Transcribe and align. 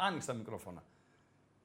Άνοιξε 0.00 0.26
τα 0.26 0.32
μικρόφωνα. 0.32 0.82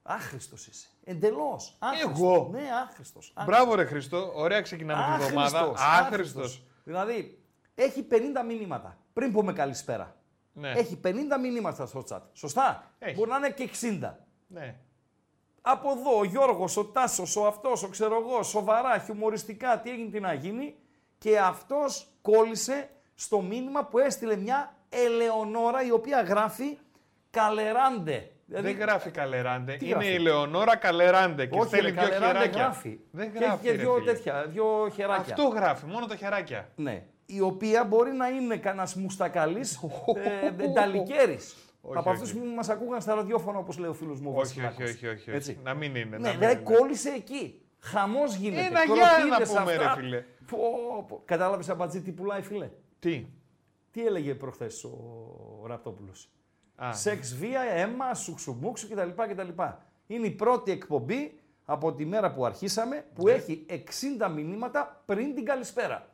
Άχρηστος 0.02 0.66
είσαι. 0.66 0.88
Εντελώς. 1.04 1.78
Εγώ; 2.02 2.48
Ναι, 2.52 2.68
άχρηστος. 2.84 3.32
Μπράβο 3.44 3.74
ρε 3.74 3.84
Χριστό, 3.84 4.32
ωραία 4.34 4.60
ξεκινάμε 4.60 5.16
την 5.16 5.24
εβδομάδα. 5.24 5.72
Άχρηστος. 5.76 6.62
Δηλαδή, 6.84 7.44
έχει 7.74 8.06
50 8.10 8.14
μηνύματα. 8.46 8.98
Πριν 9.12 9.32
πούμε 9.32 9.52
καλησπέρα. 9.52 10.16
Ναι. 10.52 10.70
Έχει 10.70 11.00
50 11.04 11.38
μηνύματα 11.40 11.86
στο 11.86 12.04
chat. 12.10 12.20
Σωστά; 12.32 12.94
Έχει. 12.98 13.14
Μπορεί 13.14 13.30
να 13.30 13.36
είναι 13.36 13.50
και 13.50 13.62
60. 13.62 14.14
Ναι. 14.46 14.76
Από 15.60 15.90
εδώ 15.90 16.18
ο 16.18 16.24
Γιώργος, 16.24 16.76
ο 16.76 16.84
Τάσος, 16.84 17.36
ο 17.36 17.46
αυτός, 17.46 17.82
ο 17.82 17.88
ξέρω 17.88 18.20
εγώ, 18.20 18.42
σοβαρά, 18.42 18.98
χιουμοριστικά, 18.98 19.80
τι 19.80 19.90
έγινε, 19.90 20.10
τι 20.10 20.20
να 20.20 20.32
γίνει. 20.32 20.76
Και 21.18 21.38
αυτός 21.38 22.08
κόλλησε 22.22 22.90
στο 23.14 23.40
μήνυμα 23.40 23.84
που 23.84 23.98
έστειλε 23.98 24.36
μια 24.36 24.76
Ελεονόρα 24.88 25.82
η 25.82 25.90
οποία 25.90 26.22
γράφει 26.22 26.78
Καλεράντε. 27.34 28.28
Δηλαδή, 28.46 28.66
Δεν 28.72 28.76
γράφει 28.80 29.10
Καλεράντε. 29.10 29.76
Είναι 29.80 29.90
γράφει; 29.90 30.12
η 30.12 30.18
Λεωνόρα 30.18 30.76
Καλεράντε 30.76 31.46
και 31.46 31.58
όχι, 31.58 31.66
στέλνει 31.68 31.90
ρε, 31.90 31.92
δύο 31.92 32.02
Καλεράντε 32.02 32.38
χεράκια. 32.38 32.62
γράφει. 32.62 32.98
Δεν 33.10 33.32
Και 33.32 33.38
γράφει. 33.38 33.52
έχει 33.54 33.62
και 33.64 33.70
ρε, 33.70 33.76
δύο 33.76 33.94
φίλε. 33.94 34.12
τέτοια, 34.12 34.46
δύο 34.48 34.88
χεράκια. 34.94 35.34
Αυτό 35.34 35.42
γράφει, 35.48 35.86
μόνο 35.86 36.06
τα 36.06 36.16
χεράκια. 36.16 36.68
Ναι. 36.76 37.02
Η 37.26 37.40
οποία 37.40 37.84
μπορεί 37.84 38.12
να 38.12 38.28
είναι 38.28 38.56
κανένας 38.56 38.94
μουστακαλής 38.94 39.80
ε, 40.16 40.50
νταλικέρη. 40.72 41.38
Όχι, 41.86 41.98
Από 41.98 42.10
όχι. 42.10 42.22
αυτού 42.22 42.38
που 42.38 42.44
μας 42.46 42.68
ακούγαν 42.68 43.00
στα 43.00 43.14
ραδιόφωνα, 43.14 43.58
όπως 43.58 43.78
λέει 43.78 43.90
ο 43.90 43.94
φίλος 43.94 44.20
μου 44.20 44.28
ο 44.34 44.38
Όχι, 44.40 44.40
Βασιλάκος. 44.40 44.76
όχι, 44.76 44.84
όχι, 44.92 45.06
όχι, 45.06 45.14
όχι. 45.16 45.30
Έτσι. 45.30 45.58
Να 45.64 45.74
μην 45.74 45.94
είναι. 45.94 46.04
Ναι, 46.04 46.18
να 46.18 46.28
μην 46.28 46.38
δηλαδή 46.38 46.54
είναι. 46.60 46.76
κόλλησε 46.76 47.08
εκεί. 47.10 47.62
Χαμός 47.80 48.34
γίνεται. 48.34 48.66
Ένα 48.66 48.84
γεια 48.84 48.94
να 48.94 49.08
κροτίδες 49.36 49.48
πούμε, 49.58 49.76
ρε 49.76 49.84
αυτά. 49.84 49.94
φίλε. 50.00 50.24
Πω, 50.50 50.58
πω. 51.08 51.22
Κατάλαβες 51.24 51.68
αμπατζή 51.68 52.00
τι 52.02 52.12
πουλάει, 52.12 52.42
φίλε; 52.42 52.70
Τι; 52.98 53.26
Τι 53.90 54.06
έλεγε 54.06 54.34
προχθές 54.34 54.84
ο 54.84 55.66
Ραπτόπουλος; 55.66 56.28
Α, 56.76 56.92
Σεξ, 56.92 57.34
βία, 57.34 57.60
αίμα, 57.60 58.14
σουξουμούξου 58.14 58.88
κτλ, 58.88 59.08
κτλ. 59.28 59.62
Είναι 60.06 60.26
η 60.26 60.30
πρώτη 60.30 60.70
εκπομπή 60.70 61.38
από 61.64 61.92
τη 61.92 62.04
μέρα 62.06 62.32
που 62.32 62.44
αρχίσαμε 62.44 63.04
που 63.14 63.24
Ναι. 63.24 63.32
έχει 63.32 63.66
60 63.68 64.28
μηνύματα 64.28 65.02
πριν 65.04 65.34
την 65.34 65.44
καλησπέρα. 65.44 66.06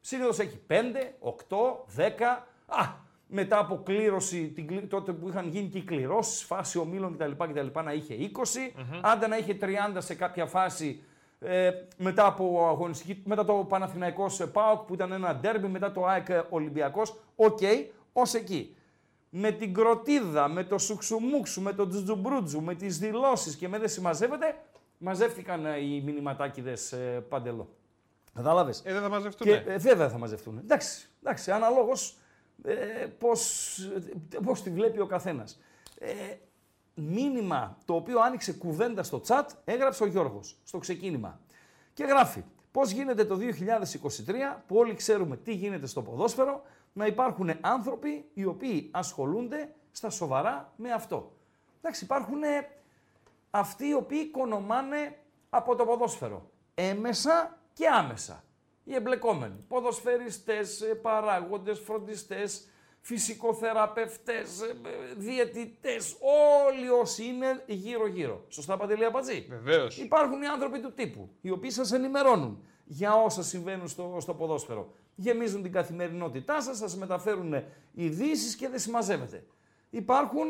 Συνήθως 0.00 0.38
έχει 0.38 0.60
5, 0.66 1.14
8, 1.20 1.84
10. 1.96 2.46
Α, 2.66 2.84
μετά 3.26 3.58
από 3.58 3.82
κλήρωση, 3.82 4.48
την, 4.48 4.66
κλη- 4.66 4.88
τότε 4.88 5.12
που 5.12 5.28
είχαν 5.28 5.48
γίνει 5.48 5.68
και 5.68 5.78
οι 5.78 5.82
κληρώσεις, 5.84 6.44
φάση 6.44 6.78
ομίλων 6.78 7.16
κτλ, 7.16 7.30
κτλ. 7.44 7.80
να 7.84 7.92
είχε 7.92 8.14
20. 8.14 8.72
Άντε 9.02 9.26
να 9.26 9.36
είχε 9.36 9.54
30 9.60 9.66
σε 9.98 10.14
κάποια 10.14 10.46
φάση 10.46 11.02
ε, 11.40 11.70
μετά 11.96 12.26
από 12.26 12.66
αγωνιστική, 12.68 13.22
μετά 13.24 13.44
το 13.44 13.52
Παναθηναϊκός 13.54 14.40
ε, 14.40 14.46
ΠΑΟΚ 14.46 14.80
που 14.86 14.94
ήταν 14.94 15.12
ένα 15.12 15.34
ντέρμπι, 15.34 15.66
μετά 15.66 15.92
το 15.92 16.06
ΑΕΚ 16.06 16.28
ε, 16.28 16.44
Ολυμπιακός. 16.50 17.16
Οκ, 17.36 17.58
ως 18.12 18.34
εκεί. 18.34 18.76
Με 19.30 19.50
την 19.50 19.74
κροτίδα, 19.74 20.48
με 20.48 20.64
το 20.64 20.78
σουξουμούξου, 20.78 21.62
με 21.62 21.72
το 21.72 21.86
τζουτζουμπρούτζου, 21.86 22.62
με 22.62 22.74
τις 22.74 22.98
δηλώσεις 22.98 23.56
και 23.56 23.68
με 23.68 23.78
δεν 23.78 23.88
συμμαζεύεται, 23.88 24.56
μαζεύτηκαν 24.98 25.66
ε, 25.66 25.78
οι 25.78 26.00
μηνυματάκιδες 26.00 26.92
ε, 26.92 27.24
Παντελή. 27.28 27.68
Κατάλαβες; 28.34 28.82
Ε, 28.84 28.92
δεν 28.92 29.02
θα 29.02 29.08
μαζευτούν. 29.08 29.46
Και 29.46 29.52
ε, 29.52 29.76
βέβαια 29.76 30.08
θα 30.08 30.18
μαζευτούν. 30.18 30.58
Εντάξει, 30.58 31.08
εντάξει 31.22 31.50
αναλόγως 31.50 32.16
ε, 32.62 33.06
πώς, 33.18 33.78
ε, 34.34 34.38
πώς 34.44 34.62
τη 34.62 34.70
βλέπει 34.70 35.00
ο 35.00 35.06
καθένας. 35.06 35.60
Ε, 35.98 36.12
μήνυμα 36.94 37.78
το 37.84 37.94
οποίο 37.94 38.20
άνοιξε 38.20 38.52
κουβέντα 38.52 39.02
στο 39.02 39.20
chat 39.26 39.44
έγραψε 39.64 40.02
ο 40.02 40.06
Γιώργος 40.06 40.58
στο 40.64 40.78
ξεκίνημα. 40.78 41.40
Και 41.94 42.04
γράφει 42.04 42.44
πώς 42.70 42.90
γίνεται 42.90 43.24
το 43.24 43.36
2023 43.36 44.62
που 44.66 44.76
όλοι 44.76 44.94
ξέρουμε 44.94 45.36
τι 45.36 45.54
γίνεται 45.54 45.86
στο 45.86 46.02
ποδόσφαιρο 46.02 46.62
να 46.92 47.06
υπάρχουν 47.06 47.50
άνθρωποι 47.60 48.30
οι 48.34 48.44
οποίοι 48.44 48.90
ασχολούνται 48.92 49.74
στα 49.90 50.10
σοβαρά 50.10 50.72
με 50.76 50.92
αυτό. 50.92 51.32
Εντάξει, 51.78 52.04
υπάρχουν 52.04 52.42
ε, 52.42 52.68
αυτοί 53.50 53.86
οι 53.86 53.94
οποίοι 53.94 54.20
οικονομάνε 54.22 55.18
από 55.50 55.74
το 55.74 55.84
ποδόσφαιρο. 55.84 56.50
Έμεσα 56.74 57.58
και 57.72 57.86
άμεσα. 57.86 58.44
Οι 58.84 58.94
εμπλεκόμενοι. 58.94 59.64
Ποδοσφαιριστές, 59.68 60.80
ε, 60.80 60.94
παράγοντες, 60.94 61.78
φροντιστές, 61.78 62.68
φυσικοθεραπευτές, 63.00 64.60
ε, 64.60 64.66
ε, 64.66 65.14
διαιτητές, 65.16 66.16
όλοι 66.66 66.88
όσοι 66.88 67.24
είναι 67.24 67.64
γύρω-γύρω. 67.66 68.44
Σωστά 68.48 68.76
Παντελή 68.76 69.04
Απατζή; 69.04 69.46
Βεβαίως. 69.48 69.98
Υπάρχουν 69.98 70.42
οι 70.42 70.46
άνθρωποι 70.46 70.80
του 70.80 70.92
τύπου, 70.92 71.28
οι 71.40 71.50
οποίοι 71.50 71.70
σας 71.70 71.92
ενημερώνουν 71.92 72.64
για 72.84 73.14
όσα 73.14 73.42
συμβαίνουν 73.42 73.88
στο, 73.88 74.16
στο 74.20 74.34
ποδόσφαιρο. 74.34 74.92
Γεμίζουν 75.20 75.62
την 75.62 75.72
καθημερινότητά 75.72 76.60
σας, 76.62 76.76
σας 76.76 76.96
μεταφέρουν 76.96 77.54
ειδήσεις 77.92 78.54
και 78.56 78.68
δεν 78.68 78.78
συμμαζεύεται. 78.78 79.44
Υπάρχουν 79.90 80.48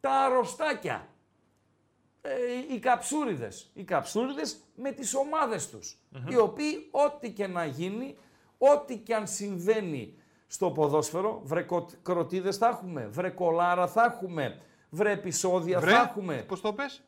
τα 0.00 0.10
αρρωστάκια, 0.10 1.08
ε, 2.22 2.30
οι 2.74 2.78
καψούριδες. 2.78 3.70
Οι 3.74 3.84
καψούριδες 3.84 4.60
με 4.74 4.92
τις 4.92 5.14
ομάδες 5.14 5.68
τους. 5.70 5.98
Οι 6.28 6.36
οποίοι 6.36 6.88
ό,τι 6.90 7.32
και 7.32 7.46
να 7.46 7.64
γίνει, 7.64 8.16
ό,τι 8.58 8.98
και 8.98 9.14
αν 9.14 9.26
συμβαίνει 9.26 10.14
στο 10.46 10.70
ποδόσφαιρο, 10.70 11.40
βρε 11.44 11.62
κο- 11.62 11.90
κροτίδες 12.02 12.56
θα 12.56 12.68
έχουμε, 12.68 13.06
βρε 13.06 13.30
κολάρα 13.30 13.86
θα 13.86 14.04
έχουμε, 14.04 14.60
βρε 14.90 15.12
επεισόδια 15.12 15.80
Βρε, 15.80 15.90
θα 15.90 16.00
έχουμε. 16.00 16.44
Πώς 16.48 16.60
το 16.60 16.72
πες; 16.72 17.02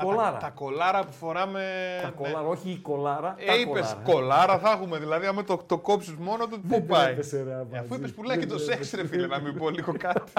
Α, 0.00 0.04
Κολάρα. 0.04 0.32
Τα, 0.32 0.38
τα 0.38 0.50
κολάρα 0.50 1.04
που 1.04 1.12
φοράμε. 1.12 1.62
Τα 2.02 2.06
ναι. 2.08 2.14
κολάρα, 2.14 2.46
όχι 2.48 2.70
η 2.70 2.76
κολάρα, 2.76 3.34
τα 3.46 3.52
Ε, 3.52 3.60
είπες 3.60 3.64
κολάρα. 3.64 4.02
κολάρα 4.04 4.58
θα 4.58 4.70
έχουμε. 4.70 4.98
Δηλαδή, 4.98 5.26
άμα 5.26 5.44
το, 5.44 5.56
το 5.66 5.78
κόψεις 5.78 6.14
μόνο 6.14 6.46
του, 6.46 6.60
πού 6.60 6.82
πάει; 6.86 7.04
τρέπεσαι, 7.04 7.42
ρε, 7.42 7.50
Ε, 7.50 7.54
Αφού 7.54 7.68
Αμπατζή. 7.76 7.94
είπες 7.96 8.12
πουλάει 8.12 8.38
και 8.38 8.46
Δεν 8.46 8.56
το 8.56 8.62
σεξ, 8.62 8.92
ρε 8.92 9.06
φίλε, 9.06 9.26
να 9.26 9.38
μην 9.40 9.58
πω 9.58 9.70
λίγο 9.70 9.94
κάτι. 9.98 10.32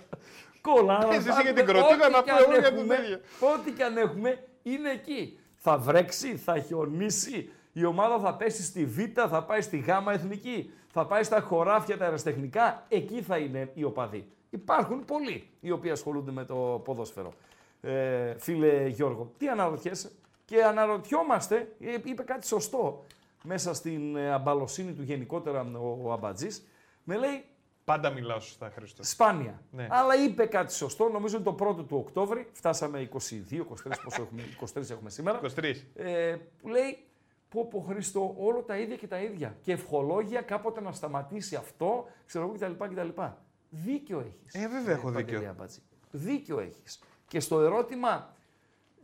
Κολάρα. 0.60 1.08
Εσύ 1.14 1.20
θα 1.20 1.40
για 1.40 1.50
έχουμε, 1.50 1.52
την 1.52 1.66
κροτίδα, 1.66 2.04
ό,τι 2.06 2.12
να 2.12 2.22
κι 2.22 2.30
πω 2.30 2.36
αν 2.36 2.42
εγώ 2.42 2.52
για 2.60 2.62
τον 2.70 2.78
έχουμε, 2.78 2.94
ίδιο. 2.94 3.20
Ό,τι 3.40 3.70
και 3.70 3.84
αν 3.84 3.96
έχουμε 3.96 4.44
είναι 4.62 4.90
εκεί. 4.90 5.38
Θα 5.56 5.78
βρέξει, 5.78 6.36
θα 6.36 6.58
χιονίσει, 6.58 7.50
η 7.72 7.84
ομάδα 7.84 8.18
θα 8.18 8.34
πέσει 8.34 8.62
στη 8.62 8.84
Β, 8.84 8.98
θα 9.28 9.42
πάει 9.42 9.60
στη 9.60 9.76
Γ 9.78 9.88
εθνική, 10.12 10.70
θα 10.92 11.06
πάει 11.06 11.22
στα 11.22 11.40
χωράφια 11.40 11.96
τα 11.98 12.04
αεραστεχνικά, 12.04 12.84
εκεί 12.88 13.22
θα 13.22 13.36
είναι 13.36 13.70
οι 13.74 13.84
οπαδοί. 13.84 14.26
Υπάρχουν 14.50 15.04
πολλοί 15.04 15.50
οι 15.60 15.70
οποίοι 15.70 15.90
ασχολούνται 15.90 16.30
με 16.32 16.44
το 16.44 16.54
ποδόσφαιρο. 16.84 17.32
Ε, 17.86 18.38
φίλε 18.38 18.86
Γιώργο, 18.86 19.32
τι 19.38 19.48
αναρωτιέσαι; 19.48 20.10
Και 20.44 20.64
αναρωτιόμαστε, 20.64 21.74
ε, 21.80 21.96
είπε 22.04 22.22
κάτι 22.22 22.46
σωστό 22.46 23.04
μέσα 23.42 23.74
στην 23.74 24.16
ε, 24.16 24.32
αμπαλοσύνη 24.32 24.92
του 24.92 25.02
γενικότερα 25.02 25.60
ο, 25.60 25.98
ο 26.02 26.12
Αμπατζής, 26.12 26.66
με 27.04 27.16
λέει 27.16 27.44
Πάντα 27.86 28.10
μιλάω 28.10 28.40
σωστά, 28.40 28.70
Χρήστο. 28.70 29.04
Σπάνια. 29.04 29.62
Ναι. 29.70 29.86
Αλλά 29.90 30.24
είπε 30.24 30.46
κάτι 30.46 30.72
σωστό, 30.72 31.08
νομίζω 31.08 31.36
είναι 31.36 31.44
το 31.44 31.52
πρώτο 31.52 31.82
του 31.82 31.96
Οκτώβρη. 31.96 32.48
Φτάσαμε 32.52 33.08
22, 33.12 33.16
23, 33.16 33.16
πόσο 34.04 34.22
έχουμε, 34.22 34.42
23 34.74 34.90
έχουμε 34.90 35.10
σήμερα. 35.10 35.40
23. 35.56 35.74
Ε, 35.94 36.36
που 36.60 36.68
λέει, 36.68 36.98
πω 37.48 37.66
πω 37.66 37.80
Χριστό, 37.80 38.34
όλο 38.38 38.62
τα 38.62 38.78
ίδια 38.78 38.96
και 38.96 39.06
τα 39.06 39.18
ίδια. 39.18 39.56
Και 39.62 39.72
ευχολόγια 39.72 40.40
κάποτε 40.40 40.80
να 40.80 40.92
σταματήσει 40.92 41.56
αυτό, 41.56 42.06
ξέρω 42.26 42.44
εγώ 42.44 42.54
κτλ. 42.54 42.84
κτλ. 42.84 43.22
Δίκιο 43.68 44.20
έχεις. 44.20 44.54
Ε, 44.54 44.68
βέβαια 44.68 44.94
έχω 44.94 45.10
Παντελή 45.10 45.36
δίκιο. 45.36 45.50
Αμπατζή. 45.50 45.78
Δίκιο 46.10 46.60
έχεις. 46.60 47.00
Και 47.28 47.40
στο 47.40 47.60
ερώτημα 47.60 48.34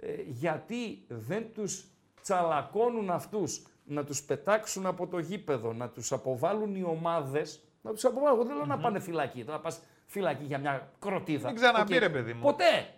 ε, 0.00 0.14
γιατί 0.26 1.04
δεν 1.08 1.52
τους 1.54 1.84
τσαλακώνουν 2.22 3.10
αυτούς 3.10 3.66
να 3.84 4.04
τους 4.04 4.22
πετάξουν 4.22 4.86
από 4.86 5.06
το 5.06 5.18
γήπεδο, 5.18 5.72
να 5.72 5.88
τους 5.88 6.12
αποβάλουν 6.12 6.76
οι 6.76 6.82
ομάδες, 6.82 7.60
να 7.82 7.92
τους 7.92 8.04
αποβάλουν. 8.04 8.38
Εγώ 8.38 8.46
δεν 8.48 8.56
λέω 8.56 8.66
να 8.66 8.78
πάνε 8.78 9.00
φυλακή, 9.00 9.44
τώρα 9.44 9.56
να 9.56 9.62
πας 9.62 9.80
φυλακή 10.06 10.44
για 10.44 10.58
μια 10.58 10.92
κροτίδα. 10.98 11.46
Μην 11.46 11.56
ξαναμπεί, 11.56 11.94
Οκ. 11.94 12.00
ρε 12.00 12.08
παιδί 12.10 12.32
μου. 12.32 12.40
Ποτέ. 12.40 12.94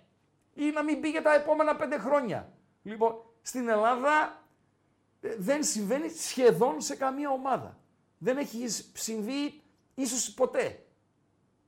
Ή 0.54 0.70
να 0.70 0.82
μην 0.82 0.98
μπει 0.98 1.10
για 1.10 1.22
τα 1.22 1.34
επόμενα 1.34 1.76
πέντε 1.76 1.98
χρόνια. 1.98 2.52
Λοιπόν, 2.82 3.14
στην 3.42 3.68
Ελλάδα 3.68 4.42
ε, 5.20 5.34
δεν 5.38 5.62
συμβαίνει 5.64 6.08
σχεδόν 6.08 6.80
σε 6.80 6.96
καμία 6.96 7.30
ομάδα. 7.30 7.78
Δεν 8.18 8.36
έχει 8.36 8.68
σ- 8.68 8.96
συμβεί 8.96 9.60
ίσως 9.94 10.30
ποτέ. 10.34 10.84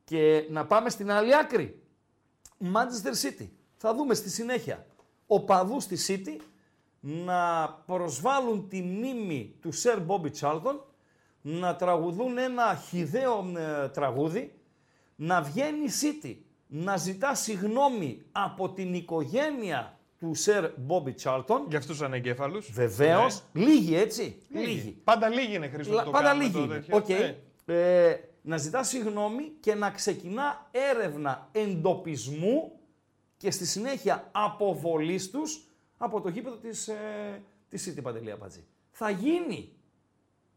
Και 0.04 0.46
να 0.50 0.66
πάμε 0.66 0.90
στην 0.90 1.10
άλλη 1.10 1.36
άκρη. 1.36 1.82
Manchester 2.60 3.26
City. 3.26 3.48
Θα 3.76 3.94
δούμε 3.94 4.14
στη 4.14 4.30
συνέχεια. 4.30 4.86
Οπαδούς 5.26 5.82
στη 5.82 5.96
City 6.06 6.40
να 7.00 7.68
προσβάλλουν 7.86 8.68
τη 8.68 8.82
μνήμη 8.82 9.54
του 9.60 9.72
Σερ 9.72 10.00
Μπόμπι 10.00 10.30
Τσάλτον, 10.30 10.84
να 11.40 11.76
τραγουδούν 11.76 12.38
ένα 12.38 12.82
χιδαίο 12.88 13.52
ε, 13.56 13.88
τραγούδι, 13.88 14.54
να 15.16 15.42
βγαίνει 15.42 15.84
η 15.84 15.90
City 16.02 16.36
να 16.66 16.96
ζητά 16.96 17.34
συγνώμη 17.34 18.22
από 18.32 18.70
την 18.70 18.94
οικογένεια 18.94 19.98
του 20.18 20.34
Σερ 20.34 20.70
Μπόμπι 20.76 21.12
Τσάρλτον. 21.12 21.64
Για 21.68 21.78
αυτούς 21.78 21.96
τους 21.96 22.06
ανεγκέφαλους. 22.06 22.72
Βεβαίως. 22.72 23.42
Ναι. 23.52 23.64
Λίγοι 23.64 23.96
έτσι. 23.96 24.42
Λίγοι. 24.48 25.00
Πάντα 25.04 25.28
λίγοι 25.28 25.54
είναι 25.54 25.68
χρήσιμο. 25.68 26.02
το 26.02 26.10
Πάντα 26.10 26.32
λίγοι. 26.32 26.68
OK. 26.90 27.04
Okay. 27.08 27.34
Ναι. 27.64 27.74
Ε, 27.74 28.20
να 28.46 28.56
ζητά 28.56 28.82
συγγνώμη 28.82 29.52
και 29.60 29.74
να 29.74 29.90
ξεκινά 29.90 30.68
έρευνα 30.70 31.48
εντοπισμού 31.52 32.78
και 33.36 33.50
στη 33.50 33.66
συνέχεια 33.66 34.28
αποβολής 34.32 35.30
τους 35.30 35.66
από 35.96 36.20
το 36.20 36.28
γήπεδο 36.28 36.56
της, 36.56 36.88
ε, 36.88 37.42
της 37.68 37.88
City 37.88 38.02
Παντελή 38.02 38.34
Θα 38.90 39.10
γίνει. 39.10 39.72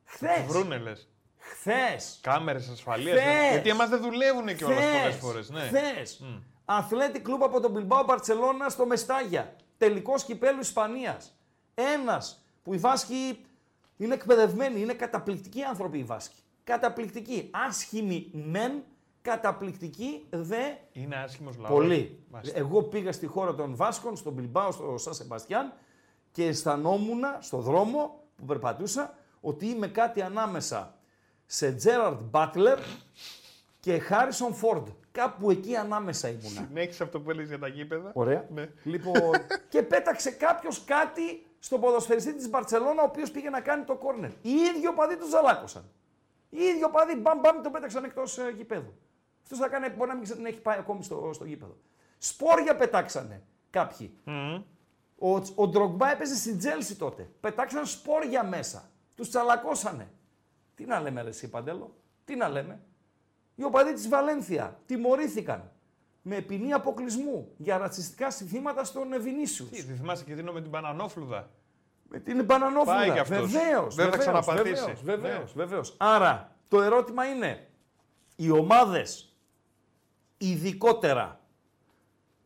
Χθες. 0.03 0.45
Βρούνε 0.47 0.77
λες. 0.77 1.09
Χθες. 1.37 2.19
Κάμερες 2.21 2.69
ασφαλείας. 2.69 3.19
Χθες. 3.19 3.51
Γιατί 3.51 3.69
εμάς 3.69 3.89
δεν 3.89 4.01
δουλεύουν 4.01 4.55
και 4.55 4.65
όλες 4.65 4.77
πολλές 4.77 5.15
φορές. 5.15 5.49
Ναι. 5.49 5.59
Χθες. 5.61 6.23
Mm. 6.23 6.41
Αθλέτικ 6.65 7.19
Κλουμπ 7.19 7.43
από 7.43 7.59
τον 7.59 7.71
Μπιλμπάο 7.71 8.03
Μπαρτσελώνα 8.03 8.69
στο 8.69 8.85
Μεστάγια. 8.85 9.55
Τελικός 9.77 10.23
κυπέλου 10.23 10.59
Ισπανίας. 10.59 11.39
Ένας 11.73 12.45
που 12.63 12.73
οι 12.73 12.77
Βάσκοι 12.77 13.45
είναι 13.97 14.13
εκπαιδευμένοι, 14.13 14.81
είναι 14.81 14.93
καταπληκτικοί 14.93 15.63
άνθρωποι 15.63 15.97
οι 15.97 16.03
Βάσκοι. 16.03 16.43
Καταπληκτικοί. 16.69 17.49
Άσχημοι 17.67 18.31
μεν, 18.33 18.83
καταπληκτικοί 19.21 20.25
δε. 20.29 20.61
Είναι 20.91 21.15
άσχημος 21.15 21.57
λαός. 21.57 21.73
Πολύ. 21.73 22.19
Εγώ 22.53 22.83
πήγα 22.83 23.11
στη 23.11 23.25
χώρα 23.25 23.55
των 23.55 23.75
Βάσκων, 23.75 24.15
στον 24.15 24.33
Μπιλμπάο, 24.33 24.71
στο 24.71 24.97
Σαν 24.97 25.13
Σεμπαστιάν 25.13 25.73
και 26.31 26.45
αισθανόμουν 26.45 27.21
στο 27.39 27.57
δρόμο 27.57 28.23
που 28.35 28.45
περπατούσα 28.45 29.17
ότι 29.41 29.65
είμαι 29.65 29.87
κάτι 29.87 30.21
ανάμεσα 30.21 30.95
σε 31.45 31.71
Τζέραρντ 31.71 32.19
Μπάτλερ 32.21 32.79
και 33.79 33.99
Χάρισον 33.99 34.53
Φόρντ. 34.53 34.87
Κάπου 35.11 35.51
εκεί 35.51 35.75
ανάμεσα 35.75 36.27
ήμουνα. 36.27 36.65
Συνέχισε 36.67 37.03
αυτό 37.03 37.19
που 37.19 37.29
έλεγες 37.29 37.49
για 37.49 37.59
τα 37.59 37.67
γήπεδα. 37.67 38.11
Ωραία. 38.13 38.45
Ναι. 38.53 38.69
Λοιπόν, 38.83 39.31
και 39.69 39.81
πέταξε 39.83 40.31
κάποιος 40.31 40.83
κάτι 40.83 41.45
στον 41.59 41.79
ποδοσφαιριστή 41.79 42.33
της 42.33 42.49
Μπαρσελόνα, 42.49 43.01
ο 43.01 43.05
οποίος 43.05 43.31
πήγε 43.31 43.49
να 43.49 43.61
κάνει 43.61 43.83
το 43.83 43.95
κόρνερ. 43.95 44.29
Οι 44.29 44.51
ίδιοι 44.51 44.87
οπαδοί 44.87 45.17
τους 45.17 45.29
ζαλάκωσαν. 45.29 45.83
Οι 46.49 46.61
ίδιοι 46.61 46.83
οπαδοί 46.83 47.15
μπαμ 47.15 47.39
μπαμ 47.39 47.61
τον 47.61 47.71
πέταξαν 47.71 48.03
εκτός 48.03 48.37
ε, 48.37 48.53
γηπέδου. 48.55 48.93
Αυτός 49.43 49.57
θα 49.57 49.67
κάνει, 49.67 49.89
μπορεί 49.89 50.09
να 50.09 50.15
μην 50.15 50.45
έχει 50.45 50.61
πάει 50.61 50.77
ακόμη 50.77 51.03
στο, 51.03 51.29
στο 51.33 51.45
γήπεδο. 51.45 51.77
Σπόρια 52.17 52.75
πετάξανε 52.75 53.43
κάποιοι. 53.69 54.13
Mm. 54.25 54.63
Ο, 55.19 55.29
ο 55.55 55.67
Ντρογκμπά 55.67 56.11
έπαιζε 56.11 56.35
στην 56.35 56.57
Τζέλση 56.57 56.95
τότε. 56.95 57.29
Πετάξαν 57.39 57.85
σπόρια 57.85 58.43
μέσα. 58.43 58.89
Τους 59.15 59.29
τσαλακώσανε. 59.29 60.11
Τι 60.75 60.85
να 60.85 60.99
λέμε, 60.99 61.21
ρε, 61.21 61.29
εσύ 61.29 61.49
Παντέλο, 61.49 61.95
τι 62.25 62.35
να 62.35 62.49
λέμε; 62.49 62.79
Οι 63.55 63.63
οπαδοί 63.63 63.93
της 63.93 64.07
Βαλένθια 64.07 64.79
τιμωρήθηκαν 64.85 65.71
με 66.21 66.41
ποινή 66.41 66.73
αποκλεισμού 66.73 67.53
για 67.57 67.77
ρατσιστικά 67.77 68.31
συνθήματα 68.31 68.83
στον 68.83 69.13
Ευηνίσιου. 69.13 69.65
Τι, 69.65 69.83
τη 69.83 69.93
θυμάσαι 69.93 70.23
και 70.23 70.35
δίνω 70.35 70.51
με 70.51 70.61
την 70.61 70.71
Πανανόφλουδα; 70.71 71.49
Με 72.09 72.19
την 72.19 72.45
Πανανόφλουδα. 72.45 73.23
Βεβαίως. 73.23 73.95
Δεν 73.95 74.11
θα 74.11 74.17
ξαναπατήσει. 74.17 74.93
Βεβαίως. 75.53 75.89
Ναι. 75.89 75.97
Άρα 75.97 76.55
το 76.67 76.81
ερώτημα 76.81 77.25
είναι, 77.25 77.67
οι 78.35 78.49
ομάδες 78.49 79.33
ειδικότερα, 80.37 81.39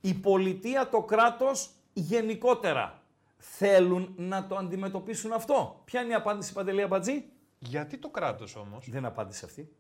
η 0.02 0.14
πολιτεία, 0.14 0.90
το 0.90 1.02
κράτος 1.02 1.70
γενικότερα 1.94 3.02
θέλουν 3.38 4.14
να 4.18 4.48
το 4.48 4.56
αντιμετωπίσουν 4.56 5.32
αυτό; 5.34 5.82
Ποια 5.86 6.02
είναι 6.02 6.12
η 6.12 6.16
απάντηση, 6.16 6.54
Παντελή 6.54 6.82
Αμπατζή; 6.82 7.26
Γιατί 7.60 7.98
το 7.98 8.10
κράτος 8.10 8.56
όμως; 8.56 8.90
Δεν 8.90 9.06
απάντησε 9.06 9.46
αυτή. 9.46 9.76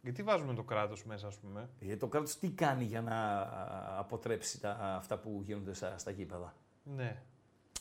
Γιατί 0.00 0.22
βάζουμε 0.22 0.54
το 0.54 0.62
κράτος 0.62 1.04
μέσα, 1.04 1.26
ας 1.26 1.36
πούμε; 1.36 1.68
Γιατί 1.78 1.94
ε, 1.94 1.96
το 1.96 2.06
κράτος 2.06 2.38
τι 2.38 2.50
κάνει 2.50 2.84
για 2.84 3.00
να 3.00 3.48
αποτρέψει 3.98 4.60
τα, 4.60 4.70
αυτά 4.80 5.18
που 5.18 5.40
γίνονται 5.44 5.74
στα, 5.74 5.98
στα 5.98 6.10
γήπεδα; 6.10 6.54
Ναι. 6.82 7.22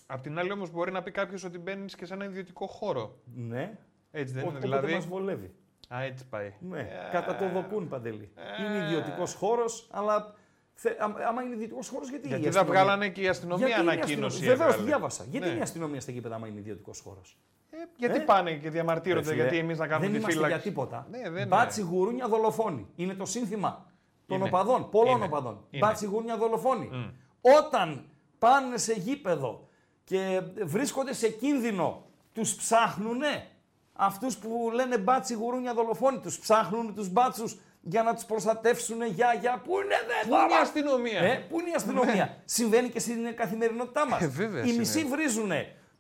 Απ' 0.06 0.22
την 0.22 0.40
άλλη 0.40 0.52
όμως 0.52 0.72
μπορεί 0.72 0.92
να 0.92 1.02
πει 1.04 1.12
κάποιος 1.12 1.44
ότι 1.44 1.58
μπαίνεις 1.58 1.96
και 1.96 2.06
σε 2.06 2.14
ένα 2.14 2.26
ιδιωτικό 2.26 2.68
χώρο. 2.68 3.16
Ναι. 3.36 3.78
Έτσι 4.12 4.34
δεν 4.34 4.46
είναι 4.46 4.60
δηλαδή. 4.60 4.94
μας 4.94 5.06
βολεύει. 5.06 5.54
Α, 5.94 6.02
έτσι 6.02 6.28
πάει. 6.28 6.54
Ναι, 6.60 6.80
ε... 6.80 7.10
κατά 7.12 7.36
το 7.36 7.50
δοκούν 7.50 7.88
παντελή. 7.88 8.32
Ε... 8.36 8.64
Είναι 8.64 8.86
ιδιωτικός 8.86 9.34
χώρος, 9.34 9.88
αλλά 9.92 10.36
Θε, 10.78 10.90
άμα 11.28 11.42
είναι 11.42 11.56
ιδιωτικός 11.56 11.88
χώρος, 11.88 12.10
γιατί. 12.10 12.28
Γιατί 12.28 12.50
δεν 12.50 12.66
βγάλανε 12.66 13.10
και 13.10 13.22
η 13.22 13.28
αστυνομία 13.28 13.68
γιατί 13.68 13.82
ανακοίνωση. 13.82 14.46
Βεβαίως, 14.46 14.84
διάβασα. 14.84 15.24
Ναι. 15.24 15.30
Γιατί 15.32 15.48
είναι 15.48 15.58
η 15.58 15.62
αστυνομία 15.62 16.02
στα 16.02 16.12
γήπεδα, 16.12 16.36
άμα 16.36 16.48
είναι 16.48 16.60
ιδιωτικός 16.60 17.00
χώρος; 17.00 17.38
Ε, 17.70 17.78
γιατί 17.98 18.18
ε; 18.18 18.20
πάνε 18.20 18.54
και 18.54 18.70
διαμαρτύρονται, 18.70 19.32
ε, 19.32 19.36
γιατί 19.36 19.58
εμείς 19.58 19.78
να 19.78 19.88
κάνουμε 19.88 20.12
δεν 20.12 20.20
τη 20.20 20.32
φύλαξη. 20.32 20.54
για 20.54 20.64
τίποτα. 20.64 21.08
Ναι, 21.10 21.30
δεν 21.30 21.48
Μπάτσι 21.48 21.82
γουρούνια 21.82 22.28
δολοφόνη. 22.28 22.88
Είναι 22.96 23.14
το 23.14 23.26
σύνθημα 23.26 23.92
των 24.26 24.38
είναι. 24.38 24.48
οπαδών, 24.48 24.90
πολλών 24.90 25.16
είναι. 25.16 25.26
οπαδών. 25.26 25.66
Είναι. 25.70 25.86
Μπάτσι 25.86 26.06
γουρούνια 26.06 26.38
δολοφόνη. 26.38 26.90
Mm. 26.94 27.12
Όταν 27.42 28.06
πάνε 28.40 28.78
σε 28.78 28.94
γήπεδο 28.94 29.65
και 30.06 30.42
βρίσκονται 30.64 31.14
σε 31.14 31.30
κίνδυνο, 31.30 32.06
τους 32.34 32.56
ψάχνουνε 32.56 33.48
αυτούς 33.94 34.38
που 34.38 34.70
λένε 34.74 34.98
μπάτσι 34.98 35.34
γουρούνια 35.34 35.74
δολοφόνοι. 35.74 36.20
Τους 36.20 36.40
ψάχνουν 36.40 36.96
τους 36.96 37.10
μπάτσους 37.10 37.58
για 37.82 38.04
να 38.04 38.14
τους 38.14 38.26
προστατεύσουν. 38.26 39.06
Για, 39.06 39.38
για. 39.42 39.62
Πού 39.64 39.72
είναι, 39.76 39.96
δε, 40.08 40.30
Πού 40.30 40.36
είναι 40.36 40.54
η 40.54 40.62
αστυνομία; 40.62 41.22
Ε, 41.22 41.46
πού 41.50 41.60
είναι 41.60 41.70
η 41.70 41.74
αστυνομία; 41.74 42.14
Ναι. 42.14 42.38
Συμβαίνει 42.46 42.90
και 42.90 43.00
στην 43.00 43.36
καθημερινότητά 43.36 44.08
μας. 44.08 44.22
Ε, 44.22 44.64
οι 44.66 44.78
μισοί 44.78 45.04
βρίζουν 45.04 45.52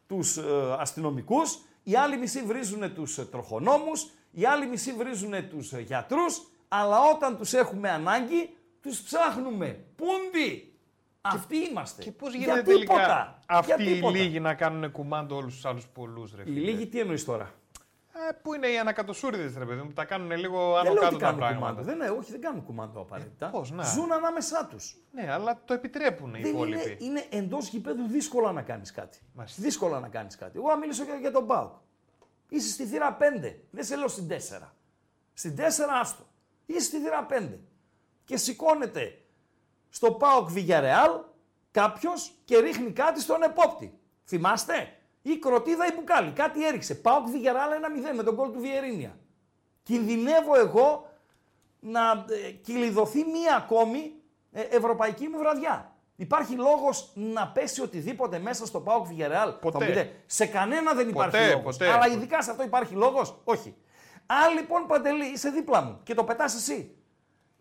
τους 0.07 0.37
ε, 0.37 0.41
αστυνομικούς, 0.79 1.59
οι 1.83 1.95
άλλοι 1.95 2.17
μισοί 2.17 2.41
βρίζουν 2.41 2.93
τους 2.93 3.17
ε, 3.17 3.25
τροχονόμους, 3.25 4.09
οι 4.31 4.45
άλλοι 4.45 4.67
μισοί 4.67 4.91
βρίζουν 4.91 5.49
τους 5.49 5.73
ε, 5.73 5.79
γιατρούς, 5.79 6.47
αλλά 6.67 6.99
όταν 7.15 7.37
τους 7.37 7.53
έχουμε 7.53 7.89
ανάγκη, 7.89 8.55
τους 8.81 9.01
ψάχνουμε. 9.01 9.79
Πούντι! 9.95 10.74
Αυτοί 11.33 11.57
είμαστε. 11.57 12.01
Και 12.01 12.11
πώς 12.11 12.33
γίνεται 12.33 12.61
τελικά 12.61 13.39
αυτοί 13.45 13.83
οι 13.83 14.01
λίγοι 14.11 14.39
να 14.39 14.53
κάνουν 14.53 14.91
κουμάντο 14.91 15.35
όλους 15.35 15.53
τους 15.53 15.65
άλλους 15.65 15.87
πολλούς, 15.87 16.35
ρε 16.35 16.43
Οι 16.45 16.49
λίγοι 16.51 16.87
τι 16.87 16.99
εννοείς 16.99 17.25
τώρα; 17.25 17.53
Ε, 18.29 18.33
πού 18.41 18.53
είναι 18.53 18.67
οι 18.67 18.77
ανακατοσούριδες, 18.77 19.57
ρε 19.57 19.65
παιδί 19.65 19.81
μου, 19.81 19.93
τα 19.93 20.05
κάνουν 20.05 20.31
λίγο 20.31 20.75
άνω 20.75 20.93
κάτω 20.93 21.17
τα 21.17 21.35
πράγματα. 21.35 21.81
Δεν, 21.81 21.95
είναι, 21.95 22.09
όχι, 22.09 22.31
δεν 22.31 22.41
κάνουν 22.41 22.63
κουμάντο 22.63 22.99
απαραίτητα. 22.99 23.47
Ε, 23.47 23.49
πώς, 23.49 23.71
να. 23.71 23.83
Ζουν 23.83 24.11
ανάμεσά 24.11 24.65
τους. 24.65 24.97
Ναι, 25.11 25.31
αλλά 25.31 25.61
το 25.65 25.73
επιτρέπουν 25.73 26.33
οι 26.35 26.41
υπόλοιποι. 26.43 26.97
Είναι, 26.99 27.19
είναι 27.19 27.25
εντός 27.29 27.67
γηπέδου 27.67 28.07
δύσκολα 28.07 28.51
να 28.51 28.61
κάνεις 28.61 28.91
κάτι. 28.91 29.19
Μάλιστα. 29.33 29.61
Δύσκολα 29.61 29.99
να 29.99 30.07
κάνεις 30.07 30.35
κάτι. 30.35 30.57
Εγώ 30.57 30.67
να 30.67 30.77
μιλήσω 30.77 31.03
για, 31.03 31.15
για 31.15 31.31
τον 31.31 31.43
Μπάουκ. 31.43 31.73
Είσαι 32.49 32.69
στη 32.69 32.85
θύρα 32.85 33.17
5. 33.19 33.23
Δεν 33.71 33.83
σε 33.83 33.95
λέω 33.95 34.07
στην 34.07 34.27
4. 34.29 34.33
Στην 35.33 35.55
4 35.57 35.61
άστο. 36.01 36.23
Είσαι 36.65 36.79
στη 36.79 36.97
θύρα 36.99 37.25
5. 37.29 37.59
Και 38.25 38.37
σηκώνεται 38.37 39.24
στο 39.95 40.11
Πάοκ 40.11 40.49
Βιγιαρεάλ 40.49 41.11
κάποιος 41.71 42.31
και 42.45 42.59
ρίχνει 42.59 42.91
κάτι 42.91 43.21
στον 43.21 43.43
επόπτη. 43.43 43.99
Θυμάστε; 44.25 44.93
Ή 45.21 45.37
κροτίδα 45.37 45.85
ή 45.85 45.93
μπουκάλι. 45.95 46.31
Κάτι 46.31 46.65
έριξε. 46.65 46.95
Πάω 46.95 47.21
Βιγεράλα 47.21 47.75
ένα 47.75 47.87
0 48.11 48.15
με 48.15 48.23
τον 48.23 48.35
κόλ 48.35 48.51
του 48.51 48.59
Βιερίνια. 48.59 49.17
Κινδυνεύω 49.83 50.55
εγώ 50.55 51.09
να 51.79 52.25
ε, 52.45 52.51
κυλιδωθεί 52.51 53.23
μία 53.23 53.55
ακόμη 53.55 54.13
ε, 54.51 54.61
ευρωπαϊκή 54.61 55.27
μου 55.27 55.37
βραδιά. 55.37 55.95
Υπάρχει 56.15 56.55
λόγος 56.55 57.11
να 57.13 57.47
πέσει 57.47 57.81
οτιδήποτε 57.81 58.39
μέσα 58.39 58.65
στο 58.65 58.79
Πάοκ 58.79 59.05
Βιγεράλ. 59.05 59.51
Ποτέ. 59.51 60.15
σε 60.25 60.45
κανένα 60.45 60.93
δεν 60.93 61.09
υπάρχει 61.09 61.37
λόγος. 61.51 61.81
Αλλά 61.81 62.07
ειδικά 62.07 62.41
σε 62.41 62.51
αυτό 62.51 62.63
υπάρχει 62.63 62.93
λόγος; 62.93 63.41
Όχι. 63.43 63.75
Αν 64.25 64.53
λοιπόν 64.53 64.87
παντελή 64.87 65.25
είσαι 65.25 65.49
δίπλα 65.49 65.81
μου 65.81 65.99
και 66.03 66.13
το 66.13 66.23
πετάς 66.23 66.55
εσύ. 66.55 66.95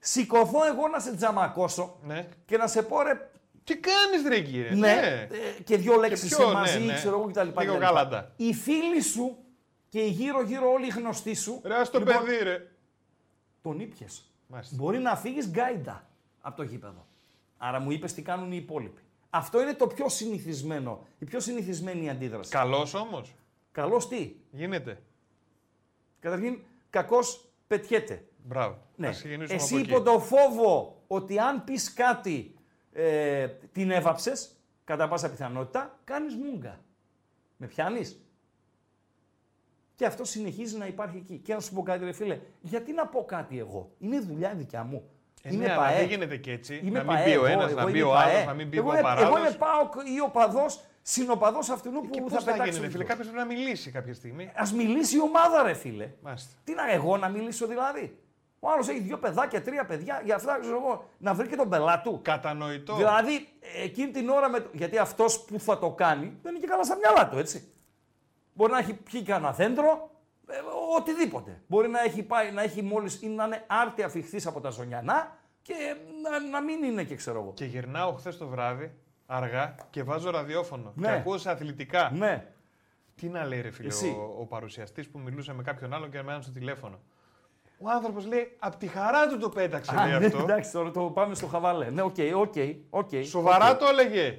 Σηκωθώ 0.06 0.64
εγώ 0.64 0.88
να 0.88 0.99
σε 0.99 1.16
τζαμακώσω 1.16 1.99
ναι. 2.02 2.28
και 2.46 2.56
να 2.56 2.66
σε 2.66 2.82
πω 2.82 3.02
ρε 3.02 3.30
τι 3.64 3.76
κάνεις, 3.76 4.28
ρε 4.28 4.40
κύριε; 4.40 4.70
Ναι, 4.70 4.76
ναι. 4.76 5.28
Ε, 5.30 5.62
και 5.64 5.76
δύο 5.76 5.96
λέξεις 5.96 6.38
μαζί, 6.38 6.78
ναι, 6.78 6.84
ναι. 6.84 6.94
ξέρω 6.94 7.18
εγώ 7.18 7.30
κτλ. 7.30 7.61
Λίγο 7.61 7.76
γάλαντα. 7.76 8.32
Οι 8.37 8.54
φίλοι 8.54 9.00
σου 9.00 9.37
και 9.88 10.00
οι 10.00 10.08
γύρω-γύρω 10.08 10.73
όλοι 10.73 10.87
οι 10.87 10.88
γνωστοί 10.88 11.34
σου. 11.34 11.61
Ρε, 11.64 11.84
στο 11.84 11.99
λοιπόν, 11.99 12.14
παιδί, 12.14 12.42
ρε. 12.42 12.70
Τον 13.62 13.80
ήπιες. 13.80 14.30
Μπορεί 14.70 14.99
να 14.99 15.16
φύγεις 15.16 15.49
γκάιντα 15.49 16.08
από 16.40 16.56
το 16.56 16.62
γήπεδο. 16.62 17.06
Άρα 17.56 17.80
μου 17.80 17.90
είπες 17.90 18.14
τι 18.14 18.23
κάνουν 18.23 18.52
οι 18.52 18.56
υπόλοιποι. 18.61 19.00
Αυτό 19.30 19.61
είναι 19.61 19.75
το 19.75 19.87
πιο 19.87 20.08
συνηθισμένο, 20.08 21.06
η 21.18 21.25
πιο 21.25 21.40
συνηθισμένη 21.40 22.11
αντίδραση. 22.11 22.50
Καλός 22.50 22.94
όμως. 22.94 23.34
Καλός 23.73 24.08
τι; 24.08 24.34
Γίνεται. 24.50 25.02
Καταρχήν, 26.20 26.58
κακός 26.90 27.49
πετιέται. 27.66 28.25
Μπράβο. 28.47 28.79
Ναι. 28.97 29.11
Εσύ 29.49 29.81
υπό 29.81 30.03
το 30.03 30.21
φόβο 30.21 31.03
ότι 31.07 31.39
αν 31.39 31.65
πεις 31.65 31.93
κάτι 31.93 32.55
ε, 32.93 33.47
την 33.47 33.91
έβαψες, 33.91 34.57
κατά 34.85 35.09
πάσα 35.09 35.31
πιθανότητα, 35.31 35.99
κάνεις 36.05 36.35
μούγκα. 36.35 36.81
Με 37.57 37.67
πιάνεις; 37.67 38.25
Και 39.95 40.07
αυτό 40.07 40.25
συνεχίζει 40.25 40.77
να 40.77 40.87
υπάρχει 40.87 41.17
εκεί. 41.17 41.39
Και 41.39 41.55
να 41.55 41.61
σου 41.61 41.75
πω 41.75 41.83
κάτι, 41.83 42.05
ρε 42.05 42.13
φίλε, 42.13 42.41
γιατί 42.61 42.93
να 42.93 43.07
πω 43.07 43.25
κάτι 43.25 43.59
εγώ; 43.59 43.91
Είναι 43.99 44.21
δουλειά 44.21 44.55
δικιά 44.55 44.85
μου. 44.85 45.09
Ε, 45.43 45.55
είμαι 45.55 45.67
ναι, 45.67 45.97
δεν 45.97 46.09
γίνεται 46.09 46.37
και 46.37 46.53
έτσι. 46.53 46.81
Είμαι 46.85 47.03
να 47.03 47.13
μην 47.13 47.25
πει 47.25 47.37
ο 47.37 47.47
ένας, 47.47 47.75
να 47.75 47.85
πει 47.85 48.01
ο 48.01 48.17
άλλος, 48.17 48.45
να 48.47 48.53
μην 48.53 48.71
πει 48.71 48.79
ο 48.79 48.85
παράδοσο. 48.85 49.27
Εγώ 49.27 49.39
είμαι 49.39 49.51
πάω 49.51 49.89
ή 50.17 50.21
ο 50.21 50.31
παδό, 50.31 50.67
συνοπαδός 51.03 51.69
αυτού 51.69 51.91
που 51.91 52.11
και 52.11 52.23
θα 52.29 52.43
πετάξει. 52.45 52.79
Γίνει, 52.79 52.91
φίλε, 52.91 53.05
κάποιος 53.05 53.29
πρέπει 53.29 53.49
να 53.49 53.55
μιλήσει 53.55 53.91
κάποια 53.91 54.15
στιγμή. 54.15 54.45
Α 54.45 54.75
μιλήσει 54.75 55.17
η 55.17 55.21
ομάδα, 55.21 55.63
ρε 55.63 55.75
φίλε. 55.75 56.11
Μάλιστα. 56.23 56.51
Τι 56.65 56.75
να 56.75 56.91
εγώ 56.91 57.17
να 57.17 57.29
μιλήσω 57.29 57.67
δηλαδή; 57.67 58.19
Ο 58.66 58.71
άλλος 58.71 58.88
έχει 58.88 59.00
δύο 59.00 59.18
παιδάκια, 59.18 59.62
τρία 59.62 59.85
παιδιά. 59.85 60.21
Για 60.25 60.35
αυτά 60.35 60.59
ξέρω 60.61 60.76
εγώ, 60.76 61.09
να 61.18 61.35
βρει 61.35 61.49
και 61.49 61.56
τον 61.56 61.68
πελάτη 61.68 62.09
του. 62.09 62.21
Κατανοητό. 62.23 62.94
Δηλαδή, 62.97 63.49
εκείνη 63.83 64.11
την 64.11 64.28
ώρα. 64.28 64.49
Με... 64.49 64.61
το- 64.61 64.68
Γιατί 64.73 64.99
αυτός 64.99 65.40
που 65.44 65.61
θα 65.61 65.78
το 65.78 65.90
κάνει 65.90 66.38
δεν 66.42 66.52
είναι 66.52 66.61
και 66.61 66.66
καλά 66.71 66.85
στα 66.85 66.97
μυαλά 66.97 67.28
του, 67.28 67.38
έτσι. 67.38 67.73
Μπορεί 68.52 68.73
να 68.73 68.78
έχει 68.78 68.94
πιει 68.94 69.23
κανένα 69.23 69.52
δέντρο, 69.52 70.11
ε, 70.49 70.54
οτιδήποτε. 70.99 71.62
Μπορεί 71.66 71.88
να 71.88 72.00
έχει 72.02 72.23
πάει, 72.23 72.52
να 72.52 72.62
έχει 72.62 72.83
μόλις 72.83 73.23
ή 73.23 73.26
να 73.28 73.44
είναι 73.44 73.64
άρτια 73.66 74.09
φιχθή 74.09 74.49
από 74.49 74.61
τα 74.61 74.71
ζωνιανά 74.71 75.37
και 75.62 75.75
να, 76.23 76.49
να 76.50 76.61
μην 76.62 76.83
είναι 76.85 77.02
και 77.04 77.14
ξέρω 77.14 77.40
εγώ. 77.40 77.52
Και 77.54 77.64
γυρνάω 77.64 78.12
χθες 78.12 78.38
το 78.38 78.47
βράδυ, 78.47 78.92
αργά, 79.26 79.75
και 79.90 80.02
βάζω 80.02 80.30
ραδιόφωνο. 80.30 80.92
Ναι. 80.94 81.06
Και 81.09 81.12
ακούω 81.14 81.38
σε 81.38 81.50
αθλητικά. 81.50 82.11
Ναι. 82.14 82.47
Τι 83.16 83.28
να 83.28 83.44
λέει, 83.44 83.61
ρε 83.61 83.71
φίλε, 83.71 83.88
Εσύ. 83.88 84.09
ο, 84.09 84.37
ο 84.40 84.44
παρουσιαστής 84.47 85.09
που 85.09 85.18
μιλούσε 85.18 85.52
με 85.54 85.62
κάποιον 85.62 85.92
άλλον 85.94 86.11
και 86.11 86.18
εμένα 86.18 86.40
στο 86.40 86.52
τηλέφωνο. 86.52 86.99
Ο 87.78 87.90
άνθρωπος 87.90 88.26
λέει, 88.26 88.57
απ' 88.59 88.75
τη 88.76 88.87
χαρά 88.87 89.26
του 89.28 89.38
το 89.38 89.49
πέταξε, 89.49 89.95
Α, 89.99 90.07
λέει 90.09 90.19
ναι, 90.19 90.26
αυτό. 90.26 90.38
εντάξει, 90.38 90.73
τώρα 90.73 90.90
το 90.90 91.00
πάμε 91.02 91.35
στο 91.35 91.47
χαβαλέ. 91.47 91.90
Ναι, 91.90 92.02
οκ, 92.02 92.16
οκ, 92.37 92.54
οκ. 92.90 93.09
Σοβαρά 93.25 93.71
οκ. 93.71 93.78
το 93.78 93.87
έλεγε. 93.87 94.35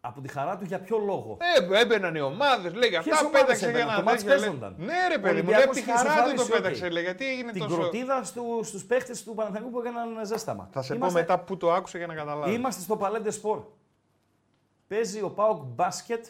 Από 0.00 0.20
τη 0.20 0.28
χαρά 0.28 0.56
του 0.56 0.64
για 0.64 0.80
ποιο 0.80 0.98
λόγο; 0.98 1.36
Ε, 1.70 1.80
έμπαιναν 1.80 2.14
οι 2.14 2.20
ομάδες, 2.20 2.74
λέει 2.74 2.88
Ποιες 2.88 2.98
αυτά 2.98 3.18
ομάδες 3.18 3.40
πέταξε 3.40 3.70
για 3.70 3.78
έμπαιναν, 3.78 3.88
να 3.94 3.96
το 3.96 4.02
μάτς 4.04 4.24
τέτοιο, 4.24 4.38
λέει. 4.38 4.48
παίζονταν; 4.48 4.74
Ναι, 4.78 4.94
ρε 5.08 5.18
παιδί 5.18 5.42
μου, 5.42 5.48
λέει 5.48 5.60
Ολυμπιακός 5.60 5.64
απ' 5.64 5.72
τη 5.72 5.78
είχε 5.80 5.92
χαρά 5.92 6.22
του 6.22 6.28
το 6.28 6.34
ισοφαρίσει, 6.34 6.52
οκ. 6.56 6.62
πέταξε, 6.62 6.88
λέει. 6.90 7.02
Γιατί 7.02 7.28
έγινε 7.28 7.52
Την 7.52 7.62
τόσο. 7.62 7.76
κροτίδα 7.76 8.24
στου, 8.24 8.60
στους 8.62 8.84
παίχτες 8.84 9.22
του 9.24 9.34
Παναθηναϊκού 9.34 9.70
που 9.70 9.78
έκαναν 9.80 10.26
ζέσταμα. 10.26 10.68
Θα 10.72 10.82
σε 10.82 10.94
Είμαστε- 10.94 11.14
πω 11.14 11.20
μετά 11.32 11.44
που 11.44 11.56
το 11.56 11.72
άκουσα 11.72 11.98
για 11.98 12.06
να 12.06 12.14
καταλάβει. 12.14 12.52
Είμαστε 12.52 12.82
στο 12.82 12.96
Παλέ 12.96 13.15
ντε 13.15 13.30
Σπορ. 13.30 13.62
Παίζει 14.88 15.22
ο 15.22 15.30
Πάοκ 15.30 15.62
μπάσκετ, 15.62 16.26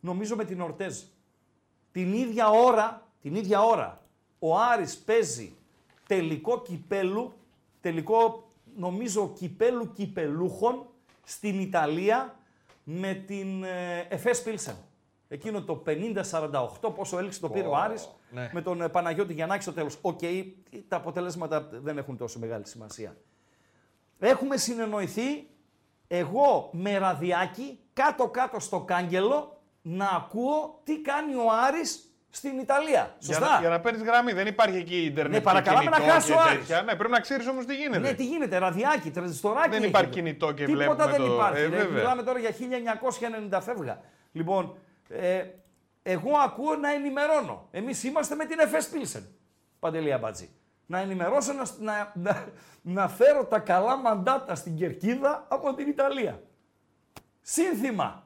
νομίζω 0.00 0.36
με 0.36 0.44
την 0.44 0.60
Ορτέζ. 0.60 0.98
Την 1.92 2.12
ίδια 2.12 2.48
ώρα, 2.50 3.02
την 3.22 3.34
ίδια 3.34 3.62
ώρα, 3.62 3.99
ο 4.42 4.58
Άρης 4.58 4.98
παίζει 4.98 5.56
τελικό 6.06 6.62
κυπέλου, 6.62 7.32
τελικό 7.80 8.50
νομίζω 8.76 9.32
κυπέλου 9.34 9.92
κυπελούχων 9.92 10.86
στην 11.24 11.60
Ιταλία 11.60 12.38
με 12.84 13.14
την 13.14 13.64
ε, 13.64 14.06
Εφές 14.08 14.42
Πίλσεν. 14.42 14.76
Εκείνο 15.28 15.62
το 15.62 15.82
50-48 15.86 16.94
πόσο 16.94 17.18
έληξε 17.18 17.40
το 17.40 17.48
πήρε 17.48 17.66
ο 17.66 17.70
Πω, 17.70 17.76
Άρης 17.76 18.08
ναι. 18.30 18.50
με 18.52 18.62
τον 18.62 18.82
ε, 18.82 18.88
Παναγιώτη 18.88 19.32
Γιαννάκη 19.32 19.62
στο 19.62 19.72
τέλος. 19.72 19.98
Οκ, 20.00 20.20
τα 20.88 20.96
αποτελέσματα 20.96 21.68
δεν 21.72 21.98
έχουν 21.98 22.16
τόσο 22.16 22.38
μεγάλη 22.38 22.66
σημασία. 22.66 23.16
Έχουμε 24.18 24.56
συνεννοηθεί 24.56 25.48
εγώ 26.08 26.70
με 26.72 26.98
ραδιάκι 26.98 27.78
κάτω-κάτω 27.92 28.60
στο 28.60 28.80
κάγκελο 28.80 29.60
να 29.82 30.08
ακούω 30.08 30.80
τι 30.84 31.00
κάνει 31.00 31.34
ο 31.34 31.46
Άρης 31.66 32.09
στην 32.30 32.58
Ιταλία. 32.58 33.14
Για 33.18 33.34
Σωστά. 33.34 33.52
να, 33.54 33.60
για 33.60 33.68
να 33.68 33.80
παίρνεις 33.80 34.02
γραμμή, 34.02 34.32
δεν 34.32 34.46
υπάρχει 34.46 34.76
εκεί 34.76 34.96
ίντερνετ. 35.04 35.32
Ναι, 35.32 35.38
και 35.38 35.44
παρακαλάμε 35.44 35.84
κινητό 35.90 36.02
να 36.06 36.12
χάσει 36.12 36.26
και 36.26 36.32
ο 36.36 36.40
Άρης. 36.40 36.58
τέτοια. 36.58 36.82
Ναι, 36.82 36.94
πρέπει 36.94 37.10
να 37.12 37.20
ξέρεις 37.20 37.46
όμως 37.48 37.64
τι 37.66 37.74
γίνεται. 37.74 37.98
Ναι, 37.98 38.12
τι 38.12 38.24
γίνεται, 38.24 38.58
ραδιάκι, 38.58 39.10
τρανζιστοράκι. 39.10 39.68
Δεν 39.68 39.78
έχει. 39.78 39.88
υπάρχει 39.88 40.10
κινητό 40.10 40.52
και 40.52 40.64
Τίποτα 40.64 40.84
βλέπουμε 40.94 41.06
δεν 41.10 41.20
το- 41.26 41.34
υπάρχει. 41.34 41.58
Ε, 41.60 41.62
ρε. 41.62 41.68
βέβαια. 41.76 41.86
Μιλάμε 41.98 42.22
τώρα 42.22 42.38
για 42.38 42.50
1990 42.52 43.60
φεύγα. 43.60 44.00
Λοιπόν, 44.32 44.76
ε, 45.08 45.44
εγώ 46.02 46.30
ακούω 46.44 46.74
να 46.76 46.92
ενημερώνω. 46.92 47.68
Εμείς 47.70 48.04
είμαστε 48.04 48.34
με 48.34 48.44
την 48.44 48.58
Εφές 48.58 48.88
Πίλσεν. 48.88 49.28
Παντελή 49.78 50.12
Αμπατζή. 50.12 50.48
Να 50.86 50.98
ενημερώσω, 50.98 51.52
να, 51.52 51.64
να, 51.78 52.12
να, 52.14 52.44
να 52.82 53.08
φέρω 53.08 53.44
τα 53.44 53.58
καλά 53.58 53.96
μαντάτα 53.96 54.54
στην 54.54 54.76
κερκίδα 54.76 55.44
από 55.48 55.74
την 55.74 55.88
Ιταλία. 55.88 56.40
Σύνθημα. 57.40 58.24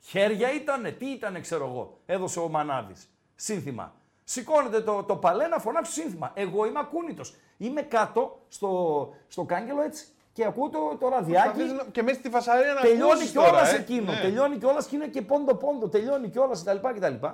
Χέρια 0.00 0.52
ήτανε, 0.52 0.90
τι 0.90 1.06
ήτανε, 1.06 1.40
ξέρω 1.40 1.64
εγώ. 1.66 2.00
Έδωσε 2.06 2.40
ο 2.40 2.48
Μανάδης. 2.48 3.06
Σύνθημα. 3.46 3.94
Σηκώνεται 4.24 4.80
το, 4.80 5.02
το 5.02 5.16
παλέ 5.16 5.46
να 5.46 5.58
φωνάξω 5.58 5.92
σύνθημα. 5.92 6.30
Εγώ 6.34 6.66
είμαι 6.66 6.78
ακούνητος. 6.78 7.34
Είμαι 7.58 7.82
κάτω 7.82 8.40
στο, 8.48 9.08
στο 9.28 9.44
κάγκελο 9.44 9.82
έτσι 9.82 10.06
και 10.32 10.44
ακούω 10.44 10.68
το, 10.68 10.96
το 11.00 11.08
ραδιάκι. 11.08 11.48
Προσπαθείς 11.48 11.72
να- 11.72 11.84
Και 11.92 12.02
μέσα 12.02 12.18
στη 12.18 12.30
φασαρία 12.30 12.72
να 12.72 12.80
Τελειώνει 12.80 13.10
ακούσεις 13.12 13.30
κιόλας 13.30 13.50
τώρα, 13.50 13.68
ε. 13.68 13.76
εκείνο. 13.76 14.12
Ναι. 14.12 14.20
Τελειώνει 14.20 14.56
κιόλας 14.58 14.86
και 14.86 14.96
είναι 14.96 15.06
και 15.06 15.22
πόντο 15.22 15.54
πόντο. 15.54 15.88
Τελειώνει 15.88 16.28
κιόλας 16.28 16.62
κτλ. 16.62 16.76
κτλ. 16.94 17.26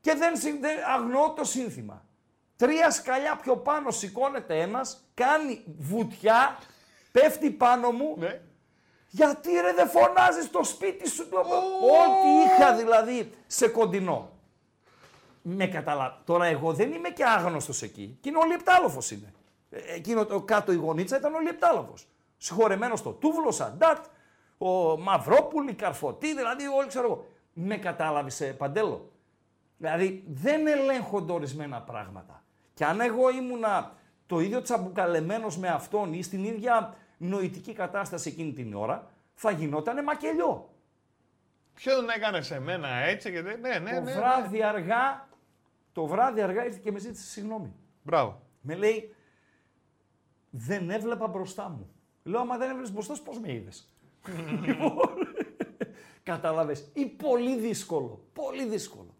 Και 0.00 0.14
δεν, 0.14 0.36
συ- 0.36 0.60
δεν 0.60 0.76
αγνοώ 0.96 1.30
το 1.30 1.44
σύνθημα. 1.44 2.04
Τρία 2.56 2.90
σκαλιά 2.90 3.36
πιο 3.42 3.56
πάνω 3.56 3.90
σηκώνεται 3.90 4.60
ένας, 4.60 5.04
κάνει 5.14 5.64
βουτιά, 5.78 6.58
πέφτει 7.12 7.50
πάνω 7.50 7.90
μου. 7.90 8.14
Ναι. 8.18 8.40
Γιατί 9.08 9.50
ρε 9.52 9.72
δεν 9.72 9.88
φωνάζεις 9.88 10.44
στο 10.44 10.64
σπίτι 10.64 11.08
σου. 11.08 11.28
Το... 11.28 11.38
Ό,τι 11.38 12.28
είχα 12.46 12.74
δηλαδή 12.74 13.30
σε 13.46 13.68
κοντινό. 13.68 14.30
Με 15.48 15.66
καταλα... 15.66 16.20
Τώρα 16.24 16.44
εγώ 16.44 16.72
δεν 16.72 16.92
είμαι 16.92 17.08
και 17.08 17.24
άγνωστος 17.24 17.82
εκεί. 17.82 18.18
Και 18.20 18.28
είναι 18.28 18.38
ο 18.38 18.46
Λιεπτάλοφος 18.46 19.10
είναι. 19.10 19.32
Ε, 19.70 19.94
Εκείνο 19.94 20.26
το 20.26 20.40
κάτω 20.40 20.72
η 20.72 20.74
γωνίτσα 20.74 21.16
ήταν 21.16 21.34
ο 21.34 21.40
Λιεπτάλοφος. 21.40 22.06
Συγχωρεμένος 22.36 23.02
το 23.02 23.10
Τούβλο, 23.10 23.50
Σαντάτ, 23.50 24.04
ο 24.58 24.98
Μαυρόπουλη, 24.98 25.72
Καρφωτή, 25.72 26.34
δηλαδή 26.34 26.66
όλοι 26.66 26.88
ξέρω 26.88 27.06
εγώ. 27.06 27.26
Με 27.52 27.76
κατάλαβες 27.76 28.40
ε, 28.40 28.52
Παντέλο. 28.52 29.12
Δηλαδή 29.76 30.24
δεν 30.26 30.66
ελέγχονται 30.66 31.32
ορισμένα 31.32 31.82
πράγματα. 31.82 32.44
Και 32.74 32.84
αν 32.84 33.00
εγώ 33.00 33.30
ήμουνα 33.30 33.92
το 34.26 34.40
ίδιο 34.40 34.62
τσαμπουκαλεμένος 34.62 35.58
με 35.58 35.68
αυτόν 35.68 36.12
ή 36.12 36.22
στην 36.22 36.44
ίδια 36.44 36.94
νοητική 37.16 37.72
κατάσταση 37.72 38.28
εκείνη 38.28 38.52
την 38.52 38.74
ώρα, 38.74 39.10
θα 39.34 39.50
γινότανε 39.50 40.02
μακελιό. 40.02 40.68
Ποιον 41.74 42.08
έκανε 42.16 42.42
σε 42.42 42.60
μένα 42.60 42.88
έτσι 42.88 43.30
και 43.30 43.42
δεν. 43.42 43.60
Ναι, 43.60 43.78
ναι, 43.78 43.94
το 43.94 44.00
ναι. 44.00 44.12
βράδυ 44.12 44.62
αργά, 44.62 45.28
το 45.96 46.06
βράδυ 46.06 46.40
αργά 46.40 46.64
ήρθε 46.64 46.80
και 46.82 46.92
με 46.92 46.98
ζήτησε 46.98 47.24
συγγνώμη. 47.24 47.74
Μπράβο. 48.02 48.42
Με 48.60 48.74
λέει, 48.74 49.14
δεν 50.50 50.90
έβλεπα 50.90 51.26
μπροστά 51.26 51.68
μου. 51.68 51.90
Λέω, 52.22 52.40
άμα 52.40 52.56
δεν 52.56 52.68
έβλεπες 52.68 52.92
μπροστά 52.92 53.14
σου, 53.14 53.22
πώς 53.22 53.38
με 53.38 53.52
είδες; 53.52 53.94
Λοιπόν, 54.66 54.98
Κατάλαβες. 56.22 56.90
Ή 56.92 57.06
πολύ 57.06 57.58
δύσκολο. 57.58 58.24
Πολύ 58.32 58.66
δύσκολο. 58.66 59.14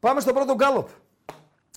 Πάμε 0.00 0.20
στο 0.20 0.32
πρώτο 0.32 0.54
γκάλοπ. 0.54 0.88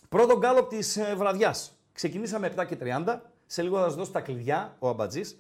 Πρώτο 0.09 0.38
γκάλοπ 0.38 0.69
της 0.69 0.97
ε, 0.97 1.15
βραδιάς. 1.15 1.79
Ξεκινήσαμε 1.91 2.53
7 2.57 2.65
και 2.67 2.77
30. 2.81 3.19
Σε 3.45 3.61
λίγο 3.61 3.77
θα 3.77 3.83
σας 3.83 3.95
δώσω 3.95 4.11
τα 4.11 4.21
κλειδιά, 4.21 4.75
ο 4.79 4.89
Αμπατζής. 4.89 5.38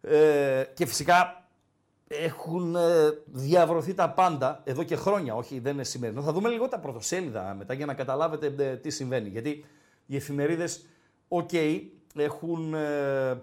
Ε, 0.00 0.64
και 0.74 0.86
φυσικά 0.86 1.41
έχουν 2.20 2.76
ε, 2.76 2.80
διαβρωθεί 3.24 3.94
τα 3.94 4.10
πάντα 4.10 4.60
εδώ 4.64 4.82
και 4.82 4.96
χρόνια, 4.96 5.34
όχι 5.34 5.58
δεν 5.58 5.72
είναι 5.72 5.84
σημερινό. 5.84 6.22
Θα 6.22 6.32
δούμε 6.32 6.48
λίγο 6.48 6.68
τα 6.68 6.78
πρωτοσέλιδα 6.78 7.54
μετά 7.58 7.74
για 7.74 7.86
να 7.86 7.94
καταλάβετε 7.94 8.54
ε, 8.58 8.76
τι 8.76 8.90
συμβαίνει. 8.90 9.28
Γιατί 9.28 9.64
οι 10.06 10.16
εφημερίδες, 10.16 10.86
οκ, 11.28 11.50
έχουν 12.16 12.74
ε, 12.74 13.38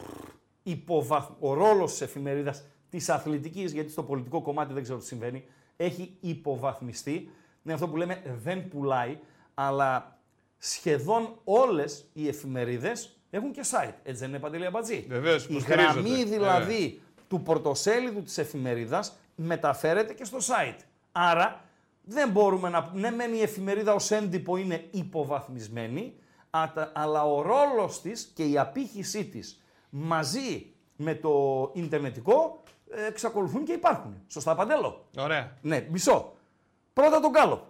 υποβαθ... 0.64 1.30
ο 1.40 1.54
ρόλος 1.54 1.92
της 1.92 2.02
εφημερίδας 2.02 2.64
της 2.90 3.10
αθλητικής, 3.10 3.72
γιατί 3.72 3.92
στο 3.92 4.04
πολιτικό 4.04 4.42
κομμάτι 4.42 4.74
δεν 4.74 4.84
ξέρω 4.84 5.00
τι 5.00 5.06
συμβαίνει, 5.06 5.44
έχει 5.78 6.18
υποβαθμιστεί. 6.20 7.30
Είναι 7.64 7.74
αυτό 7.74 7.88
που 7.88 7.98
λέμε 7.98 8.22
δεν 8.44 8.68
πουλάει, 8.68 9.20
αλλά 9.54 10.20
σχεδόν 10.58 11.40
όλες 11.44 12.06
οι 12.14 12.28
εφημερίδες 12.28 13.20
έχουν 13.30 13.52
και 13.52 13.62
site. 13.72 13.94
Έτσι 14.04 14.20
δεν 14.20 14.30
είναι 14.30 14.40
Παντελή 14.40 14.66
Αμπατζή; 14.66 15.06
Βεβαίως, 15.10 15.44
Η 15.46 15.48
υποστηρίζονται. 15.50 15.92
γραμμή 15.92 16.24
δηλαδή 16.24 17.02
του 17.30 17.42
πρωτοσέλιδου 17.42 18.22
της 18.22 18.38
εφημερίδας 18.38 19.18
μεταφέρεται 19.36 20.14
και 20.14 20.24
στο 20.24 20.38
site. 20.38 20.80
Άρα 21.12 21.64
δεν 22.04 22.30
μπορούμε 22.30 22.70
να... 22.70 22.92
Ναι, 22.94 23.12
μεν 23.12 23.34
η 23.34 23.42
εφημερίδα 23.42 23.94
ως 23.94 24.12
έντυπο 24.12 24.58
είναι 24.58 24.88
υποβαθμισμένη, 24.92 26.16
ατα- 26.50 26.92
αλλά 26.96 27.24
ο 27.24 27.42
ρόλος 27.42 28.02
της 28.02 28.32
και 28.36 28.46
η 28.46 28.58
απήχησή 28.58 29.26
της 29.26 29.64
μαζί 29.90 30.74
με 30.96 31.16
το 31.16 31.72
ιντερνετικό 31.74 32.64
ε, 32.90 33.06
εξακολουθούν 33.06 33.64
και 33.66 33.72
υπάρχουν. 33.72 34.22
Σωστά, 34.28 34.56
Παντέλο; 34.56 35.06
Ωραία. 35.18 35.58
Ναι, 35.62 35.88
μισό. 35.90 36.34
Πρώτα 36.94 37.20
τον 37.20 37.32
Γκάλοπ. 37.32 37.64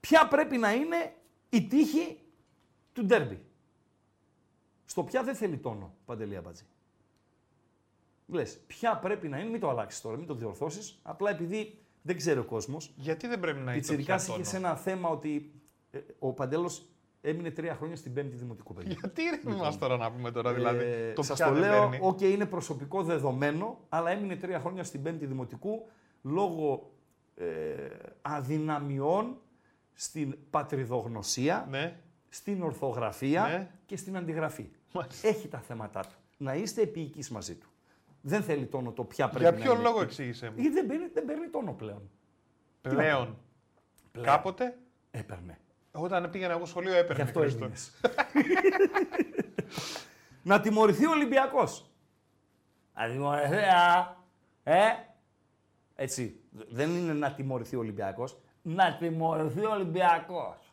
Ποια 0.00 0.28
πρέπει 0.28 0.56
να 0.56 0.72
είναι 0.72 1.14
η 1.48 1.66
τύχη 1.66 2.18
του 2.92 3.04
ντέρμπι; 3.04 3.44
Στο 4.84 5.02
ποια 5.02 5.22
δεν 5.22 5.34
θέλει 5.34 5.56
τόνο, 5.58 5.94
Παντελή 6.04 6.36
Αμπατζή. 6.36 6.64
Λες, 8.26 8.58
ποια 8.66 8.96
πρέπει 8.96 9.28
να 9.28 9.38
είναι, 9.38 9.50
μην 9.50 9.60
το 9.60 9.68
αλλάξεις 9.68 10.00
τώρα, 10.00 10.16
μην 10.16 10.26
το 10.26 10.34
διορθώσεις, 10.34 10.98
απλά 11.02 11.30
επειδή 11.30 11.78
δεν 12.02 12.16
ξέρει 12.16 12.38
ο 12.38 12.44
κόσμος. 12.44 12.92
Γιατί 12.96 13.26
δεν 13.26 13.40
πρέπει 13.40 13.58
να 13.60 13.72
έχει 13.72 13.80
το 13.80 13.86
Πιτσιρικάς 13.86 14.24
πιάτονο. 14.24 14.44
είχε 14.46 14.56
ένα 14.56 14.76
θέμα 14.76 15.08
ότι 15.08 15.52
ε, 15.90 15.98
ο 16.18 16.32
Παντέλος 16.32 16.88
έμεινε 17.20 17.50
τρία 17.50 17.74
χρόνια 17.74 17.96
στην 17.96 18.12
πέμπτη 18.12 18.36
δημοτικού 18.36 18.74
παιδί. 18.74 18.96
Γιατί 19.00 19.22
ρε 19.22 19.54
μας 19.54 19.78
τώρα 19.78 19.96
να 19.96 20.12
πούμε 20.12 20.30
τώρα, 20.30 20.52
δηλαδή. 20.54 20.84
Ε, 20.84 21.12
το 21.12 21.22
σας 21.22 21.36
πια 21.36 21.46
το 21.46 21.52
δεν 21.52 21.62
λέω, 21.62 21.88
παίρνει. 21.88 22.06
οκ, 22.06 22.20
είναι 22.20 22.46
προσωπικό 22.46 23.02
δεδομένο, 23.02 23.78
αλλά 23.88 24.10
έμεινε 24.10 24.36
τρία 24.36 24.60
χρόνια 24.60 24.84
στην 24.84 25.02
πέμπτη 25.02 25.26
δημοτικού 25.26 25.88
λόγω 26.22 26.90
ε, 27.36 27.44
αδυναμιών 28.22 29.36
στην 29.92 30.36
πατριδογνωσία, 30.50 31.66
Ναι. 31.70 32.00
στην 32.28 32.62
ορθογραφία 32.62 33.42
Ναι. 33.42 33.70
και 33.86 33.96
στην 33.96 34.16
αντιγραφή. 34.16 34.68
Μάλιστα. 34.92 35.28
Έχει 35.28 35.48
τα 35.48 35.58
θέματα 35.58 36.00
του. 36.00 36.14
Να 36.36 36.54
είστε 36.54 36.82
επιεικείς 36.82 37.30
μαζί 37.30 37.54
του. 37.54 37.68
Δεν 38.26 38.42
θέλει 38.42 38.66
τόνο 38.66 38.92
το 38.92 39.04
ποια 39.04 39.28
πρέπει 39.28 39.44
Για 39.44 39.50
να 39.52 39.58
ποιο 39.62 39.72
είναι. 39.72 39.82
λόγο 39.82 40.00
εξήγησε 40.00 40.46
μου. 40.50 40.54
Γιατί 40.56 40.74
δεν 40.74 40.86
παίρνει, 40.86 41.06
δεν 41.14 41.24
παίρνει 41.24 41.48
τόνο 41.48 41.72
πλέον. 41.72 42.10
Πλέον. 42.82 43.36
Πλέον. 44.12 44.26
Κάποτε; 44.26 44.78
Έπαιρνε. 45.10 45.58
Όταν 45.92 46.30
πήγαινα 46.30 46.52
εγώ 46.52 46.64
σχολείο 46.66 46.92
Γι' 46.92 46.98
έπαιρνε. 46.98 47.22
αυτό 47.22 47.40
Χρήστο. 47.40 47.58
έμεινες. 47.58 47.92
να 50.42 50.60
τιμωρηθεί 50.60 51.06
ο 51.06 51.10
Ολυμπιακός. 51.10 51.90
Να 52.94 53.08
τιμωρηθεί, 53.08 53.54
α. 53.56 54.16
Ε. 54.62 54.84
Έτσι. 55.94 56.40
Δεν 56.50 56.90
είναι 56.90 57.12
να 57.12 57.32
τιμωρηθεί 57.32 57.76
ο 57.76 57.78
Ολυμπιακός. 57.78 58.38
Να 58.62 58.96
τιμωρηθεί 58.96 59.64
ο 59.64 59.70
Ολυμπιακός. 59.70 60.72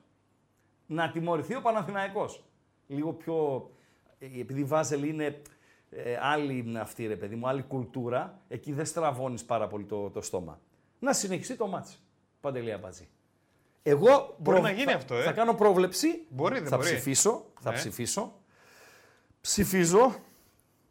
Να 0.86 1.12
τιμωρηθεί 1.12 1.56
ο 1.56 1.62
Παναθηναϊκός. 1.62 2.44
Λίγο 2.88 3.14
πιο... 3.14 3.70
ε, 4.20 4.40
Επειδή 4.40 4.60
η 4.60 4.64
Βάζελ 4.64 5.04
είναι 5.04 5.42
ε, 5.92 6.18
άλλη 6.22 6.74
αυτή 6.80 7.08
ρε 7.08 7.16
παιδί 7.16 7.36
μου, 7.36 7.48
άλλη 7.48 7.62
κουλτούρα, 7.64 8.42
εκεί 8.48 8.74
δεν 8.74 8.86
στραβώνεις 8.86 9.44
πάρα 9.46 9.68
πολύ 9.68 9.86
το, 9.86 10.10
το 10.10 10.22
στόμα. 10.22 10.60
Να 11.00 11.14
συνεχιστεί 11.14 11.56
το 11.56 11.68
μάτς. 11.68 12.02
Παντελία 12.42 12.78
Μπατζή. 12.78 13.08
Εγώ 13.84 14.36
Μπορεί 14.40 14.62
να 14.62 14.72
γίνει 14.72 14.92
θα, 14.92 14.98
αυτό, 14.98 15.16
ε. 15.16 15.24
θα 15.24 15.32
κάνω 15.32 15.54
πρόβλεψη. 15.54 16.26
Μπορεί, 16.30 16.60
δεν 16.60 16.68
θα 16.68 16.78
μπορεί. 16.78 16.90
ψηφίσω. 16.90 17.46
Θα 17.60 17.70
Ναι. 17.70 17.76
ψηφίσω. 17.76 18.34
Ψηφίζω. 19.42 20.16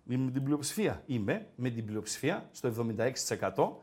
Είμαι 0.08 0.24
με 0.24 0.30
την 0.30 0.44
πλειοψηφία. 0.44 1.02
Είμαι 1.06 1.46
με 1.54 1.70
την 1.70 1.84
πλειοψηφία 1.86 2.48
στο 2.52 2.68
76%. 2.68 3.82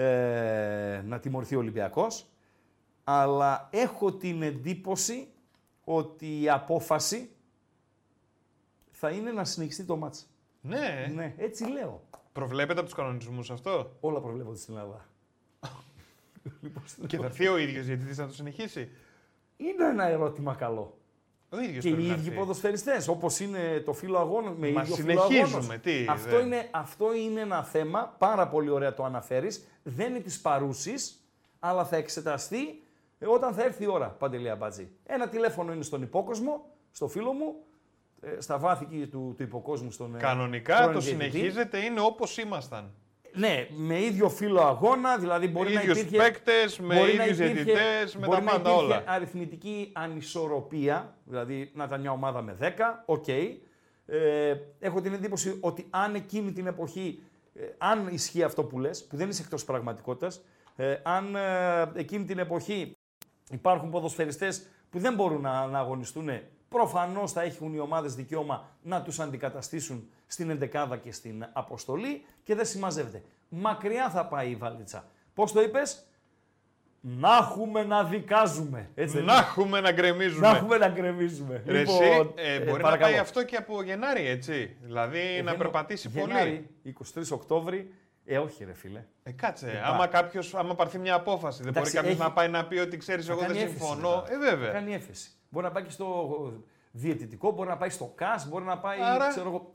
Ε, 0.00 1.02
να 1.04 1.18
τιμωρηθεί 1.20 1.54
ο 1.54 1.58
Ολυμπιακός. 1.58 2.26
Αλλά 3.04 3.68
έχω 3.72 4.12
την 4.12 4.42
εντύπωση 4.42 5.28
ότι 5.84 6.40
η 6.40 6.50
απόφαση 6.50 7.30
θα 8.90 9.10
είναι 9.10 9.32
να 9.32 9.44
συνεχιστεί 9.44 9.84
το 9.84 9.96
μάτς. 9.96 10.28
Ναι, 10.66 11.10
Ναι, 11.14 11.34
έτσι 11.36 11.64
λέω. 11.64 12.02
προβλέπετε 12.32 12.78
από 12.80 12.88
τους 12.88 12.98
κανονισμούς 12.98 13.50
αυτό; 13.50 13.90
Όλα 14.00 14.20
προβλέπονται 14.20 14.58
στην 14.58 14.76
Ελλάδα. 14.76 15.04
Και 17.06 17.16
θα 17.16 17.24
έρθει 17.24 17.48
ο 17.48 17.56
ίδιος 17.58 17.86
γιατί 17.86 18.14
να 18.20 18.26
το 18.26 18.32
συνεχίσει; 18.34 18.88
Είναι 19.56 19.84
ένα 19.88 20.06
ερώτημα 20.08 20.54
καλό. 20.54 20.98
Ο 21.50 21.60
ίδιος 21.60 21.84
Και 21.84 21.88
οι 21.90 22.06
ίδιοι 22.06 22.30
ποδοσφαιριστές, 22.30 23.08
όπως 23.08 23.40
είναι 23.40 23.80
το 23.84 23.92
φύλλο 23.92 24.18
αγώνα, 24.18 24.50
με 24.50 24.70
Μα 24.70 24.82
ίδιο 24.82 24.94
φύλλο 24.94 25.20
συνεχίζουμε, 25.20 25.58
αγώνος. 25.58 25.80
τι, 25.82 26.06
αυτό, 26.08 26.30
δεν- 26.36 26.46
είναι, 26.46 26.68
αυτό 26.70 27.14
είναι 27.14 27.40
ένα 27.40 27.64
θέμα, 27.64 28.14
πάρα 28.18 28.48
πολύ 28.48 28.70
ωραία 28.70 28.94
το 28.94 29.04
αναφέρεις, 29.04 29.64
δεν 29.82 30.10
είναι 30.10 30.20
της 30.20 30.40
παρούσης, 30.40 31.24
αλλά 31.58 31.84
θα 31.84 31.96
εξεταστεί 31.96 32.82
ε, 33.18 33.26
όταν 33.26 33.54
θα 33.54 33.62
έρθει 33.62 33.82
η 33.82 33.86
ώρα, 33.86 34.08
Παντελή 34.08 34.50
Αμπατζή. 34.50 34.88
Ένα 35.06 35.28
τηλέφωνο 35.28 35.72
είναι 35.72 35.82
στον 35.82 36.02
υπόκοσμο, 36.02 36.66
στο 36.92 37.08
φίλο 37.08 37.32
μου, 37.32 37.46
ε, 37.46 37.54
στα 38.38 38.58
βάθη 38.58 38.84
εκεί 38.90 39.06
του, 39.06 39.34
του 39.36 39.42
υποκόσμου 39.42 39.90
στον 39.90 40.14
ε, 40.14 40.18
Κανονικά 40.18 40.76
πρώην 40.76 40.92
το 40.92 41.00
διαιτητή. 41.00 41.30
συνεχίζετε, 41.30 41.78
είναι 41.78 42.00
όπως 42.00 42.38
ήμασταν. 42.38 42.90
Ναι, 43.36 43.66
με 43.70 44.02
ίδιο 44.02 44.28
φύλλο 44.28 44.60
αγώνα, 44.60 45.18
δηλαδή 45.18 45.48
μπορεί 45.48 45.72
να 45.74 45.80
ίδιους 45.82 45.98
υπήρχε... 45.98 46.16
παίκτες, 46.16 46.78
με 46.78 46.94
μπορεί 46.94 47.14
να 47.16 47.24
ίδιους 47.24 47.38
υπήρχε- 47.38 47.64
διαιτητές, 47.64 48.16
με 48.16 48.26
μπορεί 48.26 48.38
τα 48.38 48.44
να 48.44 48.50
πάντα 48.50 48.70
υπήρχε 48.70 48.84
όλα. 48.86 49.02
αριθμητική 49.06 49.90
ανισορροπία, 49.92 51.16
δηλαδή 51.24 51.70
να 51.74 51.84
ήταν 51.84 52.00
μια 52.00 52.10
ομάδα 52.10 52.42
με 52.42 52.56
10, 52.60 52.66
οκ. 53.06 53.28
Ε, 54.06 54.54
έχω 54.78 55.00
την 55.00 55.12
εντύπωση 55.12 55.58
ότι 55.60 55.86
αν 55.90 56.14
εκείνη 56.14 56.52
την 56.52 56.66
εποχή, 56.66 57.22
ε, 57.54 57.62
αν 57.78 58.06
ισχύει 58.10 58.42
αυτό 58.42 58.64
που 58.64 58.78
λες, 58.78 59.04
που 59.04 59.16
δεν 59.16 59.28
είσαι 59.28 59.42
εκτός 59.42 59.64
πραγματικότητας, 59.64 60.44
ε, 60.76 60.96
αν 61.02 61.36
ε, 61.36 61.90
εκείνη 61.94 62.24
την 62.24 62.38
εποχή 62.38 62.96
υπάρχουν 63.50 63.90
ποδοσφαιριστές 63.90 64.66
που 64.90 64.98
δεν 64.98 65.14
μπορούν 65.14 65.40
να, 65.40 65.66
να 65.66 65.78
αγωνιστούν, 65.78 66.28
προφανώς 66.78 67.32
θα 67.32 67.42
έχουν 67.42 67.74
οι 67.74 67.78
ομάδες 67.78 68.14
δικαίωμα 68.14 68.68
να 68.82 69.02
τους 69.02 69.20
αντικαταστήσουν 69.20 70.08
στην 70.26 70.50
εντεκάδα 70.50 70.96
και 70.96 71.12
στην 71.12 71.46
αποστολή 71.52 72.24
και 72.42 72.54
δεν 72.54 72.64
συμμαζεύεται. 72.66 73.22
Μακριά 73.48 74.10
θα 74.10 74.26
πάει 74.26 74.50
η 74.50 74.54
βαλίτσα. 74.56 75.04
Πώς 75.34 75.52
το 75.52 75.60
είπες; 75.62 76.06
Να 77.00 77.36
έχουμε 77.36 77.82
να 77.84 78.04
δικάζουμε. 78.04 78.90
Έτσι 78.94 79.16
δεν 79.16 79.24
Να 79.24 79.32
είναι; 79.32 79.42
έχουμε 79.42 79.80
να 79.80 79.92
γκρεμίζουμε. 79.92 80.48
να 80.50 80.56
έχουμε 80.56 80.76
να 80.76 80.88
γκρεμίζουμε. 80.88 81.62
Ρε 81.66 81.80
εσύ, 81.80 82.32
ε, 82.34 82.58
μπορεί 82.58 82.70
να 82.72 82.78
παρακαλώ. 82.78 83.10
πάει 83.10 83.20
αυτό 83.20 83.44
και 83.44 83.56
από 83.56 83.82
Γενάρη, 83.82 84.26
έτσι. 84.28 84.76
Δηλαδή 84.82 85.18
Ε, 85.36 85.42
να 85.42 85.50
δεν- 85.50 85.58
περπατήσει 85.60 86.08
πολύ. 86.10 86.26
Γενάρη, 86.32 86.70
23 86.82 87.30
Οκτώβρη. 87.32 87.94
Ε, 88.26 88.38
όχι 88.38 88.64
ρε 88.64 88.72
φίλε. 88.74 89.04
Ε, 89.22 89.32
κάτσε. 89.32 89.70
Ε, 89.70 89.80
άμα 89.84 89.98
πά. 89.98 90.06
κάποιος, 90.06 90.54
άμα 90.54 90.74
πάρθει 90.74 90.98
μια 90.98 91.14
απόφαση, 91.14 91.62
δεν 91.62 91.72
μπορεί 91.72 91.78
Εντάξει, 91.78 91.94
κάποιο 91.96 92.10
έχει- 92.10 92.18
να 92.20 92.32
πάει 92.32 92.48
να 92.48 92.66
πει 92.66 92.78
ότι 92.78 92.96
ξέρεις, 92.96 93.26
Θα 93.26 93.32
εγώ 93.32 93.40
δεν 93.40 93.48
κάνει 93.50 93.60
έφεση 93.60 93.78
συμφωνώ. 93.78 94.10
μετά. 94.16 94.32
Ε, 94.32 94.38
βέβαια. 94.38 94.66
Θα 94.66 94.72
Κάνει 94.72 94.94
έφεση. 94.94 95.30
Μπορεί 95.54 95.66
να 95.66 95.72
πάει 95.72 95.82
και 95.82 95.90
στο 95.90 96.52
διαιτητικό, 96.92 97.50
μπορεί 97.52 97.68
να 97.68 97.76
πάει 97.76 97.88
στο 97.90 98.12
ΚΑΣ, 98.14 98.48
μπορεί 98.48 98.64
να 98.64 98.78
πάει, 98.78 98.98
Άρα- 99.00 99.28
ξέρω 99.28 99.48
εγώ. 99.48 99.70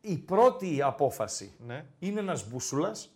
Η 0.00 0.16
πρώτη 0.16 0.82
απόφαση 0.82 1.52
Ναι. 1.66 1.84
είναι 1.98 2.20
ένας 2.20 2.48
μπούσουλας. 2.48 3.10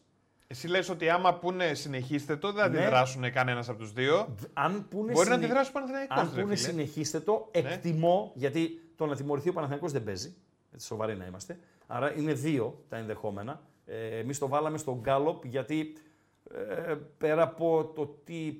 Εσύ 0.46 0.68
λες 0.68 0.88
ότι 0.88 1.08
άμα 1.10 1.34
πούνε 1.38 1.74
συνεχίστε 1.74 2.36
το, 2.36 2.52
δεν 2.52 2.62
θα 2.62 2.68
Ναι. 2.68 2.78
αντιδράσουν 2.78 3.32
κανένας 3.32 3.68
από 3.68 3.78
τους 3.78 3.92
δύο. 3.92 4.34
Αν 4.52 4.86
πούνε, 4.88 5.12
Μπορεί 5.12 5.28
να 5.28 5.34
συνε- 5.34 5.38
αντιδράσει 5.44 5.70
ο 5.70 5.72
Παναθηναϊκός, 5.72 6.16
αν 6.18 6.30
ρε 6.34 6.42
πούνε 6.42 6.56
φίλε. 6.56 6.68
συνεχίστε 6.68 7.20
το, 7.20 7.48
εκτιμώ, 7.50 8.32
γιατί 8.34 8.90
το 8.96 9.06
να 9.06 9.16
τιμωρηθεί 9.16 9.48
ο 9.48 9.52
Παναθηναϊκός 9.52 9.92
δεν 9.92 10.04
παίζει. 10.04 10.34
Έτσι, 10.74 10.86
σοβαροί 10.86 11.16
να 11.16 11.24
είμαστε. 11.26 11.58
Άρα 11.86 12.16
είναι 12.16 12.32
δύο 12.32 12.84
τα 12.88 12.96
ενδεχόμενα. 12.96 13.60
Ε, 13.86 14.18
Εμείς 14.18 14.38
το 14.38 14.48
βάλαμε 14.48 14.78
στον 14.78 14.94
Γκάλοπ 15.00 15.44
γιατί 15.44 15.92
ε, 16.88 16.94
πέρα 17.18 17.42
από 17.42 17.92
το 17.94 18.06
τι 18.24 18.46
ε, 18.48 18.52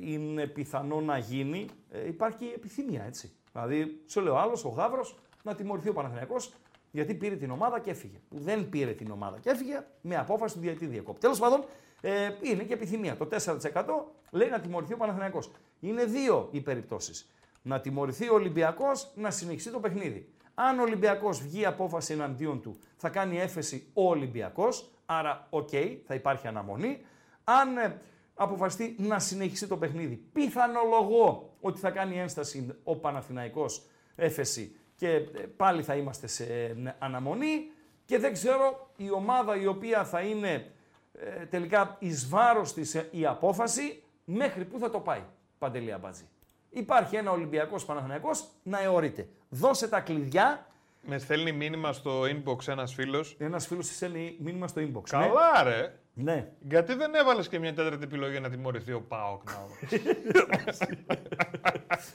είναι 0.00 0.46
πιθανό 0.46 1.00
να 1.00 1.18
γίνει, 1.18 1.66
ε, 1.90 2.06
υπάρχει 2.06 2.38
και 2.38 2.52
επιθυμία 2.54 3.04
έτσι. 3.04 3.32
Δηλαδή, 3.52 4.00
σου 4.06 4.20
λέω 4.20 4.36
άλλος, 4.36 4.64
ο 4.64 4.68
Γάβρο, 4.68 5.06
να 5.42 5.54
τιμωρηθεί 5.54 5.88
ο 5.88 5.92
Παναθηναϊκός 5.92 6.52
γιατί 6.90 7.14
πήρε 7.14 7.36
την 7.36 7.50
ομάδα 7.50 7.80
και 7.80 7.90
έφυγε. 7.90 8.16
Που 8.28 8.38
δεν 8.38 8.68
πήρε 8.68 8.92
την 8.92 9.10
ομάδα 9.10 9.38
και 9.38 9.50
έφυγε 9.50 9.84
με 10.00 10.16
απόφαση 10.16 10.54
του 10.54 10.60
διαιτητή 10.60 10.86
διακόπτη. 10.86 11.20
Τέλος 11.20 11.38
πάντων, 11.38 11.64
ε, 12.00 12.28
είναι 12.40 12.62
και 12.62 12.72
επιθυμία. 12.72 13.16
Το 13.16 13.26
4% 13.26 14.14
λέει 14.30 14.48
να 14.48 14.60
τιμωρηθεί 14.60 14.92
ο 14.92 14.96
Παναθηναϊκός. 14.96 15.50
Είναι 15.80 16.04
δύο 16.04 16.48
οι 16.50 16.60
περιπτώσεις. 16.60 17.30
Να 17.62 17.80
τιμωρηθεί 17.80 18.28
ο 18.28 18.34
Ολυμπιακός, 18.34 19.12
να 19.14 19.30
συνεχίσει 19.30 19.70
το 19.70 19.80
παιχνίδι. 19.80 20.28
Αν 20.54 20.78
ο 20.78 20.82
Ολυμπιακός 20.82 21.42
βγει 21.42 21.66
απόφαση 21.66 22.12
εναντίον 22.12 22.62
του, 22.62 22.78
θα 22.96 23.08
κάνει 23.08 23.38
έφεση 23.40 23.90
ο 23.94 24.08
Ολυμπιακός. 24.08 24.90
Άρα, 25.06 25.46
οκ, 25.50 25.70
θα 26.06 26.14
υπάρχει 26.14 26.46
αναμονή. 26.46 27.04
Αν 27.44 27.76
ε, 27.76 28.00
αποφασιστεί 28.36 28.96
να 28.98 29.18
συνεχίσει 29.18 29.66
το 29.66 29.76
παιχνίδι, 29.76 30.16
πιθανολογώ 30.32 31.56
ότι 31.60 31.80
θα 31.80 31.90
κάνει 31.90 32.18
ένσταση 32.18 32.76
ο 32.84 32.96
Παναθηναϊκός 32.96 33.86
έφεση 34.14 34.76
και 34.96 35.08
ε, 35.08 35.20
πάλι 35.56 35.82
θα 35.82 35.94
είμαστε 35.94 36.26
σε 36.26 36.44
ε, 36.44 36.94
αναμονή 36.98 37.70
και 38.04 38.18
δεν 38.18 38.32
ξέρω 38.32 38.90
η 38.96 39.10
ομάδα 39.10 39.56
η 39.56 39.66
οποία 39.66 40.04
θα 40.04 40.20
είναι 40.20 40.70
ε, 41.12 41.44
τελικά 41.46 41.96
εις 41.98 42.28
βάρος 42.28 42.72
της 42.72 42.94
ε, 42.94 43.08
η 43.10 43.26
απόφαση 43.26 44.02
μέχρι 44.24 44.64
πού 44.64 44.78
θα 44.78 44.90
το 44.90 45.00
πάει, 45.00 45.22
Παντελή 45.58 45.92
Αμπάτζη. 45.92 46.28
Υπάρχει 46.70 47.16
ένα 47.16 47.30
Ολυμπιακός 47.30 47.84
Παναθηναϊκός 47.84 48.48
να 48.62 48.82
αιωρείται. 48.82 49.28
Δώσε 49.48 49.88
τα 49.88 50.00
κλειδιά. 50.00 50.66
Με 51.02 51.18
στέλνει 51.18 51.52
μήνυμα 51.52 51.92
στο 51.92 52.22
inbox 52.22 52.68
ένας 52.68 52.94
φίλος. 52.94 53.36
Ένας 53.38 53.66
φίλος 53.66 53.86
της 53.86 53.96
στέλνει 53.96 54.36
μήνυμα 54.38 54.68
στο 54.68 54.80
inbox. 54.80 55.18
Ναι. 55.18 55.26
Καλά, 55.26 55.62
ρε. 55.62 55.98
Ναι. 56.18 56.48
Γιατί 56.60 56.94
δεν 56.94 57.14
έβαλες 57.14 57.48
και 57.48 57.58
μια 57.58 57.74
τέταρτη 57.74 58.04
επιλογή 58.04 58.40
να 58.40 58.50
τιμωρηθεί 58.50 58.92
ο 58.92 59.00
Πάοκ. 59.00 59.42
να- 59.44 59.66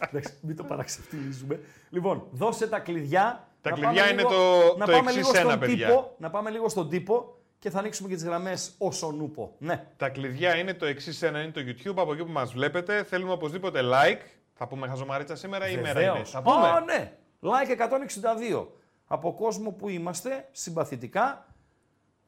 Εντάξει, 0.09 0.33
μην 0.41 0.55
το 0.55 0.63
παραξευτιλίζουμε. 0.63 1.59
Λοιπόν, 1.89 2.27
δώσε 2.31 2.67
τα 2.67 2.79
κλειδιά. 2.79 3.47
Τα 3.61 3.69
Να 3.69 3.75
κλειδιά 3.75 4.01
πάμε 4.01 4.11
είναι 4.13 4.21
λίγο- 4.21 4.29
το- 4.29 4.77
να 4.77 4.85
το 4.85 4.91
πάμε 4.91 4.97
εξής 4.97 5.15
λίγο 5.15 5.27
στον 5.27 5.41
ένα, 5.49 5.57
παιδιά. 5.57 5.87
τύπο, 5.87 6.15
Να 6.17 6.29
πάμε 6.29 6.49
λίγο 6.49 6.69
στον 6.69 6.89
τύπο 6.89 7.37
και 7.59 7.69
θα 7.69 7.79
ανοίξουμε 7.79 8.09
και 8.09 8.15
τις 8.15 8.23
γραμμές 8.23 8.75
όσον 8.77 9.19
ούπο. 9.19 9.55
Ναι. 9.57 9.85
Τα 9.97 10.09
κλειδιά 10.09 10.57
είναι 10.57 10.73
το 10.73 10.85
εξής 10.85 11.21
ένα, 11.21 11.41
είναι 11.41 11.51
το 11.51 11.61
YouTube, 11.65 11.93
από 12.01 12.13
εκεί 12.13 12.23
που 12.23 12.31
μας 12.31 12.51
βλέπετε. 12.51 13.03
Θέλουμε 13.03 13.31
οπωσδήποτε 13.31 13.79
like. 13.83 14.21
Θα 14.53 14.67
πούμε 14.67 14.87
χαζομαρίτσα 14.87 15.35
σήμερα 15.35 15.67
ή 15.69 15.73
η 15.77 15.81
μέρα 15.81 16.01
είναι; 16.01 16.09
Βεβαίως. 16.09 16.29
Θα 16.29 16.41
πούμε. 16.41 16.67
Α, 16.67 16.79
ναι. 16.79 17.11
Like 17.41 17.71
162. 17.71 18.67
Από 19.07 19.33
κόσμο 19.33 19.71
που 19.71 19.89
είμαστε, 19.89 20.47
συμπαθητικά, 20.51 21.45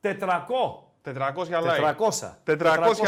400. 0.01 0.92
400 1.05 1.11
like. 1.11 1.95
400. 1.95 2.37
400 2.45 2.55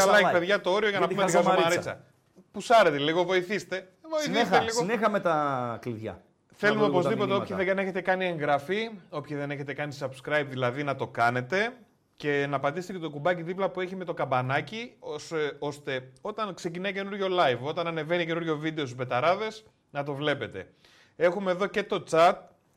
like, 0.06 0.32
παιδιά, 0.32 0.60
το 0.60 0.70
όριο 0.70 0.88
για 0.88 0.98
να 1.00 1.06
τη 1.06 1.14
πούμε 1.14 1.26
τη 1.26 1.32
χαζομαρίτσα. 1.32 1.64
χαζομαρίτσα. 1.64 2.04
Πουσάρετε 2.52 2.98
λίγο, 2.98 3.24
βοηθήστε. 3.24 3.88
Βοηθήστε 4.08 4.32
Συνέχα, 4.32 4.60
λίγο. 4.62 4.78
συνέχα 4.78 5.10
με 5.10 5.20
τα 5.20 5.78
κλειδιά. 5.80 6.20
Θέλουμε 6.58 6.80
Να 6.80 6.86
δω 6.86 6.92
λίγο 6.92 7.02
τα 7.02 7.08
οπωσδήποτε 7.08 7.30
μηνύματα. 7.32 7.54
όποιοι 7.54 7.66
δεν 7.66 7.78
έχετε 7.78 8.00
κάνει 8.00 8.26
εγγραφή, 8.26 8.90
όποιοι 9.10 9.36
δεν 9.36 9.50
έχετε 9.50 9.72
κάνει 9.72 9.96
subscribe 10.00 10.44
δηλαδή 10.48 10.82
να 10.82 10.96
το 10.96 11.06
κάνετε 11.06 11.76
και 12.16 12.46
να 12.48 12.60
πατήσετε 12.60 12.92
και 12.92 12.98
το 12.98 13.10
κουμπάκι 13.10 13.42
δίπλα 13.42 13.68
που 13.70 13.80
έχει 13.80 13.96
με 13.96 14.04
το 14.04 14.14
καμπανάκι 14.14 14.92
ως- 14.98 15.32
ε, 15.32 15.56
ώστε 15.58 16.12
όταν 16.20 16.54
ξεκινάει 16.54 16.92
καινούριο 16.92 17.26
live, 17.30 17.58
όταν 17.60 17.86
ανεβαίνει 17.86 18.26
καινούριο 18.26 18.56
βίντεο 18.56 18.84
στους 18.84 18.96
μπεταράδες 18.96 19.64
να 19.90 20.02
το 20.02 20.14
βλέπετε. 20.14 20.68
Έχουμε 21.16 21.50
εδώ 21.50 21.66
και 21.66 21.82
το 21.82 22.04
chat 22.10 22.34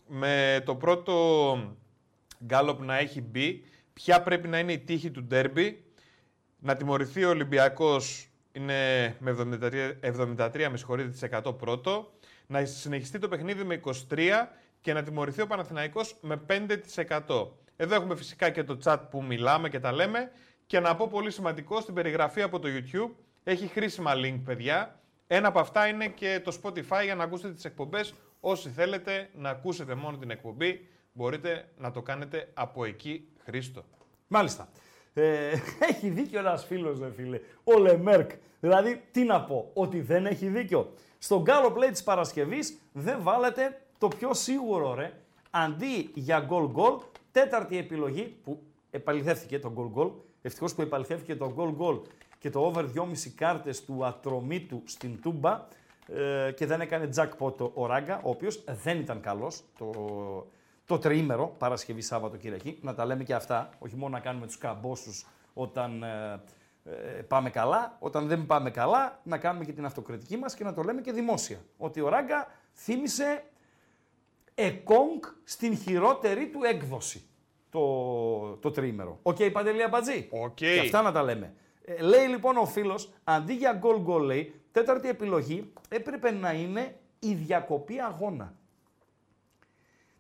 με 0.08 0.62
το 0.66 0.76
πρώτο 0.76 1.14
γκάλωπ 2.46 2.82
να 2.84 2.98
έχει 2.98 3.22
μπει. 3.22 3.64
Ποια 4.04 4.22
πρέπει 4.22 4.48
να 4.48 4.60
είναι 4.60 4.72
η 4.72 4.80
τύχη 4.80 5.12
του 5.12 5.24
ντέρμπι. 5.24 5.84
Να 6.60 6.76
τιμωρηθεί 6.76 7.24
ο 7.24 7.30
Ολυμπιακός 7.30 8.30
είναι 8.52 9.16
με 9.20 9.36
73, 9.40 9.94
73 10.02 10.68
με 10.72 10.78
συγχωρείτε, 10.78 11.10
της 11.10 11.24
100 11.44 11.58
πρώτο. 11.58 12.12
Να 12.48 12.66
συνεχιστεί 12.66 13.20
το 13.20 13.28
παιχνίδι 13.28 13.64
με 13.64 13.82
23 14.10 14.50
και 14.82 14.94
να 14.94 15.04
τιμωρηθεί 15.04 15.42
ο 15.42 15.48
Παναθηναϊκός 15.48 16.16
με 16.22 16.42
5%. 16.48 17.48
Εδώ 17.76 17.96
έχουμε 17.96 18.16
φυσικά 18.16 18.50
και 18.50 18.64
το 18.64 18.80
chat 18.84 18.98
που 19.10 19.24
μιλάμε 19.24 19.70
και 19.70 19.80
τα 19.80 19.92
λέμε. 19.92 20.32
Και 20.66 20.80
να 20.80 20.96
πω 20.96 21.08
πολύ 21.08 21.32
σημαντικό, 21.32 21.82
στην 21.82 21.94
περιγραφή 21.94 22.42
από 22.42 22.60
το 22.60 22.68
YouTube 22.72 23.12
έχει 23.44 23.68
χρήσιμα 23.68 24.14
link, 24.16 24.42
παιδιά. 24.46 25.00
Ένα 25.28 25.48
από 25.48 25.60
αυτά 25.60 25.88
είναι 25.88 26.08
και 26.08 26.42
το 26.44 26.58
Spotify 26.64 27.02
για 27.04 27.16
να 27.16 27.24
ακούσετε 27.24 27.54
τις 27.54 27.66
εκπομπές. 27.66 28.14
Όσοι 28.40 28.70
θέλετε 28.70 29.30
να 29.34 29.50
ακούσετε 29.50 29.96
μόνο 29.96 30.18
την 30.18 30.30
εκπομπή, 30.30 30.88
μπορείτε 31.14 31.70
να 31.78 31.92
το 31.92 32.02
κάνετε 32.02 32.52
από 32.54 32.86
εκεί, 32.86 33.28
Χρήστο. 33.50 33.84
Μάλιστα. 34.28 34.70
Ε, 35.14 35.52
έχει 35.90 36.10
δίκιο 36.10 36.40
ένας 36.40 36.66
φίλος, 36.66 37.00
δε 37.00 37.12
φίλε. 37.12 37.40
Ο 37.64 37.80
Λεμέρκ. 37.80 38.32
Δηλαδή, 38.60 39.04
τι 39.12 39.24
να 39.24 39.42
πω, 39.42 39.72
ότι 39.74 40.02
δεν 40.02 40.26
έχει 40.26 40.48
δίκιο. 40.48 40.94
Στον 41.18 41.42
Γκάλο 41.42 41.74
Play 41.78 41.90
της 41.92 42.04
Παρασκευής 42.04 42.80
δεν 42.94 43.20
βάλετε 43.22 43.82
το 43.98 44.08
πιο 44.08 44.34
σίγουρο, 44.34 44.94
ρε. 44.94 45.14
Αντί 45.50 46.12
για 46.14 46.40
γκολ 46.40 46.68
γκολ, 46.68 46.94
τέταρτη 47.32 47.78
επιλογή 47.78 48.38
που 48.44 48.62
επαληθεύτηκε 48.92 49.60
το 49.60 49.72
γκολ 49.72 49.88
γκολ. 49.88 50.10
Ευτυχώς 50.42 50.76
που 50.76 50.82
επαληθεύτηκε 50.82 51.36
το 51.36 51.52
γκολ 51.54 51.72
γκολ 51.72 52.00
και 52.40 52.50
το 52.50 52.72
over 52.74 52.86
2,5 52.96 53.30
κάρτες 53.36 53.86
του 53.86 54.06
ατρωμίτου 54.06 54.82
στην 54.86 55.22
Τούμπα 55.22 55.68
ε, 56.08 56.52
και 56.52 56.66
δεν 56.66 56.82
έκανε 56.82 57.10
jackpot 57.16 57.72
ο 57.74 57.86
Ράγκα, 57.86 58.22
ο 58.24 58.30
οποίος 58.30 58.64
δεν 58.84 59.00
ήταν 59.00 59.22
καλός 59.22 59.64
το, 59.78 59.92
το 60.90 61.00
τριήμερο, 61.00 61.56
Παρασκευή, 61.58 62.02
Σάββατο, 62.02 62.38
Κυριακή. 62.38 62.80
Να 62.82 62.94
τα 62.94 63.06
λέμε 63.06 63.24
και 63.24 63.34
αυτά, 63.34 63.70
όχι 63.80 63.96
μόνο 63.96 64.14
να 64.14 64.20
κάνουμε 64.20 64.46
τους 64.46 64.58
καμπόσους 64.58 65.26
όταν 65.54 66.04
ε, 66.04 66.42
ε, 66.84 67.22
πάμε 67.22 67.50
καλά, 67.50 67.98
όταν 68.00 68.28
δεν 68.28 68.46
πάμε 68.46 68.70
καλά, 68.70 69.20
να 69.24 69.38
κάνουμε 69.38 69.66
και 69.66 69.72
την 69.74 69.86
αυτοκριτική 69.86 70.38
μας 70.38 70.56
και 70.56 70.64
να 70.64 70.74
το 70.74 70.82
λέμε 70.82 71.02
και 71.02 71.12
δημόσια. 71.12 71.58
Ότι 71.78 72.02
ο 72.02 72.10
Ράγκα 72.10 72.48
θύμισε 72.74 73.44
εκόγκ 74.56 75.24
στην 75.44 75.78
χειρότερη 75.78 76.48
του 76.48 76.60
έκδοση 76.64 77.30
το, 77.70 78.58
το 78.62 78.72
τριήμερο. 78.72 79.20
OK, 79.22 79.38
okay, 79.40 79.50
Παντελή 79.52 79.84
Αμπατζή. 79.84 80.28
Οκ. 80.32 80.54
Και 80.54 80.80
αυτά 80.80 81.02
να 81.02 81.12
τα 81.12 81.24
λέμε. 81.24 81.54
Ε, 81.86 82.02
λέει 82.02 82.28
λοιπόν 82.28 82.58
ο 82.58 82.66
φίλος, 82.66 83.14
αντί 83.24 83.54
για 83.54 83.74
γκολ 83.74 84.02
γκολ 84.02 84.24
λέει, 84.24 84.62
τέταρτη 84.72 85.10
επιλογή 85.10 85.74
έπρεπε 85.90 86.32
να 86.32 86.52
είναι 86.52 86.96
η 87.20 87.34
διακοπή 87.34 88.00
αγώνα. 88.00 88.54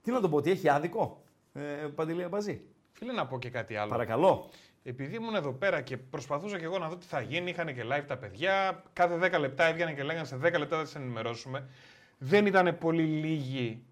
Τι 0.09 0.15
να 0.15 0.21
το 0.21 0.29
πω, 0.29 0.37
ότι 0.37 0.51
έχει 0.51 0.69
άδικο, 0.69 1.21
ε, 1.53 1.61
Παντελή 1.95 2.23
Αμπατζή. 2.23 2.61
Φίλε, 2.91 3.11
να 3.13 3.27
πω 3.27 3.39
και 3.39 3.49
κάτι 3.49 3.75
άλλο. 3.75 3.89
Παρακαλώ. 3.89 4.49
Επειδή 4.83 5.15
ήμουν 5.15 5.35
εδώ 5.35 5.51
πέρα 5.51 5.81
και 5.81 5.97
προσπαθούσα 5.97 6.57
και 6.59 6.63
εγώ 6.65 6.77
να 6.77 6.87
δω 6.89 6.95
τι 6.95 7.05
θα 7.05 7.21
γίνει, 7.21 7.49
είχαν 7.49 7.73
και 7.73 7.83
live 7.91 8.03
τα 8.07 8.17
παιδιά. 8.17 8.83
Κάθε 8.93 9.17
10 9.35 9.39
λεπτά 9.39 9.65
έβγαιναν 9.65 9.95
και 9.95 10.03
λέγανε 10.03 10.25
σε 10.25 10.35
10 10.35 10.41
λεπτά 10.57 10.77
θα 10.77 10.85
σας 10.85 10.99
ενημερώσουμε. 10.99 11.67
Δεν 12.17 12.45
ήταν 12.45 12.77
πολύ 12.77 13.03
λίγη 13.03 13.83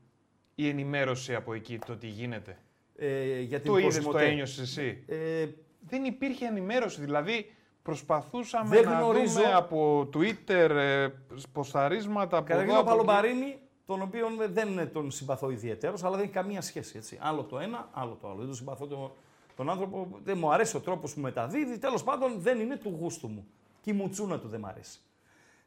η 0.55 0.69
ενημέρωση 0.69 1.35
από 1.35 1.53
εκεί 1.53 1.79
το 1.85 1.97
τι 1.97 2.07
γίνεται. 2.07 2.57
Ε, 2.95 3.39
για 3.39 3.59
την 3.59 3.71
Το 3.71 3.77
είδες, 3.77 3.95
το 3.95 4.01
Κοσμοτέ. 4.03 4.25
ένιωσες 4.25 4.59
εσύ; 4.77 5.03
Ε, 5.07 5.45
Δεν 5.79 6.03
υπήρχε 6.03 6.45
ενημέρωση. 6.45 7.01
Δηλαδή 7.01 7.51
προσπαθούσαμε 7.81 8.69
Δεν 8.75 8.85
να 8.89 8.99
γνωρίζω. 8.99 9.33
δούμε 9.33 9.53
από 9.53 10.09
Twitter 10.13 10.69
ε, 10.69 11.07
ποσταρίσματα 11.51 12.37
από 12.37 12.47
Καταρχήν 12.47 12.69
εδώ, 12.73 12.79
ο 12.79 12.81
από 12.81 12.89
εκεί. 12.95 13.05
Παλομπαρίνη, 13.05 13.57
τον 13.87 14.01
οποίο 14.01 14.27
δεν 14.49 14.91
τον 14.91 15.11
συμπαθώ 15.11 15.49
ιδιαίτερος, 15.49 16.03
αλλά 16.03 16.15
δεν 16.15 16.23
έχει 16.23 16.33
καμία 16.33 16.61
σχέση. 16.61 16.97
Έτσι. 16.97 17.17
Άλλο 17.21 17.43
το 17.43 17.59
ένα, 17.59 17.89
άλλο 17.93 18.17
το 18.21 18.27
άλλο. 18.27 18.37
Δεν 18.37 18.45
τον 18.45 18.55
συμπαθώ 18.55 18.87
τον, 18.87 19.11
τον 19.55 19.69
άνθρωπο, 19.69 20.07
δεν 20.23 20.37
μου 20.37 20.53
αρέσει 20.53 20.75
ο 20.75 20.79
τρόπος 20.79 21.13
που 21.13 21.19
μεταδίδει. 21.19 21.77
Τέλος 21.77 22.03
πάντων 22.03 22.39
δεν 22.39 22.59
είναι 22.59 22.75
του 22.75 22.97
γούστου 22.99 23.27
μου. 23.27 23.47
Και 23.81 23.91
η 23.91 23.93
μουτσούνα 23.93 24.39
του 24.39 24.47
δεν 24.47 24.59
μ' 24.59 24.65
αρέσει. 24.65 24.99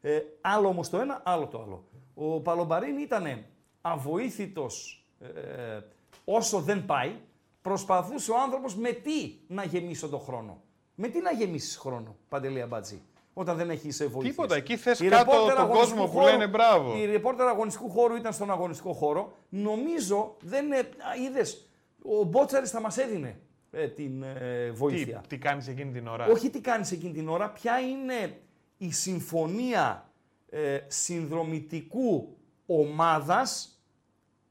Ε, 0.01 0.21
άλλο 0.41 0.69
όμως 0.69 0.89
το 0.89 0.99
ένα, 0.99 1.21
άλλο 1.25 1.47
το 1.47 1.63
άλλο. 1.63 1.85
Ο 2.15 2.41
Παλομπαρίνη 2.41 3.03
ήταν 3.03 3.45
αβοήθητος 3.81 5.05
ε, 5.21 5.81
όσο 6.25 6.61
δεν 6.61 6.87
πάει. 6.87 7.15
Προσπαθούσε 7.63 8.31
ο 8.31 8.41
άνθρωπος 8.41 8.77
με 8.77 8.93
τι 8.93 9.35
να 9.47 9.65
γεμίσω 9.65 10.09
τον 10.09 10.21
χρόνο. 10.21 10.63
Με 10.95 11.09
τι 11.09 11.21
να 11.21 11.33
γεμίσεις 11.33 11.77
χρόνο, 11.77 12.17
Παντελή 12.29 12.61
Αμπάτζη, 12.61 13.03
όταν 13.33 13.57
δεν 13.57 13.71
έχει 13.71 13.88
βοήθεια. 13.90 14.31
Τίποτα. 14.31 14.55
Εκεί 14.55 14.77
θες 14.77 15.01
Η 15.01 15.09
κάτω 15.09 15.31
ρεπόρτερ 15.31 15.55
τον 15.55 15.64
αγωνιστικού 15.64 15.97
κόσμο 15.97 16.05
που 16.12 16.19
χώρου- 16.19 16.31
λένε 16.31 16.47
μπράβο. 16.47 16.97
Η 16.97 17.05
ρεπόρτερ 17.05 17.47
αγωνιστικού 17.47 17.90
χώρου 17.90 18.16
ήταν 18.16 18.33
στον 18.33 18.51
αγωνιστικό 18.51 18.93
χώρο. 18.93 19.33
Νομίζω 19.49 20.37
δεν 20.40 20.64
είναι. 20.66 20.88
Είδες, 21.27 21.69
ο 22.03 22.25
Μπότσαρης 22.25 22.71
θα 22.71 22.81
μας 22.81 22.99
έδινε 22.99 23.38
ε, 23.71 23.88
την 23.88 24.23
ε, 24.23 24.64
Τι, 24.66 24.71
βοήθεια. 24.71 25.23
τι 25.29 25.38
κάνεις 25.38 25.69
εκείνη 25.69 25.93
την 25.93 26.07
ώρα; 26.09 26.27
Όχι 26.27 26.51
τι 26.51 26.61
κάνεις 26.61 26.93
εκείνη 26.93 27.12
την 27.12 27.29
ώρα, 27.29 27.51
ποια 27.51 27.79
είναι 27.81 28.38
η 28.79 28.93
συμφωνία 28.93 30.11
ε, 30.51 30.79
συνδρομητικού 30.87 32.37
ομάδας, 32.66 33.81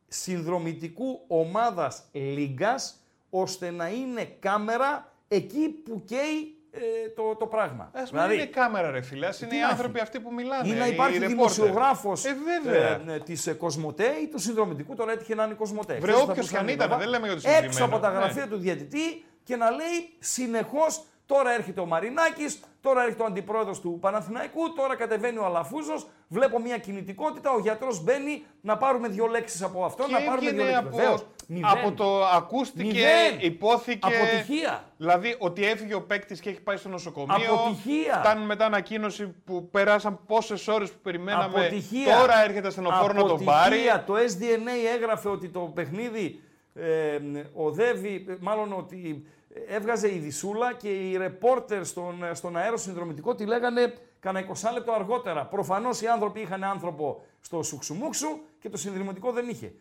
συνδρομητικού 0.08 1.24
ομάδας 1.28 2.04
λίγκας, 2.12 3.04
ώστε 3.30 3.72
να 3.72 3.90
είναι 3.90 4.24
κάμερα 4.40 5.14
εκεί 5.28 5.70
που 5.70 6.04
καίει 6.06 6.58
ε, 7.06 7.10
το, 7.16 7.36
το 7.36 7.46
πράγμα. 7.46 7.84
Α 7.94 8.28
μην 8.28 8.32
είναι 8.36 8.46
κάμερα, 8.46 8.92
ρε 8.92 9.02
φίλε. 9.02 9.26
Ας 9.28 9.42
είναι 9.42 9.50
τι 9.50 9.56
οι 9.58 9.60
να 9.60 9.68
άνθρωποι 9.68 9.94
έχει. 9.96 10.04
αυτοί 10.04 10.20
που 10.20 10.34
μιλάνε. 10.34 10.68
Ή 10.68 10.72
να 10.74 10.88
οι 10.88 10.92
υπάρχει 10.92 11.18
reporter. 11.22 11.28
δημοσιογράφος 11.28 12.26
Ε, 12.26 12.36
βέβαια. 12.64 13.14
ε, 13.16 13.20
της 13.20 13.56
Κοσμοτέ 13.58 14.08
ή 14.24 14.28
του 14.28 14.40
συνδρομητικού, 14.40 14.96
τώρα 14.96 15.12
έτυχε 15.12 15.36
να 15.36 15.44
είναι 15.44 15.54
η 15.54 15.56
Κοσμοτέ. 15.56 15.98
Βρε, 16.00 16.12
Χθες 16.12 16.24
όποιος 16.28 16.28
θα 16.28 16.34
μπορούσε 16.34 16.52
κι 16.52 16.58
αν 16.58 16.66
να 16.66 16.72
ήταν, 16.72 16.90
είναι 16.90 16.98
δεν 17.00 17.08
λέμε 17.10 17.28
για 17.28 17.36
το 17.36 17.42
Έξω 17.46 17.56
συγκεκριμένο. 17.58 17.96
από 17.96 18.04
τα 18.06 18.12
Ναι. 18.12 18.18
γραφεία 18.18 18.48
του 18.48 18.58
διαιτητή 18.58 19.24
και 19.44 19.56
να 19.56 19.70
λέει 19.70 20.14
συνεχώς 20.20 21.04
τώρα 21.30 21.54
έρχεται 21.54 21.80
ο 21.82 21.86
Μαρινάκης, 21.86 22.60
τώρα 22.82 23.02
έρχεται 23.04 23.24
ο 23.24 23.26
αντιπρόεδρος 23.26 23.80
του 23.82 23.98
Παναθηναϊκού, 24.02 24.74
τώρα 24.74 24.96
κατεβαίνει 24.96 25.38
ο 25.38 25.46
Αλαφούζος. 25.46 26.08
Βλέπω 26.28 26.60
μια 26.60 26.78
κινητικότητα, 26.78 27.52
ο 27.52 27.60
γιατρός 27.60 28.04
μπαίνει 28.04 28.44
να 28.62 28.78
πάρουμε 28.78 29.08
δύο 29.08 29.26
λέξεις 29.26 29.62
από 29.62 29.86
αυτό, 29.86 30.04
Και 30.04 30.12
να 30.12 30.20
πάρουμε 30.20 30.40
δύο 30.40 30.50
έβγαινε 30.50 30.64
λέξεις. 30.72 30.88
από, 30.88 30.98
Βεβαίως, 30.98 31.26
μηδέν. 31.48 31.66
από 31.70 31.92
το 31.92 32.26
ακούστηκε, 32.26 32.84
Μηδέν. 32.84 33.38
υπόθηκε. 33.40 34.08
Αποτυχία. 34.08 34.84
Δηλαδή 34.98 35.36
ότι 35.40 35.66
έφυγε 35.66 35.94
ο 35.94 36.02
παίκτης 36.02 36.40
και 36.40 36.50
έχει 36.50 36.62
πάει 36.62 36.78
στο 36.78 36.90
νοσοκομείο. 36.90 37.54
Αποτυχία. 37.54 38.18
Φτάνει 38.24 38.46
μετά 38.46 38.66
ανακοίνωση 38.66 39.28
που 39.46 39.70
περάσαν 39.70 40.20
πόσες 40.28 40.68
ώρες 40.68 40.92
που 40.92 41.00
περιμέναμε. 41.02 41.44
Αποτυχία. 41.60 42.18
Τώρα 42.18 42.44
έρχεται 42.44 42.68
ασθενοφόρο 42.68 43.14
να 43.14 43.24
τον 43.28 43.44
πάρει. 43.44 43.90
Αποτυχία. 43.90 44.04
Το 44.04 44.14
SDNA 44.16 44.96
έγραφε 44.96 45.30
ότι 45.30 45.50
το 45.50 45.60
παιχνίδι 45.60 46.42
ε, 46.74 47.20
οδεύει, 47.54 48.26
ε, 48.30 48.34
μάλλον 48.40 48.74
ότι 48.78 49.26
έβγαζε 49.68 50.14
η 50.14 50.18
Δισούλα 50.18 50.74
και 50.74 50.90
οι 50.90 51.18
ρεπόρτερ 51.18 51.86
στον, 51.86 52.24
στον 52.34 52.58
αέρο 52.58 52.78
συνδρομητικό 52.78 53.36
τη 53.36 53.46
λέγανε 53.46 53.94
κανένα 54.20 54.48
20 54.48 54.74
λεπτό 54.74 54.92
αργότερα. 54.92 55.46
Προφανώς 55.46 56.02
οι 56.02 56.08
άνθρωποι 56.08 56.40
είχαν 56.40 56.64
άνθρωπο 56.64 57.22
στο 57.42 57.64
σουξουμούξου 57.64 58.40
και 58.60 58.70
το 58.70 58.78
συνδρομητικό 58.78 59.32
δεν 59.32 59.50
είχε. 59.50 59.74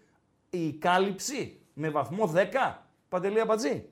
Η 0.50 0.72
κάλυψη 0.72 1.60
με 1.74 1.90
βαθμό 1.90 2.32
10, 2.34 2.74
Παντελή 3.08 3.40
Αμπατζή, 3.40 3.88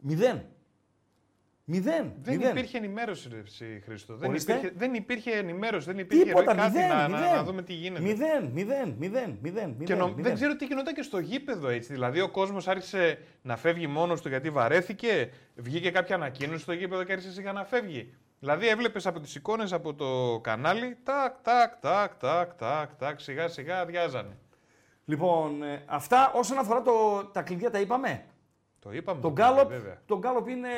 μηδέν. 0.00 0.44
Μηδέν. 1.64 2.12
Δεν 2.22 2.36
μηδέν. 2.36 2.50
υπήρχε 2.56 2.76
ενημέρωση, 2.78 3.28
ρε, 3.32 3.38
εσύ, 3.38 3.82
Χρήστο. 3.84 4.14
Δεν 4.16 4.28
Ορίστε. 4.30 4.52
υπήρχε, 4.52 4.74
δεν 4.76 4.94
υπήρχε 4.94 5.30
ενημέρωση, 5.30 5.86
δεν 5.86 5.98
υπήρχε 5.98 6.24
Τίποτα, 6.24 6.52
ρε, 6.52 6.58
κάτι 6.60 6.72
μηδέν, 6.72 6.88
να, 6.88 7.08
να- 7.08 7.18
μηδέν. 7.18 7.34
να 7.34 7.42
δούμε 7.44 7.62
τι 7.62 7.72
γίνεται. 7.72 8.02
Μηδέν, 8.02 8.44
μηδέν, 8.52 8.94
μηδέν, 8.98 9.38
μηδέν, 9.42 9.68
Και 9.70 9.74
μηδέν, 9.78 9.96
νο- 9.98 10.06
μηδέν. 10.08 10.22
δεν 10.22 10.34
ξέρω 10.34 10.56
τι 10.56 10.64
γινόταν 10.64 10.94
και 10.94 11.02
στο 11.02 11.18
γήπεδο 11.18 11.68
έτσι. 11.68 11.92
Δηλαδή, 11.92 12.20
ο 12.20 12.28
κόσμος 12.28 12.68
άρχισε 12.68 13.18
να 13.42 13.56
φεύγει 13.56 13.86
μόνος 13.86 14.20
του 14.20 14.28
γιατί 14.28 14.50
βαρέθηκε. 14.50 15.30
Βγήκε 15.54 15.90
κάποια 15.90 16.14
ανακοίνωση 16.14 16.62
στο 16.62 16.72
γήπεδο 16.72 17.04
και 17.04 17.12
άρχισε 17.12 17.32
σιγά 17.32 17.52
να 17.52 17.64
φεύγει. 17.64 18.14
Δηλαδή, 18.38 18.68
έβλεπες 18.68 19.06
από 19.06 19.20
τις 19.20 19.34
εικόνες 19.34 19.72
από 19.72 19.94
το 19.94 20.40
κανάλι. 20.42 20.96
Τάκ, 21.02 21.34
τάκ, 21.42 21.72
τάκ, 21.80 22.14
τάκ, 22.16 22.54
τάκ, 22.54 22.94
τάκ. 22.98 23.20
Σιγά 23.20 23.48
σιγά 23.48 23.80
αδειάζανε. 23.80 24.36
Λοιπόν, 25.04 25.62
ε, 25.62 25.82
αυτά 25.86 26.32
όσον 26.34 26.58
αφορά 26.58 26.82
το, 26.82 27.24
τα 27.32 27.42
κλειδιά 27.42 27.70
τα 27.70 27.80
είπαμε; 27.80 28.24
Το 28.78 28.92
είπαμε. 28.92 29.20
Το 29.20 29.28
το 29.28 29.34
παιδί, 29.34 29.48
γκάλοπ, 29.48 29.68
βέβαια. 29.70 30.00
το 30.06 30.18
γκάλοπ 30.18 30.48
είναι 30.48 30.68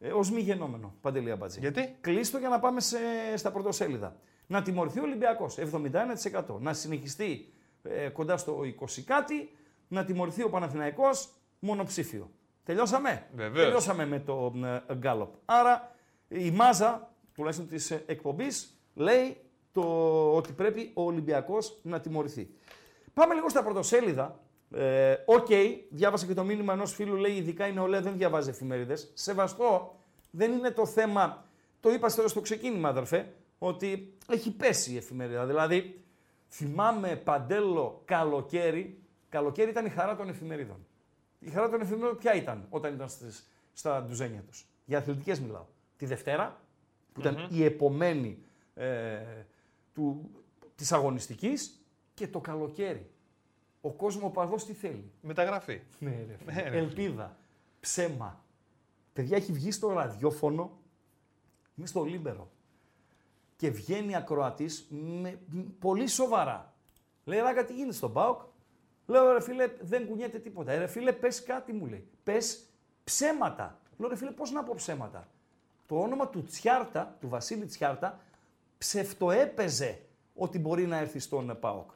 ε, 0.00 0.12
ως 0.12 0.30
μη 0.30 0.40
γενόμενο, 0.40 0.94
Παντελή 1.00 1.30
Αμπατζή. 1.30 1.60
Γιατί; 1.60 1.96
Κλείστο 2.00 2.38
για 2.38 2.48
να 2.48 2.58
πάμε 2.58 2.80
σε, 2.80 2.98
στα 3.36 3.52
πρωτοσέλιδα. 3.52 4.16
Να 4.46 4.62
τιμωρηθεί 4.62 4.98
ο 4.98 5.02
Ολυμπιακός 5.02 5.58
71%. 5.58 6.60
Να 6.60 6.72
συνεχιστεί 6.72 7.52
ε, 7.82 8.08
κοντά 8.08 8.36
στο 8.36 8.60
20 8.60 9.00
κάτι. 9.04 9.50
Να 9.88 10.04
τιμωρηθεί 10.04 10.42
ο 10.42 10.50
Παναθηναϊκός 10.50 11.34
μονοψήφιο. 11.58 12.30
Τελειώσαμε; 12.64 13.26
Βεβαίως. 13.34 13.64
Τελειώσαμε 13.64 14.06
με 14.06 14.20
το 14.20 14.52
ε, 14.88 14.94
γκάλοπ. 14.94 15.34
Άρα 15.44 15.94
η 16.28 16.50
μάζα, 16.50 17.14
τουλάχιστον 17.34 17.68
της 17.68 17.90
εκπομπής, 17.90 18.78
λέει 18.94 19.36
το, 19.72 19.82
ότι 20.34 20.52
πρέπει 20.52 20.90
ο 20.94 21.02
Ολυμπιακός 21.02 21.78
να 21.82 22.00
τιμωρηθεί. 22.00 22.50
Πάμε 23.14 23.34
λίγο 23.34 23.48
στα 23.48 23.62
πρωτοσέλιδα. 23.62 24.43
Ε, 24.70 25.16
Οκ, 25.26 25.46
διάβασα 25.90 26.26
και 26.26 26.34
το 26.34 26.44
μήνυμα 26.44 26.72
ενός 26.72 26.94
φίλου, 26.94 27.16
λέει 27.16 27.32
ειδικά 27.32 27.66
η 27.66 27.72
νεολαία 27.72 28.00
δεν 28.00 28.16
διαβάζει 28.16 28.50
εφημερίδες. 28.50 29.10
Σεβαστό, 29.14 29.98
δεν 30.30 30.52
είναι 30.52 30.70
το 30.70 30.86
θέμα. 30.86 31.44
Το 31.80 31.90
είπα 31.90 32.08
στο 32.08 32.28
στο 32.28 32.40
ξεκίνημα, 32.40 32.88
αδερφέ, 32.88 33.32
ότι 33.58 34.14
έχει 34.28 34.50
πέσει 34.50 34.92
η 34.92 34.96
εφημερίδα. 34.96 35.46
Δηλαδή, 35.46 36.04
θυμάμαι 36.48 37.16
παντέλο 37.16 38.02
καλοκαίρι. 38.04 38.98
Καλοκαίρι 39.28 39.70
ήταν 39.70 39.86
η 39.86 39.88
χαρά 39.88 40.16
των 40.16 40.28
εφημερίδων. 40.28 40.86
Η 41.38 41.50
χαρά 41.50 41.68
των 41.68 41.80
εφημερίδων 41.80 42.16
ποια 42.16 42.34
ήταν 42.34 42.66
όταν 42.70 42.94
ήταν 42.94 43.08
στις, 43.08 43.50
στα 43.72 44.02
ντουζένια 44.02 44.40
τους; 44.40 44.66
Για 44.84 44.98
αθλητικές 44.98 45.40
μιλάω. 45.40 45.66
Τη 45.96 46.06
Δευτέρα, 46.06 46.60
που 47.12 47.20
ηταν 47.20 47.46
η 47.50 47.64
επομένη 47.64 48.38
ε, 48.74 49.18
του, 49.94 50.30
της 50.74 50.92
αγωνιστικής 50.92 51.84
και 52.14 52.28
το 52.28 52.40
καλοκαίρι. 52.40 53.10
Ο 53.84 53.90
κόσμος 53.90 54.32
παδός 54.32 54.64
τι 54.64 54.72
θέλει; 54.72 55.10
Μεταγραφή. 55.20 55.80
Ναι, 55.98 56.10
ρε, 56.10 56.36
φίλε. 56.36 56.52
Ναι, 56.52 56.68
ρε, 56.68 56.78
Ελπίδα. 56.78 57.36
Ψέμα. 57.80 58.44
Παιδιά 59.12 59.36
έχει 59.36 59.52
βγει 59.52 59.70
στο 59.70 59.88
ραδιόφωνο, 59.88 60.78
είμαι 61.74 61.86
στο 61.86 62.04
Λίμπερο. 62.04 62.50
Και 63.56 63.66
και 63.66 63.70
βγαίνει 63.70 64.16
ακροατής 64.16 64.86
με, 64.90 65.38
πολύ 65.78 66.06
σοβαρά. 66.06 66.74
Λέει, 67.24 67.38
Ράγκα, 67.38 67.64
τι 67.64 67.74
γίνεται 67.74 67.94
στον 67.94 68.12
Πάοκ. 68.12 68.40
Λέω, 69.06 69.32
ρε 69.32 69.40
φίλε, 69.40 69.70
δεν 69.80 70.06
κουνιέται 70.06 70.38
τίποτα. 70.38 70.72
Ε, 70.72 70.78
ρε 70.78 70.86
φίλε, 70.86 71.12
πες 71.12 71.42
κάτι 71.42 71.72
μου 71.72 71.86
λέει. 71.86 72.08
Πες 72.24 72.64
ψέματα. 73.04 73.80
Λέω, 73.98 74.08
ρε 74.08 74.16
φίλε, 74.16 74.30
πώς 74.30 74.50
να 74.50 74.62
πω 74.62 74.72
ψέματα. 74.76 75.28
Το 75.86 76.00
όνομα 76.00 76.28
του 76.28 76.44
Τσιάρτα, 76.44 77.16
του 77.20 77.28
Βασίλη 77.28 77.66
Τσιάρτα, 77.66 78.20
ψευτοέπαιζε 78.78 80.00
ότι 80.34 80.58
μπορεί 80.58 80.86
να 80.86 80.96
έρθει 80.96 81.18
στον 81.18 81.56
ΠΑΟΚ. 81.60 81.90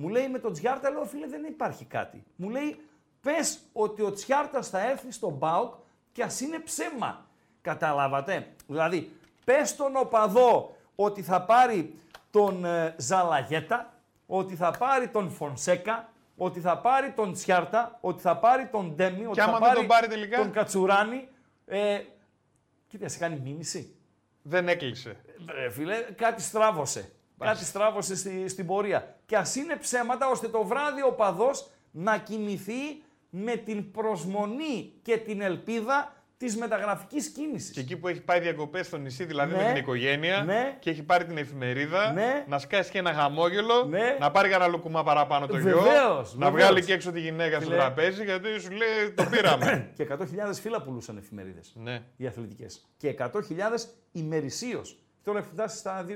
Μου 0.00 0.08
λέει 0.08 0.28
με 0.28 0.38
τον 0.38 0.52
Τσιάρτα, 0.52 0.90
λέω 0.90 1.04
φίλε 1.04 1.26
δεν 1.26 1.44
υπάρχει 1.44 1.84
κάτι. 1.84 2.24
Μου 2.36 2.48
λέει 2.48 2.80
πες 3.20 3.58
ότι 3.72 4.02
ο 4.02 4.12
Τσιάρτας 4.12 4.68
θα 4.68 4.90
έρθει 4.90 5.12
στον 5.12 5.38
ΠΑΟΚ 5.38 5.74
και 6.12 6.22
ας 6.22 6.40
είναι 6.40 6.58
ψέμα. 6.58 7.26
Καταλάβατε; 7.60 8.52
Δηλαδή 8.66 9.10
πες 9.44 9.76
τον 9.76 9.96
οπαδό 9.96 10.76
ότι 10.94 11.22
θα 11.22 11.42
πάρει 11.42 11.94
τον 12.30 12.64
ε, 12.64 12.94
Ζαλαγέτα, 12.98 13.94
ότι 14.26 14.56
θα 14.56 14.70
πάρει 14.78 15.08
τον 15.08 15.30
Φονσέκα, 15.30 16.08
ότι 16.36 16.60
θα 16.60 16.78
πάρει 16.78 17.10
τον 17.10 17.32
Τσιάρτα, 17.32 17.98
ότι 18.00 18.20
θα 18.22 18.36
πάρει 18.36 18.66
τον 18.66 18.94
Ντέμι, 18.94 19.26
ότι 19.26 19.40
θα 19.40 19.58
πάρει, 19.58 19.76
τον, 19.76 19.86
πάρει 19.86 20.06
τελικά... 20.06 20.38
τον 20.38 20.52
Κατσουράνη. 20.52 21.28
Ε, 21.66 22.00
κοίτα, 22.88 23.08
σε 23.08 23.18
κάνει 23.18 23.40
μήνυση. 23.40 23.94
Δεν 24.42 24.68
έκλεισε. 24.68 25.16
Ε, 25.64 25.70
φίλε, 25.70 25.96
κάτι 25.96 26.42
στράβωσε. 26.42 27.12
Κάτι 27.46 27.64
στράβωσε 27.64 28.16
στη, 28.16 28.48
στην 28.48 28.66
πορεία. 28.66 29.16
Και 29.26 29.36
ας 29.36 29.54
είναι 29.54 29.76
ψέματα 29.76 30.28
ώστε 30.28 30.48
το 30.48 30.64
βράδυ 30.64 31.02
ο 31.02 31.12
παδός 31.12 31.70
να 31.90 32.18
κοιμηθεί 32.18 33.02
με 33.30 33.56
την 33.56 33.90
προσμονή 33.90 34.92
και 35.02 35.16
την 35.16 35.40
ελπίδα 35.40 36.14
της 36.36 36.56
μεταγραφικής 36.56 37.28
κίνησης. 37.28 37.70
Και 37.70 37.80
εκεί 37.80 37.96
που 37.96 38.08
έχει 38.08 38.20
πάει 38.20 38.40
διακοπές 38.40 38.86
στο 38.86 38.96
νησί, 38.96 39.24
δηλαδή 39.24 39.56
ναι, 39.56 39.62
με 39.62 39.68
την 39.72 39.76
οικογένεια, 39.76 40.42
ναι, 40.44 40.76
και 40.78 40.90
έχει 40.90 41.02
πάρει 41.02 41.24
την 41.24 41.36
εφημερίδα, 41.36 42.12
ναι, 42.12 42.44
να 42.48 42.58
σκάσει 42.58 42.90
και 42.90 42.98
ένα 42.98 43.12
χαμόγελο, 43.12 43.84
ναι, 43.84 44.16
να 44.20 44.30
πάρει 44.30 44.48
κανένα 44.48 44.70
λουκουμά 44.70 45.02
παραπάνω 45.02 45.46
το 45.46 45.58
γιο, 45.58 46.26
να 46.34 46.50
βγάλει 46.50 46.84
και 46.84 46.92
έξω 46.92 47.12
τη 47.12 47.20
γυναίκα 47.20 47.60
στο 47.60 47.70
τραπέζι, 47.70 48.24
γιατί 48.24 48.60
σου 48.60 48.70
λέει 48.70 49.10
το 49.14 49.24
πήραμε. 49.30 49.90
και 49.96 50.06
100.000 50.10 50.24
φύλλα 50.52 50.82
πουλούσαν 50.82 51.16
εφημερίδες. 51.16 51.72
Ναι. 51.74 52.02
Οι 52.16 52.26
αθλητικές. 52.26 52.88
Και 52.96 53.14
100.000 53.18 53.30
ημερησίως. 54.12 54.98
Τώρα 55.24 55.38
έχει 55.38 55.48
φτάσει 55.52 55.76
στα 55.76 56.04
2.000. 56.08 56.12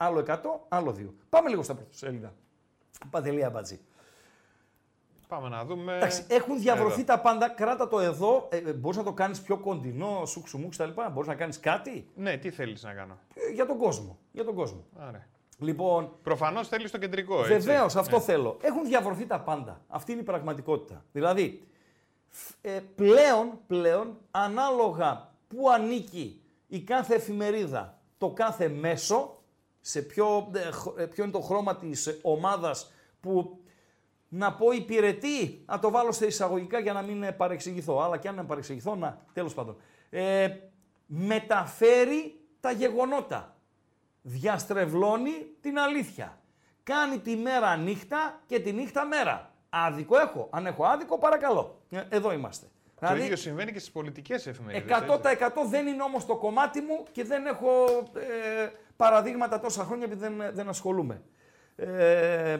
Άλλο 0.00 0.24
100, 0.26 0.36
άλλο 0.68 0.94
2. 0.98 1.06
Πάμε 1.28 1.48
λίγο 1.48 1.62
στα 1.62 1.74
πρωτοσέλιδα. 1.74 2.34
Παντελία 3.10 3.50
Μπατζή. 3.50 3.80
Πάμε 5.28 5.48
να 5.48 5.64
δούμε. 5.64 5.96
Εντάξει, 5.96 6.24
έχουν 6.28 6.58
διαβρωθεί 6.58 7.04
τα 7.04 7.20
πάντα. 7.20 7.48
Κράτα 7.48 7.88
το 7.88 8.00
εδώ. 8.00 8.48
Ε, 8.50 8.56
ε 8.56 8.72
Μπορείς 8.72 8.96
να 8.96 9.04
το 9.04 9.12
κάνεις 9.12 9.40
πιο 9.40 9.56
κοντινό, 9.58 10.22
σουξουμούξ 10.26 10.76
κτλ. 10.76 10.90
Μπορείς 11.12 11.28
να 11.28 11.34
κάνεις 11.34 11.60
κάτι. 11.60 12.08
Ναι, 12.14 12.36
τι 12.36 12.50
θέλεις 12.50 12.82
να 12.82 12.92
κάνω. 12.92 13.18
Ε, 13.34 13.52
για 13.52 13.66
τον 13.66 13.78
κόσμο. 13.78 14.18
Για 14.32 14.44
τον 14.44 14.54
κόσμο. 14.54 14.84
Άρα. 14.98 15.28
Λοιπόν, 15.58 16.12
Προφανώς 16.22 16.68
θέλεις 16.68 16.90
το 16.90 16.98
κεντρικό. 16.98 17.42
Βεβαίως, 17.42 17.96
αυτό 17.96 18.16
ναι. 18.16 18.22
θέλω. 18.22 18.56
Έχουν 18.60 18.84
διαβρωθεί 18.84 19.26
τα 19.26 19.40
πάντα. 19.40 19.80
Αυτή 19.88 20.12
είναι 20.12 20.20
η 20.20 20.24
πραγματικότητα. 20.24 21.04
Δηλαδή, 21.12 21.62
ε, 22.60 22.80
πλέον, 22.94 23.58
πλέον, 23.66 24.16
ανάλογα 24.30 25.32
που 25.48 25.70
ανήκει 25.70 26.42
η 26.66 26.80
κάθε 26.80 27.14
εφημερίδα, 27.14 27.98
το 28.18 28.30
κάθε 28.30 28.68
μέσο, 28.68 29.37
σε 29.88 30.02
ποιο, 30.02 30.50
ε, 30.96 31.04
ποιο 31.04 31.24
είναι 31.24 31.32
το 31.32 31.40
χρώμα 31.40 31.76
της 31.76 32.18
ομάδας 32.22 32.92
που 33.20 33.60
να 34.28 34.54
πω 34.54 34.70
υπηρετεί, 34.70 35.64
να 35.66 35.78
το 35.78 35.90
βάλω 35.90 36.12
σε 36.12 36.26
εισαγωγικά 36.26 36.78
για 36.78 36.92
να 36.92 37.02
μην 37.02 37.36
παρεξηγηθώ, 37.36 38.00
αλλά 38.00 38.16
και 38.16 38.28
αν 38.28 38.34
να 38.34 38.44
παρεξηγηθώ, 38.44 38.94
να, 38.94 39.24
τέλος 39.32 39.54
πάντων. 39.54 39.76
Ε, 40.10 40.48
μεταφέρει 41.06 42.40
τα 42.60 42.70
γεγονότα. 42.70 43.56
Διαστρεβλώνει 44.22 45.46
την 45.60 45.78
αλήθεια. 45.78 46.38
Κάνει 46.82 47.18
τη 47.18 47.36
μέρα 47.36 47.76
νύχτα 47.76 48.40
και 48.46 48.60
τη 48.60 48.72
νύχτα 48.72 49.04
μέρα. 49.04 49.52
Άδικο 49.68 50.18
έχω. 50.18 50.48
Αν 50.50 50.66
έχω 50.66 50.84
άδικο, 50.84 51.18
παρακαλώ. 51.18 51.80
Ε, 51.90 52.04
εδώ 52.08 52.32
είμαστε. 52.32 52.66
Το 53.00 53.06
δηλαδή, 53.06 53.24
ίδιο 53.24 53.36
συμβαίνει 53.36 53.72
και 53.72 53.78
στις 53.78 53.90
πολιτικές 53.90 54.46
εφημερίδες. 54.46 54.98
100% 55.08 55.22
δεν 55.68 55.86
είναι 55.86 56.02
όμως 56.02 56.26
το 56.26 56.36
κομμάτι 56.36 56.80
μου 56.80 57.04
και 57.12 57.24
δεν 57.24 57.46
έχω 57.46 57.84
ε, 58.14 58.68
παραδείγματα 58.96 59.60
τόσα 59.60 59.84
χρόνια 59.84 60.04
επειδή 60.04 60.20
δεν, 60.20 60.54
δεν 60.54 60.68
ασχολούμαι. 60.68 61.22
Ε, 61.76 62.58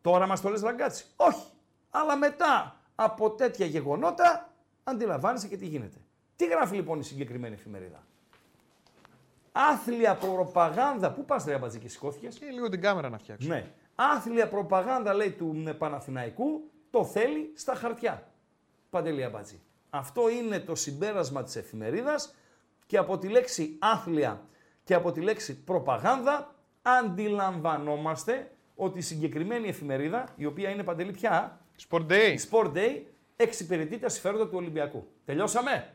τώρα 0.00 0.26
μας 0.26 0.40
το 0.40 0.48
λες 0.48 0.60
ραγκάτσι. 0.60 1.04
Όχι. 1.16 1.46
Αλλά 1.90 2.16
μετά 2.16 2.80
από 2.94 3.30
τέτοια 3.30 3.66
γεγονότα 3.66 4.52
αντιλαμβάνεσαι 4.84 5.48
και 5.48 5.56
τι 5.56 5.66
γίνεται. 5.66 5.96
Τι 6.36 6.46
γράφει 6.46 6.74
λοιπόν 6.74 6.98
η 6.98 7.04
συγκεκριμένη 7.04 7.54
εφημερίδα; 7.54 8.06
Άθλια 9.52 10.14
προπαγάνδα. 10.14 11.12
Πού 11.12 11.24
πας 11.24 11.44
ρε 11.44 11.54
αμπατζή 11.54 11.78
και 11.78 11.88
σηκώθηκες; 11.88 12.38
Και 12.38 12.46
λίγο 12.46 12.68
την 12.68 12.80
κάμερα 12.80 13.08
να 13.08 13.18
φτιάξω. 13.18 13.48
Ναι. 13.48 13.66
Άθλια 13.94 14.48
προπαγάνδα 14.48 15.14
λέει 15.14 15.30
του 15.30 15.74
Παναθηναϊκού 15.78 16.70
το 16.90 17.04
θέλει 17.04 17.52
στα 17.56 17.74
χαρτιά. 17.74 18.32
Παντελή 18.90 19.24
Αμπατζή. 19.24 19.60
Αυτό 19.90 20.28
είναι 20.28 20.60
το 20.60 20.74
συμπέρασμα 20.74 21.42
της 21.42 21.56
εφημερίδας 21.56 22.34
και 22.86 22.96
από 22.96 23.18
τη 23.18 23.28
λέξη 23.28 23.76
άθλια 23.78 24.42
και 24.84 24.94
από 24.94 25.12
τη 25.12 25.20
λέξη 25.20 25.64
προπαγάνδα 25.64 26.54
αντιλαμβανόμαστε 26.82 28.50
ότι 28.76 28.98
η 28.98 29.02
συγκεκριμένη 29.02 29.68
εφημερίδα, 29.68 30.28
η 30.36 30.44
οποία 30.46 30.70
είναι 30.70 30.82
παντελή 30.82 31.12
πια, 31.12 31.60
Sport 31.88 32.06
Day, 32.06 32.36
Sport 32.50 32.72
Day 32.72 33.00
εξυπηρετεί 33.36 33.98
τα 33.98 34.08
συμφέροντα 34.08 34.48
του 34.48 34.56
Ολυμπιακού. 34.56 35.06
Τελειώσαμε; 35.24 35.92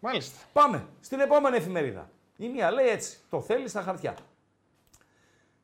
Μάλιστα. 0.00 0.38
Πάμε 0.52 0.86
στην 1.00 1.20
επόμενη 1.20 1.56
εφημερίδα. 1.56 2.10
Η 2.36 2.48
μία 2.48 2.70
λέει 2.70 2.88
έτσι, 2.88 3.18
το 3.30 3.40
θέλει 3.40 3.68
στα 3.68 3.82
χαρτιά. 3.82 4.16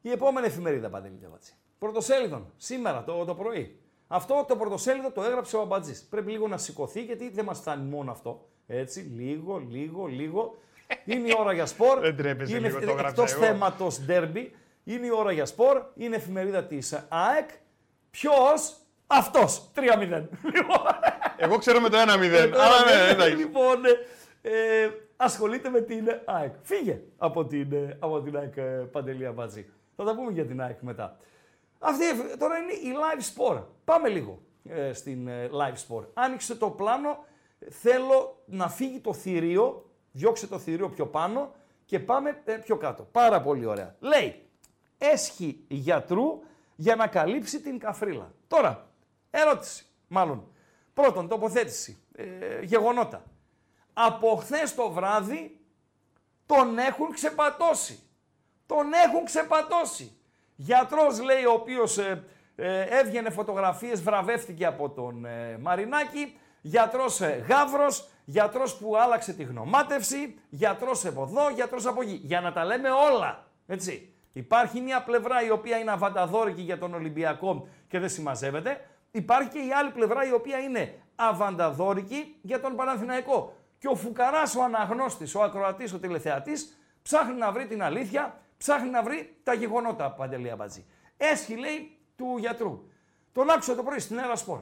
Η 0.00 0.10
επόμενη 0.10 0.46
εφημερίδα, 0.46 0.88
Παντελή 0.88 1.20
Αμπατζή. 1.26 1.52
Πρωτοσέλιδον, 1.78 2.52
σήμερα 2.56 3.04
το, 3.04 3.24
το 3.24 3.34
πρωί. 3.34 3.80
Αυτό 4.12 4.44
το 4.48 4.56
πρωτοσέλιδο 4.56 5.10
το 5.10 5.22
έγραψε 5.22 5.56
ο 5.56 5.60
Αμπατζής. 5.60 6.06
Πρέπει 6.10 6.30
λίγο 6.30 6.48
να 6.48 6.58
σηκωθεί 6.58 7.02
γιατί 7.02 7.30
δεν 7.30 7.44
μας 7.44 7.58
φτάνει 7.58 7.88
μόνο 7.88 8.10
αυτό. 8.10 8.48
Έτσι, 8.66 9.00
λίγο, 9.00 9.64
λίγο, 9.70 10.06
λίγο. 10.06 10.58
Είναι 11.04 11.28
η 11.28 11.34
ώρα 11.38 11.52
για 11.52 11.66
σπορ. 11.66 11.98
Δεν 12.08 12.16
τρέπεζε 12.16 12.56
είναι 12.56 12.68
λίγο, 12.68 12.80
το 12.80 13.06
εκτός 13.06 13.32
θέματος 13.32 14.00
ντέρμπι. 14.00 14.52
Είναι 14.84 15.06
η 15.06 15.10
ώρα 15.10 15.32
για 15.32 15.46
σπορ. 15.46 15.82
Είναι 15.96 16.16
εφημερίδα 16.16 16.64
της 16.64 16.92
ΑΕΚ. 17.08 17.48
Ποιος; 18.10 18.76
Αυτός. 19.06 19.70
3-0. 19.74 20.22
Εγώ 21.44 21.58
ξέρω 21.58 21.80
με 21.80 21.88
το 21.88 21.98
1-0. 21.98 22.02
Αλλά 22.02 22.84
ναι, 22.84 23.10
εντάξει. 23.10 23.36
Λοιπόν, 23.36 23.84
ε, 24.42 24.88
ασχολείται 25.16 25.68
με 25.68 25.80
την 25.80 26.08
ΑΕΚ. 26.24 26.54
Φύγε 26.62 27.00
από 27.18 27.44
την, 27.44 27.72
ε, 27.72 27.96
από 27.98 28.20
την 28.20 28.36
ΑΕΚ 28.36 28.56
ε, 28.56 28.62
Παντελή 28.62 29.26
Αμπατζή. 29.26 29.66
Θα 29.96 30.04
τα 30.04 30.14
πούμε 30.14 30.32
για 30.32 30.44
την 30.46 30.62
ΑΕΚ 30.62 30.80
μετά. 30.80 31.18
Αυτή 31.82 32.04
τώρα 32.38 32.56
είναι 32.56 32.72
η 32.72 32.94
live 32.96 33.20
sport. 33.34 33.64
Πάμε 33.84 34.08
λίγο 34.08 34.42
ε, 34.64 34.92
στην 34.92 35.28
ε, 35.28 35.50
live 35.52 35.74
sport. 35.88 36.04
Άνοιξε 36.14 36.54
το 36.54 36.70
πλάνο, 36.70 37.24
θέλω 37.68 38.42
να 38.46 38.68
φύγει 38.68 39.00
το 39.00 39.12
θηρίο, 39.12 39.90
διώξε 40.12 40.46
το 40.46 40.58
θηρίο 40.58 40.88
πιο 40.90 41.06
πάνω 41.06 41.54
και 41.84 41.98
πάμε 42.00 42.42
ε, 42.44 42.52
πιο 42.54 42.76
κάτω. 42.76 43.02
Πάρα 43.02 43.42
πολύ 43.42 43.66
ωραία. 43.66 43.96
Λέει, 44.00 44.48
έσχη 44.98 45.64
γιατρού 45.68 46.40
για 46.76 46.96
να 46.96 47.06
καλύψει 47.06 47.60
την 47.60 47.78
καφρίλα. 47.78 48.32
Τώρα, 48.48 48.90
ερώτηση, 49.30 49.86
μάλλον. 50.08 50.52
Πρώτον, 50.94 51.28
τοποθέτηση, 51.28 52.02
γεγονότα. 52.62 53.24
Από 53.92 54.36
χθες 54.36 54.74
το 54.74 54.90
βράδυ 54.90 55.60
τον 56.46 56.78
έχουν 56.78 57.12
ξεπατώσει. 57.12 58.02
Τον 58.66 58.92
έχουν 58.92 59.24
ξεπατώσει. 59.24 60.19
Γιατρός 60.62 61.22
λέει 61.22 61.44
ο 61.44 61.52
οποίος 61.52 61.98
ε, 61.98 62.24
ε, 62.56 62.82
έβγαινε 62.82 63.30
φωτογραφίες, 63.30 64.02
βραβεύτηκε 64.02 64.66
από 64.66 64.90
τον 64.90 65.24
ε, 65.24 65.58
Μαρινάκη, 65.60 66.36
γιατρός 66.60 67.20
ε, 67.20 67.44
Γαύρος, 67.48 68.08
γιατρός 68.24 68.76
που 68.76 68.96
άλλαξε 68.96 69.32
τη 69.32 69.42
γνωμάτευση, 69.42 70.38
γιατρός 70.48 71.04
από 71.06 71.22
εδώ, 71.22 71.50
γιατρός 71.50 71.86
από 71.86 72.02
εκεί. 72.02 72.20
Για 72.24 72.40
να 72.40 72.52
τα 72.52 72.64
λέμε 72.64 72.88
όλα, 72.90 73.46
έτσι. 73.66 74.14
Υπάρχει 74.32 74.80
μια 74.80 75.02
πλευρά 75.02 75.44
η 75.44 75.50
οποία 75.50 75.78
είναι 75.78 75.90
αβανταδόρικη 75.90 76.62
για 76.62 76.78
τον 76.78 76.94
Ολυμπιακό 76.94 77.68
και 77.88 77.98
δεν 77.98 78.08
συμμαζεύεται. 78.08 78.86
Υπάρχει 79.10 79.48
και 79.48 79.58
η 79.58 79.72
άλλη 79.72 79.90
πλευρά 79.90 80.26
η 80.26 80.32
οποία 80.32 80.58
είναι 80.58 80.94
αβανταδόρικη 81.16 82.36
για 82.42 82.60
τον 82.60 82.76
Παναθηναϊκό. 82.76 83.56
Και 83.78 83.88
ο 83.88 83.94
Φουκαράς, 83.94 84.56
ο 84.56 84.62
αναγνώστης, 84.62 85.34
ο 85.34 85.42
ακροατής, 85.42 85.92
ο 85.92 85.98
τηλεθεατής 85.98 86.78
ψάχνει 87.02 87.34
να 87.34 87.52
βρει 87.52 87.66
την 87.66 87.82
αλήθεια 87.82 88.40
ψάχνει 88.60 88.90
να 88.90 89.02
βρει 89.02 89.36
τα 89.42 89.52
γεγονότα, 89.52 90.10
Παντελή 90.10 90.50
Αμπατζή. 90.50 90.84
Έσχη 91.16 91.54
λέει 91.56 91.98
του 92.16 92.36
γιατρού. 92.38 92.84
Τον 93.32 93.50
άκουσα 93.50 93.74
το 93.74 93.82
πρωί 93.82 93.98
στην 93.98 94.18
Έρα 94.18 94.36
Σπορ. 94.36 94.60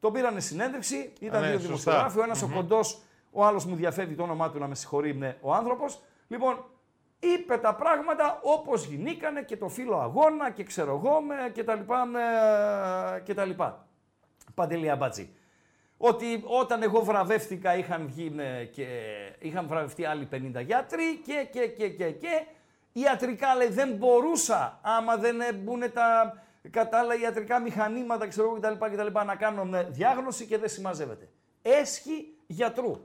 Τον 0.00 0.12
πήρανε 0.12 0.40
συνέντευξη, 0.40 1.12
ήταν 1.20 1.40
ναι, 1.40 1.48
δύο 1.48 1.58
δημοσιογράφοι, 1.58 2.18
ο 2.18 2.22
ενα 2.22 2.36
ο 2.44 2.48
κοντός, 2.54 3.02
ο 3.30 3.44
άλλος 3.44 3.64
μου 3.64 3.74
διαφεύγει 3.74 4.14
το 4.14 4.22
όνομά 4.22 4.50
του 4.50 4.58
να 4.58 4.66
με 4.66 4.74
συγχωρεί, 4.74 5.10
είναι 5.10 5.38
ο 5.40 5.54
άνθρωπος. 5.54 6.00
Λοιπόν, 6.28 6.64
είπε 7.18 7.56
τα 7.56 7.74
πράγματα 7.74 8.40
όπως 8.42 8.84
γινήκανε 8.84 9.42
και 9.42 9.56
το 9.56 9.68
φίλο 9.68 9.98
αγώνα 9.98 10.50
και 10.50 10.64
ξέρω 10.64 10.94
εγώ 10.94 11.20
με 11.20 11.50
και 11.52 11.64
τα 11.64 11.74
λοιπά, 11.74 12.04
με, 12.04 12.20
και 13.24 13.34
τα 13.34 13.44
λοιπά. 13.44 13.86
Παντελή 14.54 14.90
Αμπατζή. 14.90 15.30
ότι 15.96 16.42
όταν 16.44 16.82
εγώ 16.82 17.00
βραβεύτηκα 17.00 17.76
είχαν, 17.76 18.06
βγει, 18.06 18.34
ε, 18.36 18.64
και, 18.64 18.86
είχαν 19.38 19.66
βραβευτεί 19.68 20.04
άλλοι 20.04 20.28
50 20.32 20.64
γιατροί 20.64 21.16
και, 21.24 21.48
και, 21.52 21.66
και, 21.66 21.88
και, 21.88 22.10
και. 22.10 22.46
Ιατρικά 23.00 23.54
λέει 23.54 23.68
δεν 23.68 23.94
μπορούσα 23.94 24.78
άμα 24.82 25.16
δεν 25.16 25.36
μπουν 25.54 25.92
τα 25.92 26.38
κατάλληλα 26.70 27.14
ιατρικά 27.14 27.60
μηχανήματα 27.60 28.26
ξέρω, 28.26 28.52
κτλ, 28.60 28.84
κτλ, 28.84 29.24
να 29.26 29.36
κάνω 29.36 29.76
ε, 29.76 29.82
διάγνωση 29.82 30.46
και 30.46 30.58
δεν 30.58 30.68
συμμαζεύεται. 30.68 31.28
Έσχη 31.62 32.36
γιατρού. 32.46 33.00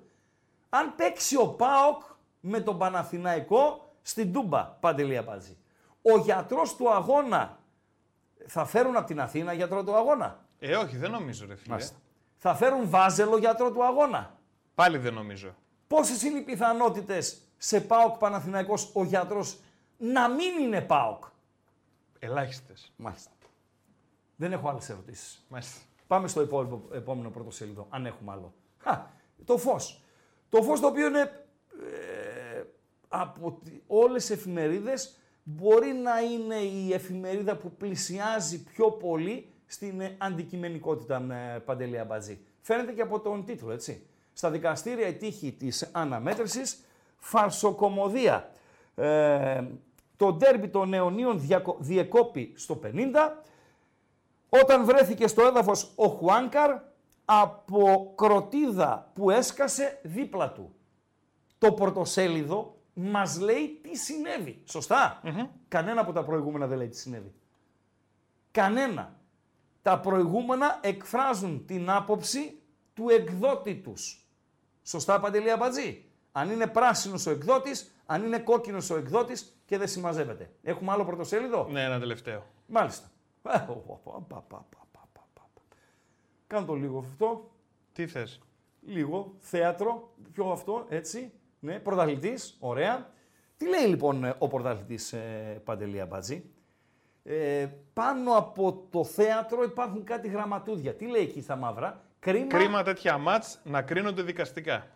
Αν 0.70 0.96
παίξει 0.96 1.38
ο 1.38 1.48
ΠΑΟΚ 1.48 2.02
με 2.40 2.60
τον 2.60 2.78
Παναθηναϊκό 2.78 3.94
στην 4.02 4.34
Τούμπα, 4.34 4.64
Παντελή 4.64 5.18
Αμπάτζη. 5.18 5.58
Ο 6.02 6.18
γιατρός 6.18 6.76
του 6.76 6.94
αγώνα 6.94 7.60
θα 8.48 8.66
φέρουν 8.66 8.96
από 8.96 9.08
την 9.08 9.22
Αθήνα 9.22 9.54
γιατρό 9.54 9.84
του 9.84 9.96
αγώνα; 9.96 10.46
Ε, 10.60 10.76
όχι, 10.76 10.98
δεν 10.98 11.12
νομίζω, 11.12 11.46
ρε 11.48 11.56
φίλε. 11.56 11.70
Μάλιστα. 11.70 11.98
Θα 12.36 12.56
φέρουν 12.56 12.90
βάζελο 12.90 13.38
γιατρό 13.38 13.72
του 13.72 13.84
αγώνα; 13.84 14.38
Πάλι 14.76 14.98
δεν 14.98 15.14
νομίζω. 15.14 15.56
Πόσες 15.88 16.24
είναι 16.24 16.40
οι 16.40 16.42
πιθανότητες 16.42 17.42
σε 17.58 17.82
ΠΑΟΚ 17.82 18.18
Παναθηναϊκός 18.18 18.92
ο 18.94 19.04
γιατρός 19.04 19.60
να 20.12 20.30
μην 20.30 20.58
είναι 20.60 20.82
ΠΑΟΚ. 20.82 21.24
Ελάχιστες. 22.20 22.94
Μάλιστα. 22.96 23.32
Δεν 24.36 24.52
έχω 24.52 24.70
άλλες 24.70 24.90
ερωτήσεις. 24.90 25.46
Μάλιστα. 25.50 25.82
Πάμε 26.08 26.28
στο 26.28 26.42
επόμενο, 26.42 26.82
επόμενο 26.92 27.30
πρωτοσέλιδο, 27.30 27.88
αν 27.90 28.06
έχουμε 28.06 28.32
άλλο. 28.32 28.54
Χα, 28.78 29.06
το 29.46 29.58
φως. 29.58 30.04
Το 30.50 30.62
φως 30.62 30.80
το 30.80 30.88
οποίο 30.88 31.08
είναι 31.08 31.20
ε, 31.20 32.64
από 33.08 33.62
όλες 33.88 34.26
τι 34.26 34.34
εφημερίδες 34.34 35.18
μπορεί 35.44 35.94
να 35.94 36.22
είναι 36.22 36.56
η 36.56 36.94
εφημερίδα 36.94 37.58
που 37.58 37.72
πλησιάζει 37.72 38.64
πιο 38.64 38.92
πολύ 38.92 39.52
στην 39.66 40.02
ε, 40.02 40.16
αντικειμενικότητα 40.18 41.20
με 41.20 41.62
Παντελή 41.66 42.00
Αμπατζή. 42.00 42.46
Φαίνεται 42.62 42.92
και 42.92 43.02
από 43.02 43.20
τον 43.20 43.46
τίτλο, 43.46 43.72
έτσι. 43.72 44.08
Στα 44.34 44.52
δικαστήρια 44.52 45.08
η 45.08 45.14
τύχη 45.14 45.52
της 45.52 45.90
αναμέτρησης, 45.92 46.86
φαρσοκομωδία. 47.18 48.52
Ε, 48.96 49.64
το 50.18 50.34
ντέρμπι 50.34 50.68
των 50.68 50.94
αιωνίων 50.94 51.42
διεκόπη 51.80 52.54
στο 52.56 52.80
50, 52.84 52.98
όταν 54.50 54.86
βρέθηκε 54.86 55.28
στο 55.28 55.42
έδαφος 55.42 55.92
ο 55.96 56.08
Χουάνκαρ 56.08 56.80
από 57.26 58.14
κροτίδα 58.16 59.12
που 59.14 59.30
έσκασε 59.30 60.00
δίπλα 60.04 60.52
του. 60.52 60.76
Το 61.58 61.74
πρωτοσέλιδο 61.74 62.78
μας 62.94 63.40
λέει 63.40 63.80
τι 63.82 63.98
συνέβη. 63.98 64.64
Κανένα 65.68 66.02
από 66.02 66.12
τα 66.12 66.24
προηγούμενα 66.24 66.68
δεν 66.68 66.78
λέει 66.78 66.88
τι 66.88 66.98
συνέβη. 66.98 67.34
Κανένα. 68.52 69.16
Τα 69.82 70.00
προηγούμενα 70.00 70.80
εκφράζουν 70.82 71.66
την 71.66 71.90
άποψη 71.90 72.62
του 72.94 73.10
εκδότη 73.10 73.76
τους. 73.76 74.28
Σωστά, 74.84 75.20
Παντελή 75.20 75.52
Αμπατζή. 75.52 76.06
Αν 76.32 76.50
είναι 76.50 76.68
πράσινος 76.68 77.26
ο 77.26 77.32
εκδότης, 77.32 77.93
αν 78.06 78.24
είναι 78.24 78.40
κόκκινος 78.40 78.90
ο 78.90 78.98
εκδότης 78.98 79.62
και 79.66 79.78
δεν 79.78 79.88
συμμαζεύεται. 79.88 80.52
Έχουμε 80.64 80.92
άλλο 80.92 81.06
πρωτοσέλιδο; 81.06 81.68
Ναι, 81.72 81.84
ένα 81.84 82.00
τελευταίο. 82.00 82.46
Μάλιστα. 82.68 83.12
Κάνω 86.48 86.66
το 86.66 86.74
λίγο 86.74 86.98
αυτό. 86.98 87.52
Τι 87.94 88.08
θες; 88.08 88.40
Λίγο. 88.82 89.36
Θέατρο. 89.38 90.14
Πιο 90.34 90.52
αυτό. 90.52 90.86
Έτσι. 90.90 91.32
Ναι. 91.60 91.80
Πρωταθλητής. 91.80 92.58
Ωραία. 92.60 93.12
Τι 93.58 93.68
λέει 93.68 93.86
λοιπόν 93.88 94.36
ο 94.38 94.48
πρωταθλητής 94.48 95.14
ε, 95.14 95.62
Παντελή 95.64 96.02
Αμπατζή. 96.02 96.52
Ε, 97.24 97.68
πάνω 97.94 98.38
από 98.38 98.88
το 98.90 99.04
θέατρο 99.04 99.64
υπάρχουν 99.64 100.04
κάτι 100.04 100.28
γραμματούδια. 100.28 100.94
Τι 100.96 101.06
λέει 101.06 101.22
εκεί 101.22 101.42
στα 101.42 101.56
μαύρα; 101.56 102.04
Κρίμα, 102.20 102.48
Κρίμα 102.48 102.84
τέτοια 102.84 103.18
μάτς 103.18 103.60
να 103.64 103.82
κρίνονται 103.82 104.22
δικαστικά. 104.22 104.88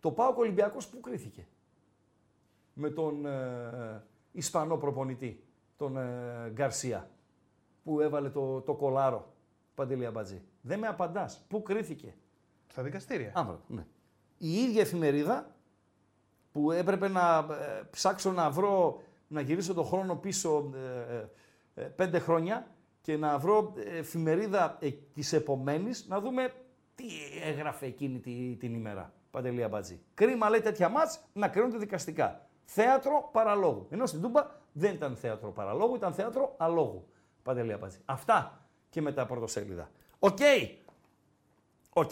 Το 0.00 0.10
Πάο 0.10 0.34
Ολυμπιακός 0.36 0.88
που 0.88 1.00
κρίθηκε; 1.00 1.46
Με 2.80 2.90
τον 2.90 3.26
ε, 3.26 4.04
Ισπανό 4.32 4.76
προπονητή, 4.76 5.44
τον 5.76 5.96
ε, 5.96 6.50
Γκαρσία, 6.52 7.10
που 7.84 8.00
έβαλε 8.00 8.30
το, 8.30 8.60
το 8.60 8.74
κολάρο, 8.74 9.32
Παντελή 9.74 10.06
Αμπατζή. 10.06 10.42
Δεν 10.60 10.78
με 10.78 10.86
απαντάς. 10.86 11.44
Πού 11.48 11.62
κρίθηκε; 11.62 12.14
Στα 12.66 12.82
δικαστήρια. 12.82 13.32
Άμπρα, 13.34 13.60
ναι. 13.66 13.86
Η 14.38 14.52
ίδια 14.52 14.80
εφημερίδα 14.80 15.54
που 16.52 16.70
έπρεπε 16.70 17.08
να 17.08 17.38
ε, 17.38 17.82
ψάξω 17.90 18.32
να 18.32 18.50
βρω, 18.50 19.02
να 19.28 19.40
γυρίσω 19.40 19.74
το 19.74 19.82
χρόνο 19.82 20.16
πίσω 20.16 20.70
ε, 20.74 21.14
ε, 21.16 21.28
ε, 21.74 21.82
πέντε 21.82 22.18
χρόνια 22.18 22.66
και 23.00 23.16
να 23.16 23.38
βρω 23.38 23.72
εφημερίδα 23.76 24.78
ε, 24.80 24.90
της 24.90 25.32
επομένης, 25.32 26.06
να 26.08 26.20
δούμε 26.20 26.52
τι 26.94 27.04
έγραφε 27.44 27.86
εκείνη 27.86 28.18
την 28.58 28.74
ημέρα. 28.74 29.12
Παντελή 29.30 29.62
Αμπατζή. 29.62 30.00
Κρίμα 30.14 30.48
λέει 30.48 30.60
τέτοια 30.60 30.88
μάτς 30.88 31.20
να 31.32 31.48
κρίνονται 31.48 31.78
δικαστικά. 31.78 32.47
Θέατρο 32.70 33.28
παραλόγου. 33.32 33.86
Ενώ 33.90 34.06
στην 34.06 34.20
Τούμπα 34.20 34.46
δεν 34.72 34.94
ήταν 34.94 35.16
θέατρο 35.16 35.50
παραλόγου, 35.50 35.94
ήταν 35.94 36.12
θέατρο 36.12 36.54
αλόγου. 36.56 37.08
Παντελή 37.42 37.72
Αμπατζή. 37.72 37.98
Αυτά 38.04 38.66
και 38.90 39.00
με 39.00 39.12
τα 39.12 39.26
πρωτοσέλιδα. 39.26 39.90
OK. 40.18 40.38
OK. 41.92 42.10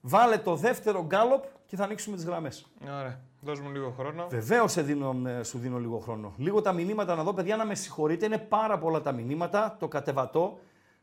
Βάλε 0.00 0.38
το 0.38 0.56
δεύτερο 0.56 1.04
γκάλοπ 1.04 1.44
και 1.66 1.76
θα 1.76 1.84
ανοίξουμε 1.84 2.16
τις 2.16 2.24
γραμμές. 2.24 2.66
Ωραία. 2.82 3.20
Δώσ' 3.40 3.60
μου 3.60 3.70
λίγο 3.70 3.90
χρόνο. 3.90 4.26
Βεβαίως 4.28 4.76
ε, 4.76 5.42
σου 5.42 5.58
δίνω 5.58 5.78
λίγο 5.78 5.98
χρόνο. 5.98 6.34
Λίγο 6.36 6.60
τα 6.60 6.72
μηνύματα 6.72 7.14
να 7.14 7.22
δω, 7.22 7.32
παιδιά, 7.32 7.56
να 7.56 7.64
με 7.64 7.74
συγχωρείτε. 7.74 8.26
Είναι 8.26 8.38
πάρα 8.38 8.78
πολλά 8.78 9.00
τα 9.00 9.12
μηνύματα. 9.12 9.76
Το 9.78 9.88
κατεβατώ. 9.88 10.58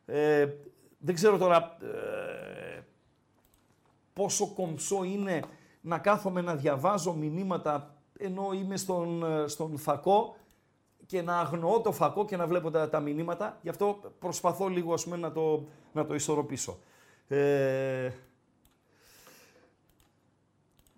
Ε, 0.06 0.48
δεν 0.98 1.16
ξέρω 1.16 1.38
τώρα 1.38 1.78
ε, 1.82 2.82
πόσο 4.14 4.54
κομψό 4.54 5.04
είναι 5.04 5.42
να 5.82 5.98
κάθομαι 5.98 6.42
να 6.42 6.56
διαβάζω 6.56 7.14
μηνύματα 7.14 7.94
ενώ 8.20 8.50
είμαι 8.54 8.78
στον, 8.78 9.24
ε, 9.24 9.48
στον 9.48 9.78
φακό 9.78 10.36
και 11.06 11.22
να 11.22 11.40
αγνοώ 11.40 11.82
το 11.82 11.92
φακό 11.92 12.26
και 12.26 12.38
να 12.38 12.48
βλέπω 12.48 12.72
τα, 12.72 12.90
τα 12.90 13.00
μηνύματα. 13.00 13.58
Γι' 13.62 13.70
αυτό 13.70 14.00
προσπαθώ 14.20 14.68
λίγο 14.68 14.94
ας 14.94 15.04
πούμε, 15.04 15.18
να, 15.18 15.32
το, 15.32 15.64
να 15.94 16.06
το 16.06 16.14
ισορροπήσω. 16.16 16.78
Ε, 17.28 18.10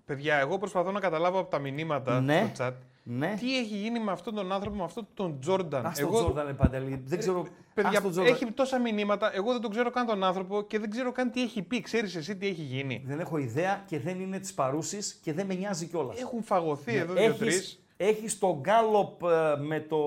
Παιδιά, 0.06 0.36
εγώ 0.36 0.58
προσπαθώ 0.58 0.92
να 0.92 1.00
καταλάβω 1.00 1.40
από 1.40 1.50
τα 1.50 1.60
μηνύματα 1.60 2.22
Ναι. 2.22 2.52
στο 2.54 2.66
chat 2.66 2.74
ναι. 3.08 3.36
τι 3.40 3.58
έχει 3.58 3.76
γίνει 3.76 4.00
με 4.00 4.12
αυτόν 4.12 4.34
τον 4.36 4.52
άνθρωπο, 4.52 4.78
με 4.78 4.84
αυτόν 4.84 5.08
τον 5.14 5.40
Τζόρνταν; 5.40 5.86
Ας 5.86 6.00
τον 6.00 6.12
Τζόρνταν, 6.12 6.56
Παντελή. 6.56 7.02
Δεν 7.06 7.20
ξέρω. 7.20 7.46
Παιδιά, 7.74 7.90
ας 7.98 8.02
τον 8.02 8.12
Τζόρνταν. 8.12 8.34
έχει 8.36 8.52
τόσα 8.52 8.80
μηνύματα. 8.80 9.36
Εγώ 9.36 9.52
δεν 9.52 9.62
τον 9.62 9.72
ξέρω 9.72 9.90
καν 9.90 10.06
τον 10.06 10.24
άνθρωπο 10.24 10.62
και 10.62 10.80
δεν 10.80 10.90
ξέρω 10.90 11.12
καν 11.12 11.32
τι 11.32 11.42
έχει 11.42 11.62
πει. 11.62 11.82
Ξέρεις 11.82 12.16
εσύ 12.16 12.38
τι 12.38 12.48
έχει 12.48 12.62
γίνει. 12.62 13.04
Δεν 13.06 13.20
έχω 13.20 13.38
ιδέα 13.38 13.84
και 13.88 14.00
δεν 14.00 14.20
είναι 14.20 14.40
της 14.40 14.54
παρούσης 14.54 15.14
και 15.14 15.34
δεν 15.34 15.46
με 15.46 15.54
νοιάζει 15.54 15.86
κιόλας. 15.88 16.22
Έχουν 16.22 16.44
φαγωθεί 16.44 16.92
Ναι, 16.92 16.98
εδώ 16.98 17.14
δύο-τρει. 17.14 17.52
Έχεις 17.98 18.40
τον 18.40 18.60
γκάλοπ 18.60 19.24
ε, 19.24 19.56
με 19.60 19.80
το 19.80 19.98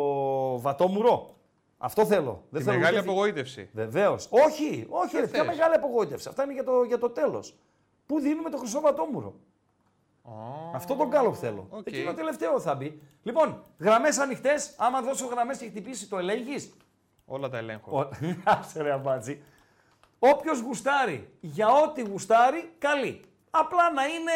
βατόμουρο; 0.61 1.34
Αυτό 1.78 2.06
θέλω. 2.06 2.42
Δεν 2.50 2.61
Τη 2.61 2.66
θέλω 2.66 2.78
μεγάλη 2.78 2.98
ούτε- 2.98 3.08
απογοήτευση. 3.08 3.68
Βεβαίως. 3.72 4.26
Όχι, 4.30 4.87
όχι, 4.88 5.16
ρε, 5.16 5.26
ποια 5.26 5.44
θες. 5.44 5.46
μεγάλη 5.56 5.74
απογοήτευση. 5.74 6.28
Αυτά 6.28 6.42
είναι 6.44 6.52
για 6.52 6.64
το, 6.64 6.82
για 6.87 6.98
το 6.98 7.11
τέλος. 7.11 7.54
Πού 8.06 8.20
δίνουμε 8.20 8.50
το 8.50 8.56
χρυσό 8.56 8.80
βατόμουρο; 8.80 9.34
Αυτό 10.74 10.94
τον 10.94 11.09
γκάλοπ 11.09 11.35
θέλω. 11.38 11.66
Οκ. 11.70 11.87
Εκείνο 11.87 12.14
τελευταίο 12.14 12.61
θα 12.61 12.74
μπει. 12.74 13.02
Λοιπόν, 13.22 13.62
γραμμές 13.78 14.18
ανοιχτές. 14.18 14.74
Άμα 14.76 15.00
δώσω 15.02 15.26
γραμμές 15.26 15.59
και 15.59 15.66
χτυπήσει, 15.68 16.09
το 16.09 16.18
ελέγχεις; 16.18 16.72
Όλα 17.26 17.48
τα 17.48 17.59
ελέγχω. 17.59 18.09
Άσε 18.44 18.83
ρε 18.83 18.92
αμπάτζι. 18.92 19.42
Όποιος 20.18 20.61
γουστάρει 20.61 21.33
για 21.40 21.68
ό,τι 21.68 22.02
γουστάρει, 22.02 22.72
καλή. 22.78 23.20
Απλά 23.50 23.92
να 23.92 24.04
είναι 24.04 24.33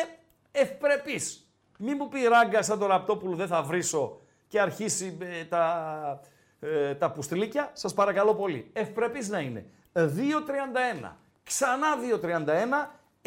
ευπρεπής. 0.52 1.46
Μην 1.78 1.96
μου 1.98 2.08
πει 2.08 2.22
ράγκα 2.22 2.62
σαν 2.62 2.78
τον 2.78 2.88
Ραπτόπουλο 2.88 3.36
δεν 3.36 3.46
θα 3.46 3.62
βρίσω 3.62 4.20
και 4.48 4.60
αρχίσει 4.60 5.18
ε, 5.20 5.44
τα, 5.44 6.20
ε, 6.60 6.94
τα 6.94 7.10
πουστρίλικια. 7.10 7.70
Σας 7.72 7.94
παρακαλώ 7.94 8.34
πολύ. 8.34 8.70
Ευπρεπής 8.72 9.28
να 9.28 9.38
είναι. 9.38 9.66
2.31. 9.92 11.10
Ξανά 11.44 11.86
2.31. 12.22 13.26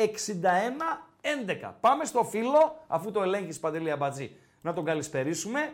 61-11. 1.66 1.72
Πάμε 1.80 2.06
στο 2.06 2.24
φίλο, 2.24 2.76
αφού 2.88 3.12
το 3.12 3.22
ελέγχεις 3.22 3.60
Παντελή 3.60 3.92
Αμπατζή, 3.92 4.32
να 4.62 4.74
τον 4.74 4.86
καλησπερίσουμε 4.86 5.74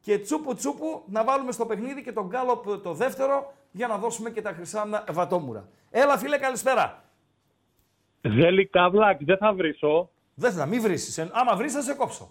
και 0.00 0.18
τσούπου 0.18 0.54
τσούπου 0.54 1.02
να 1.06 1.24
βάλουμε 1.24 1.52
στο 1.52 1.66
παιχνίδι 1.66 2.02
και 2.02 2.12
τον 2.12 2.26
γκάλοπ 2.26 2.82
το 2.82 2.92
δεύτερο 2.94 3.52
για 3.70 3.86
να 3.86 3.96
δώσουμε 3.98 4.30
και 4.30 4.42
τα 4.42 4.52
χρυσά 4.52 5.04
βατόμουρα. 5.10 5.68
Έλα 5.90 6.18
φίλε 6.18 6.38
καλησπέρα. 6.38 7.04
Ζέλη 8.22 8.66
Καβλάκ, 8.66 9.24
δεν 9.24 9.36
θα 9.36 9.52
βρίσω. 9.52 10.10
Δεν 10.34 10.52
θα 10.52 10.66
μην 10.66 10.80
βρήσεις. 10.82 11.18
Ε, 11.18 11.30
Άμα 11.32 11.56
βρίσεις 11.56 11.72
θα 11.72 11.82
σε 11.82 11.94
κόψω. 11.94 12.30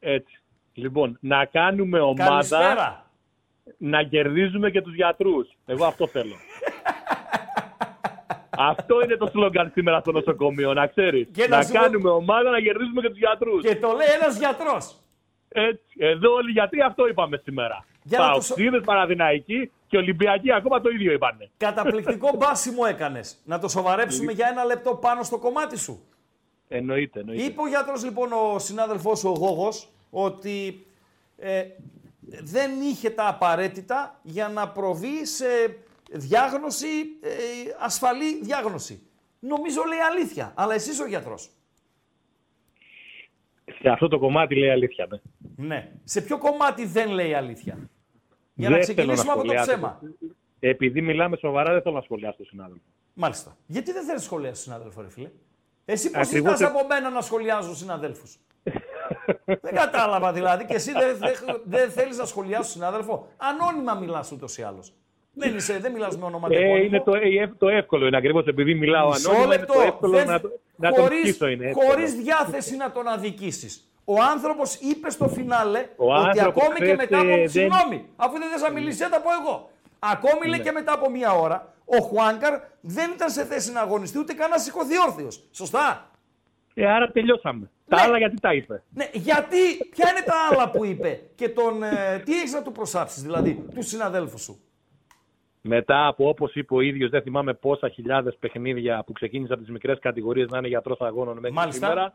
Έτσι. 0.00 0.40
Λοιπόν, 0.72 1.18
να 1.20 1.44
κάνουμε 1.44 2.00
ομάδα 2.00 2.28
Καλησπέρα. 2.30 3.10
να 3.78 4.02
κερδίζουμε 4.02 4.70
και 4.70 4.82
τους 4.82 4.94
γιατρούς. 4.94 5.48
Εγώ 5.66 5.84
αυτό 5.84 6.06
θέλω. 6.06 6.34
αυτό 8.58 9.00
είναι 9.04 9.16
το 9.16 9.26
σλόγκαν 9.26 9.70
σήμερα 9.74 10.00
στο 10.00 10.12
νοσοκομείο, 10.12 10.72
να 10.74 10.86
ξέρεις. 10.86 11.28
Και 11.32 11.48
να 11.48 11.56
να 11.56 11.62
σου 11.62 11.72
πω- 11.72 11.80
κάνουμε 11.80 12.10
ομάδα 12.10 12.50
να 12.50 12.60
κερδίζουμε 12.60 13.00
και 13.00 13.08
τους 13.08 13.18
γιατρούς. 13.18 13.62
Και 13.62 13.76
το 13.76 13.88
λέει 13.88 14.06
ένας 14.20 14.38
γιατρός. 14.38 14.96
Έτσι. 15.48 15.94
Εδώ 15.98 16.32
όλοι 16.32 16.48
οι 16.48 16.52
γιατροί 16.52 16.80
αυτό 16.80 17.08
είπαμε 17.08 17.40
σήμερα. 17.44 17.84
Για 18.02 18.18
να 18.18 18.26
Παοξίδες, 18.30 18.80
Παναδημαϊκοί, 18.84 19.70
Και 19.88 19.96
Ολυμπιακοί 19.96 20.52
ακόμα 20.52 20.80
το 20.80 20.88
ίδιο 20.90 21.12
είπανε. 21.12 21.50
Καταπληκτικό 21.56 22.30
μπάσιμο 22.38 22.82
έκανες. 22.88 23.36
Να 23.44 23.58
το 23.58 23.68
σοβαρέψουμε 23.68 24.32
για 24.32 24.48
ένα 24.50 24.64
λεπτό 24.64 24.94
πάνω 24.94 25.22
στο 25.22 25.38
κομμάτι 25.38 25.78
σου. 25.78 26.00
Εννοείται, 26.68 27.20
εννοείται. 27.20 27.42
Είπε 27.42 27.60
ο 27.62 27.66
γιατρός 27.68 28.04
λοιπόν 28.04 28.32
ο 28.32 28.58
συνάδελφός 28.58 29.18
σου 29.18 29.28
ο 29.28 29.38
Γόγος 29.38 29.88
ότι 30.10 30.86
ε, 31.38 31.62
δεν 32.42 32.70
είχε 32.80 33.10
τα 33.10 33.28
απαραίτητα 33.28 34.18
για 34.22 34.48
να 34.48 34.68
προβεί 34.68 35.26
σε 35.26 35.44
διάγνωση, 36.10 36.86
ε, 37.22 37.30
ασφαλή 37.80 38.40
διάγνωση. 38.42 39.02
Νομίζω 39.38 39.82
λέει 39.88 39.98
αλήθεια, 39.98 40.52
αλλά 40.56 40.74
εσύ 40.74 41.02
ο 41.02 41.06
γιατρός. 41.06 41.50
Σε 43.80 43.88
αυτό 43.88 44.08
το 44.08 44.18
κομμάτι 44.18 44.54
λέει 44.58 44.70
αλήθεια. 44.70 45.06
Ναι. 45.56 45.66
Ναι. 45.66 45.92
Σε 46.04 46.20
ποιο 46.22 46.38
κομμάτι 46.38 46.86
δεν 46.86 47.10
λέει 47.10 47.34
αλήθεια; 47.34 47.74
Για 48.54 48.68
Δεν 48.68 48.78
να 48.78 48.84
θέλω 48.84 48.94
ξεκινήσουμε 48.94 49.32
από 49.32 49.40
το 49.40 49.46
σχολιάσω. 49.46 49.70
ψέμα. 49.70 50.00
Επειδή 50.60 51.00
μιλάμε 51.02 51.36
σοβαρά, 51.36 51.72
δεν 51.72 51.82
θέλω 51.82 51.94
να 51.94 52.00
σχολιάσω 52.00 52.36
τον 52.36 52.46
συνάδελφο. 52.46 52.84
Μάλιστα. 53.14 53.56
Γιατί 53.66 53.92
δεν 53.92 54.04
θέλεις 54.04 54.22
σχολιάσεις 54.22 54.62
συνάδελφο, 54.64 55.00
ρε 55.02 55.10
φίλε; 55.10 55.30
Εσύ 55.84 56.10
πώς 56.10 56.26
Ακριβώς 56.26 56.56
ζητάς 56.56 56.70
ε- 56.70 56.78
από 56.78 56.86
μένα 56.86 57.10
να 57.10 57.20
σχολιάζω 57.20 57.74
συναδέλφους; 57.74 58.38
δεν 59.44 59.74
κατάλαβα 59.74 60.32
δηλαδή. 60.32 60.64
Και 60.64 60.74
εσύ 60.74 60.92
δεν 60.92 61.16
δεν, 61.18 61.60
δεν 61.64 61.90
θέλεις 61.90 62.16
να 62.18 62.24
σχολιάσει 62.24 62.70
συνάδελφο; 62.70 63.28
Ανώνυμα 63.36 63.94
μιλάς 63.94 64.32
ούτως 64.32 64.58
ή 64.58 64.62
άλλως. 64.62 64.92
Δεν, 65.38 65.56
είσαι, 65.56 65.78
δεν 65.78 65.92
μιλάς 65.92 66.18
με 66.18 66.24
όνομα 66.24 66.48
και 66.48 66.54
Ε, 66.56 66.58
επώνυμο. 66.58 66.84
είναι 66.84 67.00
το, 67.00 67.14
ε, 67.14 67.52
το 67.58 67.68
εύκολο. 67.68 68.06
Είναι 68.06 68.16
ακριβώς 68.16 68.46
επειδή 68.46 68.74
μιλάω 68.74 69.08
Μισό 69.08 69.30
ανώνυμα. 69.30 69.46
Είναι 69.54 69.56
λεπτό. 69.56 69.72
το 69.72 69.80
εύκολο 69.80 70.16
Δεν- 70.16 70.26
να, 70.26 70.40
το- 70.40 70.60
να 70.76 70.92
τον 70.92 71.02
χωρίς, 71.02 71.20
σκίσω. 71.20 71.46
Είναι 71.48 71.66
εύκολο. 71.66 71.86
χωρίς 71.88 72.14
διάθεση 72.14 72.76
να 72.76 72.90
τον 72.90 73.06
αδικήσεις. 73.08 73.90
Ο 74.04 74.14
άνθρωπος 74.32 74.74
είπε 74.74 75.10
στο 75.10 75.28
φινάλε 75.28 75.86
Ο 75.96 76.14
ότι 76.14 76.28
άνθρωπος 76.28 76.62
ακόμη 76.62 76.78
και 76.78 76.84
χθες, 76.84 76.96
μετά 76.96 77.18
από... 77.18 77.28
ε, 77.28 77.36
δεν- 77.36 77.48
Συγγνώμη, 77.48 78.04
αφού 78.16 78.38
δεν 78.38 78.48
θες 78.50 78.62
να 78.62 78.70
μιλήσεις, 78.70 78.98
θα 79.00 79.08
τα 79.08 79.20
πω 79.20 79.28
εγώ. 79.42 79.70
Ακόμη 79.98 80.46
λέει 80.48 80.60
και 80.60 80.72
μετά 80.72 80.92
από 80.92 81.10
μία 81.10 81.32
ώρα, 81.32 81.74
ο 81.84 81.96
Χουάνκαρ 82.02 82.54
δεν 82.80 83.10
ήταν 83.14 83.30
σε 83.30 83.44
θέση 83.44 83.72
να 83.72 83.80
αγωνιστεί 83.80 84.18
ούτε 84.18 84.32
καν 84.32 84.50
να 84.50 84.58
σηκωθεί 84.58 84.94
όρθιος. 85.08 85.42
Σωστά; 85.52 86.10
Ε, 86.74 86.86
άρα 86.86 87.10
τελειώσαμε. 87.10 87.70
Τα 87.88 87.96
Ναι. 87.96 88.02
άλλα 88.02 88.18
γιατί 88.18 88.40
τα 88.40 88.52
είπε; 88.54 88.82
Ναι, 88.94 89.08
γιατί, 89.12 89.56
ποια 89.90 90.10
είναι 90.10 90.22
τα 90.24 90.34
άλλα 90.50 90.70
που 90.70 90.84
είπε 90.84 91.20
και 91.34 91.48
τον, 91.48 91.82
ε, 91.82 92.22
τι 92.24 92.36
έχεις 92.38 92.52
να 92.52 92.62
του 92.62 92.72
προσάψεις, 92.72 93.22
δηλαδή, 93.22 93.64
τους 93.74 93.86
συναδέλφους 93.86 94.42
σου; 94.42 94.60
Μετά 95.66 96.06
από 96.06 96.28
όπως 96.28 96.54
είπε 96.54 96.74
ο 96.74 96.80
ίδιος, 96.80 97.10
δεν 97.10 97.22
θυμάμαι 97.22 97.54
πόσα 97.54 97.88
χιλιάδες 97.88 98.36
παιχνίδια 98.40 99.02
που 99.06 99.12
ξεκίνησε 99.12 99.52
από 99.52 99.62
τις 99.62 99.70
μικρές 99.70 99.98
κατηγορίες 99.98 100.48
να 100.48 100.58
είναι 100.58 100.68
γιατρό 100.68 100.96
αγώνων 100.98 101.34
μέχρι 101.34 101.52
Μάλιστα. 101.52 101.86
σήμερα, 101.86 102.14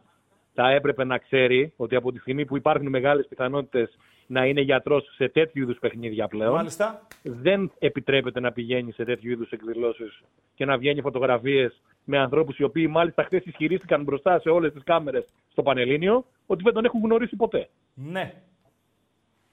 θα 0.53 0.69
έπρεπε 0.69 1.03
να 1.03 1.17
ξέρει 1.17 1.73
ότι 1.77 1.95
από 1.95 2.11
τη 2.11 2.19
στιγμή 2.19 2.45
που 2.45 2.57
υπάρχουν 2.57 2.87
μεγάλες 2.87 3.27
πιθανότητες 3.27 3.97
να 4.27 4.45
είναι 4.45 4.61
γιατρό 4.61 5.01
σε 5.01 5.29
τέτοιου 5.29 5.61
είδους 5.61 5.77
παιχνίδια 5.79 6.27
πλέον, 6.27 6.53
Μάλιστα. 6.53 7.07
δεν 7.23 7.71
επιτρέπεται 7.79 8.39
να 8.39 8.51
πηγαίνει 8.51 8.91
σε 8.91 9.03
τέτοιου 9.03 9.31
είδους 9.31 9.49
εκδηλώσεις 9.51 10.21
και 10.55 10.65
να 10.65 10.77
βγαίνει 10.77 11.01
φωτογραφίες 11.01 11.81
με 12.03 12.17
ανθρώπους 12.17 12.57
οι 12.57 12.63
οποίοι 12.63 12.87
μάλιστα 12.89 13.23
χθες 13.23 13.45
ισχυρίστηκαν 13.45 14.03
μπροστά 14.03 14.39
σε 14.39 14.49
όλες 14.49 14.73
τις 14.73 14.83
κάμερες 14.83 15.25
στο 15.51 15.63
Πανελλήνιο 15.63 16.25
ότι 16.45 16.63
δεν 16.63 16.73
τον 16.73 16.85
έχουν 16.85 17.01
γνωρίσει 17.03 17.35
ποτέ. 17.35 17.69
Ναι. 17.93 18.33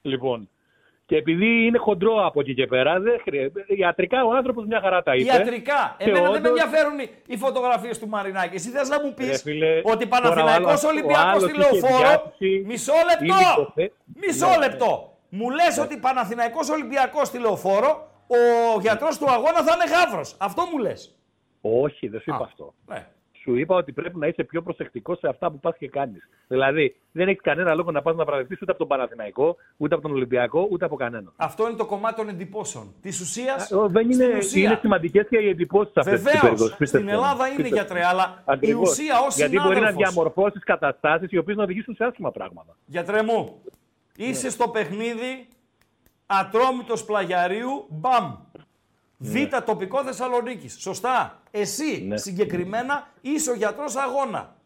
Λοιπόν, 0.02 0.48
και 1.08 1.16
επειδή 1.16 1.66
είναι 1.66 1.78
χοντρό 1.78 2.26
από 2.26 2.40
εκεί 2.40 2.54
και 2.54 2.66
πέρα, 2.66 3.00
δεν 3.00 3.20
χρειάζεται. 3.24 3.64
Ιατρικά 3.68 4.24
ο 4.24 4.30
άνθρωπος 4.32 4.64
μια 4.66 4.80
χαρά 4.80 5.02
τα 5.02 5.14
είπε. 5.14 5.32
Ιατρικά. 5.34 5.94
Και 5.98 6.04
Εμένα 6.10 6.30
δεν 6.30 6.30
με 6.42 6.48
όντως- 6.48 6.50
ενδιαφέρουν 6.62 6.98
οι- 6.98 7.10
οι 7.26 7.36
φωτογραφίες 7.36 7.98
του 7.98 8.08
Μαρινάκη. 8.08 8.54
Εσύ 8.56 8.68
θες 8.70 8.88
να 8.88 9.00
μου 9.02 9.14
πεις 9.14 9.26
Ρε 9.28 9.36
φίλε, 9.36 9.80
ότι 9.84 10.06
τώρα 10.08 10.08
Παναθηναϊκός 10.08 10.64
ο 10.64 10.68
άλλος- 10.68 10.84
ο 10.84 10.88
Ολυμπιακός 10.88 11.24
άλλος 11.24 11.42
στη 11.42 11.50
είχε 11.50 11.60
λεωφόρο. 11.70 11.98
διάθεση, 11.98 12.62
Μισό 12.66 12.92
λεπτό! 13.10 13.24
ήδη 13.24 13.54
το 13.56 13.72
θε- 13.74 13.92
Μισό 14.20 14.48
Ναι, 14.48 14.56
λεπτό. 14.66 15.12
Μου 15.28 15.50
λες 15.50 15.78
ότι 15.78 15.96
Παναθηναϊκός 15.98 16.68
Ολυμπιακός 16.70 17.26
στη 17.28 17.38
λεωφόρο, 17.38 18.10
ο 18.76 18.80
γιατρός 18.80 19.18
του 19.18 19.30
αγώνα 19.30 19.62
θα 19.66 19.72
είναι 19.76 19.94
γάβρος. 19.94 20.34
Αυτό 20.38 20.62
μου 20.72 20.78
λες. 20.78 21.14
Όχι, 21.60 22.08
δεν 22.08 22.20
σου 22.20 22.30
είπα 22.30 22.44
Α. 22.44 22.48
αυτό. 22.50 22.74
Ναι. 22.86 23.06
Σου 23.48 23.56
είπα 23.56 23.74
ότι 23.76 23.92
πρέπει 23.92 24.18
να 24.18 24.26
είσαι 24.26 24.44
πιο 24.44 24.62
προσεκτικός 24.62 25.18
σε 25.18 25.28
αυτά 25.28 25.50
που 25.50 25.58
πας 25.58 25.76
και 25.78 25.88
κάνεις. 25.88 26.28
Δηλαδή, 26.48 26.96
δεν 27.12 27.28
έχεις 27.28 27.40
κανένα 27.42 27.74
λόγο 27.74 27.90
να 27.90 28.02
πας 28.02 28.16
να 28.16 28.24
βραβευτεί 28.24 28.58
ούτε 28.62 28.70
από 28.70 28.78
τον 28.78 28.88
Παναθηναϊκό, 28.88 29.56
ούτε 29.76 29.94
από 29.94 30.02
τον 30.02 30.12
Ολυμπιακό, 30.12 30.66
ούτε 30.70 30.84
από 30.84 30.96
κανέναν. 30.96 31.32
Αυτό 31.36 31.68
είναι 31.68 31.76
το 31.76 31.86
κομμάτι 31.86 32.14
των 32.16 32.28
εντυπώσεων. 32.28 32.94
Της 33.02 33.20
ουσίας. 33.20 33.70
Ε, 33.70 33.76
Δεν 33.88 34.10
είναι, 34.10 34.24
είναι 34.54 34.78
σημαντικές 34.80 35.26
και 35.28 35.38
οι 35.38 35.48
εντυπώσεις 35.48 35.92
σε 35.92 36.00
αυτές 36.00 36.18
τι 36.18 36.24
Βεβαίως. 36.24 36.42
περιπτώσει. 36.42 36.84
Στην 36.84 37.08
Ελλάδα 37.08 37.48
είναι 37.48 37.68
γιατρέ, 37.68 38.04
αλλά 38.04 38.44
η 38.60 38.72
ουσία 38.72 39.14
ως 39.26 39.36
Γιατί 39.36 39.56
μπορεί 39.56 39.68
να 39.68 39.74
συνάδελφος. 39.74 40.12
διαμορφώσεις 40.12 40.64
καταστάσεις 40.64 41.30
οι 41.32 41.38
οποίες 41.38 41.56
να 41.56 41.62
οδηγήσουν 41.62 41.94
σε 41.94 42.04
άσχημα 42.04 42.30
πράγματα. 42.30 42.76
Γιατρέ 42.86 43.22
μου, 43.22 43.62
είσαι 44.16 44.50
στο 44.50 44.68
παιχνίδι 44.68 45.46
Ατρόμητος 46.26 47.04
Πλαγιαρίου, 47.04 47.86
μπαμ. 47.88 48.34
Β 49.18 49.36
τοπικό 49.64 50.04
Θεσσαλονίκης. 50.04 50.76
Σωστά. 50.80 51.42
Εσύ 51.50 52.04
Ναι. 52.06 52.16
συγκεκριμένα 52.16 53.08
είσαι 53.20 53.50
ο 53.50 53.54
γιατρός 53.54 53.96
αγώνα. 53.96 54.56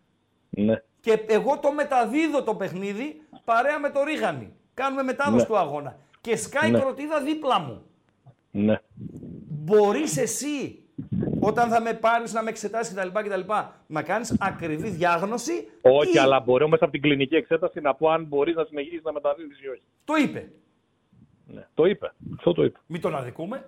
Ναι. 0.51 0.83
Και 1.01 1.25
εγώ 1.27 1.59
το 1.59 1.73
μεταδίδω 1.73 2.43
το 2.43 2.55
παιχνίδι 2.55 3.23
παρέα 3.45 3.79
με 3.79 3.91
το 3.91 4.03
Ρίγανη. 4.05 4.53
Κάνουμε 4.75 5.03
μετάδοση 5.03 5.37
Ναι. 5.43 5.45
του 5.49 5.57
αγώνα. 5.59 5.97
Και 6.21 6.37
σκάει 6.37 6.71
Ναι. 6.71 6.79
κροτίδα 6.81 7.21
δίπλα 7.21 7.59
μου. 7.61 7.83
Ναι. 8.51 8.81
Μπορείς 9.49 10.17
εσύ, 10.17 10.83
όταν 11.41 11.69
θα 11.71 11.81
με 11.81 11.93
πάρεις 11.95 12.33
να 12.33 12.43
με 12.43 12.51
εξετάσεις 12.51 12.95
κτλ. 12.95 13.09
κτλ 13.09 13.41
να 13.87 14.03
κάνεις 14.03 14.37
ακριβή 14.41 14.89
διάγνωση 14.89 15.69
Όχι, 15.81 16.17
ή- 16.17 16.19
αλλά 16.19 16.41
μπορώ 16.41 16.69
μέσα 16.69 16.85
από 16.85 16.93
την 16.93 17.03
κλινική 17.03 17.35
εξέταση 17.35 17.81
να 17.81 17.95
πω 17.95 18.11
αν 18.11 18.25
μπορείς 18.25 18.55
να 18.55 18.65
συνεχίσεις 18.65 19.03
να 19.03 19.13
μεταδίδεις 19.13 19.61
ή 19.63 19.69
όχι. 19.69 19.83
Το 20.05 20.15
είπε. 20.17 20.53
Ναι. 21.47 21.67
Το 21.75 21.85
είπε. 21.85 22.13
Αυτό 22.37 22.53
το 22.53 22.65
είπε. 22.65 22.79
Μην 22.87 23.01
τον 23.01 23.17
αδικούμε. 23.17 23.65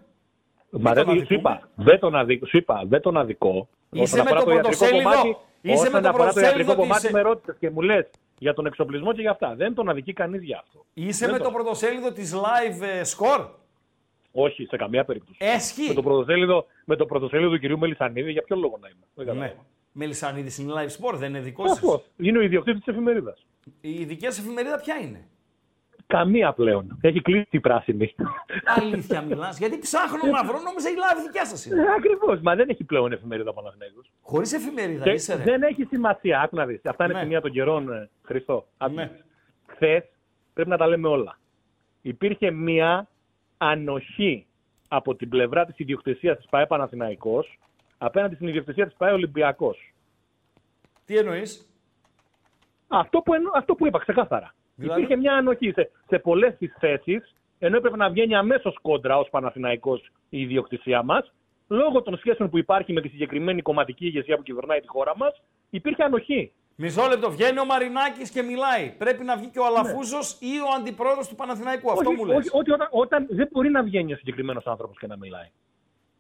Μα 0.81 0.95
τον 0.95 0.95
δεν 0.95 1.05
σου 1.05 1.11
αδικούμε. 1.11 1.39
είπα, 1.39 1.68
δεν 1.75 1.99
τον 1.99 2.14
αδικώ. 2.16 2.47
Σου 2.47 2.57
είπα, 2.57 2.83
δεν 2.87 3.01
τον 3.01 3.16
αδικώ. 3.16 3.68
Είσαι 3.91 4.03
Όσον 4.03 4.18
με 4.18 4.25
αφορά 4.25 4.43
το 4.45 4.51
ιατρικό 4.51 4.68
πρωτοσέλιδο. 4.79 5.11
κομμάτι- 5.11 5.37
Είσαι 5.62 5.75
όσον 5.81 5.93
με 5.93 6.01
το 6.01 6.09
αφορά 6.09 6.25
το 6.27 6.33
πρωτοσέλιδο 6.33 6.59
ιατρικό 6.59 6.72
της- 6.72 7.01
κομμάτι 7.03 7.12
με 7.12 7.20
ρώτησες 7.20 7.57
και 7.59 7.70
μου 7.70 7.81
λες 7.81 8.11
για 8.39 8.55
τον 8.55 8.66
εξοπλισμό 8.66 9.12
και 9.12 9.20
για 9.20 9.31
αυτά. 9.31 9.55
Δεν 9.55 9.75
τον 9.75 9.89
αδικεί 9.89 10.12
κανείς 10.12 10.43
για 10.43 10.59
αυτό. 10.64 10.85
Είσαι 10.95 11.27
Δεν 11.27 11.35
με 11.35 11.41
το 11.41 11.51
πρωτοσέλιδο 11.51 12.12
της 12.12 12.35
live 12.35 12.83
ε, 12.83 13.01
score; 13.16 13.47
Όχι, 14.33 14.64
σε 14.66 14.77
καμία 14.77 15.05
περίπτωση. 15.05 15.37
Έσχη. 15.41 15.89
Με 15.89 15.95
το 15.95 16.03
πρωτοσέλιδο, 16.03 16.66
με 16.85 16.97
το 16.97 17.07
πρωτοσέλιδο 17.07 17.51
του 17.51 17.59
κυρίου 17.59 17.79
Μελισανίδη, 17.79 18.33
για 18.33 18.43
ποιο 18.43 18.57
λόγο 18.57 18.79
να 18.81 18.89
είμαι. 18.89 19.05
Δεν 19.14 19.25
Ναι. 19.25 19.31
καταλαβαίνω. 19.33 19.64
Μελισανίδης 19.93 20.59
είναι 20.59 20.72
live 20.77 20.91
sport, 21.01 21.14
δεν 21.14 21.29
είναι 21.29 21.41
δικός 21.41 21.68
σας; 21.68 21.79
Αυτός. 21.79 22.03
Είναι 22.16 22.39
ο 22.39 22.41
ιδιοκτήτης 22.41 22.85
της 22.85 22.95
εφημερίδας. 22.95 23.47
Η 23.81 24.05
δική 24.05 24.25
σας 24.25 24.39
εφημερίδα 24.39 24.77
ποια 24.81 24.95
είναι; 24.97 25.29
Καμία 26.07 26.52
πλέον. 26.52 26.98
Έχει 27.00 27.20
κλείσει 27.22 27.46
η 27.50 27.61
πράσινη. 27.61 28.14
Αλήθεια 28.64 29.22
μιλάς, 29.22 29.59
γιατί 29.59 29.78
ψάχνω 29.78 30.30
να 30.30 30.44
βρω, 30.44 30.61
νόμιζα 30.61 30.88
η 30.90 30.92
live 30.96 31.22
δικιά 31.26 31.44
σας 31.46 31.66
είναι. 31.66 31.82
Ακριβώς. 31.96 32.40
Μα 32.40 32.55
δεν 32.55 32.68
έχει 32.68 32.84
πλέον 32.84 33.12
εφημερίδα 33.12 33.52
Παναθηναϊκός. 33.52 34.11
Χωρίς 34.22 34.52
εφημερίδα 34.52 35.05
Και 35.05 35.11
είσαι 35.11 35.34
ρε. 35.36 35.42
δεν 35.42 35.62
έχει 35.62 35.84
σημασία. 35.84 36.40
Άκου 36.40 36.57
να 36.57 36.66
δεις. 36.66 36.80
Αυτά 36.84 37.05
είναι 37.05 37.12
Ναι. 37.14 37.20
σημεία 37.20 37.40
των 37.40 37.50
καιρών, 37.52 37.92
ε, 37.92 38.09
Χριστό. 38.22 38.66
Ναι. 38.90 39.11
Χθες 39.66 40.05
πρέπει 40.55 40.68
να 40.70 40.76
τα 40.76 40.86
λέμε 40.86 41.09
όλα. 41.09 41.38
Υπήρχε 42.02 42.50
μία 42.50 43.09
ανοχή 43.59 44.46
από 44.88 45.14
την 45.14 45.28
πλευρά 45.28 45.64
της 45.64 45.78
ιδιοκτησίας 45.78 46.36
της 46.36 46.46
ΠαΕ 46.50 46.66
Παναθηναϊκός 46.66 47.59
απέναντι 47.98 48.34
στην 48.34 48.48
ιδιοκτησία 48.48 48.86
της 48.86 48.94
ΠαΕ 48.96 49.12
Ολυμπιακός. 49.12 49.92
Τι 51.05 51.16
εννοείς; 51.16 51.68
Αυτό 52.88 53.20
που, 53.20 53.34
εννο- 53.34 53.50
αυτό 53.55 53.74
που 53.74 53.86
είπα 53.86 53.98
ξεκάθαρα. 53.98 54.55
Δηλαδή; 54.75 55.01
Υπήρχε 55.01 55.20
μια 55.20 55.35
ανοχή 55.35 55.72
σε, 55.72 55.91
σε 56.09 56.18
πολλές 56.18 56.57
τις 56.59 56.75
θέσεις, 56.79 57.35
ενώ 57.59 57.77
έπρεπε 57.77 57.97
να 57.97 58.11
βγαίνει 58.11 58.35
αμέσως 58.35 58.79
κόντρα 58.83 59.18
ως 59.18 59.29
Παναθηναϊκός 59.31 60.11
η 60.29 60.41
ιδιοκτησία 60.41 61.03
μας, 61.03 61.33
λόγω 61.68 62.03
των 62.03 62.16
σχέσεων 62.16 62.51
που 62.51 62.59
υπάρχει 62.59 62.93
με 62.93 63.01
τη 63.01 63.09
συγκεκριμένη 63.09 63.62
κομματική 63.62 64.07
ηγεσία 64.07 64.37
που 64.37 64.43
κυβερνάει 64.43 64.81
τη 64.81 64.89
χώρα 64.89 65.16
μας, 65.16 65.43
υπήρχε 65.70 66.03
ανοχή. 66.03 66.53
Μισό 66.77 67.09
λεπτό, 67.09 67.31
βγαίνει 67.31 67.59
ο 67.59 67.64
Μαρινάκης 67.64 68.31
και 68.31 68.43
μιλάει. 68.43 68.95
Πρέπει 68.99 69.25
να 69.25 69.37
βγει 69.37 69.49
και 69.49 69.59
ο 69.59 69.66
Αλαφούζος 69.66 70.39
ή 70.41 70.59
ο 70.61 70.68
αντιπρόεδρος 70.79 71.29
του 71.29 71.35
Παναθηναϊκού. 71.35 71.91
Αυτό 71.91 72.09
όχι, 72.09 72.18
μου 72.18 72.25
λες. 72.25 72.37
όχι, 72.37 72.49
ότι 72.53 72.70
όταν, 72.70 72.89
όταν 72.91 73.27
δεν 73.31 73.49
μπορεί 73.53 73.70
να 73.70 73.83
βγαίνει 73.83 74.12
ο 74.12 74.16
συγκεκριμένος 74.16 74.66
άνθρωπος 74.66 74.99
και 74.99 75.07
να 75.07 75.16
μιλάει. 75.16 75.51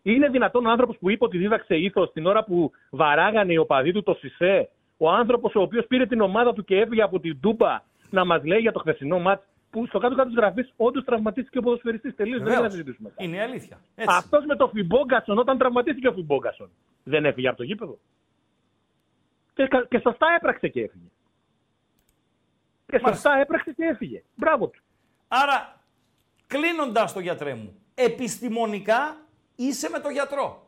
Είναι 0.02 0.28
δυνατόν 0.28 0.66
ο 0.66 0.70
άνθρωπος 0.70 0.96
που 0.98 1.10
είπε 1.10 1.24
ότι 1.24 1.38
δίδαξε 1.38 1.76
ήθος 1.76 2.12
την 2.12 2.26
ώρα 2.26 2.44
που 2.44 2.70
βαράγανε 2.90 3.52
οι 3.52 3.56
οπαδοί 3.56 3.92
του 3.92 4.02
το 4.02 4.14
Σισε, 4.14 4.68
ο 4.96 5.10
άνθρωπος 5.10 5.54
ο 5.54 5.60
οποίος 5.60 5.86
πήρε 5.86 6.06
την 6.06 6.20
ομάδα 6.20 6.52
του 6.52 6.64
και 6.64 6.76
έφυγε 6.76 7.02
από 7.02 7.20
την 7.20 7.40
Τούμπα 7.40 7.82
να 8.14 8.24
μας 8.24 8.44
λέει 8.44 8.58
για 8.60 8.72
το 8.72 8.78
χθεσινό 8.78 9.18
μάτς 9.18 9.44
που 9.70 9.86
στο 9.86 9.98
κάτω-κάτω 9.98 10.28
της 10.28 10.36
γραφής 10.38 10.72
όντως 10.76 11.04
τραυματίστηκε 11.04 11.58
ο 11.58 11.62
ποδοσφαιριστής. 11.62 12.14
Τελείως. 12.14 12.36
Δεν 12.38 12.46
Βεβαίως. 12.46 12.64
θα 12.66 12.70
συζητήσουμε. 12.70 13.12
Είναι 13.18 13.36
η 13.36 13.40
αλήθεια. 13.40 13.80
Έτσι. 13.94 14.16
Αυτός 14.18 14.44
με 14.44 14.56
το 14.56 14.68
Φιμπόγκασον, 14.68 15.38
όταν 15.38 15.58
τραυματίστηκε 15.58 16.08
ο 16.08 16.12
Φιμπόγκασον, 16.12 16.70
δεν 17.04 17.24
έφυγε 17.24 17.48
από 17.48 17.56
το 17.56 17.62
γήπεδο. 17.62 17.98
Και, 19.54 19.66
κα- 19.66 19.86
και 19.86 19.98
σωστά 19.98 20.26
έπραξε 20.36 20.68
και 20.68 20.80
έφυγε. 20.80 21.04
Και 22.86 22.98
Μάλιστα. 23.02 23.12
σωστά 23.12 23.40
έπραξε 23.40 23.72
και 23.72 23.84
έφυγε. 23.84 24.22
Μπράβο 24.34 24.66
του. 24.68 24.80
Άρα, 25.28 25.80
κλείνοντας 26.46 27.12
το 27.12 27.20
γιατρέ 27.20 27.54
μου, 27.54 27.74
επιστημονικά 27.94 29.16
είσαι 29.56 29.88
με 29.90 29.98
το 30.00 30.08
γιατρό. 30.08 30.66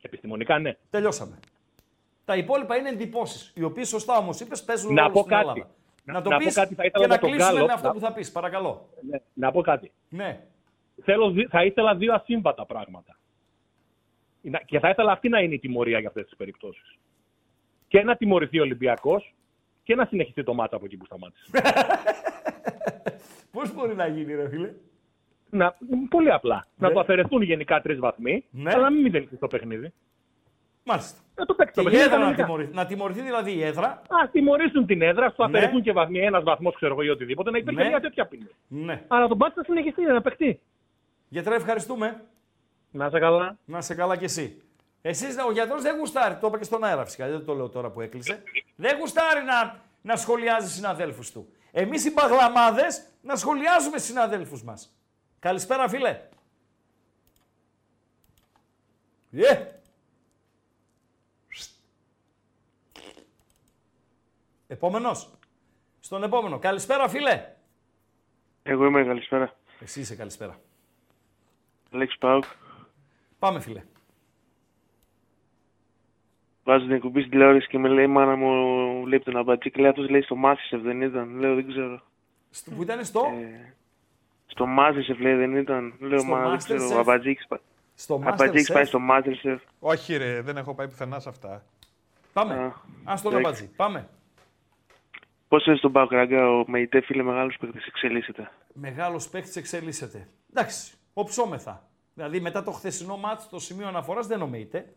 Επιστημονικά 0.00 0.58
ναι. 0.58 0.76
Τελειώσαμε. 0.90 1.38
Τα 2.24 2.36
υπόλοιπα 2.36 2.76
είναι 2.76 2.88
εντυπώσεις, 2.88 3.52
οι 3.54 3.62
οποίες 3.62 3.88
σωστά 3.88 4.16
όμως 4.18 4.40
είπες 4.40 4.64
παίζουν 4.64 4.94
Να 4.94 5.00
ρόλο 5.02 5.12
πω 5.12 5.18
στην 5.20 5.30
κάτι. 5.30 5.42
Ελλάδα. 5.48 5.70
Να- 6.04 6.12
Να 6.12 6.22
το 6.22 6.30
να 6.30 6.36
πεις 6.36 6.54
πω 6.54 6.60
κάτι, 6.60 6.74
θα 6.74 6.82
και 6.82 6.88
ήθελα 6.88 7.06
να 7.06 7.12
για 7.14 7.20
τον 7.22 7.30
κλείσουμε 7.30 7.52
Γκάλο. 7.54 7.66
με 7.66 7.72
αυτό 7.72 7.86
Να- 7.86 7.92
που 7.94 8.00
θα 8.00 8.12
πεις. 8.12 8.32
Παρακαλώ. 8.32 8.88
Ναι, 9.10 9.18
Να 9.34 9.52
πω 9.52 9.60
κάτι. 9.60 9.92
Ναι. 10.08 10.40
θέλω, 11.02 11.30
δι- 11.30 11.48
θα 11.50 11.64
ήθελα 11.64 11.94
δύο 11.94 12.14
ασύμβατα 12.14 12.66
πράγματα. 12.66 13.18
Να- 14.40 14.58
Και 14.58 14.78
θα 14.78 14.88
ήθελα 14.88 15.12
αυτή 15.12 15.28
να 15.28 15.40
είναι 15.40 15.54
η 15.54 15.58
τιμωρία 15.58 15.98
για 15.98 16.08
αυτές 16.08 16.24
τις 16.24 16.36
περιπτώσεις. 16.36 16.98
Και 17.88 18.02
να 18.02 18.16
τιμωρηθεί 18.16 18.58
ο 18.58 18.62
Ολυμπιακός 18.62 19.34
και 19.82 19.94
να 19.94 20.04
συνεχιστεί 20.04 20.42
το 20.42 20.54
μάτσα 20.54 20.76
από 20.76 20.84
εκεί 20.84 20.96
που 20.96 21.04
σταμάτησε. 21.04 21.50
Πώς 23.52 23.74
μπορεί 23.74 23.94
να 23.94 24.06
γίνει, 24.06 24.34
ρε 24.34 24.48
φίλε; 24.48 24.72
να, 25.50 25.74
πολύ 26.08 26.30
απλά. 26.32 26.66
Να 26.76 26.88
Ναι. 26.88 26.94
το 26.94 27.00
αφαιρεθούν 27.00 27.42
γενικά 27.42 27.80
τρεις 27.80 27.98
βαθμοί, 27.98 28.44
Ναι. 28.50 28.70
αλλά 28.72 28.82
να 28.82 28.90
μην 28.90 29.02
μηδενιστεί 29.02 29.36
το 29.36 29.46
παιχνίδι. 29.46 29.92
Μάλιστα. 30.84 31.18
Να 31.34 31.44
το 31.46 31.54
παίξει 31.54 31.74
Και 31.74 31.80
το 31.82 31.88
η 31.88 31.90
παιχνίδι. 31.90 32.04
έδρα 32.06 32.16
να 32.18 32.22
κανονικά. 32.24 32.44
τιμωρηθεί. 32.44 32.74
Να 32.74 32.86
τιμωρηθεί 32.86 33.20
δηλαδή 33.20 33.52
η 33.52 33.62
έδρα. 33.64 33.86
Α 33.88 34.28
τιμωρήσουν 34.32 34.86
την 34.86 35.02
έδρα, 35.02 35.28
σου 35.28 35.34
Ναι. 35.38 35.44
αφαιρεθούν 35.44 35.82
και 35.82 35.92
βαθμοί, 35.92 36.18
ένας 36.18 36.42
βαθμός, 36.42 36.74
ξέρω 36.74 36.92
εγώ 36.92 37.02
ή 37.02 37.08
οτιδήποτε, 37.08 37.50
να 37.50 37.58
υπήρχε 37.58 37.82
Ναι. 37.82 37.88
μια 37.88 38.00
τέτοια 38.00 38.26
ποινή. 38.26 38.46
Ναι. 38.68 39.02
Αλλά 39.08 39.28
το 39.28 39.34
μπάσκετ 39.34 39.56
θα 39.66 39.72
συνεχιστεί 39.72 40.02
να 40.02 40.20
παιχτεί. 40.22 40.60
Γιατρέ, 41.28 41.54
ευχαριστούμε. 41.54 42.24
Να 42.90 43.06
είσαι 43.06 43.18
καλά. 43.18 43.56
Να 43.64 43.80
σε 43.80 43.94
καλά 43.94 44.16
κι 44.16 44.24
εσύ. 44.24 44.62
Εσύ, 45.02 45.26
ο 45.48 45.52
γιατρός 45.52 45.82
δεν 45.82 45.96
γουστάρει, 45.98 46.34
το 46.40 46.46
είπα 46.46 46.58
και 46.58 46.64
στον 46.64 46.84
αέρα 46.84 47.04
φυσικά, 47.04 47.28
δεν 47.28 47.44
το 47.44 47.54
λέω 47.54 47.68
τώρα 47.68 47.90
που 47.90 48.00
έκλεισε. 48.00 48.42
Δεν 48.76 48.98
γουστάρει 48.98 49.44
να, 49.44 49.80
να 50.02 50.16
σχολιάζει 50.16 50.68
συναδέλφους 50.70 51.30
του. 51.32 51.48
Εμείς 51.72 52.04
οι 52.04 52.12
μπαγλαμάδες 52.12 53.06
να 53.22 53.36
σχολιάζουμε 53.36 53.98
συναδέλφους 53.98 54.62
μας. 54.62 54.96
Καλησπέρα, 55.38 55.88
φίλε. 55.88 56.20
Yeah. 59.36 59.58
Επόμενος; 64.74 65.30
Στον 66.00 66.22
επόμενο. 66.22 66.58
Καλησπέρα, 66.58 67.08
φίλε. 67.08 67.46
Εγώ 68.62 68.84
είμαι 68.86 69.04
καλησπέρα. 69.04 69.54
Εσύ 69.80 70.00
είσαι 70.00 70.14
καλησπέρα. 70.16 70.58
Λέξη 71.90 72.18
Πάουκ. 72.18 72.44
Πάμε, 73.38 73.60
φίλε. 73.60 73.82
Βάζω 76.64 76.84
την 76.84 76.94
εκπομπή 76.94 77.18
στην 77.20 77.30
τηλεόραση 77.30 77.66
και 77.68 77.78
με 77.78 77.88
λέει 77.88 78.04
η 78.04 78.08
μάνα 78.08 78.36
μου 78.36 79.02
βλέπει 79.04 79.24
τον 79.24 79.36
αμπατζή 79.36 79.70
και 79.70 79.80
λέει 79.80 79.90
αυτός 79.90 80.08
λέει 80.08 80.22
στο 80.22 80.34
Μάσισεφ 80.36 80.80
δεν 80.82 81.00
ήταν. 81.02 81.38
Λέω 81.38 81.54
δεν 81.54 81.68
ξέρω. 81.68 82.00
Στο, 82.50 82.70
που 82.70 82.82
ήταν 82.82 83.04
στο, 83.04 83.20
Ε, 83.20 83.74
στο 84.46 84.66
Μάσισεφ 84.66 85.18
λέει 85.18 85.34
δεν 85.34 85.56
ήταν. 85.56 85.94
Λέω 85.98 86.18
Στο 86.18 86.28
μα 86.28 86.48
δεν 86.48 86.58
ξέρω. 86.58 86.88
Masterchef. 86.88 86.96
Ο 86.96 86.98
αμπατζή 86.98 87.30
έχεις 87.30 87.46
πα- 87.46 87.60
στο 87.94 88.14
αμπατζή 88.14 88.44
έχεις 88.44 88.70
Masterchef. 88.70 88.74
πάει 88.74 88.84
στο 88.84 88.98
Μάσισεφ. 88.98 89.62
Όχι, 89.80 90.16
ρε, 90.16 90.40
δεν 90.40 90.56
έχω 90.56 90.74
πάει 90.74 90.88
πουθενά 90.88 91.18
σε 91.20 91.28
αυτά. 91.28 91.64
Πάμε. 92.32 92.54
Α, 92.54 92.72
Ας 93.04 93.22
το 93.22 93.28
εντάξει. 93.28 93.44
λαμπατζή. 93.44 93.66
Πάμε. 93.76 94.08
Πώς 95.54 95.66
είναι 95.66 95.76
στον 95.76 95.92
Πάουκ 95.92 96.12
Ραγκά 96.12 96.50
ο 96.50 96.64
Μεϊτέ 96.66 97.00
φίλε 97.00 97.22
μεγάλος 97.22 97.56
παίκτης 97.60 97.86
εξελίσσεται; 97.86 98.50
Μεγάλος 98.72 99.28
παίκτης 99.28 99.56
εξελίσσεται. 99.56 100.28
Εντάξει, 100.54 100.94
οψόμεθα. 101.12 101.88
Δηλαδή 102.14 102.40
μετά 102.40 102.62
το 102.62 102.70
χθεσινό 102.70 103.16
μάτς 103.16 103.48
το 103.48 103.58
σημείο 103.58 103.88
αναφοράς 103.88 104.26
δεν 104.26 104.38
νομίζετε. 104.38 104.92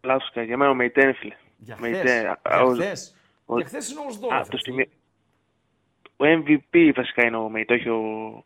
Λάθος 0.00 0.30
κάνει. 0.32 0.46
Για 0.46 0.56
μένα 0.56 0.70
ο 0.70 0.74
Μεϊτέ 0.74 1.02
είναι 1.02 1.12
φίλε. 1.12 1.34
Για 1.56 1.76
Μεϊτέ, 1.80 1.98
χθες. 1.98 2.24
α, 2.24 2.40
Για 2.46 2.62
ο- 2.62 2.72
χθες. 2.74 3.16
ο- 3.46 3.56
Για 3.56 3.66
χθες 3.66 3.90
είναι 3.90 4.00
ο 4.00 4.06
Α, 4.06 4.10
Σδόλεφ. 4.10 4.48
το 4.48 4.56
σημείο... 4.56 4.86
Ο 6.16 6.24
MVP 6.24 6.92
βασικά 6.94 7.26
είναι 7.26 7.36
ο 7.36 7.48
Μεϊτέ, 7.48 7.74
όχι 7.74 7.88
ο... 7.88 8.00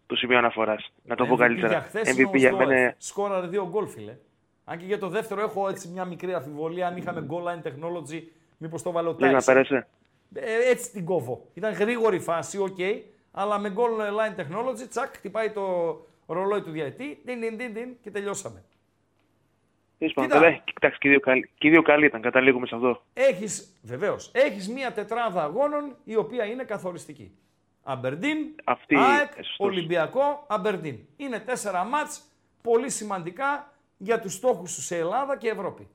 το 0.07 0.17
σημείο 0.17 0.39
αναφοράς. 0.39 0.93
Να 1.05 1.17
το 1.17 1.27
πω 1.27 1.37
καλύτερα. 1.37 1.69
Για 1.69 1.81
χθες 1.81 2.11
είναι 2.13 2.27
ο 2.27 2.31
MVP 2.31 2.37
για 2.39 2.51
μένα 2.53 2.63
Σδόλεφ. 2.65 2.81
είναι 2.81 2.95
Σκόραρε 2.99 3.47
δύο 3.47 3.69
γκολ, 3.69 3.87
φίλε. 3.87 4.17
Αν 4.65 4.79
και 4.79 4.85
για 4.85 4.99
το 4.99 5.09
δεύτερο 5.09 5.41
έχω 5.41 5.69
έτσι 5.69 5.89
μια 5.89 6.05
μικρή 6.05 6.35
αμφιβολία 6.35 6.87
αν 6.87 6.97
είχαμε 6.97 7.27
goal 7.31 7.43
line 7.43 7.67
technology, 7.69 8.23
μήπως 8.57 8.83
το 8.83 8.91
'βαλε 8.93 9.09
ο 9.09 9.17
Λες 9.19 9.33
να 9.33 9.39
Τάισον. 9.39 9.43
πέρασε; 9.45 9.87
Ε, 10.35 10.69
έτσι 10.71 10.91
την 10.91 11.05
κόβω. 11.05 11.47
Ήταν 11.55 11.73
γρήγορη 11.73 12.19
φάση, 12.21 12.59
οκ, 12.59 12.79
αλλά 13.33 13.59
με 13.59 13.75
goal 13.77 14.01
line 14.01 14.41
technology, 14.41 14.89
τσακ, 14.89 15.15
χτυπάει 15.17 15.51
το 15.51 15.97
ρολόι 16.27 16.63
του 16.63 16.71
διαιτητή, 16.71 17.21
τιν, 17.25 17.41
τιν, 17.41 17.59
τιν, 17.59 17.75
τιν, 17.75 17.89
και 18.03 18.11
τελειώσαμε. 18.11 18.65
Τέλος 19.99 20.15
πάντων, 20.15 20.31
Κοίτα. 20.31 20.43
καλά, 20.45 20.57
κοιτάξτε, 20.65 20.99
και 21.01 21.09
οι 21.09 21.11
δύο 21.11 21.21
καλοί- 21.21 21.51
και 21.59 21.67
οι 21.67 21.71
δύο 21.71 21.83
καλοί 21.83 22.07
ήταν, 22.07 22.21
καταλήγουμε 22.21 22.67
σε 22.67 22.75
αυτό. 22.75 23.03
Έχεις, 23.15 23.77
βεβαίως, 23.83 24.31
έχεις 24.35 24.69
μία 24.69 24.93
τετράδα 24.93 25.43
αγώνων 25.43 25.97
η 26.05 26.17
οποία 26.17 26.45
είναι 26.45 26.65
καθοριστική. 26.65 27.37
Αμπερντίν, 27.83 28.39
Αυτή, 28.65 28.97
ΑΕΚ, 28.97 29.31
ε, 29.37 29.43
σωστός. 29.43 29.67
Ολυμπιακό, 29.67 30.45
Αμπερντίν. 30.49 30.99
Είναι 31.17 31.39
τέσσερα 31.41 31.85
μάτς 31.85 32.23
πολύ 32.63 32.91
σημαντικά 32.91 33.73
για 33.97 34.21
τους 34.21 34.33
στόχους 34.33 34.71
σου 34.73 34.83
σε 34.83 34.97
Ελλάδα 34.97 35.37
και 35.37 35.49
Ευρώπη. 35.49 35.89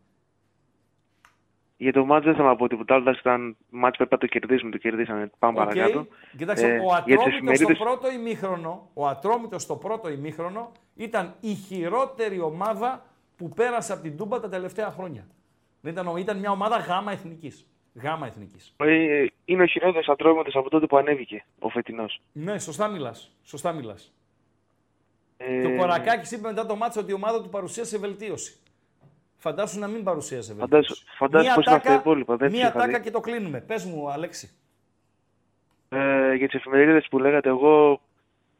Για 1.81 1.93
το 1.93 2.05
μάτς 2.05 2.25
δεν 2.25 2.35
θα 2.35 2.55
πω 2.55 2.67
τίποτα 2.67 2.93
άλλο, 2.93 3.03
εντάξει, 3.03 3.19
ήταν 3.21 3.57
μάτς 3.69 3.97
που 3.97 4.03
έπρεπε 4.03 4.25
να 4.25 4.29
το 4.31 4.39
κερδίσουμε, 4.39 4.71
το 4.71 4.77
κερδίσαμε, 4.77 5.31
πάμε 5.39 5.59
Οκ. 5.59 5.67
παρακάτω. 5.67 6.07
Κοίταξε, 6.37 6.67
Ε, 6.67 6.69
ο 6.69 6.81
για 6.81 6.83
τις 6.83 6.95
Ατρόμητος 6.95 7.23
στο 7.23 7.35
εφημερίδες- 7.35 7.77
πρώτο 7.77 8.11
ημίχρονο, 8.11 8.89
ο 8.93 9.07
Ατρόμητος 9.07 9.61
στο 9.61 9.75
πρώτο 9.75 10.09
ημίχρονο 10.09 10.71
ήταν 10.95 11.35
η 11.39 11.53
χειρότερη 11.53 12.39
ομάδα 12.39 13.05
που 13.37 13.49
πέρασε 13.49 13.93
από 13.93 14.01
την 14.01 14.17
Τούμπα 14.17 14.39
τα 14.39 14.49
τελευταία 14.49 14.91
χρόνια. 14.91 15.27
Δεν 15.81 15.91
ήταν, 15.93 16.15
ήταν 16.17 16.37
μια 16.37 16.51
ομάδα 16.51 16.77
γάμα 16.77 17.11
εθνικής. 17.11 17.65
Γάμα 17.93 18.27
εθνικής. 18.27 18.73
Ε, 18.77 19.25
είναι 19.45 19.63
ο 19.63 19.65
χειρότερος 19.65 20.07
ατρόμητος 20.09 20.55
από 20.55 20.69
τότε 20.69 20.85
που 20.85 20.97
ανέβηκε, 20.97 21.45
ο 21.59 21.69
φετινός. 21.69 22.21
Ναι, 22.31 22.59
σωστά 22.59 22.87
μιλάς. 22.87 23.31
Σωστά 23.43 23.71
μιλάς. 23.71 24.13
Ε, 25.37 25.61
Και 25.61 25.67
ο 25.67 25.75
Κορακάκης 25.77 26.31
είπε 26.31 26.47
μετά 26.47 26.65
το 26.65 26.75
μάτσο 26.75 26.99
ότι 26.99 27.11
η 27.11 27.13
ομάδα 27.13 27.41
του 27.41 27.49
παρουσίασε 27.49 27.97
βελτίωση. 27.97 28.55
Φαντάσου 29.41 29.79
να 29.79 29.87
μην 29.87 30.03
παρουσίασε 30.03 30.53
βελτίωση. 30.53 30.71
Φαντάσου- 30.87 31.07
φαντάσου 31.17 31.45
Μία 31.45 31.53
πώς 31.55 31.65
είναι 31.65 31.75
τάκα- 31.75 31.87
αυτά 31.89 31.89
τα 32.03 32.09
υπόλοιπα, 32.09 32.35
δεν 32.35 32.51
Μία 32.51 32.59
τους 32.59 32.69
είχα 32.69 32.79
τάκα 32.79 32.97
δει. 32.97 33.03
και 33.03 33.11
το 33.11 33.19
κλείνουμε. 33.19 33.59
Πες 33.61 33.83
μου, 33.85 34.11
Αλέξη. 34.11 34.49
ε, 35.89 36.33
για 36.33 36.47
τις 36.47 36.55
εφημερίδες 36.55 37.07
που 37.09 37.19
λέγατε, 37.19 37.49
εγώ 37.49 38.01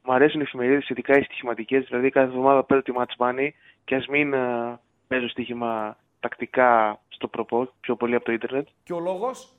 μου 0.04 0.14
αρέσουν 0.14 0.40
οι 0.40 0.44
εφημερίδες, 0.44 0.90
ειδικά 0.90 1.18
οι 1.18 1.24
στοιχηματικές, 1.24 1.86
δηλαδή 1.86 2.10
κάθε 2.10 2.28
εβδομάδα 2.28 2.64
παίζω 2.64 2.82
τη 2.82 2.92
match 2.98 3.16
money 3.26 3.50
και 3.86 3.96
ας 3.96 4.08
μην 4.08 4.34
ε, 4.34 4.80
παίζω 5.08 5.28
στοίχημα 5.30 5.98
τακτικά 6.20 7.00
στο 7.10 7.28
προπό, 7.28 7.70
πιο 7.80 7.96
πολύ 7.96 8.16
από 8.16 8.26
το 8.26 8.32
ίντερνετ. 8.32 8.68
Και 8.84 8.94
ο 8.94 9.00
λόγος, 9.00 9.54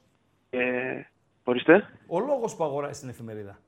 Ε, 0.51 1.01
ορίστε. 1.45 1.89
ο 2.07 2.21
λόγος 2.21 2.57
που 2.57 2.65
αγοράζει 2.65 3.01
την 3.01 3.09
εφημερίδα. 3.09 3.59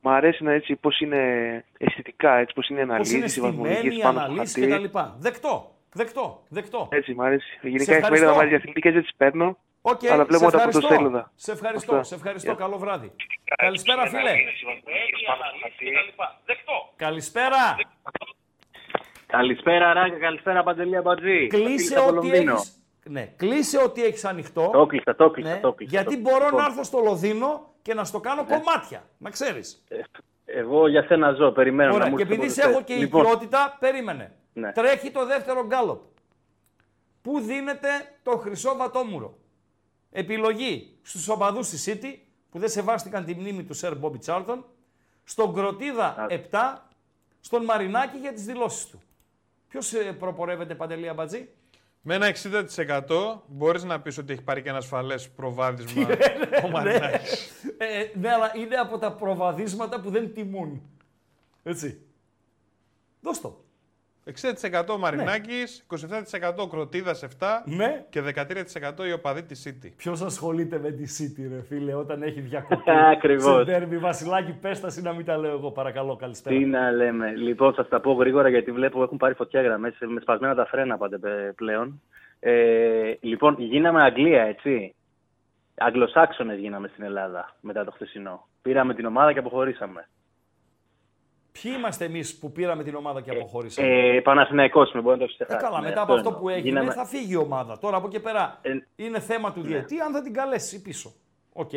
Μ' 0.00 0.08
αρέσει 0.08 0.44
να 0.44 0.52
έτσι 0.52 0.76
πώς 0.76 1.00
είναι 1.00 1.18
αισθητικά, 1.78 2.36
έτσι 2.36 2.54
πώς 2.54 2.68
είναι 2.68 2.80
οι 2.80 2.84
Πώς 2.84 2.94
είναι 2.94 2.94
αναλύσεις, 2.94 3.24
οι 3.24 3.28
στημένη 3.40 3.56
βαθμολογίες 3.56 3.96
η 3.96 4.00
πάνω 4.00 4.18
στο 4.18 4.30
αναλύση 4.30 4.68
χαρτί. 4.68 4.88
κτλ. 4.88 4.98
Δεκτό. 5.18 5.72
Δεκτό. 5.92 6.42
Δεκτό. 6.48 6.88
Έτσι, 6.90 7.14
μ' 7.14 7.20
αρέσει. 7.22 7.58
Γενικά 7.62 7.84
Σε 7.84 7.90
οι 7.92 7.94
εφημερίδες 7.94 8.20
ευχαριστώ. 8.28 8.40
μας 8.40 8.48
αθλητικές 8.48 8.94
έτσι 8.94 9.12
παίρνω. 9.16 9.58
Οκ, 9.80 10.00
Αλλά 10.10 10.24
βλέπω 10.24 10.44
σε 10.44 10.50
τα 10.50 10.56
ευχαριστώ. 10.56 10.80
πρωτοσέλιδα. 10.80 11.32
Σε 11.34 11.52
ευχαριστώ, 11.52 11.92
Αυτά. 11.92 12.04
σε 12.04 12.14
ευχαριστώ. 12.14 12.50
Γεια. 12.50 12.60
Καλό 12.60 12.78
βράδυ. 12.78 13.12
Καλησπέρα, 13.56 14.06
φίλε. 14.06 14.32
Καλησπέρα. 16.96 17.76
Καλησπέρα 19.26 19.92
Ράγκα, 19.92 20.18
καλησπέρα 20.18 20.62
Παντελή 20.62 20.96
Αμπατζή. 20.96 21.46
Κλείσε 21.46 21.98
Από 21.98 22.06
ό,τι 22.06 22.14
Λονδίνο. 22.14 22.52
έχεις... 22.54 22.72
Ναι, 23.04 23.32
κλείσε 23.36 23.78
ό,τι 23.78 24.04
έχεις 24.04 24.24
ανοιχτό. 24.24 24.70
Το 24.72 24.86
κλείσα, 24.86 25.14
το 25.16 25.30
κλείσα, 25.30 25.54
Ναι, 25.54 25.60
το 25.60 25.72
κλείσα. 25.72 25.90
γιατί 26.00 26.14
το- 26.14 26.20
μπορώ 26.30 26.44
λοιπόν, 26.44 26.60
να 26.60 26.66
έρθω 26.66 26.84
στο 26.84 26.98
Λονδίνο 26.98 27.72
και 27.82 27.94
να 27.94 28.04
στο 28.04 28.20
κάνω 28.20 28.44
κομμάτια. 28.44 29.02
Να 29.18 29.30
ξέρεις. 29.30 29.84
Εγώ 30.44 30.88
για 30.88 31.02
σένα 31.02 31.32
ζω, 31.32 31.50
περιμένω 31.50 31.88
να 31.90 31.94
Ωραία, 31.96 32.08
μου 32.10 32.16
και 32.16 32.22
έρθει 32.22 32.34
επειδή 32.34 32.48
το 32.48 32.54
σε 32.54 32.60
ποτέ. 32.60 32.74
έχω 32.74 32.84
και 32.84 32.94
λοιπόν, 32.94 33.22
οικειότητα, 33.22 33.76
περίμενε. 33.80 34.32
Ναι. 34.58 34.72
Τρέχει 34.72 35.10
το 35.10 35.26
δεύτερο 35.26 35.66
γκάλοπ. 35.66 36.00
Πού 37.22 37.40
δίνεται 37.40 37.88
το 38.22 38.36
χρυσό 38.36 38.76
βατόμουρο. 38.76 39.38
Επιλογή 40.10 40.98
στους 41.02 41.28
οπαδούς 41.28 41.68
της 41.68 41.88
City, 41.88 42.18
που 42.50 42.58
δεν 42.58 42.68
σεβάστηκαν 42.68 43.24
τη 43.24 43.34
μνήμη 43.34 43.64
του 43.64 43.74
Σερ 43.74 43.96
Μπόμπι 43.96 44.18
Τσάρλτον, 44.18 44.64
στον 45.24 45.54
Κροτίδα 45.54 46.26
7, 46.30 46.38
στον 47.40 47.64
Μαρινάκη 47.64 48.16
για 48.16 48.32
τις 48.32 48.44
δηλώσεις 48.44 48.86
του. 48.86 49.00
Ποιος 49.68 49.92
ε, 49.92 50.12
προπορεύεται, 50.12 50.74
Παντελή 50.74 51.08
Αμπατζή; 51.08 51.48
Με 52.00 52.14
ένα 52.14 52.34
60% 53.08 53.40
μπορείς 53.46 53.84
να 53.84 54.00
πεις 54.00 54.18
ότι 54.18 54.32
έχει 54.32 54.42
πάρει 54.42 54.62
και 54.62 54.68
ένα 54.68 54.78
ασφαλές 54.78 55.30
προβάδισμα 55.30 56.06
ο 56.64 56.68
Μαρινάκης. 56.68 57.50
Ε, 57.78 58.18
ναι, 58.18 58.32
αλλά 58.32 58.52
είναι 58.56 58.76
από 58.76 58.98
τα 58.98 59.12
προβαδίσματα 59.12 60.00
που 60.00 60.10
δεν 60.10 60.34
τιμούν. 60.34 60.82
Έτσι. 61.62 62.00
Δώσ' 63.20 63.40
το. 63.40 63.64
60% 64.32 64.88
ο 64.94 64.98
Μαρινάκης, 64.98 65.86
27% 65.86 66.68
Κροτίδας 66.70 67.22
7 67.22 67.62
Ναι. 67.64 68.04
και 68.10 68.20
13% 68.20 69.06
η 69.08 69.12
οπαδή 69.12 69.42
της 69.42 69.66
City. 69.68 69.92
Ποιος 69.96 70.22
ασχολείται 70.22 70.78
με 70.78 70.90
τη 70.90 71.04
City, 71.18 71.46
ρε 71.54 71.62
φίλε, 71.62 71.94
όταν 71.94 72.22
έχει 72.22 72.40
διακοπή; 72.40 72.90
Ακριβώς. 73.16 73.56
Σε 73.56 73.64
ντέρμπι, 73.64 73.96
Βασιλάκη, 73.98 74.52
πέσταση 74.52 75.02
να 75.02 75.12
μην 75.12 75.24
τα 75.24 75.36
λέω 75.36 75.50
εγώ, 75.50 75.70
παρακαλώ, 75.70 76.16
καλησπέρα. 76.16 76.56
Τι 76.56 76.64
να 76.64 76.90
λέμε. 76.90 77.30
Λοιπόν, 77.36 77.74
θα 77.74 77.86
τα 77.86 78.00
πω 78.00 78.12
γρήγορα 78.12 78.48
γιατί 78.48 78.70
βλέπω 78.72 79.02
έχουν 79.02 79.16
πάρει 79.16 79.34
φωτιά 79.34 79.62
γραμμές 79.62 79.94
με 80.00 80.20
σπασμένα 80.20 80.54
τα 80.54 80.66
φρένα 80.66 80.96
πάντα 80.98 81.18
πε- 81.18 81.52
πλέον. 81.54 82.02
Ε, 82.40 83.12
λοιπόν, 83.20 83.56
γίναμε 83.58 84.02
Αγγλία, 84.02 84.42
έτσι. 84.42 84.94
Αγγλοσάξονες 85.80 86.58
γίναμε 86.58 86.88
στην 86.88 87.04
Ελλάδα 87.04 87.56
μετά 87.60 87.84
το 87.84 87.90
χθεσινό. 87.90 88.46
Πήραμε 88.62 88.94
την 88.94 89.04
ομάδα 89.06 89.32
και 89.32 89.38
αποχωρήσαμε. 89.38 90.08
Ποιοι 91.62 91.72
είμαστε 91.76 92.04
εμείς 92.04 92.38
που 92.38 92.52
πήραμε 92.52 92.82
την 92.82 92.94
ομάδα 92.94 93.20
και 93.20 93.30
αποχωρήσαμε. 93.30 93.88
Ε, 93.88 94.20
Παναθηναϊκός 94.20 94.92
με 94.92 95.00
μπορεί 95.00 95.18
να 95.18 95.26
το 95.26 95.32
Ε, 95.38 95.44
ξεχάσουμε. 95.44 95.70
καλά, 95.70 95.82
μετά 95.88 96.02
από 96.02 96.12
αυτό 96.14 96.28
εννοώ. 96.28 96.40
που 96.42 96.48
έγινε 96.48 96.68
Γίναμε- 96.68 96.92
θα 96.92 97.04
φύγει 97.04 97.32
η 97.32 97.36
ομάδα. 97.36 97.78
Τώρα 97.78 97.96
από 97.96 98.06
εκεί 98.06 98.20
πέρα 98.20 98.58
Ε, 98.62 98.72
είναι 98.96 99.20
θέμα 99.20 99.52
του 99.52 99.60
διαιτητή 99.60 100.00
αν 100.00 100.12
θα 100.12 100.22
την 100.22 100.32
καλέσει 100.32 100.82
πίσω. 100.82 101.12
Οκ. 101.52 101.70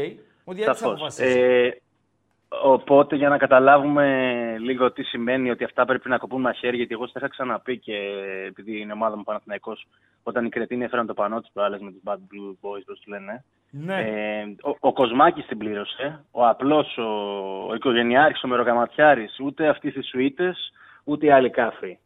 Ο 0.43 0.53
διαιτητής 0.53 0.79
Σαφώς. 0.79 0.93
αποφασίζει. 0.93 1.39
Ε, 1.39 1.71
Οπότε 2.63 3.15
για 3.15 3.29
να 3.29 3.37
καταλάβουμε 3.37 4.05
λίγο 4.59 4.91
τι 4.91 5.03
σημαίνει 5.03 5.49
ότι 5.49 5.63
αυτά 5.63 5.85
πρέπει 5.85 6.09
να 6.09 6.17
κοπούν 6.17 6.41
μαχαίρι, 6.41 6.75
γιατί 6.77 6.93
εγώ 6.93 7.07
σας 7.07 7.19
είχα 7.19 7.27
ξαναπεί 7.27 7.77
και 7.77 7.95
επειδή 8.47 8.79
είναι 8.79 8.93
ομάδα 8.93 9.17
μου 9.17 9.23
Παναθηναϊκός, 9.23 9.87
όταν 10.23 10.45
οι 10.45 10.49
Κρετίνοι 10.49 10.83
έφεραν 10.83 11.05
το 11.05 11.13
πανό 11.13 11.41
του 11.41 11.49
προάλλες 11.53 11.81
με 11.81 11.91
τους 11.91 12.01
Bad 12.05 12.13
Blue 12.15 12.49
Boys, 12.61 12.81
όπως 12.81 12.93
τους 12.93 13.05
λένε. 13.07 13.43
Ναι. 13.73 13.99
Ε, 14.01 14.55
ο, 14.69 14.75
ο 14.79 14.93
Κοσμάκης 14.93 15.45
την 15.45 15.57
πλήρωσε, 15.57 16.25
ο 16.31 16.47
απλός, 16.47 16.97
ο, 16.97 17.03
ο 17.69 17.73
οικογενειάρχης, 17.75 18.43
ο 18.43 18.47
Μεροκαματιάρης, 18.47 19.39
ούτε 19.43 19.67
αυτοί 19.67 19.87
οι 19.87 20.01
σουίτες, 20.01 20.71
ούτε 21.03 21.25
οι 21.25 21.31
άλλοι 21.31 21.49
κάφροι. 21.49 21.99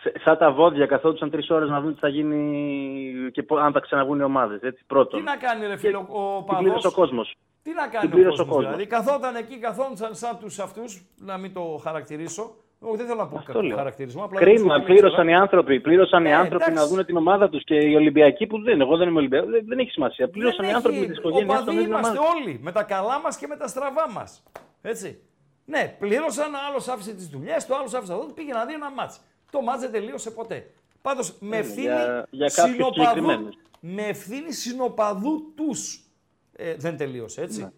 Σε- 0.00 0.12
Σαν 0.24 0.38
τα 0.38 0.52
βόδια 0.52 0.86
καθόντουσαν 0.86 1.30
τρεις 1.30 1.50
ώρες 1.50 1.68
να 1.68 1.80
δουν 1.80 1.94
τι 1.94 2.00
θα 2.00 2.08
γίνει 2.08 3.30
και 3.32 3.42
πο- 3.42 3.56
αν 3.56 3.72
θα 3.72 3.80
ξαναβγούν 3.80 4.18
οι 4.18 4.22
ομάδες. 4.22 4.60
Έτσι, 4.62 4.78
Τι 4.78 4.84
πρώτον. 4.86 5.22
να 5.22 5.36
κάνει 5.36 5.66
ρε 5.66 5.76
φίλο 5.76 5.98
ο 5.98 6.44
Την 6.48 6.56
πλήρωσε 6.56 6.86
ο 6.86 6.90
παδός. 6.90 6.94
κόσμος. 6.94 7.34
Τι 7.62 7.70
να 7.74 7.82
Την 7.82 7.92
κάνει 7.92 8.06
ο 8.06 8.10
πλήρωσε 8.10 8.42
ο 8.42 8.44
κόσμος, 8.44 8.54
κόσμος. 8.64 8.76
δηλαδή; 8.76 8.86
Καθόταν 8.86 9.36
εκεί, 9.36 9.58
καθόντουσαν 9.58 10.14
σαν 10.14 10.38
τους 10.38 10.58
αυτούς, 10.58 11.02
να 11.18 11.36
μην 11.38 11.52
το 11.52 11.80
χαρακτηρίσω. 11.82 12.54
Εγώ 12.84 12.96
δεν 12.96 13.06
θέλω 13.06 13.18
να 13.18 13.26
πω 13.26 13.36
Αυτό 13.38 13.52
κακό 13.52 13.64
λέω. 13.64 13.76
χαρακτηρισμό. 13.76 14.24
Απλά 14.24 14.40
Κρίμα, 14.40 14.74
δεν 14.76 14.84
πλήρωσαν 14.84 15.28
οι 15.28 15.34
άνθρωποι. 15.34 15.80
Πλήρωσαν 15.80 16.24
οι 16.24 16.28
Ε, 16.30 16.34
άνθρωποι 16.34 16.64
εντάξει. 16.68 16.82
να 16.90 16.96
δουν 16.96 17.04
την 17.06 17.16
ομάδα 17.16 17.48
τους 17.48 17.64
και 17.64 17.74
οι 17.74 17.94
Ολυμπιακοί 17.94 18.46
που 18.46 18.62
δεν. 18.62 18.80
Εγώ 18.80 18.96
δεν 18.96 19.08
είμαι 19.08 19.18
Ολυμπιακός. 19.18 19.50
Δεν, 19.50 19.64
δεν 19.66 19.78
έχει 19.78 19.90
σημασία. 19.90 20.24
Δεν 20.24 20.30
Πλήρωσαν 20.34 20.64
οι 20.64 20.66
έχει. 20.68 20.76
άνθρωποι 20.76 20.98
με 20.98 21.06
τι 21.06 21.12
οικογένειέ 21.18 21.56
Οπαδοί 21.56 21.76
του. 21.76 21.82
είμαστε 21.82 22.18
όλοι, 22.36 22.58
με 22.62 22.72
τα 22.72 22.82
καλά 22.82 23.20
μας 23.20 23.36
και 23.36 23.46
με 23.46 23.56
τα 23.56 23.66
στραβά 23.66 24.10
μας. 24.10 24.42
Έτσι. 24.82 25.18
Ναι, 25.64 25.96
πλήρωσαν, 25.98 26.54
ο 26.54 26.58
άλλος 26.70 26.88
άφησε 26.88 27.14
τις 27.14 27.28
δουλειές, 27.28 27.66
το 27.66 27.74
άλλος 27.74 27.94
άφησε 27.94 28.12
αυτό, 28.12 28.26
πήγε 28.34 28.52
να 28.52 28.64
δει 28.64 28.72
ένα 28.74 28.90
μάτς. 28.90 29.20
Το 29.50 29.60
μάτς 29.60 29.80
δεν 29.80 29.92
τελείωσε 29.92 30.30
ποτέ. 30.30 30.70
Πάντως 31.02 31.36
με 31.40 31.56
ευθύνη 31.56 31.86
Ναι, 31.86 31.92
για- 31.94 32.26
για 32.30 32.50
κάποιους 32.54 32.74
συνοπαδού, 32.76 33.00
συγκεκριμένους. 33.02 33.54
με 33.80 34.02
ευθύνη 34.02 34.52
συνοπαδού 34.52 35.52
τους 35.56 36.04
ε, 36.56 36.74
δεν 36.74 36.96
τελείωσε, 36.96 37.42
έτσι. 37.42 37.60
Ναι, 37.60 37.70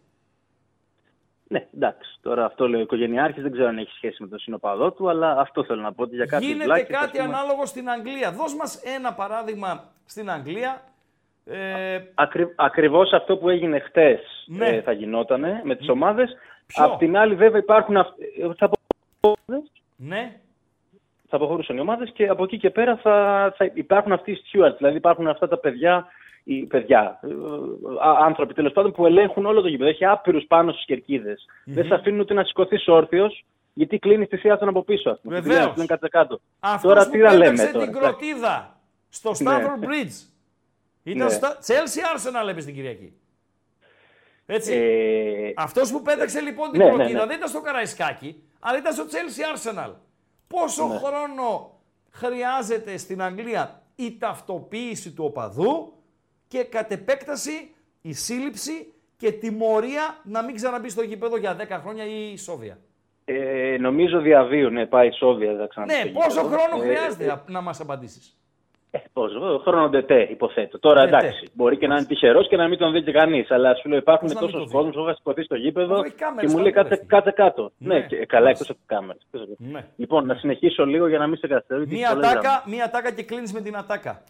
εντάξει. 1.75 2.19
Τώρα 2.23 2.45
αυτό 2.45 2.69
λέει 2.69 2.81
ο 2.81 2.83
οικογενειάρχης. 2.83 3.43
Δεν 3.43 3.53
ξέρω 3.53 3.69
αν 3.69 3.79
έχει 3.79 3.91
σχέση 3.91 4.23
με 4.23 4.29
τον 4.29 4.39
συνοπαδό 4.39 4.93
του, 4.93 5.09
αλλά 5.09 5.41
αυτό 5.41 5.65
θέλω 5.65 5.81
να 5.81 5.93
πω 5.93 6.03
ότι 6.03 6.15
για 6.15 6.27
κάποιους 6.27 6.51
Γίνεται 6.53 6.83
κάτι 6.83 7.19
ανάλογο 7.19 7.67
στην 7.67 7.91
Αγγλία. 7.91 8.33
Δώσ' 8.33 8.55
μας 8.55 8.83
ένα 8.97 9.13
παράδειγμα 9.13 9.85
στην 10.07 10.31
Αγγλία. 10.31 10.83
Ε, 11.45 12.01
Ακρι... 12.15 12.53
Ακριβώς 12.57 13.13
αυτό 13.13 13.37
που 13.37 13.49
έγινε 13.49 13.79
χτες 13.79 14.21
Ναι. 14.47 14.67
ε, 14.67 14.81
θα 14.83 14.93
γινότανε 14.93 15.61
με 15.65 15.75
τις 15.77 15.89
ομάδες. 15.89 16.37
Ποιο; 16.67 16.85
Απ' 16.85 16.99
την 16.99 17.17
άλλη 17.17 17.35
βέβαια 17.35 17.59
υπάρχουν 17.59 17.97
αυ... 17.97 18.09
ε, 18.39 18.55
θα, 18.57 18.65
απο- 18.65 19.37
ναι, 19.97 20.37
θα 21.29 21.37
αποχωρούσαν 21.37 21.77
οι 21.77 21.81
ομάδες 21.81 22.11
και 22.11 22.27
από 22.29 22.45
εκεί 22.45 22.59
και 22.59 22.71
πέρα 22.71 22.97
θα, 22.97 23.55
θα 23.57 23.71
υπάρχουν 23.75 24.13
αυτοί 24.13 24.31
οι 24.31 24.39
stewards, 24.45 24.75
δηλαδή 24.77 24.97
υπάρχουν 24.97 25.29
αυτά 25.29 25.49
τα 25.49 25.59
παιδιά, 25.59 26.07
οι 26.49 26.65
παιδιά 26.67 27.21
ε, 27.23 27.29
α- 28.09 28.25
άνθρωποι 28.25 28.55
τέλος 28.55 28.73
πάντων 28.73 28.93
που 28.93 29.07
ελέγχουν 29.07 29.47
όλο 29.47 29.61
το 29.61 29.69
γήπεδο. 29.69 29.91
Έχει 29.91 30.05
άπειρους 30.05 30.45
πάνω 30.47 30.73
στις 30.73 30.85
κερκιδες 30.85 31.47
Δεν 31.65 31.87
σε 31.87 31.95
αφήνουν 31.95 32.21
ούτε 32.21 32.35
να 32.35 32.45
σηκωθείς 32.45 32.89
όρθιος 32.89 33.45
γιατί 33.75 33.99
κλείνει 33.99 34.27
τη 34.27 34.37
θεία 34.37 34.59
από 34.61 34.83
πίσω. 34.83 35.11
ας 35.11 35.21
πούμε. 35.23 35.41
Βεβαίως. 35.41 35.67
Της 35.67 35.77
λέει, 35.77 35.83
«Ας 35.83 35.87
κάτσε 35.87 36.09
κάτω. 36.09 36.41
αυτός 36.61 36.83
Τώρα 36.93 37.05
που 37.05 37.11
τι 37.11 37.19
να 37.19 37.33
λέμε 37.33 37.45
πέταξε 37.51 37.73
τώρα. 37.73 37.85
την 37.85 37.95
κροτίδα 37.95 38.77
στο 39.09 39.31
Stafford 39.39 39.85
Bridge. 39.85 40.27
Ήταν 41.03 41.27
Ναι. 41.27 41.33
στα... 41.33 41.59
Chelsea 41.67 42.17
Arsenal 42.17 42.49
έπαιζε 42.49 42.67
την 42.67 42.75
Κυριακή. 42.75 43.13
Έτσι. 44.47 44.73
Ε, 44.75 45.53
Αυτός 45.57 45.91
που 45.93 46.03
πέταξε 46.03 46.41
λοιπόν 46.41 46.71
την 46.71 46.79
Ναι, 46.81 46.85
ναι, 46.87 46.93
κροτίδα 46.95 47.19
ναι. 47.21 47.27
δεν 47.27 47.37
ήταν 47.37 47.49
στο 47.49 47.61
Καραϊσκάκι, 47.61 48.43
αλλά 48.61 48.79
ήταν 48.79 48.93
στο 48.93 49.05
Chelsea 49.05 49.57
Arsenal. 49.57 49.93
Πόσο 50.47 50.87
Ναι. 50.87 50.99
χρόνο 50.99 51.71
χρειάζεται 52.11 52.97
στην 52.97 53.23
Αγγλία 53.23 53.83
η 53.97 54.17
ταυτοποίηση 54.19 55.13
του 55.13 55.25
οπαδού 55.25 55.93
και 56.49 56.65
κατ' 56.65 56.93
επέκταση 56.93 57.75
η 58.03 58.13
σύλληψη 58.13 58.93
και 59.17 59.33
τιμωρία 59.33 60.17
να 60.25 60.43
μην 60.43 60.55
ξαναμπεί 60.55 60.89
στο 60.89 61.03
γήπεδο 61.03 61.37
για 61.37 61.57
10 61.57 61.79
χρόνια 61.83 62.05
ή 62.05 62.33
ισόβια. 62.33 62.79
ε, 63.25 63.77
νομίζω 63.81 64.21
διαβίου, 64.21 64.71
ναι, 64.71 64.87
πάει 64.87 65.11
σόβια. 65.13 65.51
δεν 65.51 65.59
θα 65.61 65.67
ξαναπεί 65.67 65.93
Ναι, 65.93 66.01
στο 66.01 66.11
πόσο 66.13 66.41
γήπεδο. 66.41 66.49
χρόνο 66.63 66.83
Ε, 66.83 66.87
χρειάζεται 66.87 67.43
να 67.47 67.61
μας 67.61 67.81
απαντήσεις; 67.81 68.37
Ε, 68.91 68.99
πόσο, 69.13 69.61
χρόνο 69.65 69.89
ντετέ, 69.89 70.27
υποθέτω. 70.31 70.79
Τώρα 70.79 71.05
Ντετέ. 71.05 71.17
εντάξει, 71.17 71.49
μπορεί 71.53 71.77
και 71.77 71.87
να 71.87 71.97
είναι 71.97 72.05
τυχερός 72.07 72.49
και 72.49 72.57
να 72.57 72.69
μην 72.69 72.79
τον 72.79 72.93
δει 72.93 73.03
και 73.03 73.13
κανείς. 73.13 73.51
Αλλά 73.51 73.75
σου 73.75 73.89
λέω 73.89 73.99
υπάρχουν 73.99 74.29
Πώς 74.29 74.37
να 74.37 74.43
μην 74.43 74.51
τόσος 74.53 74.71
το 74.71 74.79
δει; 74.79 74.85
κόσμος 74.85 74.95
που 75.05 75.09
έχει 75.09 75.17
σηκωθεί 75.17 75.43
στο 75.43 75.55
γήπεδο 75.55 75.95
Αφού 75.95 76.03
έχει 76.03 76.15
κάμερες 76.15 76.51
και 76.51 76.57
μου 76.57 76.63
λέει 76.63 76.73
παντού, 76.73 76.89
κάτσε, 76.89 77.01
ρε 77.03 77.07
κάτσε 77.07 77.31
κάτω. 77.31 77.73
Ναι. 77.79 77.95
Ναι, 77.95 78.07
και, 78.07 78.27
καλά, 78.27 78.45
Μάλιστα. 78.45 78.65
εκτό 78.69 78.73
από 78.73 78.83
κάμερες. 78.87 79.23
Ναι. 79.59 79.85
Λοιπόν, 79.97 80.27
να 80.27 80.35
συνεχίσω 80.35 80.87
λίγο 80.87 81.07
για 81.09 81.19
να 81.19 81.27
μην 81.27 81.37
σε 81.37 81.47
καθυστερώ. 81.47 81.81
γιατί 81.83 81.95
Μία 81.97 82.11
πολλές 82.13 82.29
ατάκα, 82.31 82.49
γραμμές. 82.49 82.75
μία 82.75 82.85
ατάκα 82.85 83.11
και 83.13 83.23
κλείνεις 83.23 83.53
με 83.53 83.61
την 83.61 83.77
ατάκα. 83.77 84.23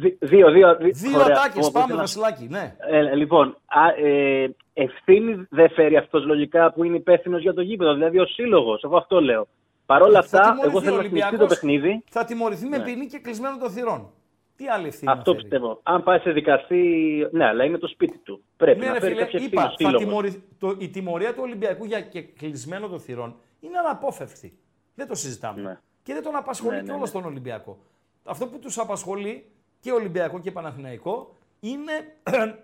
Δι- 0.00 0.16
Δύο, 0.20 0.50
δύο. 0.50 0.76
δι- 0.76 0.94
Δύο 0.94 1.20
ωραία. 1.20 1.36
ατάκες, 1.36 1.56
Όπως 1.56 1.70
πάμε 1.70 1.84
ήθελα- 1.84 2.00
Βασιλάκη, 2.00 2.46
ναι. 2.50 2.76
Ε, 2.90 3.14
λοιπόν, 3.14 3.56
α, 3.66 4.06
ε, 4.06 4.54
ευθύνη 4.72 5.46
δεν 5.50 5.70
φέρει 5.70 5.96
αυτός 5.96 6.24
λογικά 6.24 6.72
που 6.72 6.84
είναι 6.84 6.96
υπεύθυνο 6.96 7.38
για 7.38 7.54
το 7.54 7.60
γήπεδο, 7.60 7.92
δηλαδή 7.94 8.18
ο 8.18 8.26
σύλλογος. 8.26 8.82
Εγώ 8.84 8.96
αυτό 8.96 9.20
λέω. 9.20 9.48
Παρ' 9.86 10.02
όλα 10.02 10.12
Θα 10.12 10.18
αυτά, 10.18 10.40
τιμωρηθεί 10.40 10.66
εγώ 10.68 10.78
ο 10.78 10.80
θέλω 10.82 10.96
να 10.96 11.02
συνεχίσει 11.02 11.20
το 11.20 11.26
Ολυμπιακός. 11.26 11.48
παιχνίδι. 11.58 12.04
Θα 12.10 12.24
τιμωρηθεί 12.24 12.66
με 12.66 12.76
Ναι. 12.76 12.84
ποινή 12.84 13.06
και 13.06 13.18
κλεισμένο 13.18 13.56
των 13.58 13.70
θυρών. 13.70 14.10
Τι 14.56 14.68
άλλη 14.68 14.86
ευθύνη 14.86 15.10
Αυτό 15.10 15.30
να 15.32 15.36
φέρει; 15.36 15.48
πιστεύω. 15.48 15.80
Αν 15.82 16.02
πάει 16.02 16.18
σε 16.18 16.30
δικαστή, 16.30 16.82
ναι, 17.30 17.44
αλλά 17.46 17.64
είναι 17.64 17.78
το 17.78 17.86
σπίτι 17.88 18.18
του. 18.18 18.42
Πρέπει 18.56 18.78
Ναι, 18.78 18.86
να 18.86 18.92
ρε 18.92 19.00
φέρει 19.00 19.12
φίλε, 19.12 19.24
κάποια 19.24 19.38
ευθύνη 19.38 19.54
είπα, 19.62 19.64
ο 19.66 19.68
θα 19.68 19.74
σύλλογος. 19.76 20.02
τιμωρη... 20.04 20.42
το, 20.58 20.74
η 20.78 20.88
τιμωρία 20.88 21.30
του 21.34 21.40
Ολυμπιακού 21.42 21.84
για 21.84 22.00
και 22.00 22.22
κλεισμένο 22.22 22.88
των 22.88 23.00
θυρών 23.00 23.36
είναι 23.60 23.78
αναπόφευκτη. 23.78 24.58
Δεν 24.94 25.08
το 25.08 25.14
συζητάμε. 25.14 25.60
Ναι. 25.62 25.78
Και 26.02 26.12
δεν 26.12 26.22
τον 26.22 26.36
απασχολεί 26.36 26.74
Ναι, 26.74 26.80
ναι, 26.80 26.88
κιόλας 26.88 27.12
ναι. 27.14 27.20
τον 27.20 27.30
Ολυμπιακό. 27.30 27.78
Αυτό 28.24 28.46
που 28.46 28.58
τους 28.58 28.78
απασχολεί 28.78 29.44
και 29.80 29.92
Ολυμπιακό 29.92 30.40
και 30.40 30.50
Παναθηναϊκό 30.50 31.34
είναι 31.60 31.92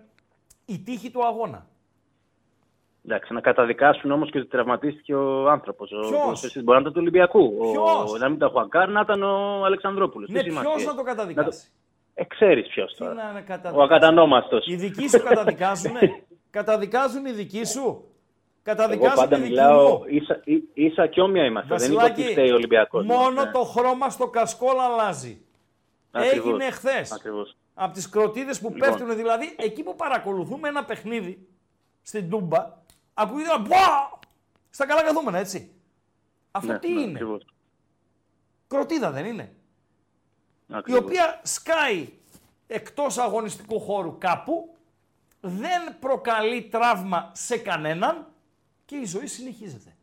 η 0.65 0.79
τύχη 0.79 1.09
του 1.11 1.25
αγώνα. 1.25 1.65
Εντάξει, 3.05 3.33
να 3.33 3.41
καταδικάσουν 3.41 4.11
όμως 4.11 4.31
και 4.31 4.39
ότι 4.39 4.47
τραυματίστηκε 4.47 5.15
ο 5.15 5.49
άνθρωπος. 5.49 5.89
Ποιος; 6.09 6.43
Εσείς 6.43 6.63
μπορεί 6.63 6.75
να 6.77 6.81
ήταν 6.81 6.93
του 6.93 6.99
Ολυμπιακού. 7.01 7.57
Ποιος; 7.71 8.11
Ο, 8.13 8.17
να 8.17 8.25
μην 8.27 8.35
ήταν 8.35 8.47
ο 8.47 8.51
Χουανκάρ, 8.51 8.89
να 8.89 8.99
ήταν 9.01 9.23
ο 9.23 9.65
Αλεξανδρόπουλος. 9.65 10.29
Ναι, 10.29 10.43
ποιος 10.43 10.85
να 10.85 10.95
το 10.95 11.03
καταδικάσει; 11.03 11.67
Ε, 12.13 12.23
ξέρεις 12.23 12.67
ποιος 12.67 12.91
Τι 12.93 12.97
τώρα. 12.97 13.13
να 13.13 13.21
Ο 13.29 13.43
καταδικάσει. 13.47 13.83
ακατανόμαστος. 13.83 14.67
Οι 14.67 14.75
δικοί 14.75 15.09
σου 15.09 15.23
καταδικάζουνε; 15.23 16.23
καταδικάζουν 16.57 17.25
οι 17.25 17.31
δικοί 17.31 17.65
σου; 17.65 17.79
Εγώ 17.81 18.03
Καταδικάζουν 18.63 19.15
πάντα 19.15 19.37
οι 19.37 19.39
δικοί 19.39 19.49
μιλάω 19.51 19.87
μου; 19.97 20.03
ίσα, 20.07 20.41
ί- 20.43 20.63
ίσα 20.73 21.07
και 21.07 21.21
όμοια 21.21 21.45
είμαστε. 21.45 21.75
Δεν 21.75 21.91
είπα 21.91 22.01
Βασιλάκη, 22.01 22.21
ότι 22.21 22.31
φταίει 22.31 22.51
ο 22.51 22.55
Ολυμπιακός. 22.55 23.05
μόνο 23.05 23.51
το 23.51 23.59
χρώμα 23.63 24.09
στο 24.09 24.27
κασκόλ 24.27 24.79
αλλάζει. 24.79 25.41
Έγινε 26.11 26.71
χθες. 26.71 27.11
Ακριβώς. 27.11 27.57
Από 27.73 27.93
τις 27.93 28.09
κροτίδες 28.09 28.59
που 28.59 28.69
Λοιπόν. 28.73 28.89
πέφτουν, 28.89 29.15
δηλαδή 29.15 29.55
εκεί 29.57 29.83
που 29.83 29.95
παρακολουθούμε 29.95 30.67
ένα 30.67 30.85
παιχνίδι 30.85 31.47
στην 32.01 32.29
Τούμπα, 32.29 32.73
ακούγεται 33.13 33.49
ένα 33.49 33.59
μπουά! 33.59 34.19
Στα 34.69 34.85
καλά 34.85 35.03
καθούμενα, 35.03 35.37
έτσι. 35.37 35.71
Αυτό 36.51 36.71
Ναι, 36.71 36.79
τι 36.79 36.91
είναι; 36.91 37.19
Κροτίδα 38.67 39.11
δεν 39.11 39.25
είναι. 39.25 39.55
Η 40.85 40.93
οποία 40.95 41.41
σκάει 41.43 42.09
εκτός 42.67 43.17
αγωνιστικού 43.17 43.79
χώρου 43.79 44.17
κάπου, 44.17 44.75
δεν 45.41 45.99
προκαλεί 45.99 46.63
τραύμα 46.63 47.31
σε 47.33 47.57
κανέναν 47.57 48.27
και 48.85 48.95
η 48.95 49.05
ζωή 49.05 49.27
συνεχίζεται. 49.27 49.96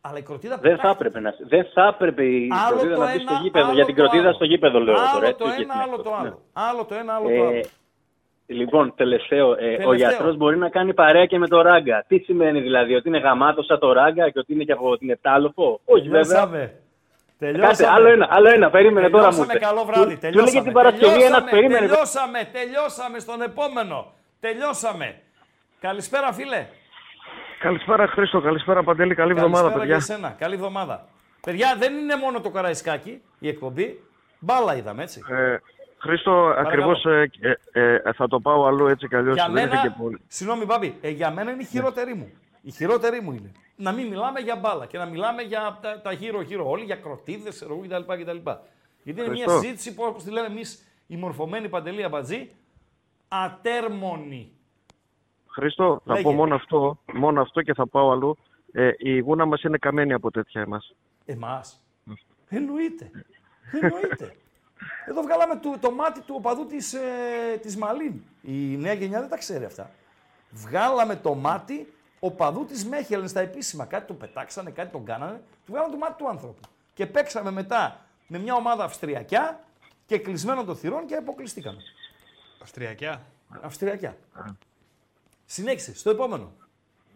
Αλλά 0.00 0.18
η 0.18 0.22
κροτίδα 0.22 0.56
Δεν 0.56 0.70
θα, 0.70 0.76
πετάχτηκε. 0.76 1.06
έπρεπε 1.08 1.20
να, 1.20 1.34
δεν 1.48 1.66
θα 1.74 1.86
έπρεπε 1.94 2.24
η 2.24 2.48
Άλλο 2.66 2.76
κροτίδα 2.76 2.94
το 2.94 3.00
να 3.00 3.06
μπει 3.06 3.12
ένα, 3.20 3.30
στο 3.30 3.38
γήπεδο. 3.42 3.64
άλλο 3.64 3.74
Για 3.74 3.84
την 3.84 3.94
το 3.94 4.00
κροτίδα 4.00 4.24
άλλο. 4.24 4.34
στο 4.34 4.44
γήπεδο 4.44 4.78
λέω 4.80 4.94
εγώ 4.94 5.02
Άλλο 5.02 5.12
τώρα. 5.20 5.34
το 5.34 5.44
έτσι, 5.48 5.60
ένα, 5.62 5.74
γιατί 5.74 5.78
άλλο 5.82 5.94
είναι 5.94 6.02
το 6.02 6.10
αυτό. 6.14 6.26
άλλο. 6.26 6.40
Άλλο 6.52 6.84
το 6.84 6.94
ένα, 6.94 7.14
άλλο 7.14 7.24
το 7.28 7.32
Ε, 7.34 7.46
άλλο. 7.46 7.60
Λοιπόν, 8.46 8.94
τελευταίο. 8.96 9.52
Ε, 9.52 9.56
Τελευταίο. 9.56 9.88
Ο 9.88 9.94
γιατρός 9.94 10.36
μπορεί 10.36 10.56
να 10.58 10.68
κάνει 10.68 10.94
παρέα 10.94 11.26
και 11.26 11.38
με 11.38 11.48
το 11.48 11.60
ράγκα. 11.62 12.04
Τι 12.08 12.18
σημαίνει 12.18 12.60
δηλαδή, 12.60 12.94
ότι 12.94 13.08
είναι 13.08 13.18
γαμάτο 13.18 13.62
σαν 13.62 13.78
το 13.78 13.92
ράγκα 13.92 14.30
και 14.30 14.38
ότι 14.38 14.52
είναι 14.52 14.64
και 14.64 14.72
από 14.72 14.98
την 14.98 15.10
Επτάλοφο. 15.10 15.80
Όχι 15.84 16.08
βέβαια. 16.08 16.22
Τελειώσαμε. 16.22 16.74
Τελειώσαμε. 17.38 17.66
Κάτσε, 17.66 17.86
άλλο 17.88 18.08
ένα, 18.08 18.26
άλλο 18.30 18.48
ένα. 18.48 18.70
Περίμενε 18.70 19.10
τώρα 19.10 19.24
μου. 19.24 19.30
Τελειώσαμε, 19.30 19.52
είπε. 19.52 19.64
καλό 19.66 19.84
βράδυ. 19.84 20.14
Του- 20.14 20.20
Του 20.20 20.26
έλεγε 20.26 20.36
Τελειώσαμε. 20.36 20.62
την 20.64 20.72
Παρασκευή 20.72 21.06
ένα 21.12 21.20
τελειώσαμε, 21.20 21.50
περίμενε. 21.50 21.86
τελειώσαμε, 21.86 22.48
τελειώσαμε 22.52 23.18
στον 23.18 23.42
επόμενο. 23.42 24.12
Τελειώσαμε. 24.40 25.14
Καλησπέρα 25.80 26.32
φίλε. 26.32 26.66
Καλησπέρα 27.60 28.06
Χρήστο, 28.06 28.40
καλησπέρα 28.40 28.82
Παντέλη, 28.82 29.14
καλή 29.14 29.30
εβδομάδα 29.30 29.68
Καλησπέρα 29.68 29.80
παιδιά. 29.80 29.96
και 29.96 30.12
εσένα. 30.12 30.34
Καλή 30.38 30.54
εβδομάδα. 30.54 31.08
Παιδιά, 31.40 31.76
δεν 31.78 31.94
είναι 31.96 32.16
μόνο 32.16 32.40
το 32.40 32.50
Καραϊσκάκι 32.50 33.22
η 33.38 33.48
εκπομπή. 33.48 34.02
Μπάλα 34.38 34.76
είδαμε, 34.76 35.02
έτσι. 35.02 35.22
Ε, 35.28 35.56
Χρήστο, 35.98 36.54
ακριβώς 36.56 37.04
ε, 37.04 37.30
ε, 37.72 37.94
ε, 37.94 38.12
θα 38.12 38.28
το 38.28 38.40
πάω 38.40 38.66
αλλού 38.66 38.86
έτσι 38.86 39.08
κι 39.08 39.16
αλλιώς. 39.16 39.34
για 39.34 39.44
δεν 39.44 39.52
μένα, 39.52 39.74
είχε 39.74 39.88
και 39.88 39.94
πολύ. 40.02 40.20
συγγνώμη 40.26 40.64
Μπάμπη, 40.64 40.98
ε, 41.00 41.08
για 41.08 41.30
μένα 41.30 41.50
είναι 41.50 41.62
η 41.62 41.64
χειρότερη 41.64 42.14
μου. 42.14 42.30
Η 42.62 42.70
χειρότερη 42.70 43.20
μου 43.20 43.32
είναι. 43.32 43.52
Να 43.76 43.92
μην 43.92 44.06
μιλάμε 44.06 44.40
για 44.40 44.56
μπάλα 44.56 44.86
και 44.86 44.98
να 44.98 45.04
μιλάμε 45.06 45.42
για 45.42 45.78
τα, 45.82 46.00
τα 46.00 46.12
γύρω-γύρω 46.12 46.70
όλοι, 46.70 46.84
για 46.84 46.96
κροτίδες, 46.96 47.66
κτλ, 47.82 48.22
κτλ. 48.22 48.50
Γιατί 49.02 49.20
είναι 49.20 49.30
μια 49.30 49.44
Χριστό. 49.44 49.60
συζήτηση 49.60 49.94
που, 49.94 50.04
όπως 50.06 50.22
τη 50.22 50.30
λέμε 50.30 50.46
εμείς, 50.46 50.86
η 51.06 51.16
μορφωμένη 51.16 51.68
παντελή 51.68 52.04
αμπατζή, 52.04 52.50
ατέρμονη. 53.28 54.52
Χρήστο, 55.50 56.00
θα 56.04 56.12
Λέγε. 56.12 56.22
πω 56.22 56.32
μόνο 56.32 56.54
αυτό, 56.54 56.98
μόνο 57.12 57.40
αυτό 57.40 57.62
και 57.62 57.74
θα 57.74 57.86
πάω 57.86 58.10
αλλού. 58.10 58.36
Ε, 58.72 58.90
η 58.98 59.18
γούνα 59.18 59.44
μας 59.46 59.62
είναι 59.62 59.78
καμένη 59.78 60.12
από 60.12 60.30
τέτοια 60.30 60.60
εμάς. 60.60 60.94
Εμάς. 61.24 61.82
Εννοείται. 62.48 63.10
Εννοείται. 63.80 64.36
Εδώ 65.06 65.22
βγάλαμε 65.22 65.56
το, 65.56 65.76
το 65.80 65.90
μάτι 65.90 66.20
του 66.20 66.34
οπαδού 66.38 66.66
της, 66.66 66.94
ε, 66.94 67.56
της 67.62 67.76
Μαλίν. 67.76 68.22
Η 68.42 68.76
νέα 68.76 68.92
γενιά 68.92 69.20
δεν 69.20 69.28
τα 69.28 69.36
ξέρει 69.36 69.64
αυτά. 69.64 69.90
Βγάλαμε 70.50 71.16
το 71.16 71.34
μάτι 71.34 71.92
οπαδού 72.20 72.64
της 72.64 72.86
Μέχελεν 72.86 73.28
στα 73.28 73.40
επίσημα. 73.40 73.84
Κάτι 73.84 74.06
το 74.06 74.14
πετάξανε, 74.14 74.70
κάτι 74.70 74.92
τον 74.92 75.04
κάνανε, 75.04 75.42
του 75.66 75.72
βγάλανε 75.72 75.92
το 75.92 75.98
μάτι 75.98 76.14
του 76.18 76.28
άνθρωπου. 76.28 76.60
Και 76.94 77.06
παίξαμε 77.06 77.50
μετά 77.50 78.00
με 78.26 78.38
μια 78.38 78.54
ομάδα 78.54 78.84
Αυστριακιά 78.84 79.60
και 80.06 80.18
κλεισμένο 80.18 80.64
το 80.64 80.74
θυρών 80.74 81.06
και 81.06 81.14
αποκλειστήκαμε. 81.14 81.78
Αυστριακιά. 82.62 83.22
Αυστριακιά. 83.62 84.16
Συνέχισε, 85.52 85.94
στο 85.96 86.10
επόμενο. 86.10 86.52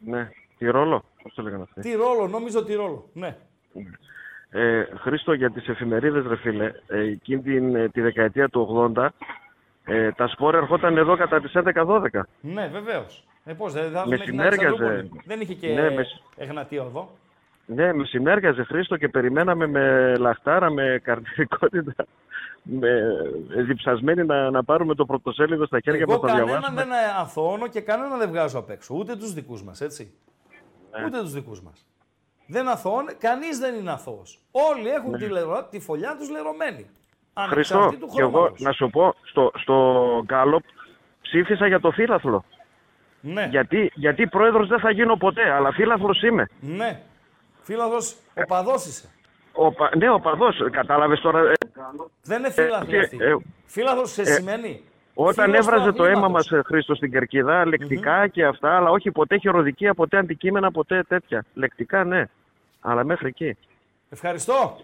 Ναι. 0.04 0.30
Τι 0.58 0.66
ρόλο, 0.66 1.02
πώς 1.22 1.34
το 1.34 1.42
λέγανε 1.42 1.62
αυτοί; 1.62 1.80
Τι 1.80 1.92
ρόλο, 1.92 2.28
νόμιζω 2.28 2.64
τι 2.64 2.74
ρόλο. 2.74 3.08
Ναι. 3.12 3.36
Ε, 4.50 4.84
Χρήστο, 4.96 5.32
για 5.32 5.50
τις 5.50 5.68
εφημερίδες, 5.68 6.26
ρε 6.26 6.36
φίλε, 6.36 6.72
ε, 6.86 6.98
εκείνη 7.00 7.42
την, 7.42 7.74
ε, 7.74 7.88
τη 7.88 8.00
δεκαετία 8.00 8.48
του 8.48 8.60
80, 8.96 9.08
ε, 9.84 10.12
τα 10.12 10.26
σπόρ 10.28 10.54
ερχόταν 10.54 10.96
εδώ 10.96 11.16
κατά 11.16 11.40
τις 11.40 11.52
11-12. 11.54 12.26
Ναι, 12.40 12.66
βεβαίως. 12.72 13.24
Ε, 13.44 13.52
πώς, 13.52 13.72
δεν 13.72 13.90
θα 13.92 14.00
Με 14.00 14.06
μέχρι 14.06 14.24
την 14.24 14.34
συνέργαζε. 14.34 14.66
Αλεξανδρούπολη. 14.66 15.22
Δεν 15.26 15.40
είχε 15.40 15.54
και 15.54 15.68
Ναι, 15.68 15.90
με- 15.90 16.06
Εγνατία 16.36 16.82
οδό. 16.82 17.10
Ναι, 17.66 17.92
με 17.92 18.04
συνέργαζε 18.04 18.62
Χρήστο 18.64 18.96
και 18.96 19.08
περιμέναμε 19.08 19.66
με 19.66 20.14
λαχτάρα, 20.18 20.70
με 20.70 21.00
καρτικότητα, 21.02 21.94
με 22.62 22.88
ε, 23.56 23.62
διψασμένοι 23.62 24.24
να, 24.24 24.50
να 24.50 24.64
πάρουμε 24.64 24.94
το 24.94 25.04
πρωτοσέλιδο 25.06 25.66
στα 25.66 25.80
χέρια 25.80 26.00
Εγώ 26.00 26.12
μας 26.12 26.20
να 26.22 26.28
κανέναν 26.28 26.46
διαβάσουμε. 26.60 26.82
δεν 26.84 26.92
αθωώνω 27.20 27.66
και 27.68 27.80
κανέναν 27.80 28.18
δεν 28.18 28.28
βγάζω 28.28 28.58
απ' 28.58 28.70
έξω. 28.70 28.94
Ούτε 28.94 29.16
τους 29.16 29.32
δικούς 29.32 29.62
μας, 29.64 29.80
έτσι. 29.80 30.14
Ναι. 30.98 31.04
Ούτε 31.06 31.20
τους 31.20 31.32
δικούς 31.32 31.62
μας. 31.62 31.86
Δεν 32.46 32.68
αθωώνω, 32.68 33.10
κανείς 33.18 33.58
δεν 33.58 33.74
είναι 33.74 33.90
αθώος. 33.90 34.38
Όλοι 34.50 34.88
έχουν 34.88 35.12
τη, 35.18 35.28
λερο... 35.28 35.66
τη 35.70 35.80
φωλιά 35.80 36.16
τους 36.18 36.30
λερωμένη. 36.30 36.86
Ναι. 37.40 37.46
Χρήστο, 37.46 37.74
Ανεξαρτήτου 37.76 38.06
και 38.14 38.20
εγώ 38.20 38.30
χρώματος. 38.30 38.60
να 38.60 38.72
σου 38.72 38.90
πω, 38.90 39.14
στο, 39.22 39.50
στο 39.54 40.04
Γκάλοπ 40.24 40.62
ψήφισα 41.22 41.66
για 41.66 41.80
το 41.80 41.90
φύλαθλο. 41.90 42.44
Ναι, 43.20 43.46
Γιατί, 43.50 43.90
γιατί 43.94 44.26
πρόεδρος 44.26 44.68
δεν 44.68 44.78
θα 44.80 44.90
γίνω 44.90 45.16
ποτέ, 45.16 45.50
αλλά 45.50 45.72
φύλαθλος 45.72 46.22
είμαι. 46.22 46.48
ναι. 46.60 47.00
Φίλαθος, 47.64 48.16
οπαδό 48.34 48.74
είσαι. 48.74 49.08
Ο, 49.52 49.72
πα- 49.72 49.90
ναι, 49.96 50.10
ο 50.10 50.20
παδός, 50.20 50.56
κατάλαβες 50.70 51.20
τώρα. 51.20 51.38
ε, 51.40 51.52
Δεν 52.22 52.38
είναι 52.38 52.50
φίλαθλοι 52.50 52.96
ε, 52.96 53.00
αυτοί. 53.00 53.16
ε, 53.20 53.34
Φίλαθος 53.66 54.10
σε 54.12 54.24
σημαίνει. 54.24 54.82
όταν 55.14 55.44
φίλος 55.50 55.66
του 55.66 55.72
έβραζε 55.72 55.92
το 55.92 56.04
αίμα 56.04 56.10
αθλήματος. 56.18 56.50
μας 56.50 56.58
ε, 56.58 56.62
Χρήστος 56.66 56.96
στην 56.96 57.10
Κερκίδα, 57.10 57.66
λεκτικά 57.66 58.28
και 58.28 58.44
αυτά, 58.44 58.76
αλλά 58.76 58.90
όχι 58.90 59.10
ποτέ 59.10 59.38
χειροδικία, 59.38 59.94
ποτέ 59.94 60.16
αντικείμενα, 60.16 60.70
ποτέ 60.70 61.02
τέτοια. 61.08 61.44
Λεκτικά 61.54 62.04
ναι, 62.04 62.24
αλλά 62.80 63.04
μέχρι 63.04 63.28
εκεί. 63.28 63.56
Ευχαριστώ. 64.10 64.76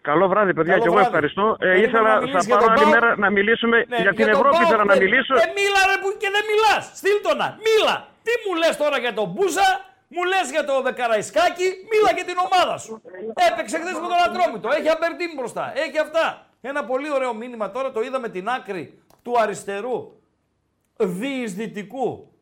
Καλό 0.00 0.28
βράδυ, 0.28 0.54
παιδιά, 0.54 0.72
Καλό 0.72 0.82
και 0.82 0.88
εγώ 0.88 0.96
βράδυ. 0.96 1.08
ευχαριστώ. 1.14 1.56
Ε, 1.58 1.66
Περίμενα 1.66 1.88
ήθελα, 1.88 2.08
να 2.08 2.14
θα 2.14 2.20
μιλήσεις 2.20 2.46
για 2.46 2.56
πάρω 2.56 2.66
τον 2.66 2.72
άλλη 2.74 2.82
ΠΑΟΚ. 2.82 2.94
μέρα 3.02 3.16
να 3.18 3.30
μιλήσουμε 3.30 3.76
Ναι, 3.88 3.96
για 3.96 4.12
την 4.14 4.24
τον 4.24 4.34
Ευρώπη. 4.34 4.56
ΠΑΟΚ 4.56 4.66
Ήθελα 4.66 4.84
να 4.84 4.94
δεν- 4.94 5.02
μιλήσω. 5.02 5.34
Ε, 5.34 5.46
μίλα 5.58 5.80
ρε 5.90 5.96
που 6.02 6.08
και 6.20 6.28
δεν 6.36 6.44
μιλάς. 6.50 6.82
Στείλ 6.98 7.18
το 7.26 7.32
να. 7.40 7.46
Μίλα. 7.66 7.96
Τι 8.26 8.32
μου 8.44 8.52
λες 8.62 8.74
τώρα 8.82 8.98
για 9.04 9.12
τον 9.18 9.26
Μπούζα, 9.32 9.68
μου 10.08 10.24
λες 10.24 10.50
για 10.50 10.64
το 10.64 10.82
Δεκαραϊσκάκι, 10.82 11.64
μίλα 11.64 12.12
για 12.14 12.24
την 12.24 12.34
ομάδα 12.38 12.78
σου. 12.78 13.02
Έπαιξε 13.50 13.78
χθες 13.78 13.92
με 13.92 14.00
τον 14.00 14.22
Ατρόμητο, 14.26 14.68
έχει 14.68 14.88
Αμπερτίν 14.88 15.30
μπροστά, 15.36 15.72
έχει 15.76 15.98
αυτά. 15.98 16.46
Ένα 16.60 16.84
πολύ 16.84 17.12
ωραίο 17.12 17.34
μήνυμα 17.34 17.70
τώρα, 17.70 17.92
το 17.92 18.00
είδαμε 18.00 18.28
την 18.28 18.48
άκρη 18.48 18.98
του 19.22 19.40
αριστερού, 19.40 20.12
διεισδυτικού, 20.96 22.32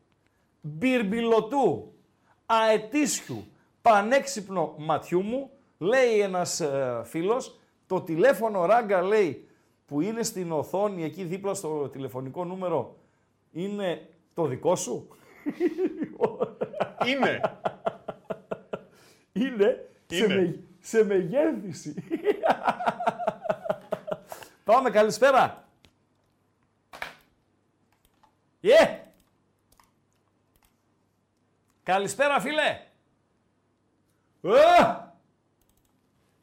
μπυρμπιλωτού, 0.60 1.94
αετήσιου, 2.46 3.46
πανέξυπνο 3.82 4.74
ματιού 4.78 5.22
μου, 5.22 5.50
λέει 5.78 6.20
ένας 6.20 6.60
ε, 6.60 7.02
φίλος, 7.04 7.58
το 7.86 8.00
τηλέφωνο 8.00 8.64
ράγκα 8.64 9.02
λέει 9.02 9.48
που 9.86 10.00
είναι 10.00 10.22
στην 10.22 10.52
οθόνη 10.52 11.04
εκεί 11.04 11.24
δίπλα 11.24 11.54
στο 11.54 11.88
τηλεφωνικό 11.88 12.44
νούμερο 12.44 12.96
είναι 13.52 14.08
το 14.34 14.46
δικό 14.46 14.76
σου; 14.76 15.08
Είναι. 17.04 17.40
Είναι, 19.32 19.88
Σε, 20.06 20.16
Είναι. 20.24 20.34
με, 20.34 20.58
σε 20.80 21.04
μεγέθυνση. 21.04 21.94
Πάμε, 24.64 24.90
καλησπέρα. 24.90 25.64
Yeah. 28.62 28.98
Καλησπέρα, 31.82 32.40
φίλε. 32.40 32.80
Α! 34.80 35.02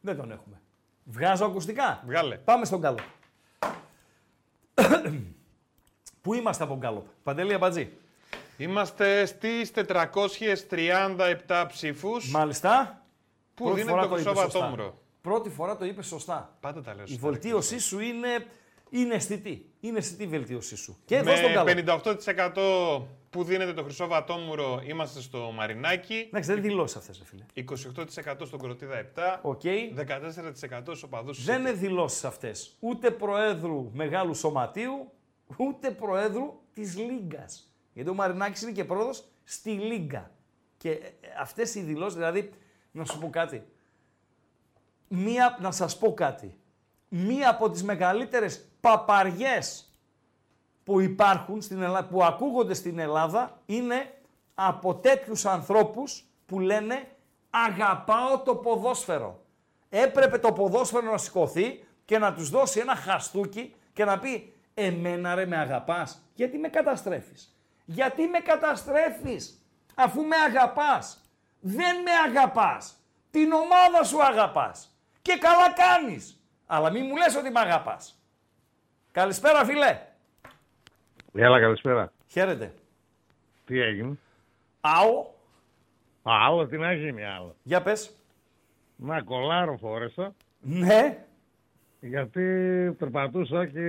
Δεν 0.01 0.17
τον 0.17 0.31
έχουμε. 0.31 0.61
Βγάζω 1.03 1.45
ακουστικά. 1.45 2.01
Βγάλε. 2.05 2.37
Πάμε 2.37 2.65
στον 2.65 2.79
Γκάλοπ. 2.79 2.99
Πού 6.21 6.33
είμαστε 6.33 6.63
από 6.63 6.71
τον 6.71 6.81
Γκάλοπ. 6.81 7.07
Παντελή 7.23 7.53
Αμπατζή. 7.53 7.97
Είμαστε 8.61 9.25
στις 9.25 9.71
437 9.71 11.65
ψήφους 11.67 12.31
Μάλιστα. 12.31 13.03
που 13.53 13.63
Πρώτη 13.63 13.79
δίνεται 13.79 13.91
φορά 13.91 14.01
το 14.03 14.07
το 14.09 14.13
χρυσό 14.15 14.29
είπες 14.29 14.41
σωστά. 14.43 14.59
βατόμουρο. 14.59 14.97
Πρώτη 15.21 15.49
φορά 15.49 15.77
το 15.77 15.85
είπες 15.85 16.05
σωστά. 16.07 16.57
Πάντα 16.59 16.81
τα 16.81 16.93
λέω 16.95 17.03
Η 17.03 17.07
σωστά. 17.07 17.27
βελτίωσή 17.29 17.79
σου 17.79 17.99
είναι, 17.99 18.27
είναι 18.89 19.13
αισθητή. 19.15 19.65
Είναι 19.79 19.97
αισθητή 19.97 20.23
η 20.23 20.27
βελτίωσή 20.27 20.75
σου. 20.75 20.97
Και 21.05 21.15
εδώ 21.15 21.35
στον 21.35 21.49
Με 21.49 21.55
καλό. 21.55 21.65
58% 21.69 23.01
που 23.29 23.43
δίνεται 23.43 23.73
το 23.73 23.83
χρυσό 23.83 24.07
βατόμουρο 24.07 24.81
είμαστε 24.87 25.21
στο 25.21 25.51
Μαρινάκι. 25.55 26.25
Εντάξει, 26.27 26.53
δεν 26.53 26.61
δηλώσεις 26.61 26.95
αυτές, 26.97 27.21
φίλε. 27.25 27.43
28% 27.53 28.45
στον 28.45 28.59
Κροτίδα 28.59 28.97
7. 28.97 29.39
Οκ. 29.41 29.61
14% 29.95 30.81
στους 30.81 31.03
οπαδούς 31.03 31.43
Δεν 31.43 31.55
City. 31.57 31.59
είναι 31.59 31.71
δηλώσεις 31.71 32.23
αυτές. 32.23 32.75
Ούτε 32.79 33.11
προέδρου 33.11 33.89
μεγάλου 33.93 34.33
σωματείου, 34.33 35.11
ούτε 35.57 35.91
προέδρου 35.91 36.61
της 36.73 36.97
Λίγκας. 36.97 37.70
Γιατί 37.93 38.09
ο 38.09 38.13
Μαρινάκης 38.13 38.61
είναι 38.61 38.71
και 38.71 38.85
πρόεδρο 38.85 39.13
στη 39.43 39.69
Λίγκα. 39.71 40.31
Και 40.77 40.99
αυτές 41.39 41.75
οι 41.75 41.81
δηλώσεις, 41.81 42.15
δηλαδή, 42.15 42.49
να 42.91 43.05
σου 43.05 43.19
πω 43.19 43.29
κάτι. 43.29 43.63
Μία, 45.07 45.57
να 45.61 45.71
σας 45.71 45.97
πω 45.97 46.13
κάτι. 46.13 46.55
Μία 47.09 47.49
από 47.49 47.69
τις 47.69 47.83
μεγαλύτερες 47.83 48.65
παπαριές 48.81 49.95
που 50.83 50.99
υπάρχουν 50.99 51.61
στην 51.61 51.81
Ελλάδα, 51.81 52.07
που 52.07 52.23
ακούγονται 52.23 52.73
στην 52.73 52.99
Ελλάδα 52.99 53.61
είναι 53.65 54.13
από 54.53 54.95
τέτοιους 54.95 55.45
ανθρώπους 55.45 56.25
που 56.45 56.59
λένε 56.59 57.07
αγαπάω 57.49 58.39
το 58.39 58.55
ποδόσφαιρο. 58.55 59.43
Έπρεπε 59.89 60.37
το 60.37 60.53
ποδόσφαιρο 60.53 61.11
να 61.11 61.17
σηκωθεί 61.17 61.83
και 62.05 62.17
να 62.17 62.33
τους 62.33 62.49
δώσει 62.49 62.79
ένα 62.79 62.95
χαστούκι 62.95 63.75
και 63.93 64.05
να 64.05 64.19
πει 64.19 64.53
εμένα 64.73 65.35
ρε 65.35 65.45
με 65.45 65.57
αγαπάς. 65.57 66.21
Γιατί 66.33 66.57
με 66.57 66.67
καταστρέφεις. 66.67 67.55
Γιατί 67.85 68.27
με 68.27 68.39
καταστρέφεις 68.39 69.65
αφού 69.95 70.21
με 70.21 70.35
αγαπάς. 70.47 71.21
Δεν 71.59 71.95
με 72.01 72.11
αγαπάς. 72.29 72.95
Την 73.31 73.51
ομάδα 73.51 74.03
σου 74.03 74.23
αγαπάς. 74.23 74.95
Και 75.21 75.37
καλά 75.39 75.73
κάνεις. 75.73 76.43
Αλλά 76.65 76.89
μην 76.91 77.05
μου 77.07 77.15
λες 77.17 77.35
ότι 77.35 77.49
με 77.49 77.59
αγαπάς. 77.59 78.21
Καλησπέρα 79.11 79.65
φίλε. 79.65 79.99
Έλα, 81.33 81.59
καλησπέρα. 81.59 82.11
Χαίρετε. 82.27 82.73
Τι 83.65 83.79
έγινε; 83.79 84.17
Άο. 84.81 85.33
Άλλο, 86.23 86.67
τι 86.67 86.77
να 86.77 86.93
γίνει 86.93 87.23
άλλο. 87.25 87.55
Για 87.63 87.81
πες. 87.81 88.15
Να 88.95 89.21
κολάρο 89.21 89.77
φόρεσα, 89.77 90.33
Ναι. 90.59 91.25
γιατί 91.99 92.41
περπατούσα 92.97 93.65
και 93.65 93.81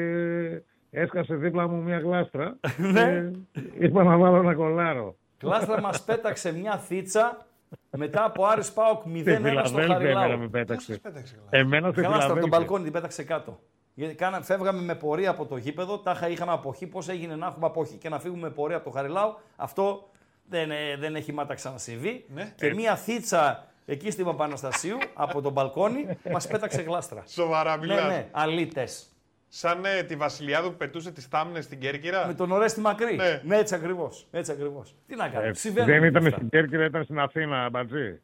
έσκασε 0.94 1.34
δίπλα 1.34 1.68
μου 1.68 1.82
μια 1.82 1.98
γλάστρα. 1.98 2.56
Ναι. 2.92 3.30
και 3.52 3.84
είπα 3.84 4.02
να 4.04 4.16
βάλω 4.16 4.36
ένα 4.36 4.54
κολάρο. 4.54 5.16
Κλάστρα 5.38 5.80
μας 5.80 6.02
πέταξε 6.02 6.52
μια 6.52 6.78
θίτσα 6.78 7.46
μετά 7.90 8.24
από 8.24 8.44
Άρης 8.44 8.72
Πάοκ 8.72 9.02
0-1 9.06 9.08
Στη 9.08 9.20
στο 9.20 9.78
Φιλαδέλφια 9.78 9.82
εμένα 9.82 9.94
Χαριλάου. 10.20 10.38
με 10.38 10.48
πέταξε. 10.48 10.98
Πέταξε 10.98 11.34
καλά. 11.34 11.46
Εμένα 11.62 11.90
στη 11.90 12.00
Γλάστρα 12.00 12.16
από 12.16 12.26
τον 12.26 12.28
Φιλαδέλφια. 12.28 12.58
μπαλκόνι 12.58 12.82
την 12.84 12.92
πέταξε 12.92 13.22
κάτω. 13.22 13.58
Γιατί 13.94 14.14
κάνα, 14.14 14.40
φεύγαμε 14.42 14.80
με 14.82 14.94
πορεία 14.94 15.30
από 15.30 15.46
το 15.46 15.56
γήπεδο, 15.56 15.98
τάχα 15.98 16.28
είχαμε 16.28 16.52
αποχή. 16.52 16.86
Πώς 16.86 17.08
έγινε 17.08 17.36
να 17.36 17.46
έχουμε 17.46 17.66
αποχή 17.66 17.96
και 17.96 18.08
να 18.08 18.18
φύγουμε 18.18 18.40
με 18.40 18.50
πορεία 18.50 18.76
από 18.76 18.84
το 18.84 18.90
Χαριλάου, 18.90 19.34
αυτό 19.56 20.08
δεν, 20.48 20.70
ε, 20.70 20.96
δεν 20.98 21.14
έχει 21.14 21.32
μάτα 21.32 21.54
ξανασυμβεί. 21.54 22.24
Ναι. 22.34 22.52
Και 22.56 22.74
μία 22.74 22.96
θίτσα 22.96 23.66
εκεί 23.86 24.10
στην 24.10 24.24
Παπαναστασίου 24.24 24.96
από 25.14 25.40
τον 25.40 25.52
μπαλκόνι 25.52 26.06
μας 26.32 26.46
πέταξε 26.46 26.82
γλάστρα. 26.82 27.22
Σοβαρά 27.26 27.76
ναι, 27.76 27.86
μιλάς. 27.86 28.06
ναι, 28.08 28.28
αλήτες. 28.30 29.06
Σαν 29.54 29.84
ε, 29.84 30.02
τη 30.02 30.16
Βασιλιάδου 30.16 30.70
που 30.70 30.76
πετούσε 30.76 31.12
τις 31.12 31.28
τάμνες 31.28 31.64
στην 31.64 31.78
Κέρκυρα. 31.78 32.26
Με 32.26 32.34
τον 32.34 32.50
Ορέστη 32.52 32.80
Μακρύ. 32.80 33.16
Ναι. 33.16 33.40
Ναι, 33.44 33.56
έτσι 33.56 33.74
ακριβώς. 33.74 34.26
Έτσι 34.30 34.52
ακριβώς. 34.52 34.94
Τι 35.06 35.16
να 35.16 35.28
κάνουμε. 35.28 35.48
Ε, 35.48 35.52
συμβαίνουν 35.52 35.88
δεν 35.90 36.04
ήταν 36.04 36.24
αυτά. 36.26 36.36
στην 36.36 36.48
Κέρκυρα, 36.48 36.84
ήταν 36.84 37.04
στην 37.04 37.18
Αθήνα, 37.18 37.70
μπατζή. 37.70 38.20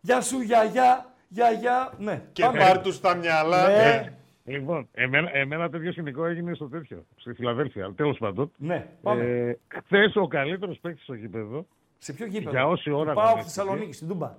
Γεια 0.00 0.20
σου, 0.20 0.40
γιαγιά, 0.40 1.14
γιαγιά. 1.28 1.92
Ναι, 1.98 2.22
Και 2.32 2.42
πάμε. 2.42 2.58
πάρ' 2.58 2.80
τους 2.80 2.94
στα 2.94 3.14
μυαλά. 3.14 3.68
Ναι. 3.68 3.74
Ε, 3.74 4.12
Λοιπόν, 4.44 4.88
εμένα, 4.92 5.30
εμένα 5.36 5.70
τέτοιο 5.70 5.92
σκηνικό 5.92 6.24
έγινε 6.26 6.54
στο 6.54 6.68
τέτοιο, 6.68 7.06
στη 7.16 7.32
Φιλαδέλφια. 7.32 7.92
Τέλος 7.96 8.18
πάντων. 8.18 8.50
Ναι, 8.56 8.86
πάμε. 9.02 9.22
Ε, 9.24 9.58
Χθες 9.84 10.16
ο 10.16 10.26
καλύτερος 10.26 10.78
παίκτης 10.80 11.02
στο 11.02 11.14
γήπεδο. 11.14 11.66
Σε 11.98 12.12
ποιο 12.12 12.26
γήπεδο; 12.26 12.50
για 12.50 12.66
όση 12.66 12.90
ώρα 12.90 13.12
Πάω 13.12 13.24
αγωνίστηκε. 13.24 13.50
στη 13.50 13.60
Θεσσαλονίκη, 13.60 13.92
στην 13.92 14.08
Τούμπα. 14.08 14.34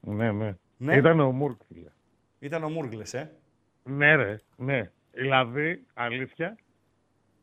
Ναι, 0.00 0.32
ναι. 0.32 0.54
Ναι. 0.76 0.96
Ήταν 0.96 1.20
ο 1.20 1.32
Μουρκ, 1.32 1.60
φίλε. 1.68 1.90
Ήταν 2.38 2.64
ο 2.64 2.68
Μούργλες, 2.68 3.14
ε. 3.14 3.30
Ναι, 3.82 4.14
ρε, 4.14 4.40
ναι. 4.56 4.90
Δηλαδή, 5.12 5.86
αλήθεια, 5.94 6.56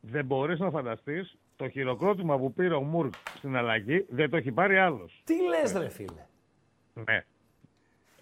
δεν 0.00 0.24
μπορείς 0.24 0.58
να 0.58 0.70
φανταστείς 0.70 1.36
το 1.56 1.68
χειροκρότημα 1.68 2.38
που 2.38 2.52
πήρε 2.52 2.74
ο 2.74 2.80
Μουρκ 2.82 3.14
στην 3.36 3.56
αλλαγή 3.56 4.06
δεν 4.08 4.30
το 4.30 4.36
έχει 4.36 4.52
πάρει 4.52 4.78
άλλος. 4.78 5.20
Τι 5.24 5.34
λες 5.48 5.72
ρε 5.72 5.88
φίλε; 5.88 6.26
Ναι. 6.94 7.24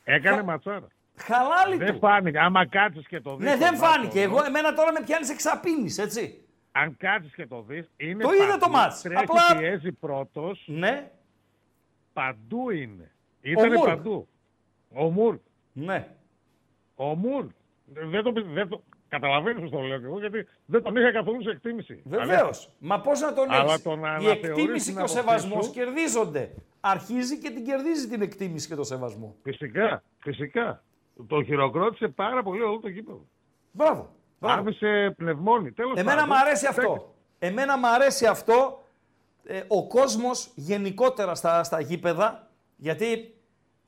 Έκανε 0.05 0.43
ματσάρα. 0.43 0.87
Χαλάλι 1.17 1.77
Δεν 1.77 1.93
του. 1.93 1.99
φάνηκε. 1.99 2.39
Άμα 2.39 2.67
κάτσεις 2.67 3.07
και 3.07 3.21
το 3.21 3.37
δεις. 3.37 3.47
Ναι, 3.51 3.57
δεν 3.57 3.77
φάνηκε. 3.77 4.21
Εγώ, 4.23 4.45
εμένα 4.45 4.73
τώρα 4.75 4.93
με 4.93 5.01
πιάνεις 5.05 5.31
εξαπίνεις, 5.31 5.99
έτσι. 5.99 6.43
Αν 6.73 6.97
κάτσεις 6.97 7.35
και 7.35 7.47
το 7.47 7.63
δεις. 7.63 7.91
Είναι 7.97 8.23
Το 8.23 8.33
είδα 8.33 8.47
παντού, 8.47 8.59
το 8.59 8.69
μάτς. 8.71 9.03
Τρέχει, 9.03 9.23
Απλά- 9.23 9.57
πιέζει 9.59 9.93
πρώτος. 9.93 10.65
Ναι, 10.67 11.11
Παντού 12.13 12.71
είναι. 12.71 13.11
Ήταν 13.41 13.73
Μουρκ. 13.73 13.85
παντού. 13.89 14.29
Ο 14.95 15.05
Μουρκ. 15.11 15.41
ναι. 15.73 16.09
Ο 16.95 17.15
Μουρκ. 17.15 17.51
Δεν 17.85 18.23
το, 18.23 18.33
δεν 18.33 18.69
το, 18.69 18.83
Καταλαβαίνεις 19.09 19.61
πώς 19.63 19.71
το 19.71 19.79
λέω 19.81 19.99
και 19.99 20.05
εγώ, 20.05 20.19
γιατί 20.19 20.47
δεν 20.65 20.83
τον 20.83 20.97
είχα 20.97 21.13
καθόλου 21.13 21.43
σε 21.43 21.51
εκτίμηση. 21.51 22.03
Βεβαίως. 22.05 22.71
Μα 22.79 23.01
πώς 23.01 23.21
να 23.21 23.33
τον 23.35 23.51
Αλλά 23.51 23.73
έχεις; 23.73 23.83
το 23.83 23.97
να 23.97 24.09
Η 24.09 24.13
αναθεωρείς 24.13 24.49
εκτίμηση 24.49 24.85
την 24.85 24.95
και 24.95 25.01
ο 25.01 25.05
άποψή 25.05 25.15
σεβασμός 25.17 25.65
σου- 25.65 25.73
κερδίζονται. 25.73 26.55
Αρχίζει 26.81 27.39
και 27.39 27.51
την 27.51 27.65
κερδίζει 27.65 28.09
την 28.09 28.23
εκτίμηση 28.23 28.69
και 28.69 28.75
το 28.75 28.85
σεβασμό. 28.85 29.37
Φυσικά, 29.43 30.03
φυσικά. 30.19 30.83
Το 31.29 31.43
χειροκρότησε 31.43 32.09
πάρα 32.09 32.43
πολύ 32.43 32.63
όλο 32.63 32.79
το 32.81 32.89
γήπεδο. 32.89 33.25
Μπράβο. 33.73 34.15
μπράβο. 34.39 34.61
Άφησε 34.61 35.15
πνευμόνι. 35.17 35.73
Τέλος 35.73 35.93
Εμένα 35.99 36.17
πάντων. 36.21 36.29
μου 36.29 36.39
αρέσει 36.47 36.67
αυτό. 36.67 37.15
Εμένα 37.39 37.79
μου 37.79 37.87
αρέσει 37.89 38.27
αυτό 38.27 38.83
ε, 39.45 39.63
ο 39.69 39.87
κόσμος 39.87 40.51
γενικότερα 40.55 41.35
στα, 41.35 41.63
στα 41.65 41.81
γήπεδα, 41.81 42.51
γιατί 42.77 43.35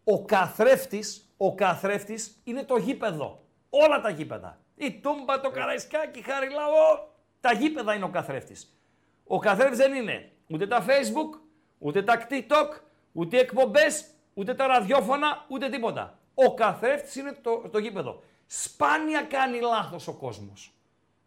ο 0.05 0.25
καθρέφτης, 0.25 1.33
ο 1.37 1.55
καθρέφτης 1.55 2.41
είναι 2.45 2.63
το 2.65 2.77
γήπεδο. 2.77 3.43
Όλα 3.71 4.01
τα 4.01 4.11
γήπεδα. 4.11 4.59
Η 4.81 5.01
Τούμπα, 5.03 5.41
το 5.41 5.51
Καραϊσκάκι, 5.51 6.19
η 6.19 6.23
Χαριλάο, 6.23 7.09
τα 7.41 7.53
γήπεδα 7.53 7.95
είναι 7.95 8.05
ο 8.05 8.09
καθρέφτης. 8.09 8.79
Ο 9.27 9.39
καθρέφτης 9.39 9.79
δεν 9.79 9.95
είναι 9.95 10.33
ούτε 10.47 10.67
τα 10.67 10.85
Facebook, 10.87 11.39
ούτε 11.79 12.03
τα 12.03 12.27
TikTok, 12.31 12.81
ούτε 13.13 13.37
οι 13.37 13.41
εκπομπές, 13.41 14.11
ούτε 14.35 14.55
τα 14.55 14.67
ραδιόφωνα, 14.67 15.45
ούτε 15.49 15.69
τίποτα. 15.69 16.19
Ο 16.35 16.55
καθρέφτης 16.55 17.17
είναι 17.17 17.33
το, 17.43 17.69
το 17.71 17.79
γήπεδο. 17.79 18.23
Σπάνια 18.47 19.23
κάνει 19.23 19.61
λάθος 19.61 20.09
ο 20.09 20.13
κόσμος. 20.13 20.73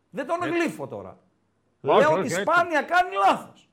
Δεν 0.10 0.28
τον 0.28 0.38
γλύφω 0.40 0.88
τώρα. 0.88 1.18
Όχι, 1.82 2.00
Λέω 2.00 2.10
όχι, 2.10 2.20
ότι 2.20 2.34
έτσι. 2.34 2.42
σπάνια 2.42 2.82
κάνει 2.82 3.16
λάθος. 3.16 3.70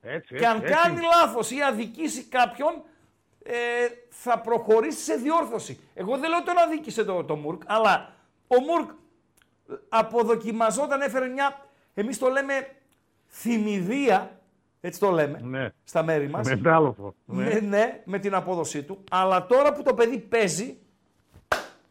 Έτσι, 0.00 0.36
Και 0.36 0.46
αν 0.46 0.56
έτσι, 0.56 0.72
έτσι. 0.72 0.82
κάνει 0.82 1.00
λάθος 1.00 1.50
ή 1.50 1.62
αδικήσει 1.62 2.24
κάποιον, 2.24 2.82
ε, 3.42 3.54
θα 4.08 4.40
προχωρήσει 4.40 5.02
σε 5.04 5.14
διόρθωση. 5.14 5.80
Εγώ 5.94 6.18
δεν 6.18 6.28
λέω 6.28 6.38
ότι 6.38 6.46
τον 6.46 6.58
αδίκησε 6.58 7.04
το, 7.04 7.24
το 7.24 7.36
Μουρκ, 7.36 7.62
αλλά 7.66 8.14
ο 8.46 8.60
Μουρκ 8.60 8.90
αποδοκιμαζόταν, 9.88 11.00
έφερε 11.00 11.26
μια, 11.26 11.60
εμείς 11.94 12.18
το 12.18 12.28
λέμε 12.28 12.52
θυμηδία, 13.28 14.38
έτσι 14.80 15.00
το 15.00 15.10
λέμε, 15.10 15.40
Ναι. 15.42 15.68
στα 15.84 16.02
μέρη 16.02 16.28
μας. 16.28 16.48
Μετάλλοφο. 16.48 17.14
Ναι. 17.24 17.58
ναι, 17.60 18.00
με 18.04 18.18
την 18.18 18.34
απόδοσή 18.34 18.82
του. 18.82 19.04
Αλλά 19.10 19.46
τώρα 19.46 19.72
που 19.72 19.82
το 19.82 19.94
παιδί 19.94 20.18
παίζει, 20.18 20.78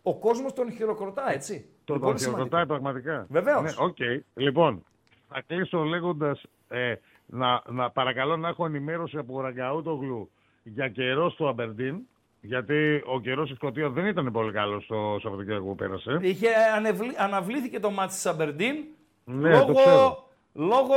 ο 0.01 0.15
κόσμος 0.15 0.53
τον 0.53 0.71
χειροκροτά, 0.71 1.31
έτσι. 1.31 1.53
Το 1.83 1.93
Είναι 1.93 2.03
τον 2.03 2.11
πολύ 2.11 2.19
σημαντικό. 2.19 2.29
χειροκροτάει 2.29 2.65
πραγματικά. 2.65 3.25
Βεβαίως. 3.29 3.61
Ναι, 3.63 3.85
οκ. 3.85 3.97
Λοιπόν, 4.33 4.83
θα 5.29 5.41
κλείσω 5.47 5.83
λέγοντας 5.83 6.41
ε, 6.67 6.95
να, 7.25 7.61
να 7.69 7.89
παρακαλώ 7.91 8.37
να 8.37 8.47
έχω 8.47 8.65
ενημέρωση 8.65 9.17
από 9.17 9.41
Ραγκαούτογλου 9.41 10.29
για 10.63 10.89
καιρό 10.89 11.29
στο 11.29 11.47
Αμπερντίν. 11.47 11.99
Γιατί 12.45 13.03
ο 13.05 13.19
καιρός 13.19 13.47
στη 13.47 13.55
Σκωτία 13.55 13.89
δεν 13.89 14.05
ήταν 14.05 14.31
πολύ 14.31 14.51
καλός 14.51 14.85
το 14.85 15.17
Σαββατοκύριακο 15.21 15.65
που 15.65 15.75
πέρασε. 15.75 16.17
Είχε 16.21 16.47
ανεβλη... 16.75 17.13
αναβλήθηκε 17.17 17.79
το 17.79 17.91
ματς 17.91 18.13
της 18.13 18.25
Αμπερντίν 18.25 18.75
Ναι, 19.23 19.49
λόγω, 19.49 19.65
το 19.65 19.73
ξέρω. 19.73 20.27
λόγω 20.53 20.93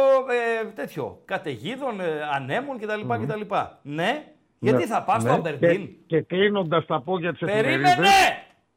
ε, 0.63 0.67
τέτοιο, 0.75 1.21
καταιγίδων, 1.25 2.01
ε, 2.01 2.23
ανέμων 2.35 2.79
κτλ. 2.79 3.01
κτλ. 3.25 3.41
Ναι, 3.83 4.33
γιατί 4.59 4.87
θα 4.87 5.03
πας 5.03 5.23
στο 5.23 5.31
Ναι. 5.31 5.37
Αμπερντίν; 5.37 5.87
Και, 5.87 5.97
και 6.07 6.21
κλείνοντας 6.23 6.87
τα 6.87 7.01
πόδια 7.01 7.33
της 7.33 7.41
Περίμενε! 7.41 8.09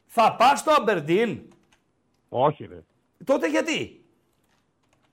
Θα 0.06 0.36
πας 0.36 0.60
στο 0.60 0.72
Αμπερντίν; 0.80 1.42
Όχι, 2.30 2.66
ρε. 2.66 2.84
Τότε 3.24 3.50
γιατί; 3.50 4.04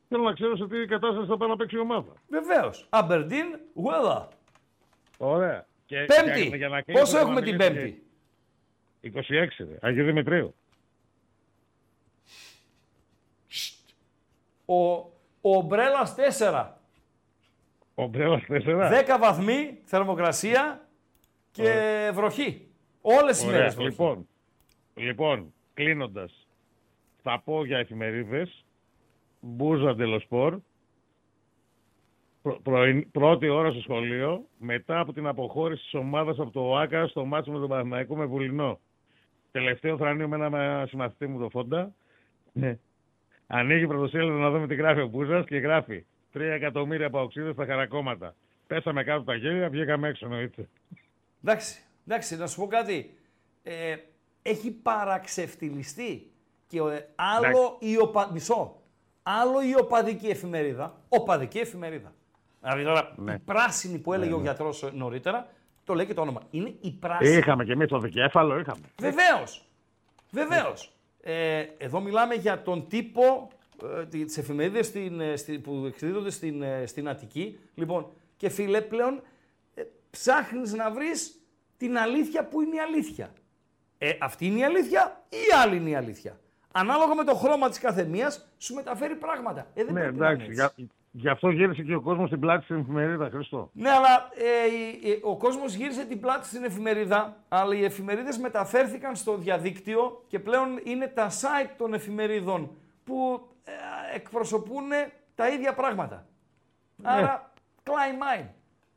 Θέλω 0.08 0.22
να 0.22 0.32
ξέρω 0.32 0.56
σε 0.56 0.66
τι 0.66 0.86
κατάσταση 0.86 1.26
θα 1.26 1.36
πάει 1.36 1.48
να 1.48 1.56
παίξει 1.56 1.76
η 1.76 1.78
ομάδα. 1.78 2.12
Βεβαίως. 2.28 2.86
Αμπερντίn, 2.90 3.44
weather. 3.84 4.22
Ωραία. 5.18 5.66
Και, 5.86 6.04
Πέμπτη. 6.04 6.46
για- 6.46 6.56
για 6.56 6.68
να 6.68 6.82
κλείσω, 6.82 7.00
Πόσο 7.00 7.14
να 7.14 7.20
έχουμε 7.20 7.40
την 7.42 7.54
μιλήσω 7.54 7.72
Πέμπτη; 7.72 8.02
και- 9.00 9.06
26, 9.08 9.64
ρε. 9.68 9.78
Αγίου 9.80 10.04
Δημητρίου. 10.04 10.54
Ο, 14.64 14.92
ο 15.40 15.56
Ομπρέλας 15.56 16.14
4. 16.14 16.80
Ο 17.94 18.06
Μπρέλας 18.06 18.42
4. 18.48 18.88
10 18.90 19.18
βαθμοί 19.18 19.78
θερμοκρασία 19.84 20.88
και 21.50 22.10
βροχή. 22.14 22.68
Όλες 23.00 23.42
οι 23.42 23.46
Ωραία. 23.46 23.58
μέρες 23.58 23.74
βροχή. 23.74 23.90
Λοιπόν, 23.90 24.28
λοιπόν 24.94 25.54
κλείνοντας, 25.74 26.46
θα 27.22 27.40
πω 27.44 27.64
για 27.64 27.78
εφημερίδες. 27.78 28.64
Μπούζα 29.40 29.94
Ντελοσπορ. 29.94 30.58
Πρω- 32.46 32.60
πρωι- 32.62 33.06
πρώτη 33.06 33.48
ώρα 33.48 33.70
στο 33.70 33.80
σχολείο, 33.80 34.44
μετά 34.58 35.00
από 35.00 35.12
την 35.12 35.26
αποχώρηση 35.26 35.82
της 35.82 35.94
ομάδας 35.94 36.38
από 36.38 36.50
το 36.50 36.60
ΟΑΚΑ 36.60 37.06
στο 37.06 37.24
μάτσο 37.24 37.50
με 37.52 37.58
τον 37.58 37.68
Παναθηναϊκό 37.68 38.16
με 38.16 38.24
Βουλινό. 38.24 38.80
Τελευταίο 39.50 39.96
θρανείο 39.96 40.28
με 40.28 40.36
ένα 40.46 40.86
συμμαθητή 40.88 41.26
μου 41.26 41.38
το 41.38 41.48
Φόντα. 41.48 41.94
Ναι. 42.52 42.78
Ανοίγει 43.46 43.86
πρωτοσέλιδο 43.86 44.36
να 44.36 44.50
δούμε 44.50 44.66
τι 44.66 44.74
γράφει 44.74 45.00
ο 45.00 45.06
Μπούζας 45.06 45.46
και 45.46 45.56
γράφει 45.56 46.04
3 46.32 46.40
εκατομμύρια 46.40 47.10
παοξίδε 47.10 47.52
στα 47.52 47.66
χαρακόμματα. 47.66 48.34
Πέσαμε 48.66 49.04
κάτω 49.04 49.22
τα 49.22 49.34
γέλια, 49.34 49.68
βγήκαμε 49.68 50.08
έξω 50.08 50.26
εννοείται. 50.26 50.68
Εντάξει, 51.44 51.82
εντάξει, 52.06 52.36
να 52.36 52.46
σου 52.46 52.60
πω 52.60 52.66
κάτι. 52.66 53.14
Ε, 53.62 53.96
έχει 54.42 54.70
παραξευτιλιστεί 54.70 56.30
και 56.66 56.78
ε, 56.78 57.08
άλλο 57.14 57.76
η 57.80 57.98
οπα... 57.98 58.30
μισό. 58.32 58.80
Άλλο 59.22 59.62
η 59.62 59.80
οπαδική 59.80 60.26
εφημερίδα. 60.26 61.00
Οπαδική 61.08 61.58
εφημερίδα. 61.58 62.14
Δηλαδή 62.66 62.84
τώρα 62.84 63.12
Ναι. 63.16 63.32
η 63.34 63.38
πράσινη 63.38 63.98
που 63.98 64.12
έλεγε 64.12 64.34
ο 64.34 64.40
γιατρός 64.40 64.90
νωρίτερα, 64.92 65.48
το 65.84 65.94
λέει 65.94 66.06
και 66.06 66.14
το 66.14 66.20
όνομα. 66.20 66.40
Είναι 66.50 66.74
η 66.80 66.92
πράσινη. 66.92 67.36
Είχαμε 67.36 67.64
και 67.64 67.72
εμείς 67.72 67.88
το 67.88 67.98
δικέφαλο, 67.98 68.58
είχαμε. 68.58 68.80
Βεβαίως. 69.00 69.64
Βεβαίως. 70.30 70.92
Ε, 71.20 71.64
εδώ 71.78 72.00
μιλάμε 72.00 72.34
για 72.34 72.62
τον 72.62 72.88
τύπο 72.88 73.48
ε, 73.98 74.06
τις 74.06 74.36
εφημερίδες 74.38 74.92
που 75.62 75.84
εκδίδονται 75.86 76.30
στην, 76.30 76.62
ε, 76.62 76.86
στην 76.86 77.08
Αττική. 77.08 77.58
Λοιπόν, 77.74 78.06
και 78.36 78.48
φίλε, 78.48 78.80
πλέον 78.80 79.22
ε, 79.74 79.82
ψάχνεις 80.10 80.72
να 80.74 80.90
βρεις 80.90 81.40
την 81.76 81.98
αλήθεια 81.98 82.44
που 82.48 82.60
είναι 82.62 82.76
η 82.76 82.78
αλήθεια. 82.78 83.32
Ε, 83.98 84.12
αυτή 84.20 84.46
είναι 84.46 84.58
η 84.58 84.64
αλήθεια 84.64 85.24
ή 85.28 85.36
η 85.36 85.52
άλλη 85.62 85.76
είναι 85.76 85.90
η 85.90 85.94
αλήθεια. 85.94 86.40
Ανάλογα 86.72 87.14
με 87.14 87.24
το 87.24 87.34
χρώμα 87.34 87.68
της 87.68 87.78
καθεμίας 87.78 88.48
σου 88.58 88.74
μεταφέρει 88.74 89.14
πράγματα. 89.16 89.66
Ε, 89.74 89.84
δεν 89.84 89.94
Ναι, 89.94 90.00
πρέπει 90.00 90.16
να 90.18 90.30
είναι 90.30 90.44
εντάξει. 90.44 90.62
έτσι. 90.62 90.74
Για, 90.76 90.88
γι' 91.18 91.28
αυτό 91.28 91.50
γύρισε 91.50 91.82
και 91.82 91.94
ο 91.94 92.00
κόσμος 92.00 92.28
στην 92.28 92.40
πλάτη 92.40 92.64
στην 92.64 92.76
εφημερίδα, 92.76 93.28
Χριστό. 93.30 93.70
Ναι, 93.72 93.90
αλλά 93.90 94.28
ε, 94.34 94.66
η- 94.76 95.08
η- 95.10 95.20
ο 95.22 95.36
κόσμος 95.36 95.74
γύρισε 95.74 96.04
την 96.04 96.20
πλάτη 96.20 96.46
στην 96.46 96.64
εφημερίδα, 96.64 97.36
αλλά 97.48 97.74
οι 97.74 97.84
εφημερίδες 97.84 98.38
μεταφέρθηκαν 98.38 99.16
στο 99.16 99.36
διαδίκτυο 99.36 100.24
και 100.28 100.38
πλέον 100.38 100.80
είναι 100.84 101.06
τα 101.06 101.28
site 101.30 101.70
των 101.78 101.94
εφημερίδων 101.94 102.70
που 103.04 103.46
ε, 103.64 103.72
εκπροσωπούν 104.16 104.84
τα 105.34 105.48
ίδια 105.48 105.74
πράγματα. 105.74 106.26
Άρα, 107.02 107.52
climb 107.84 108.40
mine. 108.40 108.46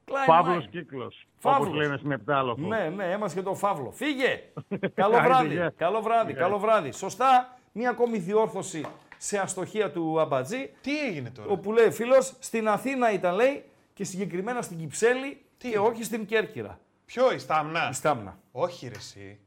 Climb 0.06 0.26
Φαύλος 0.26 0.66
mine. 0.66 0.70
κύκλος. 0.72 1.28
Όπως 1.42 1.58
Φαύλος. 1.58 1.76
λένε 1.76 1.98
στην 1.98 2.12
Επτάλοφο. 2.12 2.68
Ναι, 2.68 2.90
ναι, 2.96 3.12
έμασε 3.12 3.36
και 3.36 3.42
το 3.42 3.54
φαύλο. 3.56 3.92
Φύγε! 3.92 4.42
καλό 4.94 5.16
Άιντε, 5.16 5.28
βράδυ, 5.28 5.54
γεια. 5.54 5.74
καλό 5.78 6.02
βράδυ, 6.02 6.32
Γεια. 6.32 6.42
καλό 6.42 6.58
βράδυ. 6.60 6.92
Σωστά, 6.92 7.58
μία 7.72 7.90
ακόμη 7.90 8.18
διόρθωση 8.18 8.86
σε 9.22 9.38
αστοχία 9.38 9.92
του 9.92 10.20
Αμπατζή. 10.20 10.70
Τι 10.82 11.00
έγινε 11.00 11.30
τώρα; 11.30 11.50
Όπου 11.50 11.72
λέει 11.72 11.92
φίλος, 11.92 12.34
στην 12.40 12.68
Αθήνα 12.68 13.12
ήταν 13.12 13.36
λέει 13.36 13.64
και 13.94 14.04
συγκεκριμένα 14.04 14.62
στην 14.62 14.78
Κυψέλη 14.78 15.42
και 15.58 15.78
όχι 15.80 16.04
στην 16.04 16.26
Κέρκυρα. 16.26 16.80
Ποιο, 17.06 17.32
η 17.32 17.38
Στάμνα; 17.38 17.88
Η 17.92 17.94
Στάμνα. 17.94 18.38
Όχι, 18.52 18.88
ρε, 18.88 18.96
εσύ. 18.96 19.40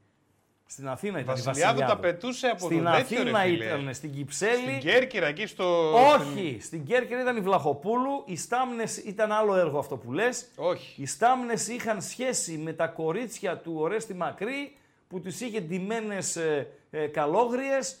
Στην 0.65 0.87
Αθήνα 0.89 1.19
ήταν. 1.19 1.35
η 1.37 1.41
Βασιλιάδου 1.41 1.79
τα 1.79 1.85
Βασιλιάδου. 1.85 2.01
πετούσε 2.01 2.47
από 2.47 2.65
Στην 2.65 2.83
το 2.83 2.91
τέτοιο, 2.91 3.21
Αθήνα 3.21 3.43
ρε, 3.43 3.49
φίλε. 3.49 3.65
ήταν, 3.65 3.93
στην 3.93 4.11
Κυψέλη. 4.11 4.57
Στην 4.57 4.79
Κέρκυρα, 4.79 5.27
εκεί 5.27 5.45
στο. 5.45 5.93
Όχι, 5.93 6.57
στην 6.61 6.85
Κέρκυρα 6.85 7.21
ήταν 7.21 7.37
η 7.37 7.39
Βλαχοπούλου. 7.41 8.23
Οι 8.25 8.35
Στάμνες 8.35 8.97
ήταν 8.97 9.31
άλλο 9.31 9.55
έργο 9.55 9.79
αυτό 9.79 9.97
που 9.97 10.11
λες. 10.11 10.45
Όχι. 10.55 11.01
Οι 11.01 11.05
Στάμνες 11.05 11.67
είχαν 11.67 12.01
σχέση 12.01 12.57
με 12.57 12.73
τα 12.73 12.87
κορίτσια 12.87 13.57
του 13.57 13.73
Ορέστη 13.77 14.13
Μακρύ 14.13 14.75
που 15.07 15.19
του 15.21 15.27
είχε 15.27 15.59
ντυμένες 15.59 16.35
ε, 16.35 16.67
ε, 16.91 17.07
καλόγριες 17.07 17.97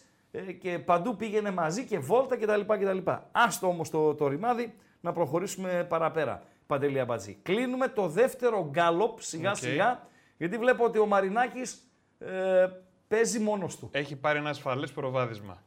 και 0.59 0.79
παντού 0.79 1.15
πήγαινε 1.15 1.51
μαζί 1.51 1.85
και 1.85 1.99
βόλτα 1.99 2.37
κτλ. 2.37 2.61
κτλ. 2.61 3.11
Άστο 3.31 3.67
όμως 3.67 3.89
το, 3.89 4.15
το 4.15 4.27
ρημάδι 4.27 4.73
να 5.01 5.11
προχωρήσουμε 5.11 5.85
παραπέρα. 5.89 6.43
Παντελή 6.67 6.99
Αμπατζή. 6.99 7.37
Κλείνουμε 7.43 7.87
το 7.87 8.07
δεύτερο 8.07 8.67
γκάλοπ 8.69 9.21
σιγά 9.21 9.49
Οκ. 9.49 9.55
σιγά 9.55 10.07
γιατί 10.37 10.57
βλέπω 10.57 10.83
ότι 10.83 10.99
ο 10.99 11.05
Μαρινάκης 11.05 11.91
ε, 12.19 12.67
παίζει 13.07 13.39
μόνος 13.39 13.77
του. 13.77 13.89
Έχει 13.91 14.15
πάρει 14.15 14.37
ένα 14.37 14.49
ασφαλές 14.49 14.91
προβάδισμα. 14.91 15.63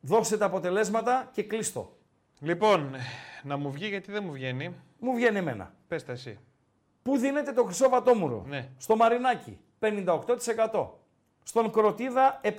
Δώσε 0.00 0.38
τα 0.38 0.44
αποτελέσματα 0.46 1.30
και 1.32 1.42
κλείστο. 1.42 1.96
Λοιπόν, 2.40 2.94
να 3.42 3.56
μου 3.56 3.70
βγει 3.70 3.88
γιατί 3.88 4.12
δεν 4.12 4.24
μου 4.24 4.32
βγαίνει. 4.32 4.74
Μου 4.98 5.14
βγαίνει 5.14 5.38
εμένα. 5.38 5.74
Πες 5.88 6.04
τα 6.04 6.12
εσύ. 6.12 6.38
Πού 7.02 7.16
δίνεται 7.16 7.52
το 7.52 7.64
χρυσό 7.64 7.88
βατόμουρο; 7.88 8.44
Ναι. 8.46 8.68
Στο 8.78 8.96
Μαρινάκι 8.96 9.58
58%. 9.80 10.88
Στον 11.42 11.72
Κροτίδα 11.72 12.40
7. 12.42 12.50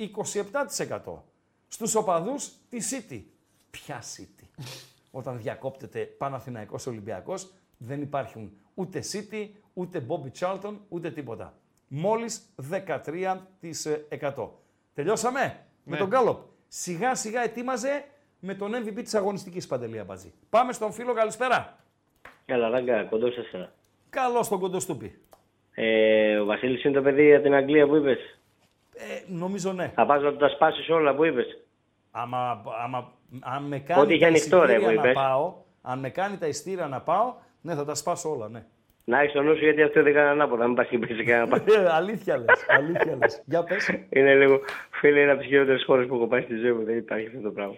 27%. 0.00 1.22
Στους 1.68 1.94
οπαδούς 1.94 2.52
τη 2.68 2.78
City. 2.90 3.22
Ποια 3.70 4.00
City; 4.16 4.44
Όταν 5.18 5.38
διακόπτεται 5.38 6.00
Παναθηναϊκός 6.00 6.86
Ολυμπιακός 6.86 7.52
δεν 7.78 8.00
υπάρχουν 8.02 8.52
ούτε 8.74 9.02
City, 9.12 9.48
ούτε 9.72 10.06
Bobby 10.08 10.30
Charlton, 10.40 10.74
ούτε 10.88 11.10
τίποτα. 11.10 11.54
Μόλις 11.88 12.42
13%. 12.70 14.48
Τελειώσαμε 14.94 15.40
με 15.84 15.92
Ναι. 15.92 15.96
τον 15.96 16.08
Γκάλοπ. 16.08 16.38
Σιγά 16.68 17.14
σιγά 17.14 17.42
ετοίμαζε 17.42 18.04
με 18.40 18.54
τον 18.54 18.72
MVP 18.74 19.02
της 19.02 19.14
αγωνιστικής 19.14 19.66
Παντελή 19.66 19.98
Αμπατζή. 19.98 20.32
Πάμε 20.50 20.72
στον 20.72 20.92
φίλο, 20.92 21.12
καλησπέρα. 21.12 21.78
Καλά, 22.46 22.68
ράγκα, 22.68 23.04
κοντός 23.04 23.34
σε 23.34 23.40
εσένα. 23.40 23.72
Καλό 24.10 24.42
στον 24.42 24.58
Κοντοστούπη. 24.60 25.18
Ε, 25.74 26.38
ο 26.38 26.44
Βασίλης 26.44 26.84
είναι 26.84 26.94
το 26.94 27.02
παιδί 27.02 27.34
από 27.34 27.42
την 27.42 27.54
Αγγλία 27.54 27.86
που 27.86 27.96
είπες. 27.96 28.39
Ε, 29.08 29.22
νομίζω 29.26 29.72
ναι. 29.72 29.92
Θα 29.94 30.06
πα 30.06 30.18
να 30.18 30.30
του 30.30 30.36
τα 30.36 30.48
σπάσεις 30.48 30.88
όλα 30.88 31.14
που 31.14 31.24
είπες. 31.24 31.58
Άμα, 32.10 32.62
άμα, 32.84 33.12
αν 33.40 33.62
με 33.62 33.78
κάνει 33.78 34.00
Ό,τι 34.00 34.12
είχε 34.14 34.22
τα 34.22 34.26
ανοιχτό, 34.28 34.62
ρε, 34.64 34.72
εισιτήρια 34.72 34.88
που 34.88 34.94
να 34.94 35.00
είπες. 35.10 35.14
πάω, 35.22 35.54
αν 35.82 35.98
με 35.98 36.10
κάνει 36.10 36.36
τα 36.36 36.46
ειστήρια 36.46 36.86
να 36.86 37.00
πάω, 37.00 37.34
ναι, 37.60 37.74
θα 37.74 37.84
τα 37.84 37.94
σπάσω 37.94 38.30
όλα, 38.30 38.48
ναι. 38.48 38.64
Να 39.04 39.20
έχεις 39.20 39.32
το 39.32 39.42
νου 39.42 39.56
σου 39.56 39.64
γιατί 39.64 39.82
αυτό 39.82 40.02
δεν 40.02 40.12
κάνει 40.14 40.28
ανάποδα. 40.28 40.66
Μην 40.66 40.74
πας 40.76 40.86
και 40.88 40.98
πεις 40.98 41.24
κανένα 41.26 41.46
πα- 41.58 41.64
Ε, 41.72 41.88
αλήθεια 41.92 42.36
λες, 42.36 42.64
αλήθεια 42.68 43.16
λες. 43.16 43.42
Για 43.50 43.64
πες. 43.64 43.90
Είναι 44.08 44.34
λίγο. 44.34 44.60
Φίλε, 44.90 45.20
είναι 45.20 45.30
από 45.30 45.40
τις 45.40 45.48
χειρότερες 45.48 45.84
χώρες 45.84 46.06
που 46.06 46.14
έχω 46.14 46.26
πάει 46.26 46.42
στη 46.42 46.54
ζωή 46.56 46.72
μου. 46.72 46.84
Δεν 46.84 46.96
υπάρχει 46.96 47.26
αυτό 47.26 47.40
το 47.40 47.50
πράγμα. 47.50 47.74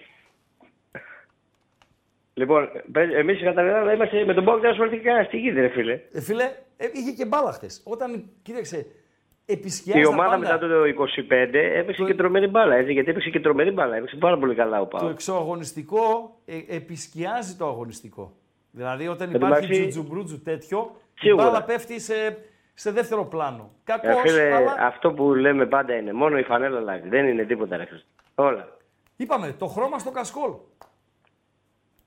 Λοιπόν, 2.34 2.68
εμείς 3.16 3.42
κατά 3.42 3.60
Ελλάδα 3.60 3.92
είμαστε 3.92 4.24
με 4.24 4.34
τον 4.34 4.42
Μπόγκ 4.44 4.60
δεν 4.60 4.70
ασχοληθεί 4.70 4.98
κανένα. 4.98 5.26
Τι 5.26 5.36
γίνεται, 5.38 5.60
ρε 5.60 5.68
φίλε. 5.68 6.00
Ε, 6.12 6.20
φίλε, 6.20 6.44
ε, 6.76 6.86
είχε 6.92 7.10
και 7.16 7.24
μπάλα 7.26 7.52
χτες. 7.52 7.82
Όταν, 7.84 8.24
κοίταξε, 8.42 8.76
επισκιάζει 8.76 9.01
Η 9.46 9.56
τα 10.02 10.08
ομάδα 10.08 10.30
πάντα. 10.30 10.38
μετά 10.38 10.58
το 10.58 10.82
25 11.30 11.54
έπαιξε 11.54 12.04
και 12.04 12.14
τρομερή 12.14 12.46
μπάλα. 12.46 12.74
Έτσι, 12.76 12.92
γιατί 12.92 13.10
έπαιξε 13.10 13.30
και 13.30 13.40
τρομερή 13.40 13.70
μπάλα. 13.70 13.96
Έπαιξε 13.96 14.16
πάρα 14.16 14.38
πολύ 14.38 14.54
καλά 14.54 14.80
ο 14.80 14.86
Το 14.86 14.96
Πάο. 14.98 15.08
εξωαγωνιστικό 15.08 16.34
ε, 16.44 16.76
επισκιάζει 16.76 17.56
το 17.56 17.66
αγωνιστικό. 17.66 18.32
Δηλαδή 18.70 19.08
όταν 19.08 19.32
Εν 19.32 19.40
τω 19.40 19.46
υπάρχει 19.46 19.62
μεταξύ- 19.68 19.88
τζουτζουμπρούτζου 19.90 20.42
τέτοιο, 20.42 20.90
η 21.14 21.18
Σίγουρα. 21.20 21.44
μπάλα 21.44 21.62
πέφτει 21.64 22.00
σε, 22.00 22.14
σε 22.74 22.90
δεύτερο 22.90 23.24
πλάνο. 23.24 23.70
Ε, 23.84 23.92
Κακός, 23.92 24.20
φίλε, 24.20 24.54
αλλά 24.54 24.74
αυτό 24.78 25.12
που 25.12 25.34
λέμε 25.34 25.66
πάντα 25.66 25.94
είναι 25.96 26.12
μόνο 26.12 26.38
η 26.38 26.42
φανέλα 26.42 26.78
αλλάζει. 26.78 27.08
Δεν 27.08 27.26
είναι 27.28 27.44
τίποτα, 27.44 27.76
ρε 27.76 27.84
Χριστό. 27.84 28.06
Όλα. 28.34 28.68
είπαμε 29.16 29.54
το 29.58 29.66
χρώμα 29.66 29.98
στο 29.98 30.10
κασκόλ. 30.10 30.50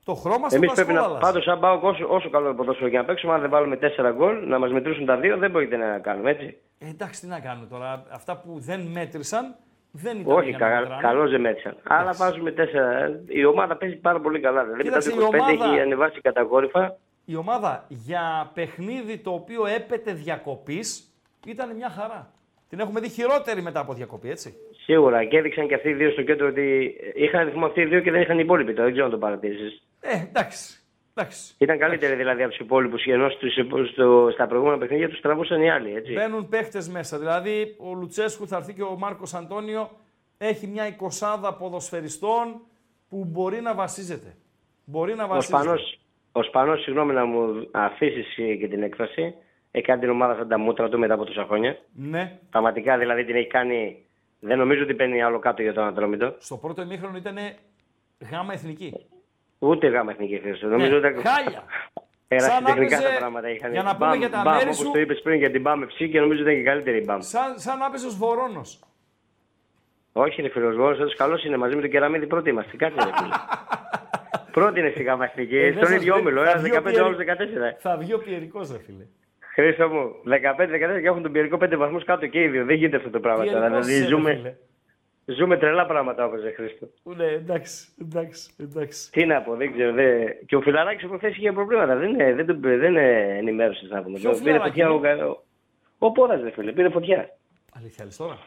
Το 0.08 0.14
χρώμα 0.14 0.46
στο 0.48 0.56
Εμείς 0.56 0.68
κασκόλ 0.68 0.84
πρέπει 0.84 0.98
να. 0.98 1.04
άλλαζε. 1.04 1.20
Πάντως, 1.26 1.46
αν 1.46 1.58
πάω 1.60 1.78
όσο, 1.82 2.06
όσο 2.08 2.30
καλό 2.30 2.54
ποδόσφαιρο 2.54 2.88
και 2.90 2.96
να 2.96 3.04
παίξουμε, 3.04 3.32
αν 3.34 3.40
δεν 3.40 3.50
βάλουμε 3.50 3.76
4 3.76 4.12
γκολ, 4.16 4.48
να 4.48 4.58
μας 4.58 4.70
μετρήσουν 4.72 5.04
τα 5.06 5.16
δύο, 5.16 5.36
δεν 5.36 5.50
μπορείτε 5.50 5.76
να 5.76 5.98
κάνουμε 5.98 6.30
έτσι. 6.30 6.56
Ε, 6.78 6.88
εντάξει, 6.88 7.20
τι 7.20 7.26
να 7.26 7.40
κάνουμε 7.40 7.66
τώρα. 7.66 8.04
Αυτά 8.10 8.36
που 8.36 8.58
δεν 8.58 8.80
μέτρησαν 8.80 9.54
δεν 9.92 10.18
ήταν 10.20 10.32
Όχι, 10.36 10.48
για 10.48 10.58
να 10.58 10.68
κα, 10.68 10.80
μετράνε. 10.80 11.00
καλώς 11.02 11.30
δεν 11.30 11.40
μέτρησαν. 11.40 11.76
Αλλά 11.88 12.12
βάζουμε 12.12 12.50
4. 12.50 13.20
Η 13.26 13.44
ομάδα 13.44 13.76
παίζει 13.76 13.96
πάρα 13.96 14.20
πολύ 14.20 14.40
καλά. 14.40 14.64
Δηλαδή, 14.64 14.82
μετά 14.84 14.98
Κοίταξε, 14.98 15.10
το 15.10 15.16
η 15.16 15.24
25 15.24 15.38
ομάδα- 15.52 15.64
έχει 15.72 15.80
ανεβάσει 15.80 16.20
κατακόρυφα. 16.20 16.96
Η 17.24 17.36
ομάδα 17.36 17.84
για 17.88 18.50
παιχνίδι 18.54 19.18
το 19.18 19.30
οποίο 19.30 19.66
έπεται 19.66 20.12
διακοπής 20.12 21.12
ήταν 21.46 21.76
μια 21.76 21.88
χαρά. 21.90 22.30
Την 22.68 22.80
έχουμε 22.80 23.00
δει 23.00 23.08
χειρότερη 23.08 23.62
μετά 23.62 23.80
από 23.80 23.92
διακοπή, 23.92 24.30
έτσι. 24.30 24.54
Σίγουρα 24.84 25.24
και 25.24 25.36
έδειξαν 25.36 25.68
και 25.68 25.74
αυτοί 25.74 25.88
οι 25.88 25.92
δύο 25.94 26.10
στο 26.10 26.22
κέντρο 26.22 26.46
ότι 26.46 26.94
είχαν 27.14 27.40
αριθμό 27.40 27.66
αυτοί 27.66 27.80
οι 27.80 27.84
δύο 27.84 28.00
και 28.00 28.10
δεν 28.10 28.20
είχαν 28.20 28.36
οι 28.38 28.42
υπόλοιποι. 28.44 28.70
τώρα, 28.72 28.82
Δεν 28.82 28.92
ξέρω 28.92 29.06
αν 29.06 29.12
το 29.12 29.18
παρατήρησε. 29.18 29.80
Ε, 30.06 30.22
εντάξει. 30.28 30.80
εντάξει. 31.14 31.54
Ήταν 31.58 31.78
καλύτεροι 31.78 32.14
δηλαδή 32.14 32.42
από 32.42 32.50
τους 32.50 32.60
υπόλοιπους 32.60 33.04
ενώ 33.04 33.28
στους, 33.28 33.52
στο, 33.92 34.28
στα 34.32 34.46
προηγούμενα 34.46 34.78
παιχνίδια 34.78 35.08
τους 35.08 35.20
τραβούσαν 35.20 35.62
οι 35.62 35.70
άλλοι. 35.70 35.94
Έτσι. 35.94 36.12
Μπαίνουν 36.12 36.48
παίχτες 36.48 36.88
μέσα. 36.88 37.18
Δηλαδή, 37.18 37.76
ο 37.78 37.94
Λουτσέσκου 37.94 38.48
θα 38.48 38.56
έρθει 38.56 38.74
και 38.74 38.82
ο 38.82 38.96
Μάρκος 38.98 39.34
Αντώνιο 39.34 39.90
έχει 40.38 40.66
μια 40.66 40.86
εικοσάδα 40.86 41.54
ποδοσφαιριστών 41.54 42.60
που 43.08 43.24
μπορεί 43.24 43.60
να 43.60 43.74
βασίζεται. 43.74 44.36
Μπορεί 44.84 45.14
να 45.14 45.24
Ο 45.24 45.28
βασίζεται. 45.28 45.62
Σπανός, 45.62 45.98
ο 46.32 46.42
Σπανός, 46.42 46.82
συγγνώμη 46.82 47.12
να 47.12 47.24
μου 47.24 47.68
αφήσεις 47.70 48.34
και 48.34 48.68
την 48.68 48.82
έκφραση, 48.82 49.34
έχει 49.70 49.84
κάνει 49.84 50.00
την 50.00 50.10
ομάδα 50.10 50.34
σαν 50.34 50.48
τα 50.48 50.58
μούτρα 50.58 50.88
του 50.88 50.98
μετά 50.98 51.14
από 51.14 51.24
τόσα 51.24 51.44
χρόνια. 51.44 51.78
Ναι. 51.92 52.38
Πραγματικά 52.50 52.98
δηλαδή 52.98 53.24
την 53.24 53.36
έχει 53.36 53.46
κάνει. 53.46 54.00
Δεν 54.40 54.58
νομίζω 54.58 54.82
ότι 54.82 54.94
παίρνει 54.94 55.22
άλλο 55.22 55.38
κάτω 55.38 55.62
για 55.62 55.72
τον 55.72 55.84
Ατρόμητο. 55.84 56.34
Στο 56.38 56.56
πρώτο 56.56 56.82
ημίχρονο 56.82 57.16
ήταν 57.16 57.36
γάμα 58.30 58.52
εθνική. 58.52 59.06
Ούτε 59.58 59.86
γάμα 59.88 60.10
εθνική 60.12 60.38
χρήση. 60.42 60.66
Νομίζω 60.66 60.98
Ναι, 60.98 61.06
ότι. 61.08 61.28
χάλια. 61.28 61.62
Ερασιτεχνικά 62.28 62.74
Σαν 62.74 62.78
να 62.78 62.84
έπαιζε- 62.84 63.12
τα 63.12 63.18
πράγματα 63.18 63.48
είχαν. 63.50 63.72
για 63.72 63.82
να 63.82 63.96
πούμε 63.96 64.16
για 64.16 64.30
τα 64.30 64.42
μέρη 64.44 64.74
σου- 64.74 64.82
Όπω 64.84 64.92
το 64.92 64.98
είπες 65.00 65.20
πριν 65.22 65.38
για 65.38 65.50
την 65.50 65.60
Μπαμ 65.60 65.82
FC 65.82 66.08
και 66.10 66.20
νομίζω 66.20 66.42
ότι 66.42 66.50
ήταν 66.50 66.62
και 66.62 66.68
καλύτερη 66.70 66.96
η 66.98 67.02
Μπαμ. 67.06 67.20
Σαν, 67.20 67.58
σαν 67.58 67.78
να 67.78 67.86
έπαιζες 67.86 68.12
ο 68.12 68.16
Βορώνος. 68.16 68.80
Όχι, 70.12 70.40
είναι 70.40 70.50
φίλος 70.50 70.76
Βόλο, 70.76 70.90
αυτός 70.90 71.14
καλός 71.16 71.44
είναι 71.44 71.56
μαζί 71.56 71.74
με 71.74 71.80
τον 71.80 71.90
Κεραμίδη 71.90 72.26
πρώτη 72.26 72.50
είμαστε. 72.50 72.76
Κάτσε 72.76 72.98
ρε 73.04 73.10
φίλε. 73.16 73.34
πρώτη 74.56 74.80
είναι 74.80 74.90
στη 74.90 75.02
γάμα 75.02 75.24
εθνική. 75.24 75.56
Ε, 75.56 75.62
δεν 75.62 75.72
Στον 75.72 75.86
σας 75.86 75.96
ίδιο 75.96 76.12
λέει, 76.14 76.22
όμιλο, 76.22 76.42
θα 76.44 76.50
ένα 76.50 76.60
βγει 76.60 76.70
ο 76.76 76.80
15 76.80 76.82
Πιερ- 76.84 77.02
όλο 77.04 77.16
14. 77.16 77.76
Θα 77.78 77.96
βγει 77.96 78.12
ο 78.14 78.18
Πιερικός, 78.18 78.70
ρε 78.72 78.78
φίλε. 78.78 79.04
Χρήστο 79.54 79.88
μου, 79.88 80.12
15-14 80.24 81.00
και 81.00 81.06
έχουν 81.06 81.22
τον 81.22 81.32
Πιερικό 81.32 81.56
5 81.56 81.76
βαθμούς 81.76 82.04
κάτω 82.04 82.26
και 82.26 82.42
οι 82.42 82.48
δύο. 82.48 82.64
Δεν 82.64 82.76
γίνεται 82.76 82.96
αυτό 82.96 83.10
το 83.10 83.20
πράγμα 83.20 83.44
τώρα. 83.44 83.58
Πιερικός 83.58 83.86
Δηλαδή 83.86 83.92
είσαι, 84.00 84.02
ρε 84.10 84.16
ζούμε, 84.16 84.34
φίλε. 84.34 84.54
Ζούμε 85.26 85.56
τρελά 85.56 85.86
πράγματα 85.86 86.24
όπως 86.24 86.40
Χρήστο. 86.56 86.88
Ναι, 87.02 87.26
εντάξει, 87.26 87.88
εντάξει, 88.00 88.50
εντάξει. 88.60 89.10
Τι 89.10 89.26
να 89.26 89.40
πω, 89.42 89.54
δεν 89.56 89.72
ξέρω. 89.72 89.92
Δε... 89.92 90.24
Και 90.46 90.56
ο 90.56 90.60
Φιλαράκης 90.60 91.06
προχθέ 91.06 91.28
είχε 91.28 91.52
προβλήματα. 91.52 91.96
Δεν, 91.96 92.08
είναι, 92.08 92.34
δεν, 92.34 92.46
τον- 92.46 92.60
δεν 92.60 92.82
είναι 92.90 93.36
ενημέρωσης 93.38 93.90
να 93.90 94.02
πούμε. 94.02 94.18
Ποιο 94.18 94.30
Πήρε 94.30 94.42
Φιλαράκη, 94.42 94.82
φωτιά 94.82 95.14
ναι; 95.14 95.22
ο, 95.22 95.30
ο, 95.98 96.06
ο 96.06 96.12
Πόρας, 96.12 96.42
ρε 96.42 96.50
φίλε, 96.50 96.72
πήρε 96.72 96.88
φωτιά. 96.90 97.28
Αλήθεια 97.78 98.04
λες 98.04 98.16
τώρα; 98.16 98.38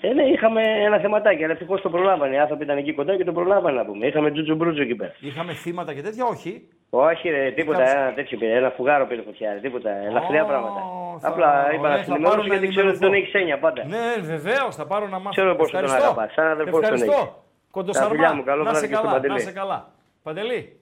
Ε, 0.00 0.12
ναι, 0.12 0.22
είχαμε 0.22 0.62
ένα 0.62 0.98
θεματάκι, 0.98 1.44
αλλά 1.44 1.52
ευτυχώς 1.52 1.80
το 1.80 1.90
προλάβανε. 1.90 2.34
Οι 2.34 2.38
άνθρωποι 2.38 2.64
ήταν 2.64 2.76
εκεί 2.76 2.92
κοντά 2.94 3.16
και 3.16 3.24
το 3.24 3.32
προλάβανε 3.32 3.76
να 3.78 3.84
πούμε. 3.84 4.06
Είχαμε 4.06 4.30
τζούτζου 4.30 4.54
μπρούτζο 4.54 4.82
εκεί 4.82 4.94
πέρα. 4.94 5.14
Είχαμε 5.20 5.52
θύματα 5.52 5.94
και 5.94 6.02
τέτοια, 6.02 6.24
όχι. 6.24 6.68
Όχι, 6.90 7.28
ρε, 7.28 7.50
τίποτα, 7.50 7.82
Είχαμε- 7.82 8.00
ένα 8.06 8.14
τέτοιο 8.14 8.38
πήρε. 8.38 8.56
Ένα 8.56 8.70
φουγάρο 8.70 9.06
πήρε 9.06 9.22
φωτιά, 9.22 9.52
ρε, 9.52 9.58
τίποτα. 9.60 9.90
Ελαφριά 9.90 10.42
Ω, 10.44 10.46
πράγματα. 10.46 10.80
θα- 11.20 11.28
Απλά 11.28 11.72
είπα 11.72 11.80
ωραία, 11.80 11.96
να 11.96 12.02
θα 12.02 12.14
την 12.14 12.22
πάρω 12.22 12.40
ενημερώσω 12.40 12.48
να 12.48 12.54
γιατί 12.54 12.68
ξέρω 12.68 12.88
ότι 12.88 12.98
τον 12.98 13.06
ενημερωθώ. 13.12 13.28
έχει 13.28 13.36
έννοια 13.42 13.58
πάντα. 13.58 13.84
Ναι, 13.84 14.22
βεβαίως, 14.22 14.74
θα 14.76 14.86
πάρω 14.86 15.06
να 15.08 15.18
μάθω. 15.18 15.30
Ξέρω 15.30 15.54
πόσο 15.56 15.70
τον 15.72 15.84
Ευχαριστώ. 15.84 16.10
αγαπάς. 16.10 16.32
Σαν 16.32 16.46
αδερφός 16.46 16.72
τον 16.74 16.82
Ευχαριστώ. 16.82 17.12
έχεις. 17.12 17.32
Κοντοσαρμά, 17.70 18.08
Τα 18.08 18.14
φιλιά 18.14 18.34
μου, 18.34 18.42
καλό 18.44 18.62
να 18.62 18.68
σε 18.68 18.72
βράδυ 18.74 18.86
και 18.88 18.94
στον 18.94 19.04
καλά, 19.06 19.14
Παντελή. 19.16 19.34
να 19.34 19.40
σε 19.40 19.52
καλά. 19.52 19.78
Παντελή, 20.22 20.80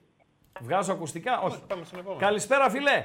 βγάζω 0.61 0.91
ακουστικά, 0.93 1.33
όχι. 1.41 1.57
Πάμε 1.67 1.83
στον 1.83 1.99
επόμενο. 1.99 2.19
Καλησπέρα, 2.25 2.69
φίλε. 2.69 2.97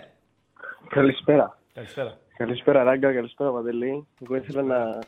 Καλησπέρα. 0.89 1.59
Καλησπέρα. 1.75 2.13
Καλησπέρα, 2.37 2.83
Ράγκα. 2.83 3.13
Καλησπέρα, 3.13 3.51
Παντελή. 3.51 4.07
Εγώ 4.25 4.35
ήθελα 4.37 4.63
να 4.63 4.99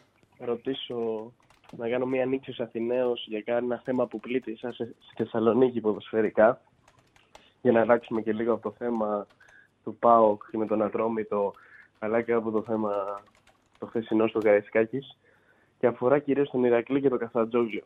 ρωτήσω, 0.45 1.33
να 1.77 1.89
κάνω 1.89 2.07
μία 2.07 2.23
ανοίξη 2.23 2.51
ως 2.51 2.61
Αθηναίος 2.61 3.27
για 3.29 3.43
ένα 3.47 3.81
θέμα 3.85 4.07
που 4.07 4.21
πλήττει 4.21 4.53
εσάς 4.53 4.75
στη 4.75 5.15
Θεσσαλονίκη 5.17 5.81
ποδοσφαιρικά. 5.81 6.61
Για 7.63 7.73
να 7.73 7.81
αλλάξουμε 7.81 8.23
και 8.23 8.33
λίγο 8.33 8.53
από 8.53 8.63
το 8.63 8.75
θέμα 8.79 9.27
του 9.85 9.97
ΠΑΟΚ 9.99 10.43
και 10.51 10.59
με 10.59 10.67
τον 10.67 10.83
Ατρόμητο, 10.83 11.53
αλλά 11.99 12.23
και 12.23 12.33
από 12.33 12.51
το 12.51 12.63
θέμα 12.63 13.23
το 13.79 13.87
χθεσινό 13.87 14.27
στο 14.27 14.39
Καραϊσκάκης. 14.39 15.17
Και 15.79 15.87
αφορά 15.87 16.19
κυρίως 16.19 16.51
τον 16.51 16.65
Ηρακλή 16.65 17.01
και 17.01 17.09
τον 17.09 17.19
Καθατζόγλιο. 17.19 17.85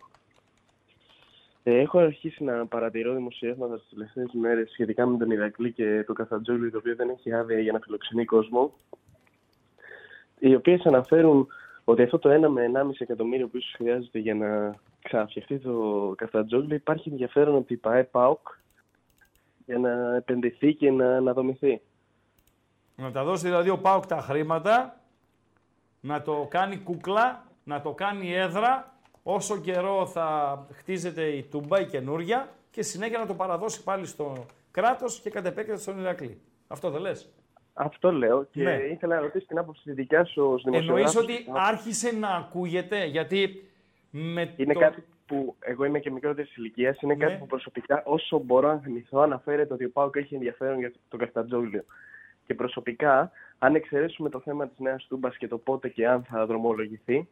Ε, 1.62 1.78
έχω 1.78 1.98
αρχίσει 1.98 2.44
να 2.44 2.66
παρατηρώ 2.66 3.14
δημοσιεύματα 3.14 3.78
τι 3.78 3.94
τελευταίες 3.94 4.30
μέρες 4.32 4.70
σχετικά 4.70 5.06
με 5.06 5.18
τον 5.18 5.30
Ηρακλή 5.30 5.72
και 5.72 6.02
τον 6.06 6.14
Καθατζόγλιο, 6.14 6.70
το 6.70 6.78
οποίο 6.78 6.94
δεν 6.94 7.08
έχει 7.08 7.32
άδεια 7.32 7.58
για 7.58 7.72
να 7.72 7.78
φιλοξενεί 7.78 8.24
κόσμο. 8.24 8.72
Οι 10.38 10.54
οποίες 10.54 10.86
αναφέρουν 10.86 11.48
ότι 11.84 12.02
αυτό 12.02 12.18
το 12.18 12.46
1 12.46 12.48
με 12.48 12.70
1,5 12.74 12.90
εκατομμύριο 12.98 13.48
που 13.48 13.56
ίσως 13.56 13.74
χρειάζεται 13.76 14.18
για 14.18 14.34
να 14.34 14.74
ξαναφτιαχτεί 15.02 15.58
το 15.58 16.12
Καθατζόγλιο 16.16 16.74
υπάρχει 16.74 17.08
ενδιαφέρον 17.08 17.56
από 17.56 17.66
την 17.66 17.80
ΠαΕ 17.80 18.04
ΠΑΟΚ 18.04 18.48
για 19.66 19.78
να 19.78 20.16
επενδυθεί 20.16 20.74
και 20.74 20.90
να 20.90 21.16
αναδομηθεί. 21.16 21.80
Να 22.96 23.10
τα 23.10 23.24
δώσει 23.24 23.44
δηλαδή 23.46 23.70
ο 23.70 23.78
Πάουκ 23.78 24.06
τα 24.06 24.20
χρήματα, 24.20 25.00
να 26.00 26.22
το 26.22 26.46
κάνει 26.50 26.76
κούκλα, 26.76 27.44
να 27.64 27.80
το 27.80 27.92
κάνει 27.92 28.34
έδρα, 28.34 28.94
όσο 29.22 29.60
καιρό 29.60 30.06
θα 30.06 30.58
χτίζεται 30.72 31.24
η 31.24 31.42
τούμπα, 31.42 31.80
η 31.80 31.86
καινούρια 31.86 32.48
και 32.70 32.82
συνέχεια 32.82 33.18
να 33.18 33.26
το 33.26 33.34
παραδώσει 33.34 33.82
πάλι 33.82 34.06
στο 34.06 34.46
κράτος 34.70 35.20
και 35.20 35.30
κατ' 35.30 35.46
επέκταση 35.46 35.82
στον 35.82 35.98
Ηρακλή. 35.98 36.40
Αυτό 36.68 36.90
δεν 36.90 37.00
λες; 37.00 37.28
Αυτό 37.74 38.12
λέω 38.12 38.46
και 38.52 38.62
Ναι. 38.62 38.72
ήθελα 38.90 39.14
να 39.14 39.20
ρωτήσω 39.20 39.46
την 39.46 39.58
άποψη 39.58 39.82
τη 39.84 39.92
δικιά 39.92 40.24
σου 40.24 40.42
ως 40.44 40.64
Εννοείς 40.64 40.84
δημοσιογράφος. 40.86 41.22
ότι 41.22 41.44
άρχισε 41.52 42.10
να 42.16 42.28
ακούγεται, 42.28 43.04
γιατί 43.04 43.68
με 44.10 44.52
Είναι 44.56 44.72
το... 44.72 44.78
κάτι 44.80 45.04
που 45.26 45.56
εγώ 45.60 45.84
είμαι 45.84 45.98
και 45.98 46.10
μικρότερης 46.10 46.56
ηλικίας. 46.56 47.00
Είναι 47.00 47.14
Ναι. 47.14 47.24
κάτι 47.24 47.36
που 47.38 47.46
προσωπικά, 47.46 48.02
όσο 48.06 48.38
μπορώ 48.38 48.68
να 48.68 48.78
θυμηθώ, 48.78 49.18
αναφέρεται 49.20 49.74
ότι 49.74 49.84
ο 49.84 49.90
Πάουκ 49.90 50.16
έχει 50.16 50.34
ενδιαφέρον 50.34 50.78
για 50.78 50.92
το 51.08 51.16
Καστατζόγλιο. 51.16 51.84
Και 52.46 52.54
προσωπικά 52.54 53.30
αν 53.58 53.74
εξαιρέσουμε 53.74 54.28
το 54.28 54.40
θέμα 54.40 54.68
της 54.68 54.78
Νέας 54.78 55.06
Τούμπας 55.06 55.36
και 55.36 55.48
το 55.48 55.58
πότε 55.58 55.88
και 55.88 56.08
αν 56.08 56.24
θα 56.30 56.46
δρομολογηθει 56.46 57.28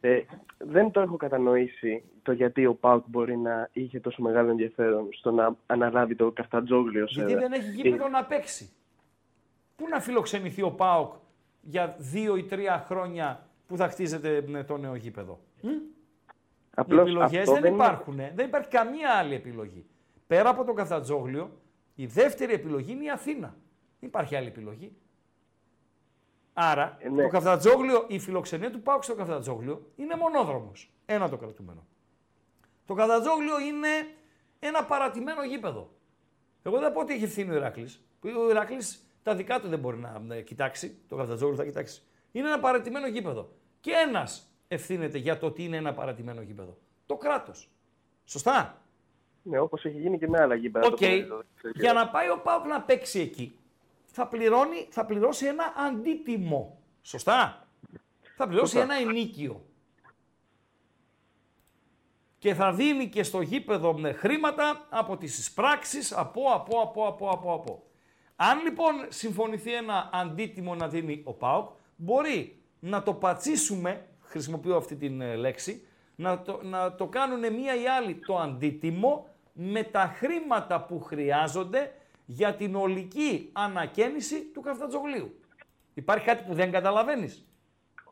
ε, 0.00 0.20
δεν 0.58 0.90
το 0.90 1.00
έχω 1.00 1.16
κατανοήσει 1.16 2.02
το 2.22 2.32
γιατί 2.32 2.66
ο 2.66 2.74
Πάουκ 2.74 3.04
μπορεί 3.06 3.36
να 3.36 3.68
είχε 3.72 4.00
τόσο 4.00 4.22
μεγάλο 4.22 4.50
ενδιαφέρον 4.50 5.08
στο 5.12 5.30
να 5.30 5.56
αναλάβει 5.66 6.14
το 6.14 6.30
Καφτατζόγλιο. 6.30 7.04
ως 7.04 7.14
Γιατί 7.14 7.32
έδρα. 7.32 7.48
δεν 7.48 7.60
έχει 7.60 7.70
γήπεδο 7.70 8.08
να 8.08 8.24
παίξει. 8.24 8.70
Πού 9.80 9.88
να 9.88 10.00
φιλοξενηθεί 10.00 10.62
ο 10.62 10.70
ΠΑΟΚ 10.70 11.12
για 11.60 11.94
δύο 11.98 12.36
ή 12.36 12.44
τρία 12.44 12.84
χρόνια 12.86 13.48
που 13.66 13.76
θα 13.76 13.88
χτίζεται 13.88 14.44
με 14.46 14.64
το 14.64 14.76
νέο 14.76 14.94
γήπεδο; 14.94 15.40
Μ; 15.60 15.68
Απλώς 16.74 16.98
Οι 16.98 17.10
επιλογές 17.10 17.40
αυτό 17.40 17.52
δεν, 17.52 17.62
δεν 17.62 17.72
είναι- 17.72 17.84
υπάρχουν. 17.84 18.18
ε. 18.18 18.32
Δεν 18.34 18.46
υπάρχει 18.46 18.68
καμία 18.68 19.10
άλλη 19.10 19.34
επιλογή. 19.34 19.86
Πέρα 20.26 20.48
από 20.48 20.64
το 20.64 20.72
Καφτατζόγλιο, 20.72 21.50
η 21.94 22.06
δεύτερη 22.06 22.52
επιλογή 22.52 22.92
είναι 22.92 23.04
η 23.04 23.10
Αθήνα. 23.10 23.56
Δεν 24.00 24.08
υπάρχει 24.08 24.36
άλλη 24.36 24.46
επιλογή. 24.46 24.92
Άρα, 26.52 26.96
Ε, 27.00 27.08
ναι. 27.08 27.22
το 27.22 27.28
Καφτατζόγλιο, 27.28 28.04
η 28.08 28.18
φιλοξενία 28.18 28.70
του 28.70 28.82
Πάουκ 28.82 29.04
στο 29.04 29.14
Καφτατζόγλιο 29.14 29.90
είναι 29.96 30.16
μονόδρομος. 30.16 30.90
Ένα 31.06 31.28
το 31.28 31.36
κρατούμενο. 31.36 31.86
Το 32.86 32.94
Καφτατζόγλιο 32.94 33.60
είναι 33.60 33.88
ένα 34.58 34.84
παρατημένο 34.84 35.42
γήπεδο. 35.44 35.90
Εγώ 36.62 36.74
δεν 36.78 36.84
θα 36.86 36.92
πω 36.92 37.00
ότι 37.00 37.12
έχει 37.14 37.24
ευθύνη 37.24 37.50
ο 37.50 37.54
Ηράκλης. 37.56 38.04
Ο 38.22 38.50
Ηράκλης 38.50 39.04
τα 39.22 39.34
δικά 39.34 39.60
του 39.60 39.68
δεν 39.68 39.78
μπορεί 39.78 39.96
να 39.96 40.34
ε, 40.34 40.42
κοιτάξει. 40.42 40.96
Το 41.08 41.16
Καφτατζόγλιο 41.16 41.56
θα 41.56 41.64
κοιτάξει. 41.64 42.02
Είναι 42.32 42.46
ένα 42.46 42.60
παρατημένο 42.60 43.06
γήπεδο. 43.06 43.52
Και 43.80 43.90
ένας 44.06 44.52
ευθύνεται 44.68 45.18
για 45.18 45.38
το 45.38 45.46
ότι 45.46 45.64
είναι 45.64 45.76
ένα 45.76 45.92
παρατημένο 45.92 46.40
γήπεδο. 46.42 46.76
Το 47.06 47.16
κράτος. 47.16 47.68
Σωστά; 48.24 48.82
Ναι, 49.42 49.58
όπως 49.58 49.84
έχει 49.84 49.98
γίνει 49.98 50.18
και 50.18 50.28
με 50.28 50.38
άλλα 50.42 50.54
γήπεδα. 50.54 50.86
Οκ. 50.86 50.90
το 50.98 51.06
παρελθόν. 51.06 51.44
Για 51.74 51.92
να 51.92 52.08
πάει 52.08 52.30
ο 52.30 52.40
ΠΑΟΚ 52.42 52.66
να 52.66 52.80
παίξει 52.80 53.20
εκεί, 53.20 53.58
θα, 54.06 54.26
πληρώνει, 54.26 54.86
θα 54.90 55.04
πληρώσει 55.04 55.46
ένα 55.46 55.72
αντίτιμο. 55.76 56.78
Σωστά; 57.02 57.66
Θα 58.36 58.46
πληρώσει 58.46 58.76
Σωστά. 58.76 58.94
ένα 58.94 59.08
ενοίκιο. 59.10 59.64
Και 62.38 62.54
θα 62.54 62.72
δίνει 62.72 63.08
και 63.08 63.22
στο 63.22 63.40
γήπεδο 63.40 63.98
με 63.98 64.12
χρήματα 64.12 64.86
από 64.90 65.16
τις 65.16 65.38
εισπράξεις, 65.38 66.12
από, 66.16 66.42
από, 66.52 66.80
από, 66.80 67.06
από, 67.06 67.28
από, 67.28 67.52
από. 67.52 67.82
Αν 68.42 68.62
λοιπόν 68.62 68.92
συμφωνηθεί 69.08 69.72
ένα 69.74 70.10
αντίτιμο 70.12 70.74
να 70.74 70.88
δίνει 70.88 71.22
ο 71.24 71.32
ΠΑΟΚ, 71.32 71.70
μπορεί 71.96 72.58
να 72.80 73.02
το 73.02 73.14
πατσίσουμε, 73.14 74.06
χρησιμοποιώ 74.20 74.76
αυτή 74.76 74.96
την 74.96 75.20
ε, 75.20 75.34
λέξη, 75.34 75.86
να 76.16 76.42
το, 76.42 76.60
να 76.62 76.94
το 76.94 77.06
κάνουν 77.06 77.52
μία 77.52 77.82
ή 77.82 77.86
άλλη 77.86 78.14
το 78.14 78.38
αντίτιμο 78.38 79.28
με 79.52 79.82
τα 79.82 80.14
χρήματα 80.16 80.84
που 80.84 81.00
χρειάζονται 81.00 81.94
για 82.26 82.54
την 82.54 82.74
ολική 82.74 83.50
ανακαίνιση 83.52 84.42
του 84.44 84.60
Καφτατζογλίου. 84.60 85.40
Υπάρχει 85.94 86.24
κάτι 86.24 86.42
που 86.42 86.54
δεν 86.54 86.70
καταλαβαίνεις; 86.70 87.49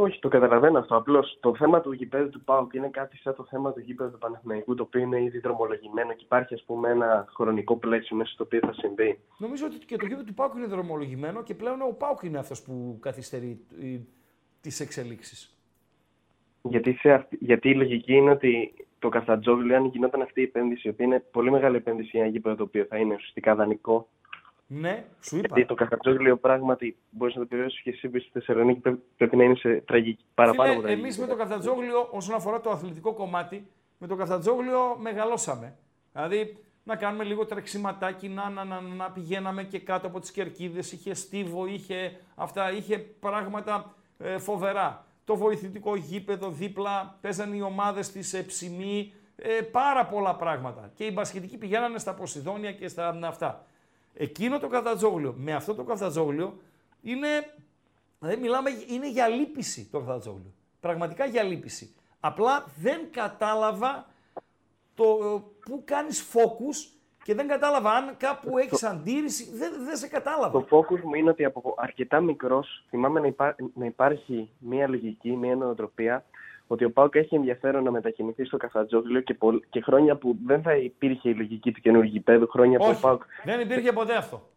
Όχι, 0.00 0.18
το 0.18 0.28
καταλαβαίνω 0.28 0.78
αυτό. 0.78 0.96
Απλώς 0.96 1.38
το 1.40 1.54
θέμα 1.54 1.80
του 1.80 1.92
γηπέδου 1.92 2.28
του 2.28 2.40
ΠΑΟΚ 2.40 2.74
είναι 2.74 2.88
κάτι 2.88 3.16
σαν 3.16 3.34
το 3.34 3.46
θέμα 3.50 3.72
του 3.72 3.80
γήπεδου 3.80 4.10
του 4.10 4.18
Παναθηναϊκού, 4.18 4.74
το 4.74 4.82
οποίο 4.82 5.00
είναι 5.00 5.22
ήδη 5.22 5.38
δρομολογημένο 5.38 6.12
και 6.12 6.24
υπάρχει 6.24 6.54
ας 6.54 6.64
πούμε 6.64 6.90
ένα 6.90 7.28
χρονικό 7.34 7.76
πλαίσιο 7.76 8.16
μέσα 8.16 8.32
στο 8.32 8.44
οποίο 8.44 8.60
θα 8.60 8.72
συμβεί. 8.72 9.18
Νομίζω 9.38 9.66
ότι 9.66 9.76
και 9.76 9.96
το 9.96 10.06
γήπεδο 10.06 10.24
του 10.24 10.34
Πάουκ 10.34 10.54
είναι 10.54 10.66
δρομολογημένο 10.66 11.42
και 11.42 11.54
πλέον 11.54 11.82
ο 11.82 11.94
Πάουκ 11.98 12.22
είναι 12.22 12.38
αυτός 12.38 12.62
που 12.62 12.98
καθυστερεί 13.00 13.60
ε, 13.82 13.98
τις 14.60 14.80
εξελίξεις. 14.80 15.58
Γιατί, 16.62 16.92
σε 16.92 17.12
αυτή, 17.12 17.38
γιατί 17.40 17.68
η 17.68 17.74
λογική 17.74 18.12
είναι 18.12 18.30
ότι 18.30 18.74
το 18.98 19.08
Καφτατζόγλιο, 19.08 19.76
αν 19.76 19.84
γινόταν 19.84 20.22
αυτή 20.22 20.40
η 20.40 20.44
επένδυση, 20.44 20.88
η 20.88 20.90
οποία 20.90 21.06
είναι 21.06 21.24
πολύ 21.30 21.50
μεγάλη 21.50 21.76
επένδυση 21.76 22.10
για 22.12 22.20
ένα 22.20 22.30
γήπεδο 22.30 22.54
το 22.54 22.62
οποίο 22.62 22.84
θα 22.84 22.96
είναι 22.96 23.14
ουσιαστικά 23.14 23.54
δανεικό. 23.54 24.08
Ναι, 24.70 25.04
σου 25.20 25.36
είπα. 25.36 25.46
Γιατί 25.46 25.68
το 25.68 25.74
Καφτατζόγλιο 25.74 26.36
πράγματι 26.36 26.96
μπορείς 27.10 27.34
να 27.34 27.40
το 27.40 27.46
επιβεβαιώσει 27.46 27.82
και 27.82 27.90
εσύ 27.90 28.08
που 28.08 28.18
στη 28.18 28.30
Θεσσαλονίκη 28.32 28.80
πρέπει, 28.80 29.02
πρέπει 29.16 29.36
να 29.36 29.44
είναι 29.44 29.54
σε 29.54 29.74
τραγική, 29.86 30.24
παραπάνω 30.34 30.62
από 30.62 30.80
Φίλε, 30.80 30.82
τραγική. 30.82 31.02
εμείς 31.02 31.18
με 31.18 31.26
το 31.26 31.36
Καφτατζόγλιο, 31.36 32.08
όσον 32.10 32.34
αφορά 32.34 32.60
το 32.60 32.70
αθλητικό 32.70 33.12
κομμάτι, 33.12 33.66
με 33.98 34.06
το 34.06 34.16
Καφτατζόγλιο 34.16 34.96
μεγαλώσαμε. 34.98 35.76
Δηλαδή, 36.12 36.56
να 36.84 36.96
κάνουμε 36.96 37.24
λίγο 37.24 37.46
τρεξιματάκι, 37.46 38.28
να, 38.28 38.50
να, 38.50 38.64
να, 38.64 38.80
να 38.80 39.10
πηγαίναμε 39.10 39.64
και 39.64 39.78
κάτω 39.78 40.06
από 40.06 40.20
τις 40.20 40.30
κερκίδες, 40.30 40.92
είχε 40.92 41.14
στίβο, 41.14 41.66
είχε 41.66 42.20
αυτά, 42.34 42.72
είχε 42.72 42.98
πράγματα 42.98 43.94
ε, 44.18 44.38
φοβερά. 44.38 45.04
Το 45.24 45.36
βοηθητικό 45.36 45.96
γήπεδο 45.96 46.50
δίπλα, 46.50 47.18
παίζανε 47.20 47.56
οι 47.56 47.60
ομάδες 47.60 48.10
της 48.12 48.34
Εψημή, 48.34 49.12
ε, 49.36 49.60
πάρα 49.60 50.06
πολλά 50.06 50.36
πράγματα. 50.36 50.90
Και 50.94 51.04
οι 51.04 51.10
μπασκετικοί 51.14 51.56
πηγαίνανε 51.58 51.98
στα 51.98 52.14
Ποσειδόνια 52.14 52.72
και 52.72 52.88
στα 52.88 53.18
αυτά. 53.24 53.66
Εκείνο 54.20 54.58
το 54.58 54.68
Καφτατζόγλιο, 54.68 55.34
με 55.36 55.54
αυτό 55.54 55.74
το 55.74 55.82
Καφτατζόγλιο, 55.84 56.58
είναι 57.02 57.28
Δηλαδή 58.18 58.40
μιλάμε, 58.40 58.70
είναι 58.88 59.08
για 59.08 59.28
λύπηση 59.28 59.88
το 59.90 59.98
Καφτατζόγλιο. 59.98 60.52
Πραγματικά 60.80 61.24
για 61.24 61.42
λύπηση. 61.42 61.94
Απλά 62.20 62.64
δεν 62.76 63.00
κατάλαβα 63.10 64.06
το 64.94 65.04
ε, 65.04 65.42
που 65.60 65.82
κάνεις 65.84 66.30
focus 66.32 66.98
και 67.24 67.34
δεν 67.34 67.48
κατάλαβα 67.48 67.90
αν 67.90 68.16
κάπου 68.16 68.58
έχεις 68.58 68.82
αντίρρηση. 68.82 69.50
Δεν, 69.56 69.84
δεν 69.84 69.96
σε 69.96 70.08
κατάλαβα. 70.08 70.64
Το 70.64 70.66
focus 70.70 71.00
μου 71.00 71.14
είναι 71.14 71.30
ότι 71.30 71.44
από 71.44 71.74
αρκετά 71.76 72.20
μικρός 72.20 72.84
θυμάμαι 72.88 73.20
να, 73.20 73.26
υπά- 73.26 73.56
να 73.74 73.84
υπάρχει 73.84 74.50
μια 74.58 74.88
λογική, 74.88 75.36
μια 75.36 75.56
νοοτροπία 75.56 76.24
ότι 76.70 76.84
ο 76.84 76.90
Πάουκ 76.92 77.14
έχει 77.14 77.34
ενδιαφέρον 77.34 77.82
να 77.82 77.90
μετακινηθεί 77.90 78.44
στο 78.44 78.56
Καφτατζόγλιο 78.56 79.20
και, 79.20 79.34
πολλ- 79.34 79.62
και 79.70 79.80
χρόνια 79.80 80.16
που 80.16 80.36
δεν 80.46 80.62
θα 80.62 80.76
υπήρχε 80.76 81.28
η 81.28 81.34
λογική 81.34 81.72
του 81.72 81.80
καινούργιου 81.80 82.10
γηπέδου, 82.12 82.46
χρόνια 82.48 82.78
που 82.78 82.84
ο 82.84 82.88
Όχι, 82.88 83.00
Πάουκ 83.00 83.22
δεν 83.44 83.60
υπήρχε 83.60 83.92
ποτέ 83.92 84.14
αυτό. 84.16 84.48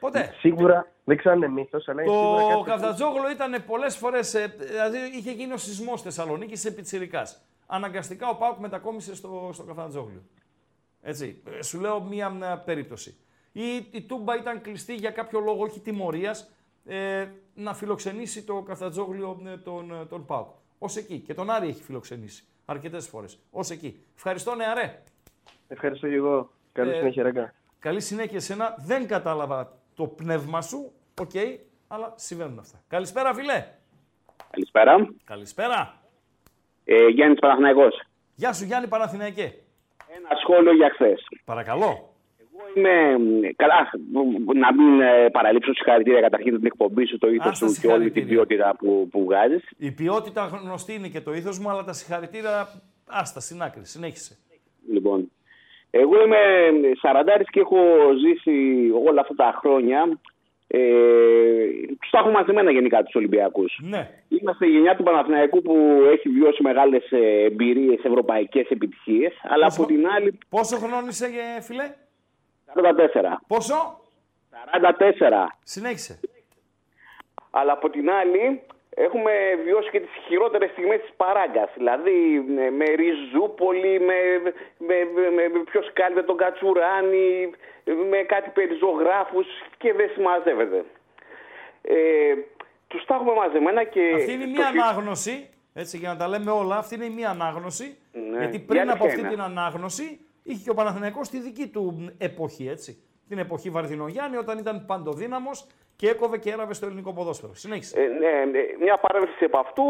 Ποτέ. 0.00 0.34
σίγουρα, 0.38 0.92
δεν 1.04 1.16
ξέρω 1.16 1.34
αν 1.34 1.42
είναι 1.42 1.52
μύθος, 1.52 1.88
αλλά 1.88 2.02
είναι 2.02 2.12
σίγουρα 2.12 2.40
Το 2.40 2.46
κάτι 2.46 2.58
που- 2.58 2.64
Καφτατζόγλιο 2.64 3.30
ήταν 3.30 3.64
πολλές 3.66 3.96
φορές. 3.96 4.30
Δηλαδή 4.58 4.98
είχε 5.18 5.30
γίνει 5.32 5.52
ο 5.52 5.56
σεισμός 5.56 6.02
Θεσσαλονίκη 6.02 6.66
επί 6.66 6.82
Τσιρικάς. 6.82 7.44
Αναγκαστικά 7.66 8.28
ο 8.28 8.36
Πάουκ 8.36 8.58
μετακόμισε 8.58 9.14
στο, 9.14 9.50
στο 9.52 9.62
Καφτατζόγλιο. 9.64 10.22
Έτσι. 11.02 11.42
Ε, 11.58 11.62
Σου 11.62 11.80
λέω 11.80 12.02
μία, 12.02 12.28
μια 12.28 12.58
περίπτωση. 12.58 13.16
Ή 13.52 13.74
η 13.90 14.02
Τούμπα 14.02 14.36
ήταν 14.36 14.60
κλειστή 14.60 14.94
για 14.94 15.10
κάποιο 15.10 15.40
λόγο, 15.40 15.62
όχι 15.62 15.80
τιμωρίας, 15.80 16.50
ε, 16.84 17.26
να 17.54 17.74
φιλοξενήσει 17.74 18.42
το 18.44 18.62
Καφτατζόγλιο 18.62 19.40
ε, 19.46 19.56
τον, 19.56 19.90
ε, 20.00 20.04
τον 20.04 20.26
Πάουκ. 20.26 20.48
Ω 20.82 20.86
εκεί. 20.96 21.18
Και 21.18 21.34
τον 21.34 21.50
Άρη 21.50 21.68
έχει 21.68 21.82
φιλοξενήσει 21.82 22.44
αρκετές 22.64 23.08
φορές. 23.08 23.38
Ω 23.50 23.60
εκεί. 23.70 24.04
Ευχαριστώ, 24.16 24.54
νεαρέ. 24.54 25.02
Ευχαριστώ 25.68 26.08
και 26.08 26.14
εγώ. 26.14 26.50
Καλή 26.72 26.90
Ε, 26.90 26.94
συνέχεια, 26.98 27.22
Ραγκά. 27.22 27.54
Καλή 27.78 28.00
συνέχεια 28.00 28.36
εσένα. 28.36 28.74
Δεν 28.78 29.06
κατάλαβα 29.06 29.78
το 29.94 30.06
πνεύμα 30.06 30.60
σου. 30.62 30.92
Οκ, 31.20 31.30
αλλά 31.88 32.12
συμβαίνουν 32.16 32.58
αυτά. 32.58 32.82
Καλησπέρα, 32.88 33.34
φίλε. 33.34 33.66
Καλησπέρα. 34.50 35.08
Καλησπέρα. 35.24 36.00
Ε, 36.84 37.06
Γιάννης 37.06 37.38
Παναθηναϊκός. 37.38 38.02
Γεια 38.34 38.52
σου 38.52 38.64
Γιάννη 38.64 38.88
Παναθηναϊκέ. 38.88 39.54
Ένα 40.16 40.28
σχόλιο 40.42 40.72
για 40.74 40.90
χθες. 40.94 41.20
Παρακαλώ. 41.44 42.09
Είμαι 42.74 43.18
μ, 43.18 43.40
καλά. 43.56 43.90
μ, 44.12 44.58
Να 44.58 44.74
μην 44.74 45.00
ε, 45.00 45.28
παραλείψω 45.30 45.74
συγχαρητήρια 45.74 46.20
καταρχήν 46.20 46.56
την 46.56 46.66
εκπομπή 46.66 47.06
σου, 47.06 47.18
το 47.18 47.28
ήθος 47.28 47.46
Άστα 47.50 47.68
σου 47.68 47.80
και 47.80 47.86
όλη 47.86 48.10
την 48.10 48.12
συγχαρητήρια. 48.12 48.44
ποιότητα 48.46 48.76
που, 48.78 49.08
που 49.10 49.24
βγάζεις. 49.24 49.62
Η 49.78 49.90
ποιότητα 49.92 50.60
γνωστή 50.64 50.94
είναι 50.94 51.08
και 51.08 51.20
το 51.20 51.32
ήθος 51.32 51.58
μου, 51.58 51.70
αλλά 51.70 51.84
τα 51.84 51.92
συγχαρητήρια 51.92 52.68
άστα 53.06 53.40
στην 53.40 53.62
άκρη. 53.62 53.84
Συνέχισε. 53.84 54.36
Λοιπόν, 54.92 55.30
εγώ 55.90 56.22
είμαι 56.24 56.36
σαραντάρης 57.00 57.50
και 57.50 57.60
έχω 57.60 57.78
ζήσει 58.24 58.54
όλα 59.06 59.20
αυτά 59.20 59.34
τα 59.34 59.58
χρόνια. 59.60 60.18
Ε, 60.72 60.80
τους 62.00 62.10
τα 62.10 62.18
έχω 62.18 62.30
μαθημένα 62.30 62.70
γενικά 62.70 63.02
τους 63.02 63.14
Ολυμπιακούς. 63.14 63.80
Ναι. 63.82 64.10
Είμαστε 64.28 64.66
η 64.66 64.70
γενιά 64.70 64.96
του 64.96 65.02
Παναθηναϊκού 65.02 65.62
που 65.62 65.76
έχει 66.12 66.28
βιώσει 66.28 66.62
μεγάλες 66.62 67.10
ε, 67.10 67.44
εμπειρίες, 67.44 68.00
ευρωπαϊκές 68.04 68.68
επιτυχίες, 68.68 69.32
αλλά 69.42 69.66
από 69.66 69.86
την 69.86 70.06
άλλη 70.16 70.38
Πόσο 70.48 70.76
χρόνο 70.76 71.06
είσαι, 71.08 71.24
ε, 71.56 71.60
φιλέ; 71.60 71.94
44. 72.74 73.38
Πόσο; 73.46 74.00
44. 74.50 75.46
Συνέχισε. 75.62 76.20
Αλλά 77.50 77.72
από 77.72 77.90
την 77.90 78.10
άλλη 78.10 78.62
έχουμε 78.90 79.32
βιώσει 79.64 79.90
και 79.90 80.00
τις 80.00 80.10
χειρότερες 80.26 80.70
στιγμές 80.70 81.00
της 81.00 81.12
παράγκας. 81.16 81.70
Δηλαδή 81.76 82.44
με, 82.48 82.70
με 82.70 82.84
Ριζούπολη, 82.84 84.00
με, 84.00 84.14
με, 84.78 84.96
με, 85.14 85.48
με 85.48 85.58
ποιος 85.70 85.92
κάλυπτε 85.92 86.22
τον 86.22 86.36
Κατσουράνη, 86.36 87.50
με 88.10 88.16
κάτι 88.16 88.50
περιζωγράφους 88.50 89.46
και 89.78 89.92
δεν 89.92 90.10
συμμαζεύεται. 90.14 90.84
Ε, 91.82 92.34
τους 92.88 93.04
τα 93.04 93.14
έχουμε 93.14 93.32
μαζεμένα 93.32 93.84
και... 93.84 94.12
Αυτή 94.14 94.32
είναι 94.32 94.44
το 94.44 94.50
μία 94.50 94.66
χει- 94.66 94.80
ανάγνωση, 94.80 95.48
έτσι 95.74 95.96
για 95.96 96.08
να 96.08 96.16
τα 96.16 96.28
λέμε 96.28 96.50
όλα, 96.50 96.76
αυτή 96.76 96.94
είναι 96.94 97.04
η 97.04 97.10
μία 97.10 97.30
ανάγνωση. 97.30 97.98
Ναι, 98.12 98.38
γιατί 98.38 98.56
η 98.56 98.60
πριν 98.60 98.80
αλήθεια 98.80 98.94
από 98.96 99.04
αυτή 99.04 99.20
είναι; 99.20 99.28
την 99.28 99.40
ανάγνωση 99.40 100.20
είχε 100.52 100.62
και 100.64 100.70
ο 100.70 100.74
Παναθηναϊκός 100.74 101.28
τη 101.28 101.38
δική 101.40 101.66
του 101.68 102.10
εποχή, 102.18 102.68
έτσι. 102.68 103.02
Την 103.28 103.38
εποχή 103.38 103.70
Βαρδινογιάννη, 103.70 104.36
όταν 104.36 104.58
ήταν 104.58 104.84
παντοδύναμος 104.86 105.66
και 105.96 106.08
έκοβε 106.08 106.38
και 106.38 106.50
έραβε 106.50 106.74
στο 106.74 106.86
ελληνικό 106.86 107.12
ποδόσφαιρο. 107.12 107.54
Συνέχισε. 107.54 108.00
Ε, 108.00 108.06
ναι, 108.06 108.44
ναι, 108.50 108.60
μια 108.80 108.98
παρέμβαση 108.98 109.44
από 109.44 109.58
αυτού. 109.58 109.82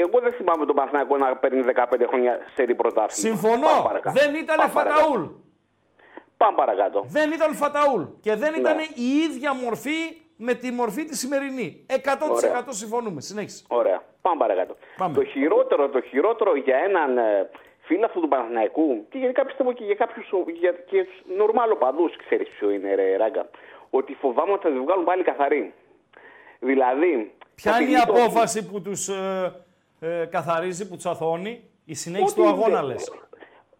Εγώ 0.00 0.20
δεν 0.20 0.32
θυμάμαι 0.32 0.66
τον 0.66 0.74
Παναθηναϊκό 0.74 1.16
να 1.16 1.36
παίρνει 1.36 1.62
15 1.74 2.06
χρόνια 2.08 2.38
σε 2.54 2.64
πρωτάθλημα. 2.64 3.36
Συμφωνώ. 3.36 3.66
Πάμε 3.66 3.82
παρακάτω. 3.82 4.20
Δεν 4.20 4.34
ήταν 4.34 4.56
Πάμε 4.56 4.72
παρακάτω. 4.72 5.00
Φαταούλ. 5.00 5.22
Πάμε 6.36 6.56
παρακάτω. 6.56 7.04
Δεν 7.08 7.32
ήταν 7.32 7.54
Φαταούλ. 7.54 8.02
Και 8.20 8.34
δεν 8.34 8.54
ήταν 8.54 8.76
Ναι. 8.76 8.82
η 8.94 9.08
ίδια 9.26 9.54
μορφή 9.54 9.98
με 10.36 10.54
τη 10.54 10.70
μορφή 10.70 11.04
της 11.04 11.18
σημερινή. 11.18 11.86
100% 11.86 12.30
Ωραία. 12.30 12.64
συμφωνούμε. 12.68 13.20
Συνέχισε. 13.20 13.64
Ωραία. 13.68 14.02
Πάμε 14.20 14.36
παρακάτω. 14.38 14.76
Πάμε. 14.96 15.14
Το 15.14 15.24
χειρότερο, 15.24 15.88
το 15.88 16.00
χειρότερο 16.00 16.56
για 16.56 16.76
έναν 16.76 17.18
ε, 17.90 17.94
φίλο 17.94 18.04
αυτού 18.04 18.20
του 18.20 18.28
Παναθηναϊκού 18.28 19.06
και 19.10 19.18
γενικά 19.18 19.44
πιστεύω 19.44 19.72
και 19.72 19.84
για 19.84 19.94
κάποιους 19.94 20.28
για, 20.60 20.72
και 20.72 21.06
νορμάλ 21.36 21.70
οπαδούς, 21.70 22.16
ξέρεις 22.16 22.48
ποιο 22.48 22.70
είναι, 22.70 22.94
ρε 22.94 23.16
Ράγκα. 23.16 23.50
Ότι 23.90 24.14
φοβάμαι 24.14 24.52
ότι 24.52 24.62
θα 24.62 24.70
τους 24.74 24.80
βγάλουν 24.84 25.04
πάλι 25.04 25.22
καθαροί. 25.22 25.72
Δηλαδή. 26.60 27.32
Ποια 27.54 27.72
θα 27.72 27.80
είναι 27.80 27.90
η 27.90 27.94
τη 27.94 28.00
γλιτώσουν. 28.00 28.24
απόφαση 28.24 28.66
που 28.68 28.82
τους 28.82 29.08
ε, 29.08 29.52
ε, 30.00 30.24
καθαρίζει, 30.30 30.88
που 30.88 30.94
τους 30.94 31.06
αθώνει, 31.06 31.62
η 31.84 31.94
συνέχιση 31.94 32.40
Ό,τι 32.40 32.40
του 32.42 32.48
αγώνα 32.48 32.76
δεν- 32.78 32.86
λες. 32.86 33.12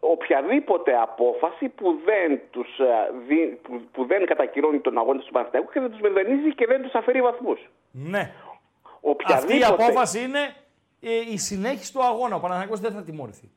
Οποιαδήποτε 0.00 0.98
απόφαση 1.00 1.68
που 1.68 2.00
δεν, 2.04 2.40
τους, 2.50 2.78
ε, 2.78 3.10
δι- 3.28 3.54
που, 3.62 3.80
που 3.92 4.04
δεν 4.04 4.26
κατακυρώνει 4.26 4.78
τον 4.80 4.98
αγώνα 4.98 5.20
του 5.20 5.32
Παναθηναϊκού 5.32 5.72
και 5.72 5.80
δεν 5.80 5.90
τους 5.90 6.00
μεδονίζει 6.00 6.54
και 6.54 6.66
δεν 6.66 6.82
τους 6.82 6.92
αφαιρεί 6.94 7.22
βαθμούς. 7.22 7.68
Ναι. 7.90 8.32
Οποιαδήποτε... 9.00 9.54
Αυτή 9.54 9.58
η 9.58 9.84
απόφαση 9.84 10.22
είναι 10.22 10.54
ε, 11.00 11.32
η 11.32 11.38
συνέχιση 11.38 11.92
του 11.92 12.04
αγώνα. 12.04 12.36
Ο 12.36 12.40
Παναθηναϊκός 12.40 12.80
δεν 12.80 12.92
θα 12.92 13.02
τιμωρηθεί. 13.02 13.50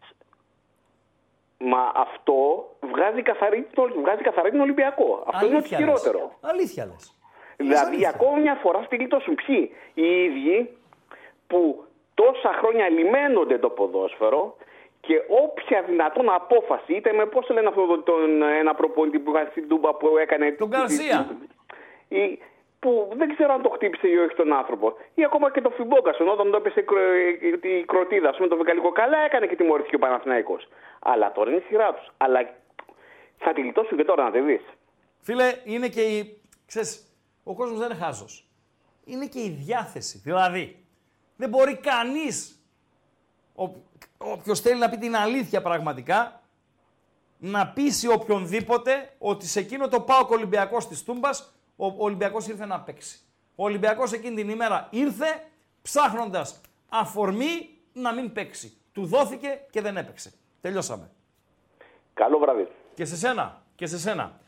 Μα 1.64 1.92
αυτό 1.96 2.68
βγάζει 2.94 3.22
καθαρή, 3.22 3.68
τον- 3.74 3.94
βγάζει 4.02 4.22
καθαρή 4.22 4.52
τον 4.52 4.60
Ολυμπιακό. 4.60 5.24
Αυτό 5.28 5.46
είναι 5.46 5.56
το 5.56 5.58
Αλήθεια 5.62 5.80
λες. 5.80 5.88
χειρότερο. 6.02 6.32
Αλήθεια 6.42 6.86
λες. 6.86 7.16
Δηλαδή, 7.58 7.86
αλήθεια. 7.86 8.10
ακόμα 8.10 8.38
μια 8.38 8.56
φορά 8.56 8.84
στη 8.84 8.96
γλιτώσουν. 8.96 9.36
Ποιοι, 9.36 9.72
οι 9.94 10.24
ίδιοι 10.24 10.78
που 11.48 11.84
τόσα 12.14 12.54
χρόνια 12.54 12.90
λιμένονται 12.90 13.58
το 13.58 13.70
ποδόσφαιρο 13.70 14.56
και 15.02 15.22
όποια 15.44 15.82
δυνατόν 15.82 16.30
απόφαση, 16.34 16.94
είτε 16.94 17.14
με 17.14 17.26
πώς 17.26 17.46
το 17.46 17.54
λένε 17.54 17.68
αυτό 17.68 17.86
τον, 17.86 18.04
τον 18.04 18.42
ένα 18.42 18.76
προπονητή 18.76 19.20
που 19.20 19.32
είχα 19.36 19.48
στην 19.52 19.68
Τούμπα 19.68 19.94
που 19.96 20.18
έκανε... 20.18 20.52
Τον 20.52 20.68
Γκαρσία. 20.70 21.28
Ή, 22.82 22.88
που 22.88 23.14
δεν 23.18 23.34
ξέρω 23.34 23.54
αν 23.54 23.62
το 23.62 23.70
χτύπησε 23.70 24.08
ή 24.08 24.18
όχι 24.18 24.36
τον 24.36 24.54
άνθρωπο. 24.54 24.94
Ή 25.14 25.24
ακόμα 25.24 25.52
και 25.52 25.62
το 25.62 25.70
Φιμπόκασον, 25.70 26.28
όταν 26.28 26.52
το 26.52 26.58
έπεσε 26.58 26.80
η 26.80 26.84
κρο- 26.84 27.64
η 27.64 27.86
κροτίδα, 27.86 28.30
ας 28.30 28.36
πούμε, 28.36 28.48
το 28.48 28.58
βεγγαλικό 28.58 28.92
καλά 28.92 29.18
έκανε 29.18 29.48
και 29.48 29.56
τιμωρήθηκε 29.56 29.96
ο 29.96 30.00
Παναθηναϊκός. 30.00 30.68
Αλλά 31.00 31.32
τώρα 31.32 31.50
είναι 31.50 31.60
η 31.60 31.64
σειρά 31.68 31.94
τους. 31.94 32.08
Αλλά 32.18 32.40
θα 33.38 33.54
τη 33.54 33.62
γλιτώσουν 33.62 33.98
και 33.98 34.04
τώρα 34.04 34.24
να 34.24 34.32
τη 34.32 34.40
δεις. 34.40 34.62
Φίλε, 35.20 35.54
είναι 35.64 35.88
και 35.88 36.02
η. 36.02 36.42
Ξέρεις, 36.66 37.16
ο 37.44 37.54
κόσμος 37.56 37.80
δεν 37.80 37.90
είναι 37.90 38.00
χάζος. 38.00 38.48
Είναι 39.06 39.26
και 39.26 39.40
η 39.40 39.50
διάθεση. 39.50 40.22
Δηλαδή, 40.24 40.86
δεν 41.36 41.50
μπορεί 41.50 41.78
κανείς. 41.78 42.66
Όποιος 44.18 44.60
θέλει 44.60 44.80
να 44.80 44.90
πει 44.90 44.98
την 44.98 45.16
αλήθεια 45.16 45.62
πραγματικά, 45.62 46.42
να 47.38 47.68
πείσει 47.68 48.08
οποιονδήποτε 48.08 49.14
ότι 49.18 49.46
σε 49.46 49.60
εκείνο 49.60 49.88
το 49.88 50.02
πάω 50.02 50.28
Ολυμπιακός 50.30 50.88
της 50.88 51.04
Τούμπας, 51.04 51.56
ο 51.76 51.94
Ολυμπιακός 51.98 52.48
ήρθε 52.48 52.66
να 52.66 52.80
παίξει. 52.80 53.20
Ο 53.56 53.64
Ολυμπιακός 53.64 54.12
εκείνη 54.12 54.36
την 54.36 54.50
ημέρα 54.50 54.88
ήρθε 54.92 55.44
ψάχνοντας 55.82 56.62
αφορμή 56.90 57.78
να 57.94 58.14
μην 58.14 58.32
παίξει. 58.32 58.78
Του 58.92 59.06
δόθηκε 59.06 59.60
και 59.70 59.82
δεν 59.82 59.98
έπαιξε. 59.98 60.34
Τελειώσαμε. 60.62 61.10
Καλό 62.14 62.40
βράδυ. 62.40 62.68
Και 62.94 63.06
σε 63.06 63.18
σένα, 63.18 63.64
και 63.76 63.86
σε 63.86 64.00
σένα. 64.00 64.40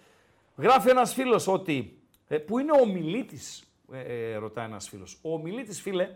Γράφει 0.57 0.89
ένας 0.89 1.13
φίλος 1.13 1.47
ότι, 1.47 2.01
ε, 2.27 2.37
που 2.37 2.59
είναι 2.59 2.71
ο 2.71 2.85
Μιλίτης, 2.85 3.63
ε, 3.91 3.99
ε, 3.99 4.35
ρωτάει 4.35 4.65
ένας 4.65 4.89
φίλος. 4.89 5.19
Ο 5.21 5.37
Μιλίτης, 5.37 5.81
φίλε, 5.81 6.15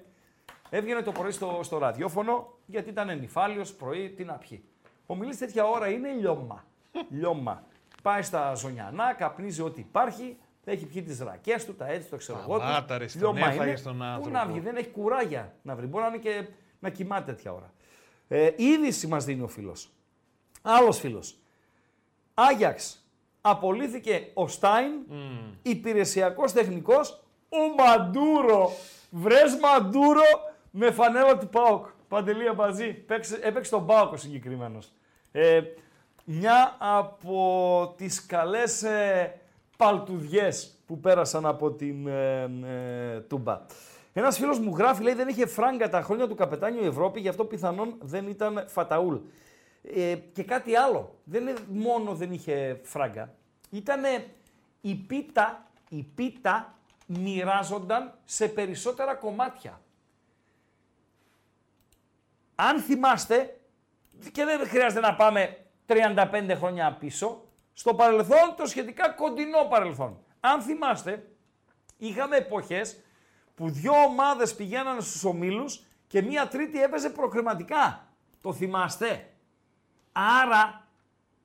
έβγαινε 0.70 1.02
το 1.02 1.12
πρωί 1.12 1.32
στο, 1.32 1.60
στο 1.64 1.78
ραδιόφωνο, 1.78 2.58
γιατί 2.66 2.90
ήταν 2.90 3.10
ενυφάλιος, 3.10 3.74
πρωί, 3.74 4.10
τι 4.10 4.24
να 4.24 4.34
πιει. 4.34 4.64
Ο 5.06 5.16
Μιλίτης 5.16 5.40
τέτοια 5.40 5.66
ώρα 5.66 5.90
είναι 5.90 6.12
λιώμα. 6.12 6.66
λιώμα. 7.10 7.64
Πάει 8.02 8.22
στα 8.22 8.54
ζωνιανά, 8.54 9.14
καπνίζει 9.14 9.62
ό,τι 9.62 9.80
υπάρχει, 9.80 10.38
έχει 10.72 10.86
πιει 10.86 11.02
τις 11.02 11.20
ρακές 11.20 11.66
του, 11.66 11.76
τα 11.76 11.88
έτσι, 11.88 12.10
το 12.10 12.16
ξέρω 12.18 12.40
εγώ. 12.40 12.54
τους. 12.58 12.64
Σταμάτα, 12.64 12.98
ρε, 12.98 13.06
τον 13.06 13.20
Λιώμα 13.20 13.40
έφαγες 13.40 13.82
είναι. 13.82 13.90
τον 13.90 13.98
Πού 13.98 14.04
άνθρωπο. 14.04 14.30
να 14.30 14.46
βγει, 14.46 14.60
δεν 14.60 14.76
έχει 14.76 14.90
κουράγια 14.90 15.54
να 15.62 15.76
βρει. 15.76 15.86
Μπορεί 15.86 16.04
να 16.04 16.10
είναι 16.10 16.18
και 16.18 16.48
να 16.80 16.90
κοιμάται 16.90 17.32
τέτοια 17.32 17.54
ώρα. 17.54 17.74
Ε, 18.28 18.50
είδηση 18.56 19.08
μας 19.08 19.26
δίνει 19.26 19.42
ο 19.42 19.48
φίλος. 19.48 19.90
Άλλος 20.62 21.00
φίλος. 21.00 21.38
Άγιαξ. 22.34 23.02
Απολύθηκε 23.42 24.28
ο 24.34 24.48
Στάιν, 24.48 24.92
υπηρεσιακός 25.62 26.52
τεχνικός, 26.52 27.24
ο 27.50 27.58
Μαντούρο. 27.84 28.72
Βρες 29.10 29.58
Μαντούρο 29.62 30.24
με 30.72 30.92
φανέλα 30.92 31.38
του 31.38 31.48
ΠΑΟΚ. 31.48 31.86
Παντελία 32.08 32.54
Μπαζή. 32.54 32.94
Παίξε, 32.94 33.40
έπαιξε 33.42 33.72
τον 33.72 33.86
ΠΑΟΚ 33.86 34.12
ο 34.12 34.18
συγκεκριμένος. 34.18 34.92
Ε, 35.32 35.62
μια 36.24 36.76
από 36.80 37.94
τις 37.98 38.26
καλές 38.26 38.84
ε, 38.84 39.40
παλτουδιές 39.78 40.78
που 40.86 41.00
πέρασαν 41.00 41.46
από 41.46 41.72
την 41.72 42.08
ε, 42.08 42.42
ε, 42.44 43.20
Τούμπα. 43.20 43.62
Ένας 44.14 44.38
φίλος 44.38 44.60
μου 44.60 44.76
γράφει, 44.78 45.04
λέει, 45.04 45.14
δεν 45.14 45.28
είχε 45.28 45.46
φράγκα 45.46 45.90
τα 45.90 46.02
χρόνια 46.02 46.28
του 46.28 46.36
καπετάνιου 46.36 46.84
η 46.84 46.88
Ευρώπη, 46.88 47.20
γι' 47.20 47.28
αυτό 47.28 47.46
πιθανόν 47.46 47.96
δεν 48.02 48.28
ήταν 48.28 48.64
φαταούλ. 48.68 49.16
Ε, 49.82 50.16
και 50.16 50.44
κάτι 50.44 50.76
άλλο. 50.76 51.16
Δεν 51.24 51.42
είναι 51.42 51.54
μόνο 51.68 52.16
δεν 52.16 52.32
είχε 52.32 52.80
φράγκα. 52.84 53.34
Ήτανε 53.70 54.26
η 54.82 54.96
πίτα, 54.96 55.66
η 55.90 56.04
πίτα 56.04 56.76
μοιράζονταν 57.06 58.14
σε 58.26 58.48
περισσότερα 58.48 59.16
κομμάτια. 59.16 59.82
Αν 62.56 62.80
θυμάστε, 62.80 63.60
και 64.32 64.46
δεν 64.46 64.68
χρειάζεται 64.68 65.02
να 65.02 65.16
πάμε 65.16 65.58
35 65.88 66.54
χρόνια 66.56 66.98
πίσω, 67.00 67.47
στο 67.80 67.94
παρελθόν, 67.94 68.56
το 68.58 68.66
σχετικά 68.66 69.10
κοντινό 69.10 69.64
παρελθόν. 69.70 70.20
Αν 70.40 70.62
θυμάστε, 70.62 71.28
είχαμε 71.98 72.36
εποχές 72.36 73.00
που 73.56 73.70
δύο 73.70 73.92
ομάδες 73.92 74.56
πηγαίνανε 74.56 75.02
στους 75.02 75.24
ομίλους 75.24 75.84
και 76.08 76.22
μία 76.22 76.48
τρίτη 76.48 76.82
έπαιζε 76.82 77.10
προκριματικά. 77.10 78.08
Το 78.42 78.54
θυμάστε; 78.54 79.34
Άρα, 80.12 80.88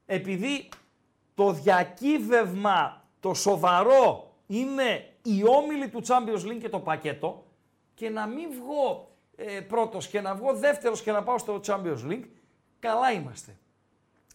επειδή 0.06 0.68
το 1.34 1.52
διακύβευμα, 1.52 3.04
το 3.20 3.34
σοβαρό, 3.34 4.34
είναι 4.46 5.14
η 5.22 5.44
όμιλη 5.46 5.88
του 5.88 6.02
Champions 6.06 6.46
League 6.46 6.58
και 6.60 6.68
το 6.68 6.80
πακέτο 6.80 7.46
και 7.94 8.10
να 8.10 8.26
μην 8.26 8.48
βγω 8.52 9.16
ε, 9.36 9.60
πρώτος 9.60 10.08
και 10.08 10.20
να 10.20 10.34
βγω 10.34 10.54
δεύτερος 10.54 11.02
και 11.02 11.12
να 11.12 11.22
πάω 11.22 11.38
στο 11.38 11.60
Champions 11.66 12.06
League, 12.08 12.28
καλά 12.78 13.12
είμαστε. 13.12 13.56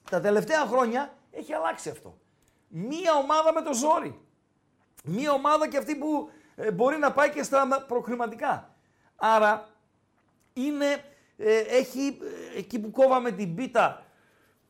Τα 0.10 0.22
τελευταία 0.22 0.66
χρόνια 0.66 1.17
έχει 1.32 1.54
αλλάξει 1.54 1.90
αυτό. 1.90 2.18
Μία 2.68 3.14
ομάδα 3.14 3.54
με 3.54 3.62
το 3.62 3.74
ζόρι. 3.74 4.22
Μία 5.04 5.32
ομάδα 5.32 5.70
και 5.70 5.78
αυτή 5.78 5.96
που 5.96 6.30
ε, 6.56 6.72
μπορεί 6.72 6.98
να 6.98 7.12
πάει 7.12 7.30
και 7.30 7.44
στα 7.44 7.86
προχρηματικά. 7.88 8.76
Άρα 9.16 9.68
είναι, 10.54 11.04
ε, 11.38 11.58
έχει 11.58 12.18
ε, 12.56 12.58
εκεί 12.58 12.80
που 12.80 12.92
κόβαμε 12.92 13.32
την 13.32 13.56
πίτα 13.56 14.02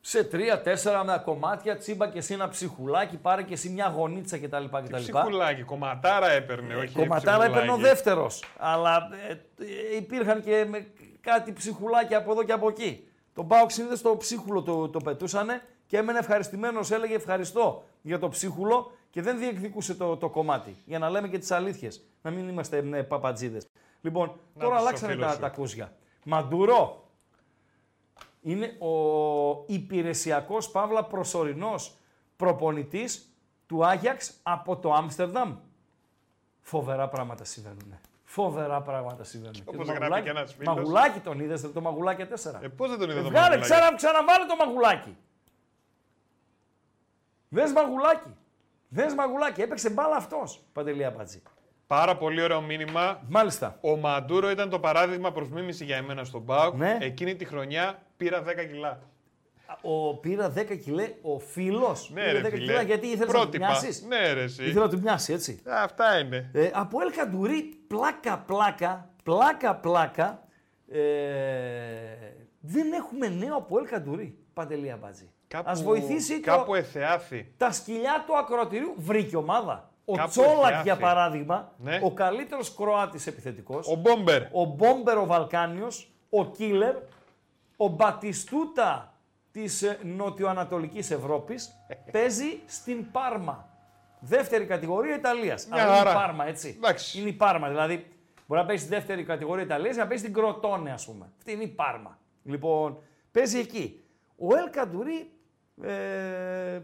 σε 0.00 0.24
τρία-τέσσερα 0.24 1.04
με 1.04 1.22
κομμάτια, 1.24 1.76
τσίμπα 1.76 2.08
και 2.08 2.18
εσύ 2.18 2.32
ένα 2.34 2.48
ψυχουλάκι, 2.48 3.16
πάρε 3.16 3.42
και 3.42 3.52
εσύ 3.52 3.68
μια 3.68 3.88
γονίτσα 3.96 4.38
κτλ. 4.38 4.64
κτλ. 4.64 4.94
Ψυχουλάκι, 4.94 5.62
κομματάρα 5.62 6.30
έπαιρνε, 6.30 6.74
όχι 6.74 6.92
Κομματάρα 6.92 7.44
έπαιρνε 7.44 7.58
ο 7.58 7.74
ψυχουλάκι. 7.74 7.82
δεύτερος. 7.82 8.44
Αλλά 8.58 9.08
ε, 9.28 9.32
ε, 9.32 9.96
υπήρχαν 9.96 10.42
και 10.42 10.64
με 10.68 10.86
κάτι 11.20 11.52
ψυχουλάκι 11.52 12.14
από 12.14 12.32
εδώ 12.32 12.42
και 12.42 12.52
από 12.52 12.68
εκεί. 12.68 13.08
Τον 13.34 13.46
Πάοξ 13.46 13.74
συνήθω 13.74 14.10
το 14.10 14.16
ψίχουλο 14.16 14.62
το, 14.62 14.88
το 14.88 15.00
πετούσανε 15.00 15.62
και 15.88 15.96
έμενε 15.96 16.18
ευχαριστημένος, 16.18 16.90
έλεγε 16.90 17.14
ευχαριστώ 17.14 17.84
για 18.02 18.18
το 18.18 18.28
ψίχουλο 18.28 18.90
και 19.10 19.22
δεν 19.22 19.38
διεκδικούσε 19.38 19.94
το, 19.94 20.16
το 20.16 20.28
κομμάτι. 20.28 20.76
Για 20.84 20.98
να 20.98 21.10
λέμε 21.10 21.28
και 21.28 21.38
τις 21.38 21.50
αλήθειες. 21.50 22.04
Να 22.22 22.30
μην 22.30 22.48
είμαστε 22.48 22.76
ε, 22.92 23.02
παπατζίδες. 23.02 23.66
Λοιπόν, 24.00 24.26
Να 24.54 24.60
τώρα 24.62 24.74
πεις 24.74 24.82
το 24.82 24.88
αλλάξανε 24.88 25.12
φίλο 25.12 25.24
τα, 25.24 25.32
σου. 25.32 25.38
τα 25.40 25.48
κούζια. 25.48 25.92
Μαντουρό. 26.24 27.02
Είναι 28.40 28.66
ο 28.66 28.94
υπηρεσιακός 29.66 30.70
Παύλα 30.70 31.04
προσωρινός 31.04 31.96
προπονητής 32.36 33.32
του 33.66 33.84
Άγιαξ 33.86 34.32
από 34.42 34.76
το 34.76 34.92
Άμστερνταμ. 34.92 35.56
Φοβερά 36.60 37.08
πράγματα 37.08 37.44
συμβαίνουν. 37.44 37.98
Φοβερά 38.24 38.82
πράγματα 38.82 39.24
συμβαίνουν. 39.24 39.54
Και 39.54 39.62
Όπως 39.64 39.86
το 39.86 39.92
γράφει 39.92 40.00
μαγουλάκι- 40.00 40.24
και 40.24 40.30
ένας 40.30 40.54
φίλος. 40.54 40.74
Μαγουλάκι 40.74 41.20
τον 41.20 41.40
είδες, 41.40 41.72
το 41.72 41.80
μαγουλάκι 41.80 42.22
4. 42.24 42.58
Ε, 42.62 42.68
πώς 42.68 42.88
δεν 42.90 42.98
τον 42.98 43.10
είδα 43.10 43.22
το 43.22 43.28
Βγάλε, 43.28 43.48
μαγουλάκι. 43.56 43.72
ξανα, 43.72 43.94
ξαναβάλε 43.96 44.44
το 44.46 44.56
μαγουλάκι. 44.66 45.16
Δες 47.48 47.72
μαγουλάκι. 47.72 48.34
Δες 48.88 49.14
μαγουλάκι. 49.14 49.60
Έπαιξε 49.60 49.90
μπάλα 49.90 50.16
αυτός, 50.16 50.64
Παντελή 50.72 51.04
Αμπατζή. 51.04 51.42
Πάρα 51.86 52.16
πολύ 52.16 52.42
ωραίο 52.42 52.60
μήνυμα. 52.60 53.20
Μάλιστα. 53.28 53.78
Ο 53.80 53.96
Μαντούρο 53.96 54.50
ήταν 54.50 54.70
το 54.70 54.78
παράδειγμα 54.80 55.32
προς 55.32 55.48
μίμηση 55.48 55.84
για 55.84 55.96
εμένα 55.96 56.24
στον 56.24 56.44
Πάοκ. 56.44 56.74
Ναι. 56.76 56.98
Εκείνη 57.00 57.36
τη 57.36 57.44
χρονιά 57.44 58.02
πήρα 58.16 58.42
10 58.42 58.54
κιλά. 58.70 59.00
Ο, 59.82 60.14
πήρα 60.16 60.52
10 60.56 60.78
κιλέ, 60.78 61.14
ο 61.22 61.38
φίλος 61.38 62.10
Ναι, 62.14 62.22
πήρε 62.24 62.32
ρε 62.40 62.48
10 62.48 62.50
φίλε. 62.50 62.64
κιλά 62.64 62.82
γιατί 62.82 63.06
ήθελες 63.06 63.18
να 63.20 63.26
του 63.26 63.32
Πρότυπα. 63.40 63.66
μοιάσεις. 63.66 64.02
Ναι, 64.02 64.32
ρε, 64.32 64.42
εσύ. 64.42 64.64
Ήθελα 64.64 64.84
να 64.84 64.90
του 64.90 65.00
μοιάσει, 65.00 65.32
έτσι. 65.32 65.62
Αυτά 65.66 66.18
είναι. 66.18 66.50
Ε, 66.52 66.70
από 66.74 66.98
El 67.08 67.12
Καντουρί, 67.16 67.62
πλάκα, 67.88 68.38
πλάκα, 68.38 69.10
πλάκα, 69.22 69.74
πλάκα, 69.76 70.42
ε, 70.88 70.98
δεν 72.60 72.92
έχουμε 72.92 73.28
νέο 73.28 73.56
από 73.56 73.76
El 73.82 73.86
Καντουρί, 73.90 74.38
Παντελή 74.52 74.90
Αμπατζή. 74.90 75.30
Κάπου, 75.48 75.70
Ας 75.70 75.82
βοηθήσει 75.82 76.40
το- 76.40 76.50
κάπου 76.50 76.74
εθεάθη. 76.74 77.52
τα 77.56 77.72
σκυλιά 77.72 78.24
του 78.26 78.36
ακροατηρίου. 78.36 78.94
Βρήκε 78.96 79.36
ομάδα. 79.36 79.90
Ο 80.04 80.14
Κάπου 80.14 80.28
Τσόλακ, 80.30 80.72
έχει 80.72 80.82
για 80.82 80.92
άφη. 80.92 81.02
παράδειγμα, 81.02 81.72
Ναι. 81.78 82.00
ο 82.02 82.10
καλύτερος 82.12 82.74
Κροάτης 82.74 83.26
επιθετικός. 83.26 83.88
Ο 83.88 83.94
Μπόμπερ. 83.94 84.42
Ο 84.52 84.64
Μπόμπερ 84.64 85.16
ο 85.18 85.26
Βαλκάνιος, 85.26 86.10
ο 86.30 86.46
Κίλερ, 86.46 86.94
ο 87.76 87.88
Μπατιστούτα 87.88 89.12
της 89.50 89.96
νοτιοανατολικής 90.02 91.10
Ευρώπης 91.10 91.70
παίζει 92.12 92.60
στην 92.66 93.10
Πάρμα. 93.10 93.68
Δεύτερη 94.20 94.64
κατηγορία 94.64 95.14
Ιταλίας. 95.14 95.66
Μια 95.66 95.82
Αλλά 95.82 95.90
είναι 95.92 95.94
η 95.94 95.98
χαρά. 95.98 96.12
Πάρμα, 96.20 96.46
έτσι. 96.46 96.74
Εντάξει. 96.76 97.20
Είναι 97.20 97.28
η 97.28 97.32
Πάρμα. 97.32 97.68
Δηλαδή, 97.68 98.06
μπορεί 98.46 98.60
να 98.60 98.66
παίζει 98.66 98.84
στη 98.84 98.94
δεύτερη 98.94 99.24
κατηγορία 99.24 99.64
Ιταλίας 99.64 99.94
για 99.94 100.02
να 100.02 100.08
παίζει 100.08 100.22
στην 100.22 100.34
Κροτόνε, 100.36 100.92
ας 100.92 101.04
πούμε. 101.06 101.30
Αυτή 101.38 101.52
είναι 101.52 101.62
η 101.62 101.68
Πάρμα. 101.68 102.18
Λοιπόν, 102.44 102.98
παίζει 103.32 103.58
εκεί. 103.58 104.02
Ο 104.38 104.56
Ελ 104.56 104.70
Καντουρί 104.70 105.30
ε, 105.82 106.80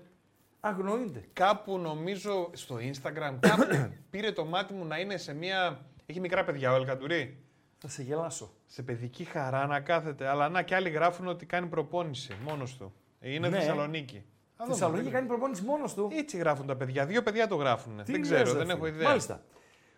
αγνοείται. 0.60 1.24
Κάπου 1.32 1.78
νομίζω 1.78 2.50
στο 2.52 2.76
Instagram, 2.76 3.34
κάπου 3.40 3.62
πήρε 4.10 4.32
το 4.32 4.44
μάτι 4.44 4.74
μου 4.74 4.84
να 4.84 4.98
είναι 4.98 5.16
σε 5.16 5.34
μια. 5.34 5.80
Έχει 6.06 6.20
μικρά 6.20 6.44
παιδιά 6.44 6.72
ο 6.72 6.74
Ελκαντουρί. 6.74 7.38
Θα 7.78 7.88
σε 7.88 8.02
γελάσω. 8.02 8.52
Σε 8.66 8.82
παιδική 8.82 9.24
χαρά 9.24 9.66
να 9.66 9.80
κάθεται. 9.80 10.26
Αλλά 10.26 10.48
να 10.48 10.62
και 10.62 10.74
άλλοι 10.74 10.90
γράφουν 10.90 11.26
ότι 11.28 11.46
κάνει 11.46 11.66
προπόνηση 11.66 12.36
μόνος 12.48 12.76
του. 12.76 12.94
Είναι 13.20 13.48
Ναι. 13.48 13.58
Θεσσαλονίκη. 13.58 14.16
Α, 14.16 14.64
Στη 14.64 14.72
Θεσσαλονίκη 14.72 15.02
δούμε. 15.04 15.14
κάνει 15.16 15.28
προπόνηση 15.28 15.62
μόνος 15.64 15.94
του. 15.94 16.08
Έτσι 16.12 16.36
γράφουν 16.36 16.66
τα 16.66 16.76
παιδιά. 16.76 17.06
Δύο 17.06 17.22
παιδιά 17.22 17.46
το 17.48 17.54
γράφουν. 17.56 17.96
Τι 18.04 18.12
δεν 18.12 18.20
λες, 18.20 18.28
ξέρω, 18.30 18.44
ρε 18.44 18.50
δεν 18.52 18.60
φίλε. 18.60 18.72
έχω 18.72 18.86
ιδέα. 18.86 19.08
Μάλιστα. 19.08 19.42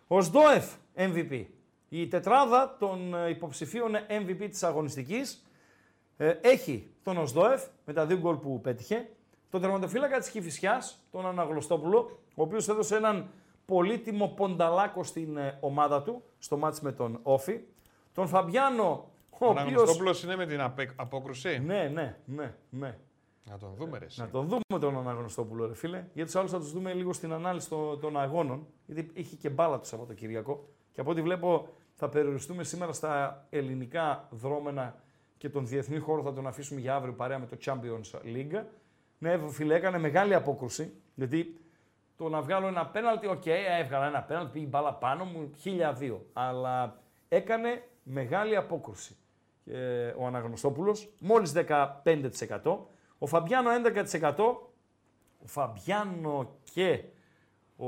Ο 0.07 0.21
Σντόεφ 0.21 0.65
MVP. 0.95 1.45
Η 1.89 2.07
τετράδα 2.07 2.75
των 2.79 3.15
ε, 3.15 3.29
υποψηφίων 3.29 3.91
MVP 4.09 4.47
της 4.49 4.63
αγωνιστικής 4.63 5.33
ε, 5.33 5.37
έχει 6.41 6.91
τον 7.03 7.17
Οσδόεφ 7.17 7.63
με 7.85 7.93
τα 7.93 8.05
δύο 8.05 8.17
γκολ 8.17 8.35
που 8.35 8.61
πέτυχε, 8.61 9.09
τον 9.49 9.61
τερματοφύλακα 9.61 10.19
της 10.19 10.29
Κηφισιάς, 10.29 11.03
τον 11.11 11.25
Αναγλωστόπουλο, 11.27 12.19
ο 12.35 12.41
οποίος 12.41 12.67
έδωσε 12.69 12.95
έναν 12.95 13.29
πολύτιμο 13.65 14.27
πονταλάκο 14.27 15.03
στην 15.03 15.37
ε, 15.37 15.57
ομάδα 15.61 16.01
του, 16.01 16.23
στο 16.39 16.57
μάτς 16.57 16.81
με 16.81 16.91
τον 16.91 17.19
Όφη, 17.23 17.59
τον 18.13 18.27
Φαμπιάνο, 18.27 18.83
ο 19.29 19.45
Ο 19.45 19.49
οποίος... 19.49 19.57
Αναγνωστόπουλος 19.61 20.23
είναι 20.23 20.35
με 20.35 20.45
την 20.45 20.61
απε- 20.61 20.91
απόκρουση; 20.95 21.59
Ναι, 21.59 21.91
ναι, 21.93 22.17
ναι, 22.25 22.53
ναι. 22.69 22.97
Να 23.49 23.57
τον 23.57 23.73
δούμε 23.77 23.97
ρε. 23.97 24.05
εσύ. 24.05 24.21
Να 24.21 24.29
τον 24.29 24.47
δούμε 24.47 24.79
τον 24.79 24.97
Αναγνωστόπουλο, 24.97 25.67
ρε 25.67 25.73
φίλε. 25.75 26.05
Για 26.13 26.25
του 26.27 26.39
άλλους 26.39 26.51
θα 26.51 26.59
τους 26.59 26.71
δούμε 26.71 26.93
λίγο 26.93 27.13
στην 27.13 27.33
ανάλυση 27.33 27.69
των, 27.69 27.99
των 27.99 28.19
αγώνων. 28.19 28.67
Γιατί 28.85 29.11
είχε 29.13 29.35
και 29.35 29.49
μπάλα 29.49 29.79
το 29.79 29.85
Σαββατοκύριακο. 29.85 30.67
Και 30.91 31.01
από 31.01 31.11
ό,τι 31.11 31.21
βλέπω 31.21 31.67
θα 31.93 32.09
περιοριστούμε 32.09 32.63
σήμερα 32.63 32.93
στα 32.93 33.45
ελληνικά 33.49 34.27
δρώμενα 34.31 34.95
και 35.37 35.49
τον 35.49 35.67
διεθνή 35.67 35.97
χώρο 35.97 36.21
θα 36.21 36.33
τον 36.33 36.47
αφήσουμε 36.47 36.79
για 36.79 36.95
αύριο 36.95 37.13
παρέα 37.13 37.39
με 37.39 37.45
το 37.45 37.57
Champions 37.65 38.35
League. 38.35 38.63
Ναι, 39.17 39.49
φίλε, 39.49 39.75
έκανε 39.75 39.97
μεγάλη 39.97 40.33
απόκρουση. 40.33 40.93
Γιατί 41.15 41.57
το 42.17 42.29
να 42.29 42.41
βγάλω 42.41 42.67
ένα 42.67 42.85
πέναλτι, 42.85 43.27
οκ, 43.27 43.45
έβγαλα 43.79 44.07
ένα 44.07 44.21
πέναλτι, 44.21 44.51
πήγε 44.51 44.65
η 44.65 44.69
μπάλα 44.71 44.93
πάνω 44.93 45.25
μου, 45.25 45.51
1002. 45.63 46.17
Αλλά 46.33 46.99
έκανε 47.27 47.83
μεγάλη 48.03 48.55
απόκρουση 48.55 49.17
ε, 49.65 50.13
ο 50.17 50.25
Αναγνωστόπουλος, 50.25 51.09
μόλις 51.19 51.53
15%. 51.55 52.77
Ο 53.17 53.27
Φαμπιάνο 53.27 53.69
11%. 54.21 54.35
Ο 55.43 55.47
Φαμπιάνο 55.47 56.55
και 56.73 57.03
ο 57.77 57.87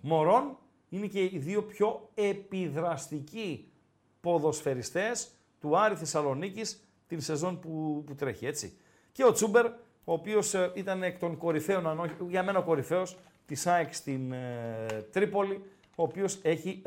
Μωρόν 0.00 0.56
είναι 0.88 1.06
και 1.06 1.22
οι 1.22 1.38
δύο 1.38 1.62
πιο 1.62 2.10
επιδραστικοί 2.14 3.72
ποδοσφαιριστές 4.20 5.30
του 5.64 5.78
Άρη 5.78 5.94
Θεσσαλονίκης 5.94 6.88
την 7.06 7.20
σεζόν 7.20 7.60
που, 7.60 8.02
που 8.06 8.14
τρέχει, 8.14 8.46
έτσι. 8.46 8.76
Και 9.12 9.24
ο 9.24 9.32
Τσούμπερ, 9.32 9.66
ο 10.04 10.12
οποίος 10.12 10.54
ε, 10.54 10.72
ήταν 10.74 11.02
εκ 11.02 11.18
των 11.18 11.36
κορυφαίων, 11.36 11.86
αν 11.86 11.98
όχι, 11.98 12.14
για 12.28 12.42
μένα 12.42 12.58
ο 12.58 12.62
κορυφαίος, 12.62 13.18
της 13.46 13.66
ΑΕΚ 13.66 13.94
στην 13.94 14.32
ε, 14.32 14.86
Τρίπολη, 15.12 15.64
ο 15.96 16.02
οποίος 16.02 16.38
έχει 16.42 16.82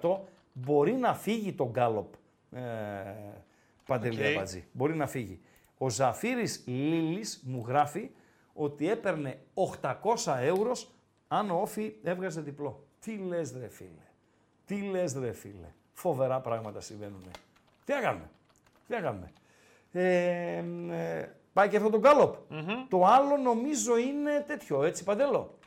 10%. 0.00 0.18
Μπορεί 0.52 0.92
να 0.92 1.14
φύγει 1.14 1.52
το 1.52 1.70
γκάλοπ, 1.70 2.14
ε, 2.52 2.60
Παντελή 3.86 4.20
Οκ. 4.20 4.26
Αμπατζή. 4.26 4.64
Μπορεί 4.72 4.96
να 4.96 5.06
φύγει. 5.06 5.40
Ο 5.78 5.90
Ζαφύρης 5.90 6.64
Λίλης 6.66 7.42
μου 7.44 7.64
γράφει 7.66 8.10
ότι 8.52 8.90
έπαιρνε 8.90 9.38
800 9.80 10.36
ευρώ 10.40 10.72
αν 11.28 11.50
ο 11.50 11.60
Όφη 11.60 11.94
έβγαζε 12.02 12.40
διπλό. 12.40 12.86
Τι 13.00 13.16
λες 13.16 13.52
ρε 13.52 13.68
φίλε; 13.68 14.06
Τι 14.64 14.80
λες 14.80 15.14
ρε 15.14 15.32
φίλε; 15.32 15.72
Φοβερά 15.92 16.40
πράγματα 16.40 16.80
συμβαίνουν. 16.80 17.22
Τι 17.84 17.92
να 17.92 18.00
κάνουμε; 18.00 18.30
Τι 18.86 18.94
να 18.94 19.00
κάνουμε; 19.00 19.32
Ε, 19.92 20.64
ε, 20.90 21.30
πάει 21.52 21.68
και 21.68 21.76
αυτό 21.76 21.90
το 21.90 21.98
γκαλοπ 21.98 22.34
Το 22.88 23.04
άλλο 23.04 23.36
νομίζω 23.36 23.96
είναι 23.96 24.44
τέτοιο, 24.46 24.82
έτσι 24.82 25.04
Παντελό. 25.04 25.58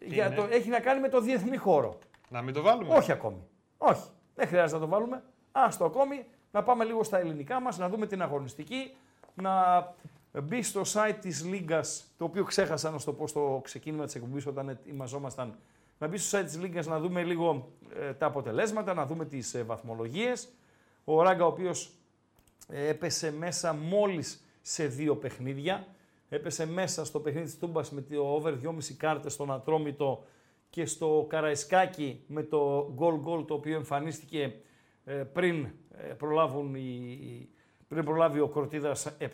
Για 0.00 0.26
είναι; 0.26 0.34
το, 0.34 0.42
έχει 0.50 0.68
να 0.68 0.80
κάνει 0.80 1.00
με 1.00 1.08
το 1.08 1.20
διεθνή 1.20 1.56
χώρο. 1.56 1.98
Να 2.28 2.42
μην 2.42 2.54
το 2.54 2.62
βάλουμε; 2.62 2.94
Όχι 2.94 3.12
ακόμη. 3.12 3.46
Όχι. 3.78 4.08
Δεν 4.34 4.46
χρειάζεται 4.46 4.78
να 4.78 4.84
το 4.84 4.90
βάλουμε. 4.90 5.22
Άστο 5.52 5.84
ακόμη. 5.84 6.24
Να 6.50 6.62
πάμε 6.62 6.84
λίγο 6.84 7.02
στα 7.02 7.18
ελληνικά 7.18 7.60
μας, 7.60 7.78
να 7.78 7.88
δούμε 7.88 8.06
την 8.06 8.22
αγωνιστική, 8.22 8.94
να 9.34 9.86
μπει 10.42 10.62
στο 10.62 10.80
site 10.84 11.16
της 11.20 11.44
Λίγκας, 11.44 12.04
το 12.18 12.24
οποίο 12.24 12.44
ξέχασα 12.44 12.90
να 12.90 12.98
σου 12.98 13.04
το 13.04 13.12
πω 13.12 13.26
στο 13.26 13.60
ξεκίνημα 13.64 14.04
της 14.04 14.14
εκπομπής 14.14 14.46
όταν 14.46 14.68
ετοιμαζόμασταν, 14.68 15.54
να 15.98 16.06
μπει 16.06 16.16
στο 16.16 16.38
site 16.38 16.44
της 16.44 16.58
Λίγκας 16.58 16.86
να 16.86 16.98
δούμε 16.98 17.22
λίγο 17.22 17.68
ε, 18.00 18.12
τα 18.12 18.26
αποτελέσματα, 18.26 18.94
να 18.94 19.06
δούμε 19.06 19.24
τις 19.24 19.54
ε, 19.54 19.62
βαθμολογίες. 19.62 20.48
Ο 21.04 21.22
Ράγκα 21.22 21.44
ο 21.44 21.48
οποίος 21.48 21.90
ε, 22.68 22.88
έπεσε 22.88 23.32
μέσα 23.32 23.72
μόλις 23.72 24.44
σε 24.62 24.86
δύο 24.86 25.16
παιχνίδια. 25.16 25.86
Έπεσε 26.28 26.66
μέσα 26.66 27.04
στο 27.04 27.20
παιχνίδι 27.20 27.46
της 27.46 27.58
Τούμπας 27.58 27.90
με 27.90 28.00
το 28.00 28.34
over 28.34 28.52
2,5 28.64 28.72
κάρτες 28.96 29.32
στον 29.32 29.52
Ατρόμητο 29.52 30.24
και 30.70 30.86
στο 30.86 31.26
Καραϊσκάκι 31.28 32.24
με 32.26 32.42
το 32.42 32.94
goal 32.98 33.28
goal 33.28 33.46
το 33.46 33.54
οποίο 33.54 33.76
εμφανίστηκε 33.76 34.54
ε, 35.04 35.12
πριν, 35.12 35.68
ε, 35.90 36.12
προλάβουν 36.12 36.74
οι, 36.74 37.48
πριν 37.88 38.04
προλάβει 38.04 38.40
ο 38.40 38.48
Κορτίδας 38.48 39.16
7 39.18 39.26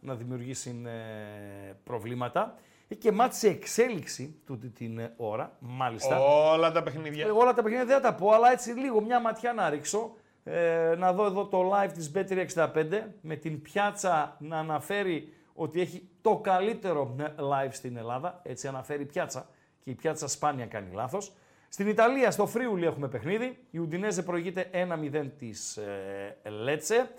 να 0.00 0.14
δημιουργήσει 0.14 0.82
ε, 0.86 1.72
προβλήματα. 1.84 2.54
Έχει 2.88 3.00
και 3.00 3.12
μάτς 3.12 3.38
σε 3.38 3.48
εξέλιξη 3.48 4.40
τούτη 4.46 4.68
την 4.68 4.98
ε, 4.98 5.14
ώρα, 5.16 5.56
μάλιστα. 5.58 6.20
Όλα 6.52 6.72
τα 6.72 6.82
παιχνίδια. 6.82 7.26
Ε, 7.26 7.30
Όλα 7.30 7.54
τα 7.54 7.62
παιχνίδια 7.62 7.84
δεν 7.84 7.94
θα 7.94 8.00
τα 8.02 8.14
πω, 8.14 8.30
αλλά 8.30 8.52
έτσι 8.52 8.70
λίγο 8.70 9.00
μια 9.00 9.20
ματιά 9.20 9.52
να 9.52 9.70
ρίξω. 9.70 10.16
Ε, 10.48 10.94
να 10.98 11.12
δω 11.12 11.26
εδώ 11.26 11.46
το 11.46 11.72
live 11.72 11.90
της 11.92 12.12
Bet365 12.14 13.00
με 13.20 13.36
την 13.36 13.62
πιάτσα 13.62 14.36
να 14.38 14.58
αναφέρει 14.58 15.32
ότι 15.54 15.80
έχει 15.80 16.08
το 16.20 16.36
καλύτερο 16.36 17.14
ε, 17.18 17.24
live 17.38 17.70
στην 17.70 17.96
Ελλάδα. 17.96 18.40
Έτσι 18.42 18.68
αναφέρει 18.68 19.02
η 19.02 19.06
πιάτσα 19.06 19.48
και 19.80 19.90
η 19.90 19.94
πιάτσα 19.94 20.28
σπάνια 20.28 20.66
κάνει 20.66 20.92
λάθος. 20.92 21.32
Στην 21.68 21.88
Ιταλία, 21.88 22.30
στο 22.30 22.46
Φρίουλι 22.46 22.86
έχουμε 22.86 23.08
παιχνίδι. 23.08 23.58
Η 23.70 23.78
Ουντινέζε 23.78 24.22
προηγείται 24.22 24.70
1-0 25.12 25.30
της 25.38 25.76
ε, 25.76 26.36
Λέτσε. 26.62 27.10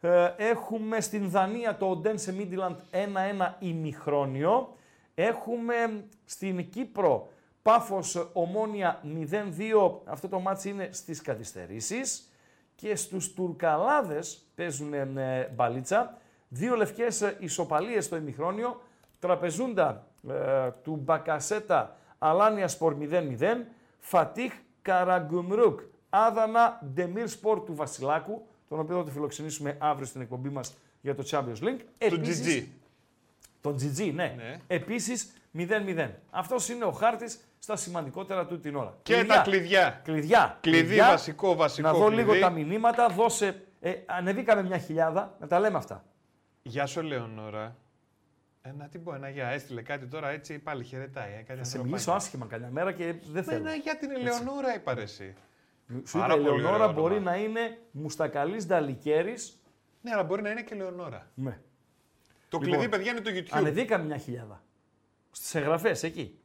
Ε, 0.00 0.32
έχουμε 0.36 1.00
στην 1.00 1.30
Δανία 1.30 1.76
το 1.76 1.86
Οντένσε 1.90 2.32
Μίντιλαντ 2.32 2.78
1-1 2.90 3.52
ημιχρόνιο. 3.58 4.76
Έχουμε 5.14 6.04
στην 6.24 6.70
Κύπρο 6.70 7.28
Πάφος 7.62 8.30
Ομόνια 8.32 9.02
0-2. 9.04 10.00
Αυτό 10.04 10.28
το 10.28 10.40
μάτς 10.40 10.64
είναι 10.64 10.88
στις 10.92 11.22
καθυστερήσεις. 11.22 12.27
Και 12.80 12.96
στους 12.96 13.34
Τουρκαλάδες 13.34 14.46
παίζουν 14.54 14.92
ε, 14.92 15.52
μπαλίτσα. 15.54 16.18
Δύο 16.48 16.76
λευκές 16.76 17.22
ε, 17.22 17.36
ισοπαλίες 17.38 18.04
στο 18.04 18.16
ημιχρόνιο. 18.16 18.82
Τραπεζούντα 19.18 20.06
ε, 20.28 20.70
του 20.82 20.96
Μπακασέτα 20.96 21.96
Αλάνια 22.18 22.68
Σπορ 22.68 22.96
0-0. 23.00 23.36
Φατίχ 23.98 24.52
Καραγκουμρούκ. 24.82 25.80
Άδανα 26.10 26.80
Ντεμίρ 26.94 27.28
Σπορ 27.28 27.64
του 27.64 27.74
Βασιλάκου, 27.74 28.46
τον 28.68 28.78
οποίο 28.78 28.96
θα 28.96 29.04
το 29.04 29.10
φιλοξενήσουμε 29.10 29.76
αύριο 29.78 30.06
στην 30.06 30.20
εκπομπή 30.20 30.48
μας 30.48 30.74
για 31.00 31.14
το 31.14 31.24
Champions 31.30 31.62
League. 31.62 31.80
Τον 32.08 32.22
GG. 32.24 32.66
Τον 33.60 33.74
GG, 33.74 34.12
ναι. 34.14 34.34
Ναι. 34.36 34.56
Επίσης 34.66 35.32
0-0. 35.56 36.10
Αυτός 36.30 36.68
είναι 36.68 36.84
ο 36.84 36.90
χάρτης 36.90 37.40
στα 37.58 37.76
σημαντικότερα 37.76 38.46
του 38.46 38.60
την 38.60 38.76
ώρα. 38.76 38.98
Και 39.02 39.24
τα 39.24 39.40
κλειδιά. 39.40 40.00
Κλειδιά. 40.04 40.58
Κλειδί 40.60 40.78
Κλειδιά. 40.86 41.06
βασικό, 41.08 41.54
βασικό 41.54 41.88
Να 41.88 41.94
δω 41.94 42.06
κλειδί. 42.06 42.22
λίγο 42.22 42.38
τα 42.40 42.50
μηνύματα. 42.50 43.08
Δώσε. 43.08 43.62
Ε, 43.80 43.92
ανεβήκαμε 44.06 44.62
μια 44.62 44.78
χιλιάδα. 44.78 45.36
Να 45.40 45.46
τα 45.46 45.60
λέμε 45.60 45.76
αυτά. 45.76 46.04
Γεια 46.62 46.86
σου, 46.86 47.02
Λεωνόρα. 47.02 47.76
Ένα 48.62 48.88
τι 48.88 48.98
πω, 48.98 49.14
ένα 49.14 49.28
γεια. 49.28 49.48
Έστειλε 49.48 49.82
κάτι 49.82 50.06
τώρα 50.06 50.28
έτσι 50.30 50.58
πάλι 50.58 50.84
χαιρετάει. 50.84 51.30
Ε, 51.32 51.36
κάτι 51.36 51.46
Θα 51.46 51.54
σε 51.54 51.58
ανθρωπάκι. 51.60 51.88
μιλήσω 51.88 52.12
άσχημα 52.12 52.46
καμιά 52.46 52.68
μέρα 52.70 52.92
και 52.92 53.04
δεν 53.04 53.20
Μα 53.34 53.42
θέλω. 53.42 53.58
Ένα 53.68 53.74
για 53.74 53.96
την 53.96 54.10
Ελεονόρα 54.10 54.74
είπα 54.74 54.94
ρε 54.94 55.02
εσύ. 55.02 55.34
Σου 56.04 56.18
Πάρα 56.18 56.34
είπα, 56.34 56.42
η 56.42 56.44
πολύ 56.44 56.58
Ελεονόρα 56.58 56.84
ωραίο 56.84 57.02
μπορεί 57.02 57.14
όνομα. 57.14 57.30
να 57.30 57.36
είναι 57.36 57.78
μουστακαλής 57.90 58.66
Νταλικέρης. 58.66 59.62
Ναι, 60.00 60.10
αλλά 60.12 60.22
μπορεί 60.24 60.42
να 60.42 60.50
είναι 60.50 60.62
και 60.62 60.74
Ελεονόρα. 60.74 61.30
Ναι. 61.34 61.60
Το 62.48 62.58
Λοιπόν, 62.58 62.72
κλειδί, 62.74 62.88
παιδιά, 62.88 63.10
είναι 63.10 63.20
το 63.20 63.30
YouTube. 63.34 63.46
Ανεβήκαμε 63.50 64.04
μια 64.04 64.16
χιλιάδα. 64.16 64.62
Στις 65.30 65.54
εγγραφές 65.54 66.02
εκεί. 66.02 66.38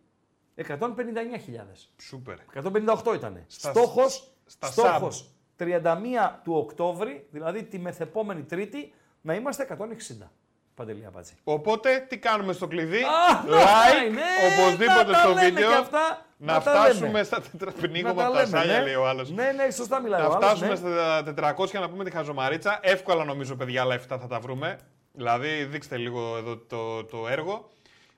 159.000. 0.56 1.90
Σούπερ. 2.02 2.36
158 2.54 3.14
ήταν. 3.16 3.44
Στα- 3.48 3.70
στόχος, 3.70 4.28
στα 4.46 4.68
στόχος 4.68 5.30
31 5.58 6.40
του 6.44 6.54
Οκτώβρη, 6.54 7.28
δηλαδή 7.32 7.64
τη 7.64 7.80
μεθεπόμενη 7.80 8.44
Τρίτη, 8.44 8.94
να 9.22 9.34
είμαστε 9.34 9.64
160. 9.64 10.32
Παντελή 10.76 11.06
Αμπατζή. 11.08 11.34
Οπότε 11.44 12.06
τι 12.10 12.18
κάνουμε 12.18 12.54
στο 12.54 12.68
κλειδί; 12.68 13.02
Α, 13.04 13.44
like, 13.46 14.12
ναι, 14.12 14.22
οπωσδήποτε 14.62 15.04
να 15.04 15.12
τα 15.12 15.20
στο 15.20 15.30
λέμε 15.30 15.42
βίντεο. 15.46 15.70
και 15.70 15.76
αυτά, 15.76 16.26
να 16.38 16.54
να 16.54 16.62
τα 16.62 16.72
φτάσουμε 16.72 17.06
λέμε. 17.08 17.24
στα 17.24 17.42
τετραπνίγω 17.42 18.06
Να 18.06 18.12
από 18.12 18.20
τα 18.22 18.28
τα 18.28 18.34
λέμε, 18.34 18.48
σάλια, 18.58 18.78
ναι. 18.78 18.84
λέει 18.84 18.94
ο 18.94 19.08
άλλος. 19.08 19.32
Ναι, 19.32 19.52
ναι, 19.52 19.72
σωστά 19.72 20.00
μιλάει 20.02 20.22
Να 20.22 20.28
ο 20.28 20.32
άλλος, 20.32 20.44
φτάσουμε 20.46 20.70
ναι. 20.70 20.76
στα 20.76 21.56
400 21.58 21.80
να 21.80 21.90
πούμε 21.90 22.04
τη 22.04 22.12
χαζομαρίτσα. 22.12 22.80
Εύκολα 22.82 23.24
νομίζω, 23.24 23.56
παιδιά, 23.56 23.82
αλλά 23.82 23.96
7 23.96 24.00
θα 24.08 24.28
τα 24.28 24.40
βρούμε. 24.40 24.80
Δηλαδή, 25.12 25.64
δείξτε 25.64 25.98
λίγο 25.98 26.38
εδώ 26.38 26.58
το, 26.58 27.04
το 27.06 27.28
έργο. 27.28 27.70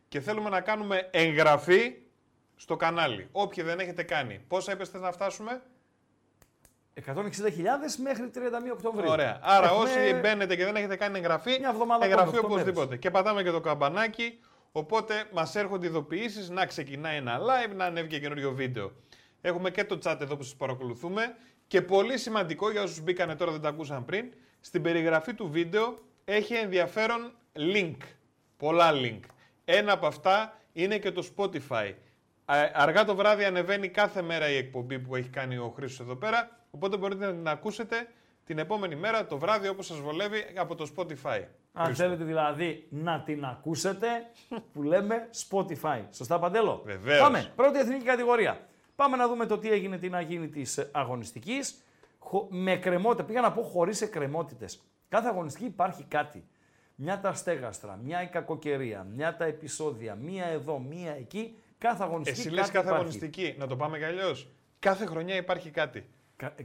Και 0.07 0.19
θέλουμε 0.19 0.49
να 0.49 0.61
κάνουμε 0.61 1.07
εγγραφή 1.11 1.93
στο 2.55 2.75
κανάλι. 2.75 3.27
Όποιοι 3.31 3.63
δεν 3.63 3.79
έχετε 3.79 4.03
κάνει. 4.03 4.41
Πόσα 4.47 4.71
είπες 4.71 4.89
θες 4.89 5.01
να 5.01 5.11
φτάσουμε; 5.11 5.61
160.000 7.05 7.11
μέχρι 8.03 8.29
31 8.33 8.71
Οκτωβρίου. 8.73 9.09
Ωραία. 9.09 9.39
Άρα 9.41 9.65
Έχουμε 9.65 9.83
όσοι 9.83 10.13
μπαίνετε 10.21 10.55
και 10.55 10.63
δεν 10.65 10.75
έχετε 10.75 10.95
κάνει 10.95 11.17
εγγραφή, 11.17 11.57
Μια 11.59 11.69
εβδομάδα 11.69 12.05
εγγραφή 12.05 12.27
ακόμα, 12.27 12.39
οκτώ 12.41 12.53
οπωσδήποτε. 12.53 12.85
μέρες. 12.85 12.99
Και 12.99 13.11
πατάμε 13.11 13.43
και 13.43 13.51
το 13.51 13.59
καμπανάκι, 13.59 14.39
οπότε 14.71 15.23
μας 15.33 15.55
έρχονται 15.55 15.87
ειδοποιήσεις 15.87 16.49
να 16.49 16.65
ξεκινάει 16.65 17.17
ένα 17.17 17.39
live, 17.39 17.75
να 17.75 17.85
ανέβει 17.85 18.07
και 18.07 18.19
καινούριο 18.19 18.51
βίντεο. 18.53 18.91
Έχουμε 19.41 19.71
και 19.71 19.83
το 19.83 19.99
chat 20.03 20.17
εδώ 20.21 20.37
που 20.37 20.43
σας 20.43 20.55
παρακολουθούμε 20.55 21.35
και 21.67 21.81
πολύ 21.81 22.17
σημαντικό 22.17 22.71
για 22.71 22.81
όσους 22.81 23.01
μπήκανε 23.01 23.35
τώρα 23.35 23.51
δεν 23.51 23.61
τα 23.61 23.69
ακούσαν 23.69 24.05
πριν, 24.05 24.33
στην 24.59 24.81
περιγραφή 24.81 25.33
του 25.33 25.49
βίντεο 25.49 25.97
έχει 26.25 26.53
ενδιαφέρον 26.53 27.31
link. 27.75 27.97
Πολλά 28.57 28.91
link. 28.93 29.19
Ένα 29.65 29.91
από 29.91 30.07
αυτά 30.07 30.59
είναι 30.73 30.97
και 30.97 31.11
το 31.11 31.27
Spotify. 31.35 31.93
Α- 32.45 32.71
Αργά 32.73 33.05
το 33.05 33.15
βράδυ 33.15 33.43
ανεβαίνει 33.43 33.87
κάθε 33.89 34.21
μέρα 34.21 34.49
η 34.49 34.55
εκπομπή 34.57 34.99
που 34.99 35.15
έχει 35.15 35.29
κάνει 35.29 35.57
ο 35.57 35.73
Χρήστος 35.75 35.99
εδώ 36.05 36.15
πέρα, 36.15 36.49
οπότε 36.71 36.97
μπορείτε 36.97 37.25
να 37.25 37.31
την 37.31 37.47
ακούσετε 37.47 38.07
την 38.43 38.57
επόμενη 38.57 38.95
μέρα 38.95 39.25
το 39.25 39.37
βράδυ 39.37 39.67
όπως 39.67 39.85
σας 39.85 39.99
βολεύει 39.99 40.45
από 40.57 40.75
το 40.75 40.87
Spotify. 40.97 41.41
Αν 41.73 41.85
Χρήστο. 41.85 42.03
θέλετε 42.03 42.23
δηλαδή 42.23 42.87
να 42.89 43.21
την 43.21 43.45
ακούσετε, 43.45 44.07
που 44.73 44.83
λέμε 44.83 45.29
Spotify. 45.49 46.01
Σωστά, 46.11 46.39
Παντέλο; 46.39 46.81
Βεβαίως. 46.85 47.19
Πάμε. 47.21 47.51
Πρώτη 47.55 47.79
εθνική 47.79 48.03
κατηγορία. 48.05 48.59
Πάμε 48.95 49.17
να 49.17 49.27
δούμε 49.27 49.45
το 49.45 49.57
τι 49.57 49.71
έγινε, 49.71 49.97
τι 49.97 50.09
να 50.09 50.21
γίνει 50.21 50.47
της 50.49 50.89
αγωνιστικής. 50.91 51.79
Με 52.49 52.75
κρεμότητα. 52.77 53.23
Πήγα 53.23 53.41
να 53.41 53.51
πω 53.51 53.61
χωρίς 53.61 54.01
εκκρεμότητες. 54.01 54.81
Κάθε 55.09 55.27
αγωνιστική 55.27 55.65
υπάρχει 55.65 56.03
κάτι. 56.03 56.47
Μια 56.95 57.19
τα 57.19 57.33
στέγαστρα, 57.33 57.99
μια 58.03 58.21
η 58.21 58.27
κακοκαιρία, 58.27 59.03
μια 59.15 59.35
τα 59.35 59.45
επεισόδια, 59.45 60.15
μία 60.15 60.45
εδώ, 60.45 60.79
μία 60.79 61.11
εκεί. 61.11 61.57
Κάθε 61.77 62.03
αγωνιστική 62.03 62.39
Εσύ 62.39 62.49
κάτι 62.49 62.55
λες 62.61 62.65
κάθε 62.71 62.77
υπάρχει. 62.87 62.95
αγωνιστική, 63.03 63.55
να 63.59 63.67
το 63.67 63.75
πάμε 63.75 63.97
κι 63.97 64.03
αλλιώς. 64.03 64.47
Κάθε 64.79 65.05
χρονιά 65.05 65.35
υπάρχει 65.35 65.69
κάτι. 65.69 66.05
Κα- 66.35 66.53
ε, 66.57 66.63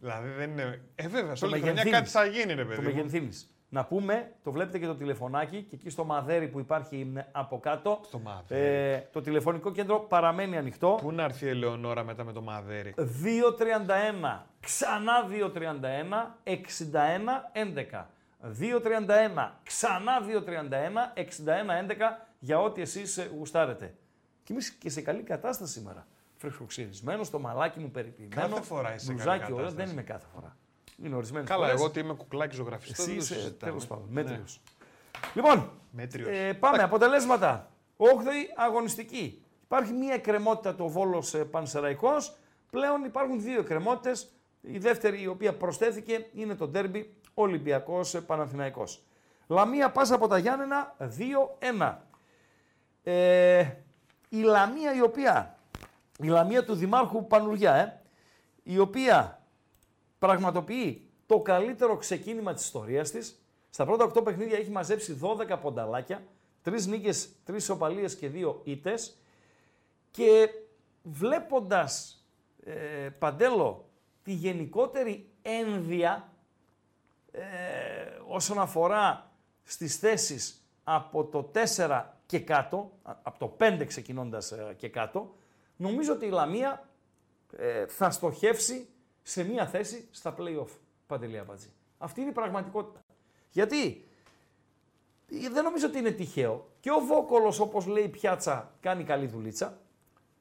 Δηλαδή 0.00 0.28
δεν 0.28 0.50
είναι... 0.50 0.80
Ε 0.94 1.08
βέβαια, 1.08 1.34
σε 1.34 1.40
Το 1.40 1.46
όλη 1.46 1.54
τη 1.54 1.60
χρονιά 1.62 1.84
μεγενθύνεις. 1.84 1.98
κάτι 1.98 2.08
θα 2.10 2.24
γίνει 2.38 2.54
ρε 2.54 2.64
παιδί 2.64 2.74
Το 2.76 2.82
μου. 2.82 2.88
μεγενθύνεις. 2.88 3.54
Να 3.72 3.84
πούμε, 3.84 4.32
το 4.42 4.52
βλέπετε 4.52 4.78
και 4.78 4.86
το 4.86 4.94
τηλεφωνάκι 4.94 5.62
και 5.62 5.74
εκεί 5.74 5.90
στο 5.90 6.04
μαδέρι 6.04 6.48
που 6.48 6.58
υπάρχει 6.58 7.12
ε, 7.16 7.20
από 7.32 7.58
κάτω. 7.60 8.00
Στο 8.04 8.18
μαδέρι. 8.18 8.66
Ε, 8.94 9.08
το 9.12 9.20
τηλεφωνικό 9.20 9.72
κέντρο 9.72 9.98
παραμένει 10.00 10.56
ανοιχτό. 10.56 10.98
Πού 11.02 11.12
να 11.12 11.22
έρθει 11.24 11.44
η 11.44 11.48
Ελεονόρα 11.48 12.04
μετά 12.04 12.24
με 12.24 12.32
το 12.32 12.40
μαδέρι; 12.42 12.94
2.31, 12.96 13.02
ξανά 14.60 15.12
2.31, 15.30 15.60
61, 16.44 16.54
11. 17.94 18.06
2.31, 18.60 19.50
ξανά 19.62 20.12
2.31, 21.14 21.20
61, 21.20 21.22
11 21.22 21.24
για 22.38 22.60
ό,τι 22.60 22.80
εσείς 22.80 23.16
ε, 23.18 23.30
γουστάρετε. 23.36 23.94
Και 24.50 24.56
είμαι 24.56 24.64
και 24.78 24.90
σε 24.90 25.00
καλή 25.00 25.22
κατάσταση 25.22 25.72
σήμερα. 25.72 26.06
Φρεσκοξυρισμένο, 26.36 27.24
το 27.30 27.38
μαλάκι 27.38 27.78
μου 27.80 27.90
περιποιημένο. 27.90 28.48
Κάθε 28.48 28.62
φορά 28.62 28.94
είσαι 28.94 29.04
σε 29.04 29.06
καλή 29.06 29.14
μπλουζάκι 29.22 29.42
ωραίο, 29.52 29.56
κατάσταση. 29.56 29.84
δεν 29.86 29.92
είμαι 29.92 30.02
κάθε 30.02 30.26
φορά. 30.34 30.56
Είναι 31.04 31.14
ορισμένες 31.16 31.48
Καλά, 31.48 31.64
φορές. 31.64 31.78
εγώ 31.80 31.88
ότι 31.88 32.00
είμαι 32.00 32.14
κουκλάκι 32.14 32.54
ζωγραφιστό. 32.54 33.02
Εσύ 33.02 33.10
δεν 33.10 33.18
το 33.18 33.24
είσαι 33.24 33.34
συζητάμε. 33.34 33.70
τέλος 33.72 33.86
πάντων. 33.86 34.04
Ναι. 34.10 34.22
Μέτριο. 34.22 34.44
Λοιπόν, 35.34 35.70
Μέτριος. 35.90 36.28
ε, 36.28 36.52
πάμε. 36.52 36.82
Αποτελέσματα. 36.82 37.70
8η 37.96 38.04
αγωνιστική. 38.56 39.42
Υπάρχει 39.62 39.92
μία 39.92 40.14
εκκρεμότητα 40.14 40.74
το 40.74 40.88
Βόλος 40.88 41.34
Πανσεραϊκός. 41.50 42.36
Πλέον 42.70 43.04
υπάρχουν 43.04 43.40
δύο 43.42 43.60
εκκρεμότητες. 43.60 44.32
Η 44.60 44.78
δεύτερη, 44.78 45.22
η 45.22 45.26
οποία 45.26 45.54
προσθέθηκε, 45.56 46.26
είναι 46.34 46.54
το 46.54 46.68
ντέρμπι 46.68 47.14
Ολυμπιακός 47.34 48.22
Παναθηναϊκός. 48.26 49.02
Λαμία 49.46 49.90
πάσα 49.90 50.14
από 50.14 50.26
τα 50.26 50.38
Γιάννενα 50.38 50.96
2-1. 50.98 51.98
Ε, 53.02 53.68
η 54.30 54.40
Λαμία 54.40 54.94
η 54.94 55.00
οποία, 55.00 55.58
η 56.18 56.26
Λαμία 56.26 56.64
του 56.64 56.74
Δημάρχου 56.74 57.26
Πανουριά, 57.26 57.74
ε, 57.74 58.02
η 58.62 58.78
οποία 58.78 59.42
πραγματοποιεί 60.18 61.08
το 61.26 61.40
καλύτερο 61.40 61.96
ξεκίνημα 61.96 62.54
της 62.54 62.64
ιστορίας 62.64 63.10
της. 63.10 63.42
Στα 63.70 63.84
πρώτα 63.84 64.04
8 64.04 64.24
παιχνίδια 64.24 64.58
έχει 64.58 64.70
μαζέψει 64.70 65.18
12 65.22 65.58
πονταλάκια, 65.60 66.22
3 66.62 66.86
νίκες, 66.86 67.28
3 67.44 67.70
οπαλίες 67.70 68.16
και 68.16 68.28
2 68.28 68.60
ήτες. 68.64 69.16
Και 70.10 70.48
βλέποντας, 71.02 72.24
ε, 72.64 73.08
Παντέλο, 73.18 73.88
τη 74.22 74.32
γενικότερη 74.32 75.30
ένδια 75.42 76.32
ε, 77.32 77.40
όσον 78.26 78.58
αφορά 78.58 79.30
στις 79.62 79.96
θέσεις 79.96 80.64
από 80.84 81.24
το 81.24 81.42
4 81.42 82.19
και 82.30 82.40
κάτω, 82.40 82.90
α- 83.02 83.16
από 83.22 83.38
το 83.38 83.56
5 83.58 83.84
ξεκινώντας 83.86 84.52
ε, 84.52 84.74
και 84.76 84.88
κάτω, 84.88 85.34
νομίζω 85.76 86.12
ότι 86.12 86.26
η 86.26 86.30
Λαμία 86.30 86.88
ε, 87.56 87.86
θα 87.86 88.10
στοχεύσει 88.10 88.88
σε 89.22 89.44
μία 89.44 89.66
θέση 89.66 90.08
στα 90.10 90.34
play-off. 90.38 90.68
Παντελή 91.06 91.38
Αμπατζή. 91.38 91.72
Αυτή 91.98 92.20
είναι 92.20 92.30
η 92.30 92.32
πραγματικότητα. 92.32 93.00
Γιατί 93.50 94.08
ε, 95.26 95.48
δεν 95.48 95.64
νομίζω 95.64 95.86
ότι 95.86 95.98
είναι 95.98 96.10
τυχαίο. 96.10 96.68
Και 96.80 96.90
ο 96.90 97.00
Βόκολος, 97.00 97.60
όπως 97.60 97.86
λέει 97.86 98.04
η 98.04 98.08
Πιάτσα, 98.08 98.72
κάνει 98.80 99.04
καλή 99.04 99.26
δουλίτσα. 99.26 99.78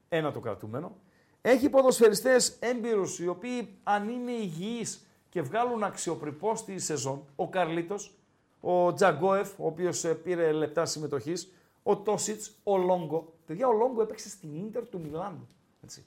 Ένα 0.10 0.32
το 0.32 0.40
κρατούμενο. 0.40 0.96
Έχει 1.42 1.70
ποδοσφαιριστές 1.70 2.58
έμπειρους, 2.60 3.20
οι 3.20 3.28
οποίοι 3.28 3.78
αν 3.84 4.10
είναι 4.10 4.32
υγιείς 4.32 5.08
και 5.30 5.42
βγάλουν 5.42 5.84
αξιοπρεπώς 5.84 6.64
τη 6.64 6.80
σεζόν, 6.80 7.26
ο 7.36 7.50
Καρλίτος, 7.50 8.14
ο 8.60 8.94
Τζαγκόεφ, 8.94 9.60
ο 9.60 9.66
οποίος 9.66 10.04
ε, 10.04 10.14
πήρε 10.14 10.52
λεπτά 10.52 10.86
συμμετοχής, 10.86 11.54
ο 11.84 11.98
Τόσιτς, 11.98 12.52
ο 12.64 12.78
Λόγκο. 12.78 13.34
Παιδιά, 13.46 13.68
ο 13.68 13.72
Λόγκο 13.74 14.02
έπαιξε 14.02 14.30
στην 14.30 14.56
Ίντερ 14.56 14.88
του 14.88 15.00
Μιλάνου. 15.00 15.48
Έτσι. 15.84 16.06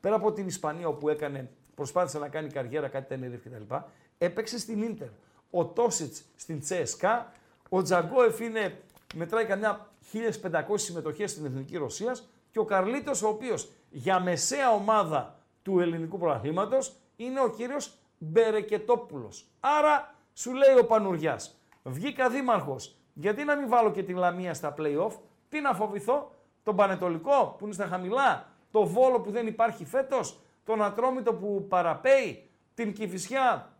Πέρα 0.00 0.14
από 0.14 0.32
την 0.32 0.46
Ισπανία 0.46 0.88
όπου 0.88 1.08
έκανε, 1.08 1.50
προσπάθησε 1.74 2.18
να 2.18 2.28
κάνει 2.28 2.48
καριέρα, 2.48 2.88
κάτι 2.88 3.08
Τενερίφ 3.08 3.42
κτλ. 3.42 3.74
Έπαιξε 4.18 4.58
στην 4.58 4.82
Ίντερ. 4.82 5.08
Ο 5.50 5.66
Τόσιτς 5.66 6.24
στην 6.36 6.60
Τσέσκα. 6.60 7.32
Ο 7.68 7.82
Τζαγκόεφ 7.82 8.40
είναι, 8.40 8.80
μετράει 9.14 9.44
καμιά 9.44 9.90
1500 10.12 10.62
συμμετοχές 10.74 11.30
στην 11.30 11.44
Εθνική 11.44 11.76
Ρωσίας. 11.76 12.28
Και 12.50 12.58
ο 12.58 12.64
Καρλίτος, 12.64 13.22
ο 13.22 13.28
οποίος 13.28 13.68
για 13.90 14.20
μεσαία 14.20 14.72
ομάδα 14.72 15.38
του 15.62 15.80
ελληνικού 15.80 16.18
πρωταθλήματος 16.18 16.92
είναι 17.16 17.40
ο 17.40 17.50
κύριος 17.50 17.92
Μπερεκετόπουλος. 18.18 19.46
Άρα 19.60 20.14
σου 20.32 20.52
λέει 20.54 20.78
ο 20.78 20.86
Πανουριά, 20.86 21.40
βγήκα 21.82 22.30
δήμαρχος, 22.30 22.97
γιατί 23.20 23.44
να 23.44 23.56
μην 23.56 23.68
βάλω 23.68 23.90
και 23.90 24.02
τη 24.02 24.12
Λαμία 24.12 24.54
στα 24.54 24.74
playoff, 24.78 25.12
τι 25.48 25.60
να 25.60 25.74
φοβηθώ, 25.74 26.30
τον 26.62 26.76
Πανετολικό 26.76 27.54
που 27.58 27.64
είναι 27.64 27.74
στα 27.74 27.86
χαμηλά, 27.86 28.46
το 28.70 28.86
Βόλο 28.86 29.20
που 29.20 29.30
δεν 29.30 29.46
υπάρχει 29.46 29.84
φέτος, 29.84 30.40
τον 30.64 30.82
Ατρόμητο 30.82 31.34
που 31.34 31.66
παραπέει, 31.68 32.50
την 32.74 32.92
Κηφισιά, 32.92 33.72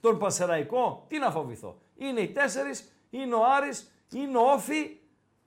τον 0.00 0.18
Πασεραϊκό, 0.18 1.04
τι 1.08 1.18
να 1.18 1.30
φοβηθώ; 1.30 1.78
Είναι 1.96 2.20
οι 2.20 2.28
τέσσερις, 2.28 2.92
είναι 3.10 3.34
ο 3.34 3.40
Άρης, 3.56 3.92
είναι 4.14 4.38
ο 4.38 4.52
Όφη, 4.52 4.96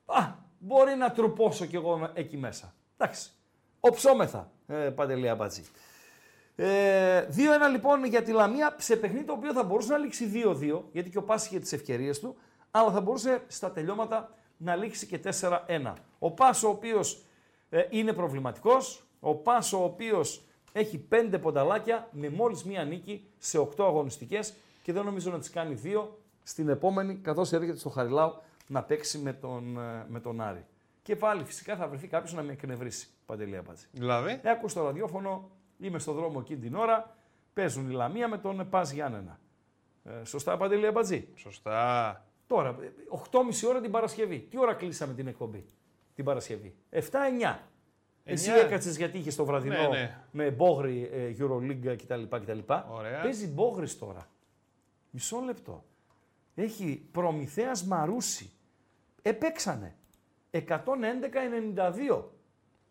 α, 0.06 0.22
μπορεί 0.60 0.96
να 0.96 1.12
τρουπώσω 1.12 1.66
κι 1.66 1.76
εγώ 1.76 2.12
εκεί 2.14 2.38
μέσα. 2.38 2.74
Εντάξει, 2.98 3.30
οψόμεθα, 3.80 4.52
ε, 4.68 4.76
Παντελή 4.76 5.30
Αμπατζή. 5.30 5.64
Ε, 6.56 7.22
2-1 7.22 7.70
λοιπόν 7.72 8.06
για 8.06 8.22
τη 8.22 8.32
Λαμία 8.32 8.76
σε 8.80 8.96
παιχνίδι 8.96 9.26
το 9.26 9.34
οποίο 9.34 9.54
θα 9.54 9.64
μπορούσε 9.64 9.92
να 9.92 9.98
λήξει 9.98 10.32
2-2, 10.34 10.82
γιατί 10.92 11.10
και 11.10 11.18
ο 11.18 11.24
Πάσης 11.24 11.48
είχε 11.48 11.60
τις 11.60 11.74
ευκαιρίες 11.74 12.20
του, 12.20 12.36
αλλά 12.72 12.92
θα 12.92 13.02
μπορούσε 13.02 13.44
στα 13.48 13.72
τελειώματα 13.72 14.34
να 14.58 14.76
λήξει 14.76 15.06
και 15.06 15.20
4-1. 15.42 15.94
Ο 16.20 16.32
Πάσο 16.32 16.68
ο 16.68 16.72
οποίος 16.72 17.24
ε, 17.70 17.84
είναι 17.90 18.14
προβληματικός, 18.14 19.04
ο 19.20 19.36
Πάσο 19.36 19.82
ο 19.82 19.84
οποίος 19.84 20.44
έχει 20.72 21.08
5 21.12 21.38
πονταλάκια 21.42 22.08
με 22.12 22.30
μόλις 22.30 22.64
μία 22.64 22.84
νίκη 22.84 23.26
σε 23.38 23.60
8 23.60 23.68
αγωνιστικές 23.78 24.54
και 24.84 24.94
δεν 24.94 25.06
νομίζω 25.06 25.32
να 25.32 25.40
τις 25.40 25.50
κάνει 25.50 25.82
2 25.84 26.08
στην 26.44 26.70
επόμενη, 26.70 27.16
καθώς 27.16 27.52
έρχεται 27.54 27.78
στο 27.78 27.90
Χαριλάου 27.90 28.34
να 28.68 28.84
παίξει 28.84 29.18
με 29.18 29.34
τον, 29.34 29.78
ε, 29.78 30.06
με 30.08 30.20
τον 30.20 30.42
Άρη. 30.42 30.66
Και 31.02 31.16
πάλι 31.16 31.44
φυσικά 31.44 31.76
θα 31.76 31.88
βρεθεί 31.88 32.08
κάποιος 32.08 32.34
να 32.34 32.42
με 32.42 32.52
εκνευρίσει. 32.52 33.08
Παντελή 33.26 33.58
Αμπάτζη. 33.58 33.86
Δηλαδή; 33.92 34.40
Ε, 34.44 34.50
άκουσα 34.50 34.80
το 34.80 34.86
ραδιόφωνο, 34.86 35.50
είμαι 35.80 36.00
στο 36.00 36.14
δρόμο 36.14 36.40
εκείνη 36.44 36.60
την 36.60 36.76
ώρα, 36.76 37.16
παίζουν 37.54 37.90
η 37.90 37.94
Λαμία 37.94 38.28
με 38.28 38.38
τον 38.38 38.70
Πας 38.70 38.92
Γιάννενα. 38.92 39.40
Ε, 40.04 40.24
σωστά, 40.24 40.58
Παντελή 40.58 40.88
Αμπατζή. 40.88 41.28
Σωστά. 41.36 42.26
Τώρα, 42.52 42.70
ε, 42.82 42.92
8.30 43.10 43.68
ώρα 43.70 43.82
την 43.82 43.92
Παρασκευή. 43.92 44.40
Τι 44.40 44.60
ώρα 44.60 44.74
κλείσαμε 44.74 45.14
την 45.14 45.28
εκπομπή; 45.28 45.66
Την 46.16 46.26
Παρασκευή. 46.26 46.76
7-9. 46.90 47.60
Εσύ 48.24 48.50
Εννιά. 48.50 48.66
έκατσε 48.66 48.90
γιατί 48.90 49.18
είχες 49.18 49.36
το 49.36 49.46
βραδινό 49.46 49.76
Ναι, 49.76 49.88
ναι. 49.88 50.18
με 50.32 50.50
Μπόγρι, 50.52 51.10
ε, 51.14 51.36
Euroleague 51.40 51.96
κτλ. 52.04 52.24
κτλ. 52.30 52.60
Ωραία. 52.92 53.22
Παίζει 53.22 53.48
Μπόγρις 53.48 53.98
τώρα. 54.00 54.28
Μισό 55.10 55.40
λεπτό. 55.40 55.84
έχει 56.56 57.08
Προμηθέας 57.12 57.84
Μαρούσι. 57.84 58.52
Επέξανε. 59.22 59.96
111-92. 60.52 62.24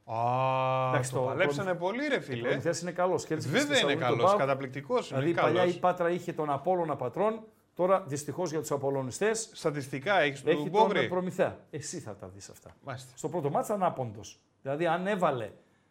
Α, 0.04 0.88
Εντάξει, 0.88 1.10
το 1.12 1.18
το- 1.18 1.24
παλέψανε 1.24 1.70
το- 1.70 1.76
πολύ 1.76 2.06
ρε 2.08 2.16
Ο 2.16 2.20
φίλε. 2.20 2.42
Προμηθέας 2.48 2.80
είναι 2.80 2.92
καλός. 2.92 3.24
Κέρδισε 3.24 3.48
Βέβαια 3.48 3.62
στη 3.62 3.70
είναι 3.72 3.80
Θεσσαλονίκη 3.80 4.06
τον 4.08 4.16
καλός, 4.16 4.30
ΠΑΟΚ. 4.30 4.40
καταπληκτικός, 4.46 5.10
είναι 5.10 5.18
Δηλαδή 5.20 5.40
παλιά 5.40 5.58
καλός. 5.60 5.74
η 5.74 5.78
Πάτρα 5.78 6.10
είχε 6.10 6.32
τον 6.32 6.50
Απόλλωνα 6.50 6.96
Πατρών, 6.96 7.42
τώρα 7.80 8.00
δυστυχώς 8.00 8.50
για 8.50 8.60
τους 8.60 8.70
Απολωνιστές 8.70 9.50
Στατιστικά 9.52 10.20
έχεις 10.20 10.42
του 10.42 10.50
έχει 10.50 10.58
τον 10.58 10.68
Μπόγρη. 10.68 11.08
Προμηθέα. 11.08 11.58
Εσύ 11.70 11.98
θα 11.98 12.14
τα 12.14 12.28
δεις 12.28 12.48
αυτά. 12.48 12.70
Μάλιστα. 12.84 13.12
Στο 13.16 13.28
πρώτο 13.28 13.50
μάτς 13.50 13.68
ήταν 13.68 13.82
άποντος. 13.82 14.38
Δηλαδή 14.62 14.86
αν 14.86 15.06
έβαλε 15.06 15.50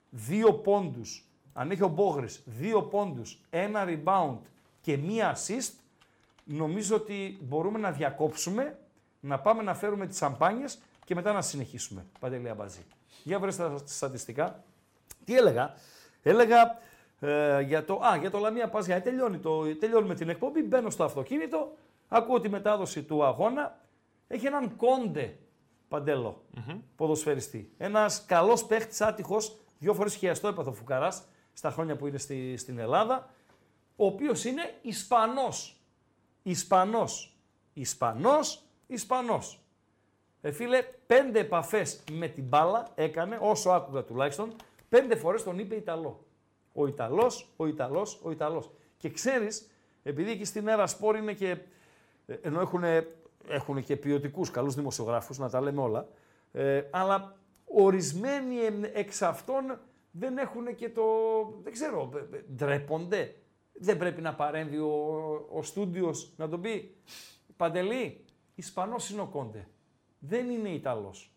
δύο 0.10 0.54
πόντους, 0.54 1.28
αν 1.54 1.72
έχει 1.72 1.84
ο 1.84 1.88
Μπόγρης 1.88 2.42
δύο 2.46 2.82
πόντους, 2.82 3.42
ένα 3.50 3.86
rebound 3.88 4.38
και 4.82 4.98
μία 4.98 5.36
assist, 5.36 5.74
νομίζω 6.44 6.96
ότι 6.96 7.38
μπορούμε 7.42 7.80
να 7.80 7.92
διακόψουμε, 7.92 8.80
να 9.20 9.40
πάμε 9.40 9.64
να 9.64 9.76
φέρουμε 9.76 10.08
τις 10.08 10.18
σαμπάνιες 10.18 10.80
και 11.06 11.16
μετά 11.16 11.34
να 11.34 11.42
συνεχίσουμε. 11.42 12.06
Παντελή 12.20 12.50
Αμπαζή. 12.50 12.86
Για 13.24 13.40
βρες 13.40 13.56
τα 13.56 13.78
στατιστικά. 13.86 14.64
Τι 15.26 15.36
έλεγα; 15.36 15.74
Έλεγα 16.24 16.80
ε, 17.20 17.62
για 17.62 17.86
το, 17.86 17.94
α, 17.94 18.18
για 18.18 18.32
το 18.32 18.38
Λαμία 18.40 18.70
Πας 18.70 18.86
τελειώνει 18.86 19.38
το, 19.38 19.78
τελειώνουμε 19.78 20.16
την 20.16 20.30
εκπομπή, 20.30 20.64
μπαίνω 20.64 20.90
στο 20.90 21.04
αυτοκίνητο, 21.04 21.72
ακούω 22.08 22.40
τη 22.40 22.50
μετάδοση 22.50 23.04
του 23.04 23.24
αγώνα, 23.24 23.80
έχει 24.28 24.46
έναν 24.46 24.76
κόντε 24.76 25.38
παντέλο, 25.88 26.44
ποδοσφαιριστή. 26.96 27.74
Ένας 27.78 28.26
καλός 28.26 28.66
παίχτης 28.66 29.02
άτυχος, 29.02 29.58
δύο 29.80 29.94
φορές 29.94 30.16
χιαστό 30.16 30.48
έπαθο 30.48 30.72
φουκαράς, 30.72 31.24
στα 31.54 31.72
χρόνια 31.72 31.96
που 31.96 32.08
είναι 32.08 32.18
στη, 32.18 32.58
στην 32.58 32.80
Ελλάδα, 32.80 33.30
ο 33.96 34.06
οποίος 34.06 34.46
είναι 34.46 34.74
Ισπανός. 34.82 35.82
Ισπανός. 36.44 37.34
Ισπανός, 37.74 38.64
Ισπανός. 38.88 39.60
Ε, 40.42 40.52
φίλε, 40.52 40.84
πέντε 41.08 41.40
επαφές 41.40 42.04
με 42.12 42.28
την 42.28 42.44
μπάλα 42.44 42.88
έκανε, 42.96 43.38
όσο 43.42 43.70
άκουγα 43.70 44.04
τουλάχιστον, 44.04 44.54
πέντε 44.90 45.16
φορές 45.16 45.44
τον 45.44 45.60
είπε 45.60 45.76
Ιταλό. 45.76 46.24
Ο 46.74 46.88
Ιταλός, 46.88 47.54
ο 47.56 47.68
Ιταλός, 47.68 48.20
ο 48.24 48.32
Ιταλός. 48.32 48.72
Και 48.98 49.10
ξέρεις, 49.10 49.70
επειδή 50.04 50.32
εκεί 50.32 50.46
στην 50.46 50.68
Έρα 50.68 50.88
Σπόρ 50.88 51.16
είναι 51.16 51.34
και, 51.34 51.58
ε, 52.26 52.34
ενώ 52.42 52.60
έχουν, 52.62 52.84
έχουν 53.48 53.84
και 53.84 53.96
ποιοτικούς 53.96 54.52
καλούς 54.52 54.76
δημοσιογράφους, 54.76 55.38
να 55.38 55.50
τα 55.50 55.62
λέμε 55.62 55.82
όλα, 55.82 56.08
ε, 56.52 56.84
αλλά 56.92 57.38
ορισμένοι 57.66 58.56
ε, 58.56 58.92
εξ 58.94 59.22
αυτών 59.22 59.80
δεν 60.12 60.38
έχουν 60.38 60.76
και 60.76 60.90
το, 60.90 61.04
δεν 61.64 61.74
ξέρω, 61.74 62.10
ε, 62.16 62.38
ε, 62.38 62.42
ντρέπονται. 62.56 63.36
Δεν 63.74 63.98
πρέπει 63.98 64.22
να 64.22 64.36
παρέμβει 64.36 64.78
ο, 64.78 65.48
ο 65.52 65.64
στούντιος 65.64 66.34
να 66.38 66.50
τον 66.50 66.62
πει 66.62 66.96
Παντελή, 67.58 68.26
Ισπανός 68.56 69.10
είναι 69.10 69.22
ο 69.22 69.28
Κόντε. 69.28 69.68
Δεν 70.20 70.50
είναι 70.50 70.70
Ιταλός. 70.70 71.34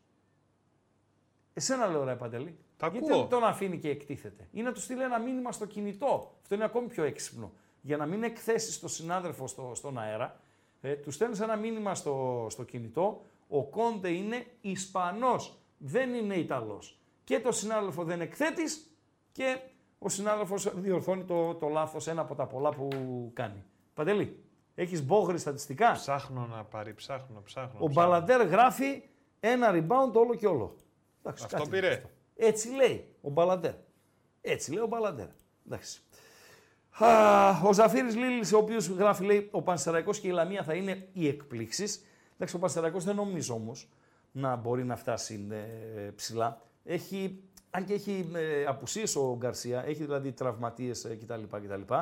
Εσένα 1.53 1.87
λέω 1.87 2.05
ρε 2.05 2.17
Παντελή. 2.17 2.59
Τα 2.83 2.89
Γιατί 2.89 3.07
ακούω. 3.07 3.19
δεν 3.21 3.29
τον 3.29 3.45
αφήνει 3.45 3.79
και 3.79 3.89
εκτίθεται. 3.89 4.49
Ή 4.53 4.63
να 4.63 4.73
του 4.73 4.81
στείλει 4.81 5.03
ένα 5.03 5.19
μήνυμα 5.19 5.53
στο 5.53 5.67
κινητό. 5.67 6.35
Αυτό 6.43 6.55
είναι 6.55 6.65
ακόμη 6.65 6.87
πιο 6.87 7.05
έξυπνο. 7.05 7.53
Για 7.81 7.97
να 7.97 8.07
μην 8.07 8.23
εκθέσεις 8.23 8.81
τον 8.81 8.89
συνάδελφο 8.89 9.47
στο, 9.47 9.73
στον 9.75 9.99
αέρα, 9.99 10.41
ε, 10.81 10.95
του 10.95 11.11
στέλνεις 11.11 11.41
ένα 11.41 11.57
μήνυμα 11.57 11.95
στο, 11.95 12.47
στο 12.51 12.63
κινητό. 12.63 13.23
Ο 13.49 13.65
Κόντε 13.65 14.09
είναι 14.09 14.47
Ισπανός, 14.61 15.59
δεν 15.79 16.15
είναι 16.15 16.35
Ιταλός. 16.35 16.99
Και 17.25 17.41
το 17.41 17.53
συνάδελφο 17.53 18.05
δεν 18.05 18.21
εκθέτεις 18.21 18.97
και 19.33 19.59
ο 19.99 20.09
συνάδελφος 20.09 20.81
διορθώνει 20.81 21.25
το, 21.25 21.55
το 21.55 21.69
λάθος, 21.69 22.07
ένα 22.07 22.21
από 22.21 22.35
τα 22.35 22.47
πολλά 22.47 22.71
που 22.71 22.89
κάνει. 23.35 23.65
Παντελή, 23.95 24.45
έχεις 24.75 25.05
μπόγρι 25.05 25.39
στατιστικά; 25.39 25.93
Ψάχνω 25.93 26.47
να 26.47 26.65
πάρει, 26.65 26.95
ψάχνω, 26.95 27.43
ψάχνω. 27.45 27.79
Ο 27.81 27.89
ψάχνω. 27.89 27.93
Μπαλαντέρ 27.93 28.47
γράφει 28.47 29.03
ένα 29.41 29.71
rebound 29.73 30.13
όλο 30.13 30.35
και 30.35 30.47
όλο. 30.47 30.77
Εντάξει, 31.23 31.45
Αυτό 31.45 31.57
κάτι 31.57 31.69
πήρε. 31.69 31.87
είναι 31.87 31.95
αυτό. 31.95 32.09
Έτσι 32.37 32.69
λέει 32.69 33.05
ο 33.21 33.31
Μπαλαντέρ. 33.31 33.75
Έτσι 34.41 34.73
λέει 34.73 34.83
ο 34.83 34.87
Μπαλαντέρ. 34.87 35.27
Εντάξει. 35.67 36.01
Α, 36.99 37.61
ο 37.65 37.73
Ζαφύρης 37.73 38.17
Λίλης, 38.17 38.53
ο 38.53 38.59
οποίος 38.59 38.89
γράφει, 38.89 39.25
λέει, 39.25 39.49
ο 39.51 39.63
Πανσεραϊκός 39.63 40.21
και 40.21 40.29
η 40.29 40.31
Λαμία 40.31 40.63
θα 40.63 40.75
είναι 40.75 41.09
οι 41.13 41.29
εκπλήξεις. 41.29 42.05
Εντάξει, 42.35 42.57
ο 42.57 42.59
Πανσεραϊκός 42.59 43.05
δεν 43.05 43.15
νομίζω 43.15 43.55
όμως 43.55 43.89
να 44.33 44.57
μπορεί 44.57 44.85
να 44.85 44.97
φτάσει 44.97 45.47
ε, 45.51 46.11
ψηλά. 46.11 46.63
Έχει, 46.85 47.43
αν 47.71 47.85
και 47.85 47.93
έχει 47.93 48.31
ε, 48.35 48.65
απουσίες 48.65 49.17
ο 49.17 49.37
Γκαρσία, 49.37 49.85
έχει 49.85 50.05
δηλαδή 50.05 50.33
τραυματίες 50.33 51.05
ε, 51.05 51.15
κτλ. 51.15 51.43
κτλ. 51.51 51.95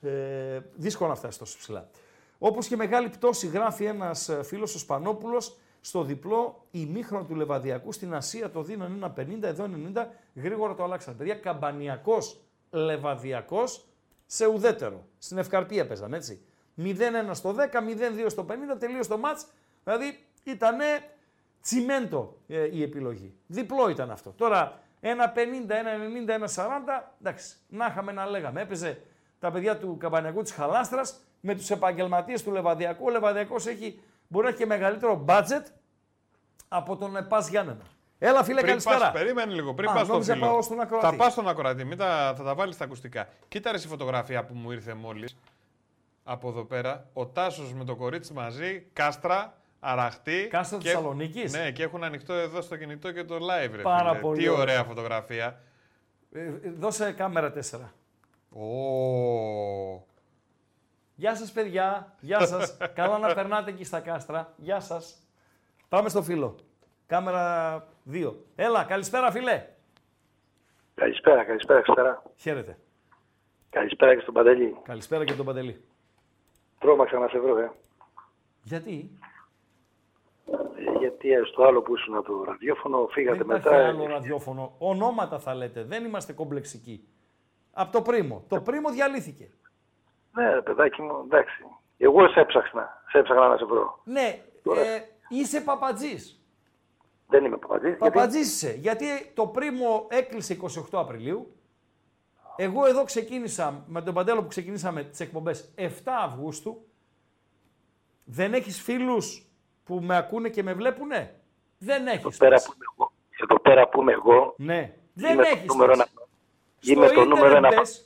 Ε, 0.00 0.60
δύσκολο 0.74 1.10
να 1.10 1.16
φτάσει 1.16 1.38
τόσο 1.38 1.58
ψηλά. 1.58 1.90
Όπως 2.38 2.66
και 2.66 2.76
μεγάλη 2.76 3.08
πτώση 3.08 3.46
γράφει 3.46 3.84
ένας 3.84 4.28
ε, 4.28 4.42
φίλος 4.42 4.74
ο 4.74 4.78
Σπανόπουλος, 4.78 5.58
στο 5.80 6.02
διπλό 6.02 6.66
ημίχρονο 6.70 7.24
του 7.24 7.34
Λεβαδιακού 7.34 7.92
στην 7.92 8.14
Ασία 8.14 8.50
το 8.50 8.62
δίνουν 8.62 9.12
1,50, 9.16 9.42
εδώ 9.42 9.68
90, 9.94 10.06
γρήγορα 10.34 10.74
το 10.74 10.84
αλλάξαν. 10.84 11.16
Παιδιά, 11.16 11.34
καμπανιακός, 11.34 12.40
Λεβαδιακός, 12.70 13.84
σε 14.26 14.46
ουδέτερο. 14.46 15.06
Στην 15.18 15.38
Ευκαρπία 15.38 15.86
παίζαν, 15.86 16.14
έτσι. 16.14 16.44
0-1 16.76 17.30
στο 17.32 17.54
10, 17.54 17.80
0-2 18.24 18.26
στο 18.26 18.46
50, 18.48 18.78
τελείωσε 18.78 19.08
το 19.08 19.18
μάτς. 19.18 19.46
Δηλαδή, 19.84 20.24
ήταν 20.44 20.78
τσιμέντο 21.62 22.36
ε, 22.46 22.68
η 22.76 22.82
επιλογή. 22.82 23.34
Διπλό 23.46 23.88
ήταν 23.88 24.10
αυτό. 24.10 24.30
Τώρα, 24.36 24.80
1-50, 25.00 25.06
1-90, 25.06 26.46
1-40, 26.54 26.66
εντάξει, 27.20 27.56
να 27.68 27.86
είχαμε 27.86 28.12
να 28.12 28.26
λέγαμε. 28.26 28.60
Έπαιζε 28.60 29.02
τα 29.38 29.50
παιδιά 29.50 29.78
του 29.78 29.96
Καμπανιακού 30.00 30.42
της 30.42 30.52
Χαλάστρας 30.52 31.20
με 31.40 31.54
τους 31.54 31.70
επαγγελματίες 31.70 32.42
του 32.42 32.50
Λεβαδιακού. 32.50 33.04
Ο 33.04 33.10
Λεβαδιακός 33.10 33.66
έχει, 33.66 34.00
μπορεί 34.32 34.44
να 34.44 34.50
έχει 34.50 34.58
και 34.60 34.66
μεγαλύτερο 34.66 35.24
budget 35.28 35.64
από 36.68 36.96
τον 36.96 37.16
ε, 37.16 37.22
Πας 37.22 37.48
Γιάννενα. 37.48 37.82
Έλα 38.18 38.44
φίλε, 38.44 38.54
Πριν 38.56 38.66
καλησπέρα. 38.68 38.98
πας, 38.98 39.12
περίμενε 39.12 39.52
λίγο. 39.52 39.74
Πριν 39.74 39.88
Α, 39.88 39.92
πας 39.92 40.02
στο 40.02 40.12
νόμιζα 40.12 40.32
φίλο. 40.34 40.46
πάω 40.46 40.62
στον 40.62 40.80
ακροατή. 40.80 41.06
Θα 41.06 41.14
πας 41.16 41.32
στον 41.32 41.48
ακροατή. 41.48 41.84
Μην 41.84 41.98
τα, 41.98 42.34
θα 42.36 42.42
τα 42.44 42.54
βάλεις 42.54 42.74
στα 42.74 42.84
ακουστικά. 42.84 43.28
Κοίτα 43.48 43.70
ρε 43.72 43.78
η 43.78 43.86
φωτογραφία 43.86 44.44
που 44.44 44.54
μου 44.54 44.70
ήρθε 44.70 44.94
μόλις. 44.94 45.36
Από 46.24 46.48
εδώ 46.48 46.64
πέρα. 46.64 47.06
Ο 47.12 47.26
Τάσος 47.26 47.72
με 47.74 47.84
το 47.84 47.96
κορίτσι 47.96 48.32
μαζί. 48.32 48.86
Κάστρα. 48.92 49.54
Αραχτή. 49.80 50.46
Κάστρα 50.50 50.78
και- 50.78 50.88
Θεσσαλονίκης; 50.88 51.52
Ναι, 51.52 51.70
και 51.70 51.82
έχουν 51.82 52.04
ανοιχτό 52.04 52.32
εδώ 52.32 52.60
στο 52.60 52.76
κινητό 52.76 53.12
και 53.12 53.24
το 53.24 53.34
live. 53.36 53.70
Ρε, 53.76 53.82
Πάρα 53.82 54.08
φίλε. 54.10 54.20
πολύ 54.20 54.38
Τι 54.42 54.48
ωραία. 54.48 54.62
ωραία 54.62 54.84
φωτογραφία. 54.84 55.60
Ε, 56.32 56.40
ε, 56.40 56.50
δώσε 56.78 57.12
κάμερα 57.12 57.52
4. 57.52 57.92
Ω. 58.50 60.06
Γεια 61.20 61.34
σας 61.34 61.52
παιδιά, 61.52 62.14
γεια 62.20 62.46
σας. 62.46 62.76
Καλά 62.94 63.18
να 63.18 63.34
περνάτε 63.34 63.70
εκεί 63.70 63.84
στα 63.84 64.00
κάστρα. 64.00 64.54
Γεια 64.56 64.80
σας. 64.80 65.18
Πάμε 65.88 66.08
στο 66.08 66.22
φίλο. 66.22 66.54
Κάμερα 67.06 67.76
2. 68.12 68.32
Έλα, 68.56 68.84
καλησπέρα 68.84 69.30
φίλε. 69.30 69.66
Καλησπέρα, 70.94 71.44
καλησπέρα, 71.44 71.82
Χρισταρά. 71.82 72.22
Χαίρετε. 72.36 72.78
Καλησπέρα 73.70 74.14
και 74.14 74.20
στον 74.20 74.34
Παντελή. 74.34 74.76
Καλησπέρα 74.82 75.24
και 75.24 75.34
τον 75.34 75.46
Παντελή. 75.46 75.84
Τρώμαξα 76.78 77.18
να 77.18 77.28
σε 77.28 77.38
βρω, 77.38 77.58
ε. 77.58 77.70
Γιατί; 78.62 79.10
Ε, 80.46 80.98
Γιατί 80.98 81.30
ε, 81.32 81.40
στο 81.44 81.62
άλλο 81.64 81.82
που 81.82 81.96
ήσουν 81.96 82.14
από 82.16 82.26
το 82.26 82.44
ραδιόφωνο 82.44 83.06
φύγατε 83.10 83.38
Δεν 83.38 83.46
μετά. 83.46 83.58
υπάρχει 83.60 83.84
ε, 83.84 83.88
άλλο 83.88 84.06
ραδιόφωνο. 84.06 84.74
Ονόματα 84.78 85.38
θα 85.38 85.54
λέτε. 85.54 85.82
Δεν 85.82 86.04
είμαστε 86.04 86.32
κομπλεξικοί. 86.32 87.08
Από 87.72 87.92
το 87.92 88.02
πρίμο. 88.02 88.44
Το 88.48 88.60
πρίμο 88.60 88.90
διαλύθηκε. 88.90 89.50
Ναι, 90.32 90.54
ρε 90.54 90.62
παιδάκι 90.62 91.02
μου, 91.02 91.22
εντάξει. 91.24 91.64
Εγώ 91.98 92.28
σε 92.28 92.40
έψαχνα, 92.40 93.02
σε 93.10 93.18
έψαχνα 93.18 93.48
να 93.48 93.56
σε 93.56 93.64
βρω. 93.64 94.00
Ναι, 94.04 94.42
ε, 94.76 95.00
είσαι 95.28 95.60
παπατζής. 95.60 96.40
Δεν 97.28 97.44
είμαι 97.44 97.56
παπατζής. 97.56 97.96
Παπατζής 97.96 98.52
είσαι. 98.52 98.76
Γιατί 98.78 99.06
το 99.34 99.46
πρίμο 99.46 100.06
έκλεισε 100.10 100.52
28 100.92 100.98
Απριλίου. 100.98 101.54
Εγώ 102.56 102.86
εδώ 102.86 103.04
ξεκίνησα 103.04 103.84
με 103.86 104.02
τον 104.02 104.14
Παντέλο 104.14 104.42
που 104.42 104.48
ξεκινήσαμε 104.48 105.02
τις 105.02 105.20
εκπομπές 105.20 105.72
7 105.76 105.88
Αυγούστου. 106.24 106.84
Δεν 108.24 108.54
έχεις 108.54 108.80
φίλους 108.82 109.46
που 109.84 109.94
με 110.02 110.16
ακούνε 110.16 110.48
και 110.48 110.62
με 110.62 110.74
βλέπουνε; 110.74 111.40
Δεν 111.78 112.06
Εδώ 112.06 112.10
έχεις. 112.10 112.36
πέρα, 112.36 112.50
πες. 112.54 112.64
που 112.64 112.72
είμαι 112.74 112.84
εγώ, 112.96 113.12
εδώ 113.42 113.60
πέρα 113.60 113.88
που 113.88 114.00
είμαι 114.00 114.12
εγώ, 114.12 114.54
Ναι. 114.56 114.94
Δεν 115.14 115.32
είμαι 115.32 115.42
το 115.42 115.48
έχεις. 115.52 115.64
νούμερο 115.66 115.90
πες. 115.92 115.98
ένα. 116.00 116.08
Στο 116.78 116.92
Είμαι 116.92 117.08
το 117.08 117.24
νούμερο 117.24 117.46
ίντερνετ 117.46 117.72
ένα. 117.72 117.80
μπες, 117.80 118.04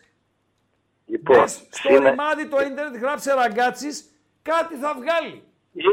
Λοιπόν, 1.06 1.38
μπες 1.38 1.52
στο 1.52 1.88
σήμε- 1.88 2.08
ρημάδι 2.10 2.46
το 2.48 2.56
ίντερνετ 2.60 2.96
γράψε 3.02 3.34
ραγκάτσις, 3.34 4.04
κάτι 4.42 4.74
θα 4.76 4.94
βγάλει. 5.00 5.42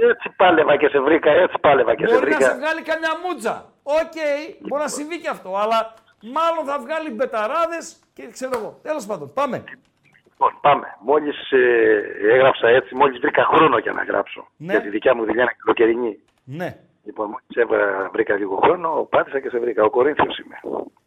έτσι 0.10 0.30
πάλευα 0.36 0.78
και 0.78 0.88
σε 0.88 1.00
βρήκα, 1.00 1.32
έτσι 1.32 1.58
πάλευα 1.62 1.96
και 1.96 2.08
σε 2.08 2.14
Μπορεί 2.14 2.30
να 2.30 2.32
σε 2.32 2.38
βρήκα. 2.38 2.58
βγάλει 2.58 2.82
καμιά 2.82 3.10
μούτζα. 3.26 3.56
Οκ, 3.84 4.18
μπορεί 4.68 4.82
να 4.82 4.88
συμβεί 4.88 5.20
και 5.20 5.30
αυτό. 5.30 5.50
Αλλά 5.58 5.94
μάλλον 6.22 6.66
θα 6.66 6.80
βγάλει 6.80 7.10
μπεταράδες 7.10 8.00
και 8.14 8.28
ξέρω 8.32 8.52
εγώ. 8.56 8.80
Τέλος 8.84 9.06
πάντων, 9.06 9.34
πάμε. 9.34 9.64
Λοιπόν, 10.30 10.58
πάμε. 10.62 10.88
Μόλις 11.00 11.52
έγραψα 12.32 12.68
έτσι, 12.68 12.96
μόλις 12.96 13.20
βρήκα 13.20 13.44
χρόνο 13.46 13.78
για 13.78 13.92
να 13.92 14.04
γράψω. 14.04 14.48
Ναι. 14.58 14.72
Για 14.72 14.82
τη 14.82 14.90
δικιά 14.90 15.16
μου 15.16 15.26
δουλειά 15.26 15.42
είναι 15.44 15.56
καλοκαιρινή. 15.64 16.20
Ναι. 16.44 16.78
Λοιπόν, 17.04 17.26
μόλις 17.26 17.70
βρήκα 18.12 18.36
λίγο 18.36 18.56
χρόνο, 18.64 19.08
πάτησα 19.10 19.40
και 19.40 19.50
σε 19.50 19.60
βρήκα. 19.60 19.84
Ο 19.84 19.90
Κορίνθιος 19.90 20.38
είμαι. 20.38 20.60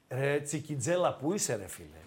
Ρε 0.08 0.40
τσικιτζέλα, 0.40 1.16
πού 1.20 1.32
είσαι, 1.32 1.56
ρε 1.56 1.68
φίλε; 1.68 1.98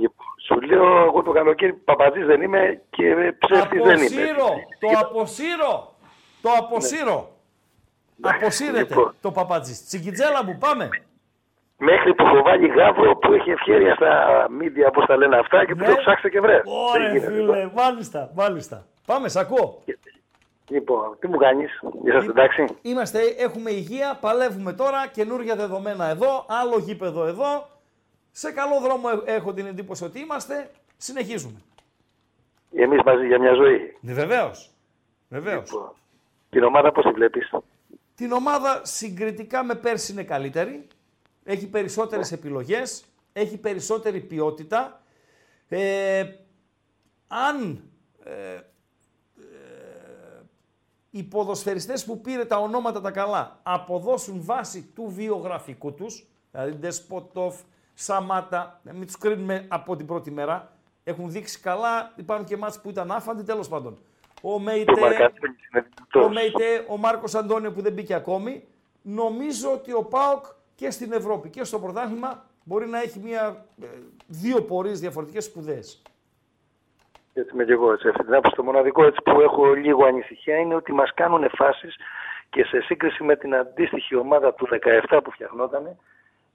Λοιπόν, 0.00 0.26
σου 0.46 0.60
λέω 0.60 1.04
εγώ 1.04 1.22
το 1.22 1.32
καλοκαίρι 1.32 1.72
παπατζής 1.72 2.26
δεν 2.26 2.42
είμαι 2.42 2.82
και 2.90 3.34
ψεύτης 3.38 3.82
δεν 3.82 3.96
είμαι. 3.96 4.08
Αποσύρω, 4.10 4.50
το 4.80 4.88
αποσύρω. 4.98 5.92
Το 6.42 6.50
αποσύρω. 6.58 7.28
Αποσύρεται 8.20 8.94
Λοιπόν. 8.94 9.14
το 9.20 9.30
παπατζής. 9.30 9.84
Τσικιτζέλα 9.86 10.44
μου, 10.44 10.56
πάμε. 10.60 10.88
Μέχρι 11.78 12.14
που 12.14 12.24
έχω 12.26 12.42
βάλει 12.42 12.66
γάβρο 12.66 13.16
που 13.16 13.32
έχει 13.32 13.50
ευχαίρεια 13.50 13.94
στα 13.94 14.46
media, 14.60 14.86
όπως 14.88 15.06
τα 15.06 15.16
λένε 15.16 15.36
αυτά, 15.36 15.64
και 15.64 15.74
που 15.74 15.84
το 15.84 15.94
ψάξετε 15.96 16.28
και 16.28 16.40
βρε. 16.40 16.52
Δεν 16.52 16.62
Ωραία, 16.94 17.08
γίνεται. 17.08 17.26
φίλε, 17.32 17.70
μάλιστα, 17.74 18.30
μάλιστα. 18.34 18.86
Πάμε, 19.06 19.28
σ' 19.28 19.36
ακούω. 19.36 19.82
Λοιπόν, 20.68 21.16
τι 21.20 21.28
μου 21.28 21.36
κάνεις, 21.36 21.80
είσαστε 22.04 22.30
εντάξει. 22.30 22.64
Είμαστε, 22.82 23.18
έχουμε 23.38 23.70
υγεία, 23.70 24.18
παλεύουμε 24.20 24.72
τώρα, 24.72 25.06
καινούργια 25.06 25.56
δεδομένα 25.56 26.08
εδώ, 26.08 26.44
άλλο 26.48 26.78
γήπεδο 26.78 27.26
εδώ. 27.26 27.68
Σε 28.38 28.52
καλό 28.52 28.80
δρόμο 28.80 29.08
ε- 29.26 29.34
έχω 29.34 29.52
την 29.52 29.66
εντύπωση 29.66 30.04
ότι 30.04 30.20
είμαστε. 30.20 30.70
Συνεχίζουμε. 30.96 31.60
Εμείς 32.72 33.02
μαζί 33.04 33.26
για 33.26 33.38
μια 33.38 33.54
ζωή. 33.54 33.96
Ναι, 34.00 34.12
βεβαίως. 34.12 34.70
Βεβαίως. 35.28 35.70
Λοιπόν, 35.70 35.92
την 36.50 36.62
ομάδα 36.62 36.92
πώς 36.92 37.04
τη 37.04 37.10
βλέπεις; 37.10 37.54
Την 38.14 38.32
ομάδα 38.32 38.80
συγκριτικά 38.84 39.64
με 39.64 39.74
πέρσι 39.74 40.12
είναι 40.12 40.22
καλύτερη. 40.22 40.86
Έχει 41.44 41.66
περισσότερες 41.68 42.32
επιλογές. 42.32 43.04
Έχει 43.32 43.56
περισσότερη 43.58 44.20
ποιότητα. 44.20 45.00
Ε, 45.68 46.24
αν 47.28 47.82
ε, 48.24 48.54
ε, 48.54 48.60
οι 51.10 51.22
ποδοσφαιριστές 51.22 52.04
που 52.04 52.20
πήρε 52.20 52.44
τα 52.44 52.56
ονόματα 52.56 53.00
τα 53.00 53.10
καλά 53.10 53.60
αποδώσουν 53.62 54.40
βάση 54.44 54.82
του 54.94 55.08
βιογραφικού 55.08 55.94
τους, 55.94 56.26
δηλαδή 56.50 56.72
Ντεσποτόφ, 56.72 57.60
Σαμάτα, 58.00 58.80
να 58.82 58.92
μην 58.92 59.06
τους 59.06 59.18
κρίνουμε 59.18 59.64
από 59.68 59.96
την 59.96 60.06
πρώτη 60.06 60.30
μέρα, 60.30 60.72
έχουν 61.04 61.30
δείξει 61.30 61.60
καλά, 61.60 62.12
υπάρχουν 62.16 62.46
και 62.46 62.56
μάτς 62.56 62.80
που 62.80 62.90
ήταν 62.90 63.10
άφαντοι, 63.10 63.42
τέλος 63.42 63.68
πάντων. 63.68 63.98
Ο 64.42 64.58
Μέιτε, 64.58 64.92
Το 64.92 65.00
Μαρκάτζη 65.00 65.38
είναι 65.46 65.54
ο 65.78 65.88
δυνατός. 66.12 66.34
Μέιτε, 66.34 66.84
ο 66.88 66.96
Μάρκος 66.96 67.34
Αντώνιο 67.34 67.72
που 67.72 67.82
δεν 67.82 67.92
μπήκε 67.92 68.14
ακόμη, 68.14 68.64
νομίζω 69.02 69.72
ότι 69.72 69.92
ο 69.92 70.04
ΠΑΟΚ 70.04 70.44
και 70.74 70.90
στην 70.90 71.12
Ευρώπη 71.12 71.48
και 71.48 71.64
στο 71.64 71.78
πρωτάθλημα 71.78 72.44
μπορεί 72.64 72.86
να 72.86 73.00
έχει 73.00 73.18
μια, 73.18 73.64
ε, 73.82 73.86
δύο 74.26 74.62
πορείες 74.62 75.00
διαφορετικές 75.00 75.44
σπουδαίες. 75.44 76.02
Έτσι 77.32 77.54
είμαι 77.54 77.64
και 77.64 77.72
εγώ. 77.72 77.92
Έτσι. 77.92 78.08
Αυτή 78.08 78.24
την 78.24 78.34
άποψη 78.34 78.56
το 78.56 78.62
μοναδικό 78.62 79.04
έτσι, 79.04 79.22
που 79.24 79.40
έχω 79.40 79.72
λίγο 79.72 80.04
ανησυχία 80.04 80.56
είναι 80.56 80.74
ότι 80.74 80.92
μας 80.92 81.14
κάνουν 81.14 81.50
φάσεις 81.50 81.96
και 82.50 82.64
σε 82.64 82.80
σύγκριση 82.80 83.24
με 83.24 83.36
την 83.36 83.54
αντίστοιχη 83.54 84.14
ομάδα 84.16 84.54
του 84.54 84.68
17 85.10 85.20
που 85.24 85.30
φτιαχνόταν, 85.30 85.96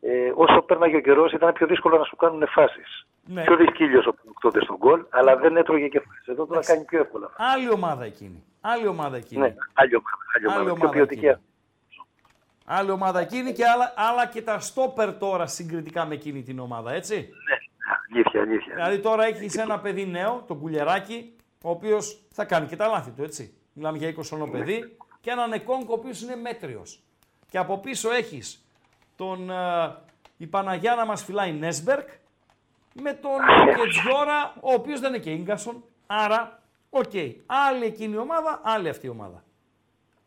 ε, 0.06 0.32
όσο 0.36 0.62
πέρναγε 0.62 0.96
ο 0.96 1.00
καιρός 1.00 1.32
ήταν 1.32 1.54
πιο 1.54 1.68
δύσκολο 1.68 1.98
να 1.98 2.04
σου 2.04 2.16
κάνουν 2.16 2.48
φάσεις. 2.48 3.08
Ναι. 3.26 3.44
Πιο 3.44 3.56
δυσκύλιος 3.56 4.06
ο 4.06 4.14
τότε 4.42 4.62
στον 4.62 4.76
γκολ, 4.78 5.06
αλλά 5.10 5.36
δεν 5.38 5.58
έτρωγε 5.58 5.88
και 5.88 6.00
φάσεις. 6.00 6.28
Εδώ 6.28 6.46
τώρα 6.46 6.62
κάνει 6.66 6.84
πιο 6.84 7.00
εύκολα. 7.00 7.32
Άλλη 7.38 7.72
ομάδα 7.72 8.04
εκείνη. 8.04 8.44
Άλλη 8.62 8.88
ομάδα 8.88 9.18
εκείνη. 9.18 9.42
Ναι, 9.42 9.56
άλλη 9.74 9.96
ομάδα. 9.96 10.18
Άλλη 10.36 10.46
ομάδα. 10.46 10.60
Άλλη 10.60 10.66
πιο 10.66 10.74
ομάδα 10.74 10.90
ποιοτική. 10.90 11.26
εκείνη. 11.26 11.42
Άλλη 12.66 12.92
ομάδα 12.92 13.20
εκείνη 13.20 13.54
και 13.54 13.68
άλλα, 13.68 13.94
άλλα 13.96 14.26
και 14.26 14.42
τα 14.42 14.60
στόπερ 14.60 15.18
τώρα 15.18 15.48
συγκριτικά 15.48 16.06
με 16.06 16.14
εκείνη 16.14 16.44
την 16.44 16.60
ομάδα, 16.60 16.94
έτσι. 16.94 17.30
Αλήθεια, 18.10 18.42
αλήθεια. 18.42 18.74
Δηλαδή 18.76 19.00
τώρα 19.00 19.26
έχεις 19.26 19.58
ένα 19.58 19.80
παιδί 19.80 20.06
νέο, 20.06 20.44
τον 20.48 20.60
Κουλιεράκη, 20.60 21.36
ο 21.64 21.70
οποίος 21.70 22.26
θα 22.32 22.46
κάνει 22.46 22.68
και 22.68 22.76
τα 22.76 22.88
λάθη 22.88 23.12
του, 23.12 23.24
έτσι. 23.24 23.58
Μιλάμε 23.74 23.98
για 23.98 24.10
20 24.10 24.22
χρονών 24.24 24.52
παιδί. 24.52 24.98
Και 25.22 25.30
έναν 25.30 25.52
Εκόνγκ, 25.52 25.94
ο 25.94 25.98
οποίος 26.00 26.22
είναι 26.22 26.36
μέτριος. 26.36 27.04
Και 27.50 27.58
από 27.58 27.78
πίσω 27.80 28.12
έχεις 28.12 28.63
τον. 29.26 29.50
ε, 29.50 29.96
η 30.38 30.48
Παναγιά 30.48 30.96
να 30.96 31.06
μας 31.06 31.24
φυλάει 31.24 31.52
Νέσμπεργκ 31.52 32.08
με 33.02 33.14
τον 33.14 33.40
Κεντζιόρα, 33.76 34.54
ο 34.62 34.74
οποίος 34.74 35.00
δεν 35.00 35.14
είναι 35.14 35.24
και 35.24 35.36
Ίνγκασον. 35.36 35.84
Άρα, 36.08 36.60
οκ. 36.90 37.12
Άλλη 37.46 37.86
εκείνη 37.86 38.14
η 38.14 38.18
ομάδα, 38.18 38.62
άλλη 38.64 38.90
αυτή 38.90 39.06
η 39.06 39.10
ομάδα. 39.10 39.44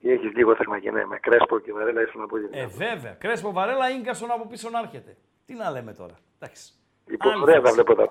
Έχεις 0.02 0.32
λίγο 0.34 0.54
θέμα 0.56 0.78
και 0.78 0.90
ναι, 0.90 1.04
με 1.06 1.18
Κρέσπο 1.18 1.58
και 1.58 1.72
Βαρέλα 1.72 2.02
ήσουν 2.02 2.26
πολύ 2.26 2.48
Ε, 2.52 2.66
βέβαια. 2.66 3.12
Κρέσπο 3.12 3.52
Βαρέλα, 3.52 3.84
Ίνγκασον 4.00 4.30
από 4.30 4.46
πίσω 4.46 4.70
να 4.70 4.78
έρχεται. 4.78 5.16
Τι 5.46 5.54
να 5.54 5.70
λέμε 5.70 5.92
τώρα. 5.92 6.14
Εντάξει. 6.40 6.72
Λοιπόν, 7.06 7.32
Άλλη 7.32 7.42
ωραία 7.42 7.54
τα 7.54 7.60
φάση. 7.62 7.74
βλέπω 7.74 7.94
τα, 7.94 8.08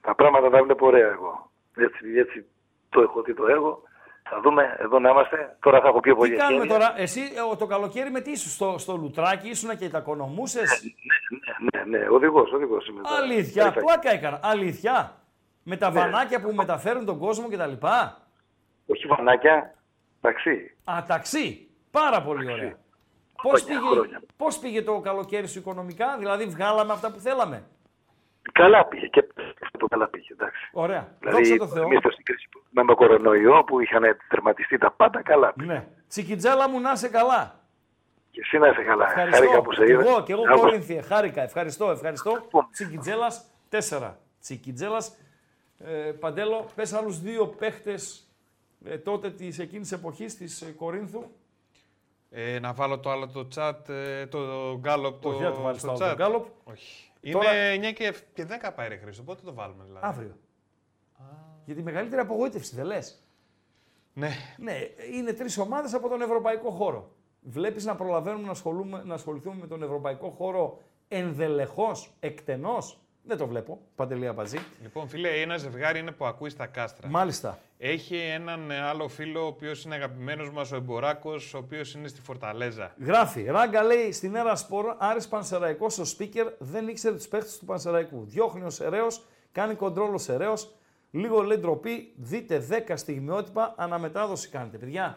τα 0.00 0.14
πράγματα 0.14 0.50
τα 0.50 0.62
βλέπω 0.62 0.86
ωραία 0.86 1.08
εγώ. 1.10 1.50
Έτσι, 1.76 2.18
έτσι 2.18 2.44
το 2.88 3.00
έχω 3.00 3.22
δει 3.22 3.34
το 3.34 3.46
έργο. 3.46 3.82
Θα 4.22 4.40
δούμε, 4.40 4.76
εδώ 4.78 4.98
να 4.98 5.10
είμαστε. 5.10 5.56
Τώρα 5.60 5.80
θα 5.80 5.88
έχω 5.88 6.00
πιο 6.00 6.16
πολύ 6.16 6.30
Τι 6.30 6.36
κάνουμε 6.36 6.62
ευκαιρία. 6.62 6.86
τώρα, 6.86 7.00
εσύ 7.00 7.20
ε, 7.52 7.56
το 7.56 7.66
καλοκαίρι 7.66 8.10
με 8.10 8.20
τι 8.20 8.30
ήσουν 8.30 8.50
στο, 8.50 8.78
στο 8.78 8.96
λουτράκι, 8.96 9.48
ήσουν 9.48 9.76
και 9.78 9.88
τα 9.88 10.00
κονομούσε. 10.00 10.60
Ναι, 11.72 11.98
ναι, 11.98 12.08
οδηγός, 12.08 12.52
οδηγός 12.52 12.88
είμαι. 12.88 13.00
τώρα. 13.02 13.16
Αλήθεια, 13.16 13.62
Περίπου. 13.62 13.84
πλάκα 13.86 14.10
έκανα. 14.12 14.40
Αλήθεια. 14.42 15.16
Με 15.62 15.76
τα 15.76 15.90
Ναι. 15.90 16.00
βανάκια 16.00 16.40
που 16.40 16.52
μεταφέρουν 16.54 17.04
τον 17.04 17.18
κόσμο 17.18 17.48
κτλ. 17.48 17.86
Όχι 18.86 19.06
βανάκια, 19.06 19.74
ταξί. 20.20 20.76
Α, 20.84 21.04
ταξί. 21.06 21.68
Πάρα 21.90 22.22
πολύ 22.22 22.52
ωραία. 22.52 22.78
Πώς 23.42 23.62
Χρόνια, 23.62 23.80
πήγε, 23.80 23.94
χρόνια. 23.94 24.22
πώς 24.36 24.58
πήγε 24.58 24.82
το 24.82 25.00
καλοκαίρι 25.00 25.46
σου 25.48 25.58
οικονομικά, 25.58 26.16
δηλαδή 26.18 26.44
βγάλαμε 26.44 26.92
αυτά 26.92 27.10
που 27.12 27.18
θέλαμε; 27.18 27.62
Καλά 28.52 28.84
πήγε 28.86 29.06
και 29.06 29.24
αυτό 29.64 29.86
καλά 29.86 30.08
πήγε, 30.08 30.32
εντάξει. 30.32 30.68
Ωραία. 30.72 31.16
Δηλαδή, 31.18 31.36
Δόξα 31.48 31.56
τω 31.56 31.66
Θεώ. 31.66 31.82
εμείς 31.82 32.00
το 32.00 32.10
στην 32.10 32.24
κρίση 32.24 32.48
που 32.48 32.62
με 32.70 32.84
το 32.84 32.94
κορονοϊό 32.94 33.64
που 33.64 33.80
είχαν 33.80 34.02
τερματιστεί 34.28 34.78
τα 34.78 34.90
πάντα, 34.90 35.22
καλά 35.22 35.52
πήγε. 35.52 35.72
Ναι. 35.72 35.86
Τσικιτζέλα 36.08 36.68
μου 36.68 36.80
να 36.80 36.92
είσαι 36.92 37.08
καλά. 37.08 37.60
Και 38.30 38.40
εσύ 38.40 38.58
να 38.58 38.68
είσαι 38.68 38.82
καλά. 38.82 39.06
Ευχαριστώ. 39.06 39.36
Χάρηκα 39.38 39.62
που 39.62 39.72
σε 39.72 39.84
και 39.84 39.92
είδα. 39.92 40.00
εγώ, 40.08 40.22
και 40.22 40.32
εγώ 40.32 40.42
Άκου. 40.48 40.60
Κόρινθιε. 40.60 41.02
Χάρηκα. 41.02 41.42
Ευχαριστώ, 41.42 41.90
ευχαριστώ. 41.90 42.46
Τσικιτζέλας 42.72 43.44
4. 43.70 44.14
Τσικιτζέλας. 44.40 45.16
Ε, 45.78 45.92
Παντέλο, 46.20 46.66
πες 46.74 46.92
άλλους 46.92 47.20
δύο 47.20 47.46
παίχτες 47.46 48.26
ε, 48.84 48.98
τότε 48.98 49.30
της 49.30 49.58
εκείνης 49.58 49.92
εποχής 49.92 50.36
της 50.36 50.60
ε, 50.62 50.72
Κορίνθου. 50.72 51.22
Ε, 52.30 52.58
να 52.60 52.72
βάλω 52.72 52.98
το 52.98 53.10
άλλο 53.10 53.28
το 53.28 53.48
chat, 53.56 53.88
ε, 53.88 54.26
το 54.26 54.38
γκάλοπ 54.80 55.22
το, 55.22 55.28
Όχι, 55.28 55.42
δεν 55.42 55.52
το 55.52 55.60
βάλεις 55.60 55.80
στο 55.80 55.92
το 55.92 56.04
άλλο 56.04 56.12
chat. 56.12 56.16
το 56.16 56.22
Γκάλοπ. 56.24 56.46
Όχι. 56.64 57.11
Είναι 57.24 57.34
Τώρα- 57.34 57.50
9 57.52 57.92
και, 57.92 58.14
και 58.34 58.44
10 58.44 58.72
πάει 58.74 58.88
ρε 58.88 58.96
Χρήστο, 58.96 59.22
πότε 59.22 59.40
το 59.44 59.54
βάλουμε 59.54 59.84
δηλαδή; 59.84 60.06
Αύριο. 60.06 60.36
Γιατί 61.64 61.80
η 61.80 61.84
μεγαλύτερη 61.84 62.20
απογοήτευση, 62.20 62.74
δεν 62.74 62.84
λες; 62.84 63.24
Ναι. 64.12 64.30
Ναι, 64.58 64.78
είναι 65.12 65.32
τρεις 65.32 65.58
ομάδες 65.58 65.94
από 65.94 66.08
τον 66.08 66.22
ευρωπαϊκό 66.22 66.70
χώρο. 66.70 67.12
Βλέπεις 67.40 67.84
να 67.84 67.94
προλαβαίνουμε 67.96 68.44
να, 68.44 68.50
ασχολούμε, 68.50 69.02
να 69.04 69.14
ασχοληθούμε 69.14 69.56
με 69.60 69.66
τον 69.66 69.82
ευρωπαϊκό 69.82 70.30
χώρο 70.30 70.78
ενδελεχώς, 71.08 72.12
εκτενώς; 72.20 73.01
Δεν 73.24 73.36
το 73.36 73.46
βλέπω. 73.46 73.80
Παντελή 73.94 74.26
Αμπατζή. 74.26 74.58
Λοιπόν, 74.82 75.08
φίλε, 75.08 75.28
ένα 75.28 75.56
ζευγάρι 75.56 75.98
είναι 75.98 76.10
που 76.10 76.24
ακούει 76.26 76.50
στα 76.50 76.66
κάστρα. 76.66 77.08
Μάλιστα. 77.08 77.58
Έχει 77.78 78.16
έναν 78.16 78.70
ε, 78.70 78.80
άλλο 78.80 79.08
φίλο, 79.08 79.42
ο 79.42 79.46
οποίος 79.46 79.84
είναι 79.84 79.94
αγαπημένος 79.94 80.50
μας, 80.50 80.72
ο 80.72 80.76
Εμποράκος, 80.76 81.54
ο 81.54 81.58
οποίος 81.58 81.94
είναι 81.94 82.08
στη 82.08 82.20
Φορταλέζα. 82.20 82.94
Γράφει, 82.98 83.42
Ράγκα 83.44 83.82
λέει 83.82 84.12
στην 84.12 84.34
Έρα 84.34 84.56
Σπορ, 84.56 84.94
Άρης 84.98 85.28
Πανσεραϊκός 85.28 85.98
ο 85.98 86.02
speaker 86.18 86.52
δεν 86.58 86.88
ήξερε 86.88 87.14
τους 87.14 87.28
παίχτες 87.28 87.58
του 87.58 87.64
Πανσεραϊκού. 87.64 88.24
Διώχνει 88.24 88.64
ο 88.64 88.70
Σεραίος, 88.70 89.24
κάνει 89.52 89.74
κοντρόλ 89.74 90.14
ο 90.14 90.18
Σεραίος, 90.18 90.74
λίγο 91.10 91.42
λέει 91.42 91.56
ντροπή, 91.58 92.12
δείτε 92.16 92.58
10 92.58 92.96
στιγμιότυπα, 92.96 93.74
αναμετάδοση 93.76 94.48
κάνετε. 94.48 94.78
Παιδιά, 94.78 95.16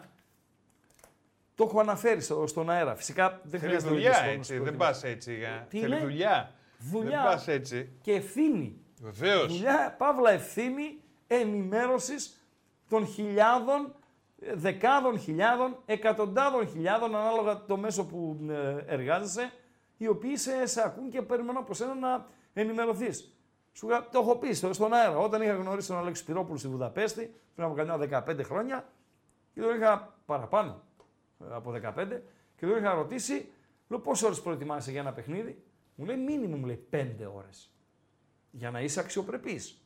το 1.54 1.64
έχω 1.64 1.80
αναφέρει 1.80 2.20
στο- 2.20 2.46
στον 2.46 2.70
αέρα. 2.70 2.94
Φυσικά 2.94 3.40
δεν 3.42 3.60
Θέλει 3.60 3.62
χρειάζεται 3.72 3.92
δουλειά 3.92 4.08
λόγος 4.10 4.18
έτσι, 4.22 4.30
χρόνος 4.30 4.46
δεν 4.48 4.56
προετοιμασίας. 4.58 5.00
πας 5.02 5.10
έτσι. 5.10 5.32
ε. 5.32 5.66
Τι 5.68 5.78
Θέλει 5.78 5.94
είναι; 5.94 6.02
δουλειά. 6.04 6.50
Δουλειά. 6.78 7.22
Δεν 7.22 7.30
πας 7.30 7.48
έτσι. 7.48 7.92
Και 8.00 8.12
ευθύνη. 8.12 8.80
Βεβαίως. 9.02 9.52
Δουλειά, 9.56 9.94
παύλα 9.98 10.30
ευθύνη 10.30 11.00
ενημέρωσης 11.26 12.46
των 12.88 13.06
χιλιάδων, 13.06 13.94
ε, 14.40 14.54
δεκάδων 14.54 15.18
χιλιάδων, 15.18 15.76
εκατοντάδων 15.86 16.68
χιλιάδων, 16.68 17.16
ανάλογα 17.16 17.64
το 17.64 17.76
μέσο 17.76 18.06
που 18.06 18.38
ε, 18.50 18.76
εργάζεσαι, 18.94 19.52
οι 19.96 20.08
οποίοι 20.08 20.36
σε, 20.36 20.66
σε 20.66 20.82
ακούν 20.84 21.10
και 21.10 21.22
περιμένουν 21.22 21.56
από 21.56 21.74
σένα 21.74 21.94
να 21.94 22.26
ενημερωθείς. 22.52 23.30
Σου 23.72 23.88
είχα- 23.88 24.08
το 24.12 24.18
έχω 24.18 24.36
πει 24.36 24.52
στο- 24.52 24.72
στον 24.72 24.92
αέρα. 24.92 25.18
Όταν 25.18 25.42
είχα 25.42 25.52
γνωρίσει 25.54 25.88
τον 25.88 25.96
Αλέξη 25.96 26.24
Πυρόπουλο 26.24 26.58
στη 26.58 26.68
Βουδαπέστη, 26.68 27.34
πριν 27.54 27.66
από 27.66 27.76
κανένα 27.76 27.96
15 27.96 28.42
χρόνια, 28.42 28.88
και 29.54 29.60
τον 29.60 29.76
είχα 29.76 30.14
παραπάνω 30.26 30.82
ε, 31.40 31.54
από 31.54 31.70
15, 31.70 32.22
και 32.56 32.66
τον 32.66 32.76
είχα 32.76 32.94
ρωτήσει, 32.94 33.48
λέω 33.88 33.98
πόσες 33.98 34.24
ώρες 34.26 34.40
προετοιμάσαι 34.40 34.90
για 34.90 35.00
ένα 35.00 35.12
παιχνίδι; 35.12 35.62
Μου 35.96 36.04
λέει 36.04 36.16
μήνυμου, 36.16 36.56
μου 36.56 36.66
λέει 36.66 36.86
5 36.90 37.06
ώρες 37.34 37.70
για 38.50 38.70
να 38.70 38.80
είσαι 38.80 39.00
αξιοπρεπής, 39.00 39.82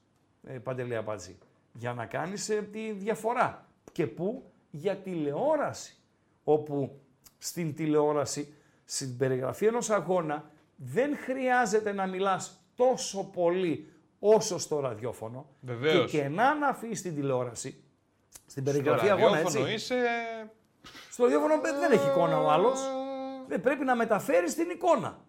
ε, 0.47 0.59
Παντελή 0.59 0.97
Αμπατζή. 0.97 1.39
Για 1.73 1.93
να 1.93 2.07
κάνεις 2.07 2.49
ε, 2.49 2.69
τη 2.73 2.93
διαφορά. 2.93 3.67
Και 3.93 4.07
πού; 4.07 4.51
Για 4.71 4.97
τηλεόραση. 4.97 5.95
Όπου 6.45 7.01
στην 7.39 7.75
τηλεόραση, 7.75 8.55
στην 8.85 9.17
περιγραφή 9.17 9.67
ενός 9.67 9.91
αγώνα, 9.91 10.51
δεν 10.77 11.17
χρειάζεται 11.17 11.93
να 11.93 12.07
μιλάς 12.07 12.65
τόσο 12.75 13.25
πολύ 13.25 13.93
όσο 14.19 14.59
στο 14.59 14.81
ραδιόφωνο. 14.81 15.49
Βεβαίως. 15.61 16.11
Και 16.11 16.19
κενά 16.19 16.55
να 16.55 16.69
αφήσει 16.69 17.03
την 17.03 17.15
τηλεόραση, 17.15 17.85
στην 18.47 18.63
Στο 18.63 18.73
περιγραφή 18.73 19.09
αγώνα, 19.11 19.31
ραδιόφωνο 19.37 19.67
έτσι. 19.67 19.75
είσαι... 19.75 20.05
Στο 21.11 21.23
ραδιόφωνο 21.23 21.61
δεν 21.61 21.93
έχει 21.93 22.09
εικόνα 22.09 22.41
ο 22.41 22.51
άλλος. 22.51 22.81
Δεν 23.47 23.61
πρέπει 23.61 23.85
να 23.85 23.95
μεταφέρεις 23.95 24.55
την 24.55 24.71
εικόνα. 24.71 25.25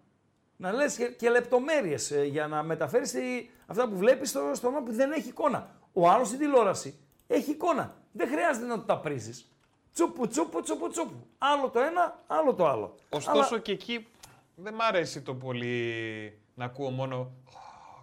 Να 0.62 0.72
λες 0.72 0.96
και, 0.96 1.04
και 1.04 1.30
λεπτομέρειες 1.30 2.10
ε, 2.10 2.24
για 2.24 2.46
να 2.46 2.62
μεταφέρεις 2.62 3.10
τη- 3.10 3.48
αυτά 3.66 3.88
που 3.88 3.96
βλέπεις 3.96 4.28
στο, 4.28 4.40
στον 4.54 4.68
άνθρωπο 4.68 4.90
που 4.90 4.96
δεν 4.96 5.12
έχει 5.12 5.28
εικόνα. 5.28 5.70
Ο 5.92 6.08
άλλος 6.08 6.26
στην 6.26 6.38
τηλεόραση 6.38 6.98
έχει 7.26 7.50
εικόνα. 7.50 7.96
Δεν 8.12 8.28
χρειάζεται 8.28 8.66
να 8.66 8.78
του 8.78 8.84
τα 8.84 8.98
πρίζεις. 8.98 9.48
Τσούπου, 9.94 10.26
τσούπου, 10.28 10.62
τσούπου, 10.62 10.88
τσούπου. 10.88 11.26
Άλλο 11.38 11.68
το 11.68 11.80
ένα, 11.80 12.22
άλλο 12.26 12.54
το 12.54 12.66
άλλο. 12.68 12.94
Ωστόσο 13.08 13.38
Αλλά- 13.54 13.58
και 13.58 13.72
εκεί 13.72 14.06
δεν 14.54 14.74
μ' 14.74 14.80
αρέσει 14.82 15.22
το 15.22 15.34
πολύ 15.34 16.38
να 16.54 16.64
ακούω 16.64 16.90
μόνο 16.90 17.30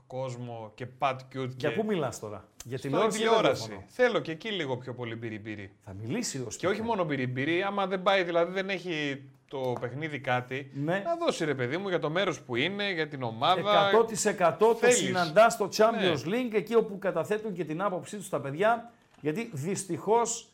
κόσμο 0.08 0.72
και 0.76 0.88
Pat 1.00 1.14
Cute. 1.16 1.50
Για 1.58 1.70
και... 1.70 1.76
πού 1.76 1.86
μιλάς 1.86 2.20
τώρα, 2.20 2.48
για 2.66 2.78
Στην 2.78 2.90
τηλεόραση 2.92 3.18
ή 3.18 3.22
τηλεόραση. 3.22 3.62
ραδιόφωνο; 3.62 3.86
Θέλω 3.90 4.20
και 4.20 4.32
εκεί 4.32 4.50
λίγο 4.52 4.78
πιο 4.78 4.94
πολύ 4.94 5.16
μπυριμπύρι. 5.16 5.76
Θα 5.86 5.94
μιλήσει 5.94 6.38
ο 6.40 6.48
Και 6.58 6.68
όχι 6.68 6.82
μόνο 6.82 7.04
μπυριμπύρι, 7.04 7.64
άμα 7.64 7.88
δεν 7.88 8.02
πάει, 8.02 8.24
δηλαδή 8.24 8.52
δεν 8.52 8.70
έχει 8.70 9.24
το 9.50 9.74
παιχνίδι 9.80 10.20
κάτι, 10.20 10.72
Ναι. 10.74 11.02
να 11.06 11.16
δώσει 11.16 11.46
ρε 11.46 11.56
παιδί 11.56 11.78
μου 11.78 11.90
για 11.90 12.00
το 12.00 12.10
μέρος 12.10 12.42
που 12.42 12.56
είναι, 12.56 12.92
για 12.92 13.08
την 13.08 13.24
ομάδα. 13.24 13.90
100% 13.92 14.56
το 14.60 14.76
Θέλεις. 14.76 14.96
συναντάς 14.98 15.54
στο 15.54 15.70
Champions 15.78 16.24
Ναι. 16.26 16.36
League, 16.36 16.54
εκεί 16.54 16.76
όπου 16.76 16.98
καταθέτουν 17.00 17.54
και 17.54 17.66
την 17.66 17.82
άποψή 17.82 18.18
τους 18.18 18.30
τα 18.30 18.40
παιδιά, 18.42 18.92
γιατί 19.22 19.50
δυστυχώς 19.54 20.50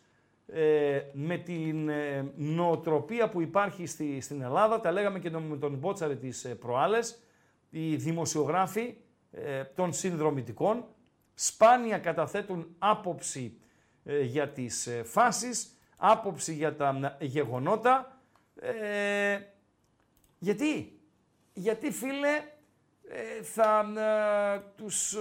ε, 0.48 1.00
με 1.14 1.38
την 1.38 1.90
ε, 1.90 2.32
νοοτροπία 2.36 3.30
που 3.30 3.42
υπάρχει 3.42 3.86
στη, 3.86 4.22
στην 4.22 4.42
Ελλάδα, 4.42 4.80
τα 4.80 4.92
λέγαμε 4.92 5.20
και 5.20 5.30
με 5.30 5.58
τον 5.58 5.74
Μπότσαρη 5.74 6.16
τις 6.18 6.46
ε, 6.46 6.56
προάλλες, 6.56 7.20
οι 7.70 7.96
δημοσιογράφοι 7.96 8.96
ε, 9.32 9.64
των 9.64 9.94
συνδρομητικών 9.94 10.86
σπάνια 11.34 11.98
καταθέτουν 11.98 12.68
άποψη 12.80 13.58
ε, 14.06 14.22
για 14.22 14.50
τις 14.50 14.88
ε, 14.88 15.04
φάσεις, 15.04 15.68
άποψη 15.98 16.54
για 16.54 16.76
τα 16.76 17.18
ε, 17.20 17.26
γεγονότα. 17.26 18.15
Ε, 18.60 19.40
γιατί, 20.40 21.00
γιατί 21.54 21.92
φίλε 21.92 22.44
ε, 23.08 23.44
θα 23.44 23.86
ε, 23.98 24.62
τους, 24.76 25.14
ε, 25.14 25.20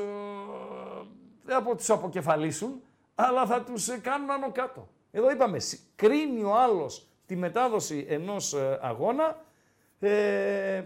δεν 1.45 1.57
θα 1.57 1.63
πω 1.63 1.77
τους 1.77 1.91
αποκεφαλίσουν, 1.91 2.83
αλλά 3.15 3.47
θα 3.47 3.63
τους 3.63 3.89
ε, 3.89 3.99
κάνουν 3.99 4.31
άνω 4.31 4.53
κάτω. 4.53 4.89
Εδώ 5.11 5.31
είπαμε, 5.31 5.59
σι- 5.59 5.81
κρίνει 5.97 6.43
ο 6.43 6.55
άλλος 6.55 7.07
τη 7.27 7.37
μετάδοση 7.37 8.07
ενός 8.09 8.53
ε, 8.53 8.79
αγώνα 8.83 9.45
ε, 10.01 10.85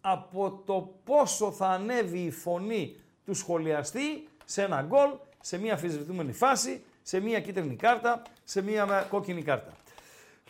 από 0.00 0.62
το 0.66 0.94
πόσο 1.04 1.52
θα 1.52 1.66
ανέβει 1.66 2.18
η 2.18 2.30
φωνή 2.30 2.96
του 3.24 3.34
σχολιαστή 3.34 4.28
σε 4.44 4.62
ένα 4.62 4.82
γκολ, 4.82 5.10
σε 5.40 5.58
μια 5.58 5.74
αφισβητούμενη 5.74 6.32
φάση, 6.32 6.84
σε 7.02 7.20
μια 7.20 7.40
κίτρινη 7.40 7.76
κάρτα, 7.76 8.22
σε 8.44 8.62
μια 8.62 8.82
ε, 8.82 9.08
κόκκινη 9.08 9.42
κάρτα. 9.42 9.72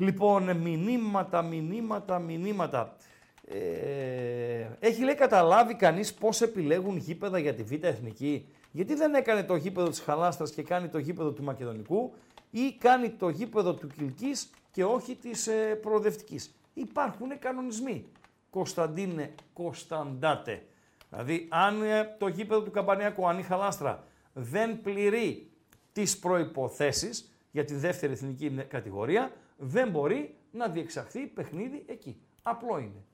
Λοιπόν, 0.01 0.56
μηνύματα, 0.56 1.43
μηνύματα, 1.43 2.18
μηνύματα. 2.18 2.97
Ε, 3.44 4.66
έχει 4.78 5.02
λέει 5.02 5.14
καταλάβει 5.14 5.74
κανείς 5.74 6.14
πώς 6.14 6.40
επιλέγουν 6.40 6.97
γήπεδα 6.97 7.39
για 7.39 7.55
τη 7.55 7.62
Β' 7.62 7.85
Εθνική; 7.85 8.48
Γιατί 8.70 8.94
δεν 8.94 9.14
έκανε 9.14 9.43
το 9.43 9.56
γήπεδο 9.56 9.89
της 9.89 10.01
Χαλάστρας 10.01 10.51
και 10.51 10.62
κάνει 10.62 10.89
το 10.89 10.98
γήπεδο 10.98 11.31
του 11.31 11.43
Μακεδονικού 11.43 12.12
ή 12.51 12.72
κάνει 12.78 13.10
το 13.10 13.28
γήπεδο 13.28 13.74
του 13.74 13.86
Κιλκής 13.86 14.51
και 14.70 14.85
όχι 14.85 15.14
της 15.14 15.47
ε, 15.47 15.78
Προοδευτικής; 15.82 16.55
Υπάρχουν 16.74 17.39
κανονισμοί. 17.39 18.05
Κωνσταντίνε 18.51 19.35
Κωνσταντάτε. 19.52 20.62
Δηλαδή, 21.10 21.47
αν 21.51 21.82
ε, 21.82 22.16
το 22.18 22.28
γήπεδο 22.28 22.62
του 22.62 22.70
Καμπανιακού, 22.70 23.28
αν 23.28 23.39
η 23.39 23.43
Χαλάστρα 23.43 24.05
δεν 24.32 24.81
πληρεί 24.81 25.51
τις 25.93 26.18
προϋποθέσεις 26.18 27.32
για 27.51 27.64
τη 27.64 27.74
δεύτερη 27.74 28.12
εθνική 28.12 28.51
κατηγορία, 28.68 29.32
δεν 29.61 29.91
μπορεί 29.91 30.35
να 30.51 30.69
διεξαχθεί 30.69 31.27
παιχνίδι 31.27 31.85
εκεί. 31.87 32.20
Απλό 32.43 32.78
είναι. 32.78 33.05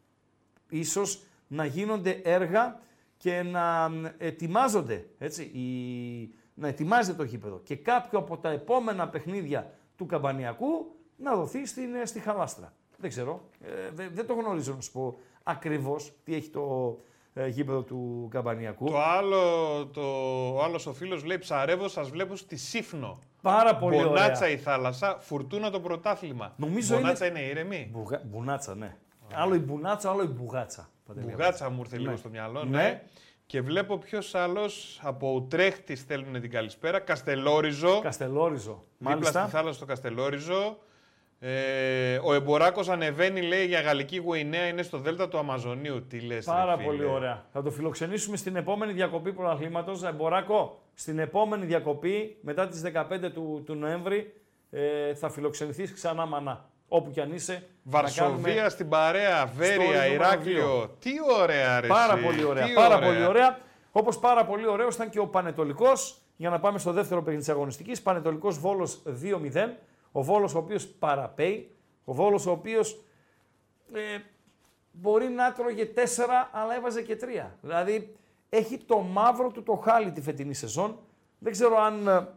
Ίσως 0.69 1.23
να 1.47 1.65
γίνονται 1.65 2.11
έργα 2.11 2.81
και 3.17 3.43
να 3.43 3.91
ετοιμάζονται, 4.19 5.07
έτσι, 5.19 5.43
η... 5.43 6.35
να 6.55 6.69
ετοιμάζεται 6.69 7.17
το 7.17 7.23
γήπεδο 7.23 7.61
και 7.65 7.77
κάποιο 7.77 8.19
από 8.19 8.39
τα 8.39 8.51
επόμενα 8.51 9.09
παιχνίδια 9.09 9.73
του 9.97 10.07
Καμπανιακού 10.07 10.95
να 11.17 11.35
δοθεί 11.35 11.67
στην, 11.67 11.95
ε, 11.95 12.07
στη 12.07 12.21
Χαλάστρα. 12.21 12.73
Δεν 12.99 13.11
ξέρω, 13.11 13.49
ε, 13.61 13.91
δεν, 13.95 14.11
δεν 14.13 14.27
το 14.27 14.35
γνωρίζω 14.35 14.75
να 14.75 14.81
σου 14.81 14.93
πω 14.93 15.19
ακριβώς 15.43 16.13
τι 16.25 16.35
έχει 16.35 16.49
το 16.49 16.99
ε, 17.35 17.49
γήπεδο 17.49 17.83
του 17.83 18.29
Καμπανιακού. 18.31 18.85
Το 18.85 19.01
άλλο, 19.01 19.41
το, 19.87 20.03
ο 20.55 20.63
άλλος 20.63 20.87
ο 20.87 20.93
φίλος 20.93 21.25
λέει 21.25 21.39
ψαρεύω, 21.39 21.89
σας 21.89 22.11
βλέπω 22.11 22.37
στη 22.37 22.57
Σύφνο. 22.57 23.19
Πάρα 23.53 23.77
πολύ 23.77 23.97
Μπονάτσα 23.97 24.45
ωραία. 24.45 24.55
η 24.55 24.59
θάλασσα, 24.59 25.17
φουρτούνα 25.21 25.71
το 25.71 25.81
πρωτάθλημα. 25.81 26.53
Νομίζω 26.57 26.95
Μπονάτσα 26.97 27.27
είναι, 27.27 27.41
ήρεμη. 27.41 27.89
Μπουγα... 27.93 28.21
Μπουνάτσα, 28.25 28.75
ναι. 28.75 28.97
Άλλο 29.35 29.55
η 29.55 29.59
μπουνάτσα, 29.59 30.11
άλλο 30.11 30.23
η 30.23 30.27
μπουγάτσα. 30.27 30.89
Πάτε 31.07 31.21
λίγο. 31.21 31.33
Μπουγάτσα 31.33 31.71
μου 31.71 31.81
ήρθε 31.81 31.97
λίγο 31.99 32.11
Ναι. 32.11 32.17
στο 32.17 32.29
μυαλό. 32.29 32.65
Ναι. 32.65 32.77
Ναι. 32.83 33.03
Και 33.47 33.61
βλέπω 33.61 33.99
ποιος 33.99 34.35
άλλος 34.35 35.01
από 35.03 35.33
Ουτρέχτης 35.35 36.01
στέλνουν 36.01 36.41
την 36.41 36.51
καλησπέρα. 36.51 36.99
Καστελόριζο. 36.99 38.01
Καστελόριζο. 38.01 38.85
Δίπλα 38.99 39.15
Μάλιστα. 39.15 39.43
στη 39.43 39.51
θάλασσα 39.51 39.77
στο 39.77 39.85
Καστελόριζο. 39.87 40.79
Ε, 41.39 42.19
ο 42.25 42.35
Εμποράκος 42.35 42.89
ανεβαίνει, 42.89 43.43
λέει 43.43 43.67
για 43.67 43.81
Γαλλική 43.81 44.17
Γουινέα, 44.17 44.67
είναι 44.67 44.83
στο 44.83 44.99
Δέλτα 44.99 45.29
του 45.29 45.39
Αμαζονίου. 45.39 46.07
Τι 46.07 46.21
λες, 46.21 46.45
Πάρα 46.45 46.77
πολύ 46.77 47.05
ωραία. 47.05 47.45
Θα 47.53 47.63
το 47.63 47.71
φιλοξενήσουμε 47.71 48.37
στην 48.37 48.57
επόμενη 48.57 48.93
διακοπή 48.93 49.33
πρωταθλήματος. 49.33 50.03
Εμποράκο, 50.03 50.83
στην 50.95 51.19
επόμενη 51.19 51.65
διακοπή, 51.65 52.37
μετά 52.41 52.69
τις 52.69 52.81
15 52.81 53.31
του, 53.35 53.63
του 53.67 53.75
Νοέμβρη, 53.75 54.33
ε, 54.71 55.15
θα 55.15 55.31
φιλοξενηθείς 55.31 55.93
ξανά 55.93 56.27
μανά. 56.27 56.71
Όπου 56.89 57.11
κι 57.11 57.21
αν 57.21 57.33
είσαι. 57.33 57.53
να 57.53 57.61
Βαρσοβία 57.83 58.55
κάνουμε 58.55 58.69
στην 58.69 58.89
παρέα, 58.89 59.47
Βέρεια, 59.47 59.75
στο 59.75 59.83
νούμερο 59.83 60.13
Ηράκλειο. 60.13 60.55
δύο. 60.55 60.97
Τι 60.99 61.11
ωραία, 61.41 61.81
ρε. 61.81 61.87
Πάρα 61.87 62.13
εσύ. 62.13 62.25
πολύ 62.25 62.45
ωραία. 62.45 62.67
Τι 62.67 62.73
πάρα 62.73 62.99
πολύ 62.99 63.25
ωραία. 63.25 63.59
Όπως 63.93 64.19
πάρα 64.19 64.45
πολύ 64.45 64.67
ωραίος 64.67 64.95
ήταν 64.95 65.11
και 65.11 65.19
ο 65.19 65.27
Πανετολικός. 65.27 66.21
Για 66.37 66.51
να 66.51 66.59
πάμε 66.61 66.79
στο 66.79 66.93
δεύτερο 66.93 67.21
παιχνίδι 67.21 67.45
της 67.45 67.55
αγωνιστικής. 67.55 68.03
Πανετολικός 68.03 68.59
Βόλος 68.59 69.03
2-0. 69.05 69.79
Ο 70.13 70.23
Βόλος 70.23 70.55
ο 70.55 70.59
οποίος 70.59 70.87
παραπέει. 70.87 71.71
Ο 72.05 72.15
Βόλος 72.15 72.47
ο 72.47 72.51
οποίος 72.51 73.05
ε, 73.93 74.19
μπορεί 74.93 75.29
να 75.29 75.53
τρώγε 75.53 75.93
4 75.95 76.01
αλλά 76.53 76.75
έβαζε 76.75 77.03
και 77.03 77.19
3. 77.21 77.51
Δηλαδή 77.61 78.17
έχει 78.49 78.79
το 78.79 78.99
μαύρο 78.99 79.51
του 79.51 79.63
το 79.63 79.75
χάλι 79.75 80.13
τη 80.13 80.21
φετινή 80.21 80.55
σεζόν. 80.55 80.99
Δεν 81.39 81.53
ξέρω 81.53 81.77
αν 81.77 82.09
ε, 82.09 82.29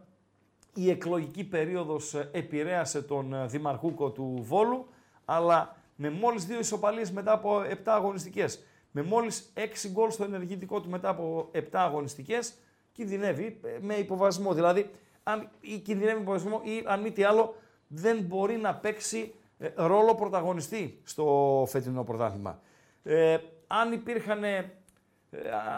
η 0.74 0.90
εκλογική 0.90 1.44
περίοδος 1.44 2.14
ε, 2.14 2.28
επηρέασε 2.32 3.02
τον 3.02 3.34
ε, 3.34 3.46
Δημαρχούκο 3.46 4.10
του 4.10 4.38
Βόλου, 4.42 4.86
αλλά 5.24 5.76
με 5.96 6.10
μόλις 6.10 6.44
δύο 6.44 6.58
ισοπαλίες 6.58 7.10
μετά 7.10 7.32
από 7.32 7.60
7 7.60 7.74
αγωνιστικές, 7.84 8.64
με 8.90 9.02
μόλις 9.02 9.52
6 9.54 9.60
γκολ 9.90 10.10
στο 10.10 10.24
ενεργητικό 10.24 10.80
του 10.80 10.88
μετά 10.88 11.08
από 11.08 11.50
7 11.54 11.60
αγωνιστικές, 11.72 12.54
κινδυνεύει 12.92 13.60
ε, 13.64 13.78
με 13.80 13.94
υποβασμό. 13.94 14.54
Δηλαδή, 14.54 14.90
αν 15.22 15.48
ή 15.60 15.78
κινδυνεύει 15.78 16.16
με 16.16 16.22
υποβασμό 16.22 16.60
ή 16.64 16.82
αν 16.86 17.00
μη 17.00 17.10
τι 17.10 17.22
άλλο, 17.22 17.54
δεν 17.86 18.20
μπορεί 18.20 18.56
να 18.56 18.74
παίξει 18.74 19.34
ε, 19.58 19.68
ρόλο 19.74 20.14
πρωταγωνιστή 20.14 21.00
στο 21.04 21.64
φετινό 21.68 22.04
πρωτάθλημα. 22.04 22.60
Ε, 23.02 23.36
αν 23.66 23.92
υπήρχαν, 23.92 24.44
ε, 24.44 24.72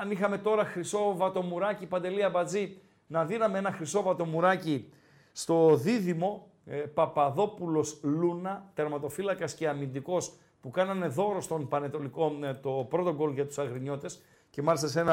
αν 0.00 0.10
είχαμε 0.10 0.38
τώρα 0.38 0.64
χρυσό 0.64 1.16
βατομουράκι, 1.16 1.86
παντελή 1.86 2.22
αμπατζή, 2.24 2.80
να 3.06 3.24
δίναμε 3.24 3.58
ένα 3.58 3.72
χρυσό 3.72 4.02
βατομουράκι 4.02 4.92
στο 5.32 5.76
δίδυμο 5.76 6.50
ε, 6.66 6.76
Παπαδόπουλος 6.76 8.00
Λούνα, 8.02 8.70
τερματοφύλακας 8.74 9.54
και 9.54 9.68
αμυντικός 9.68 10.32
που 10.60 10.70
κάνανε 10.70 11.06
δώρο 11.06 11.40
στον 11.40 11.68
Πανετολικό 11.68 12.38
ε, 12.42 12.54
το 12.54 12.86
πρώτο 12.90 13.14
γκολ 13.14 13.32
για 13.32 13.46
τους 13.46 13.58
Αγρινιώτες 13.58 14.22
και 14.50 14.62
μάλιστα 14.62 14.88
σε 14.88 15.00
ένα 15.00 15.12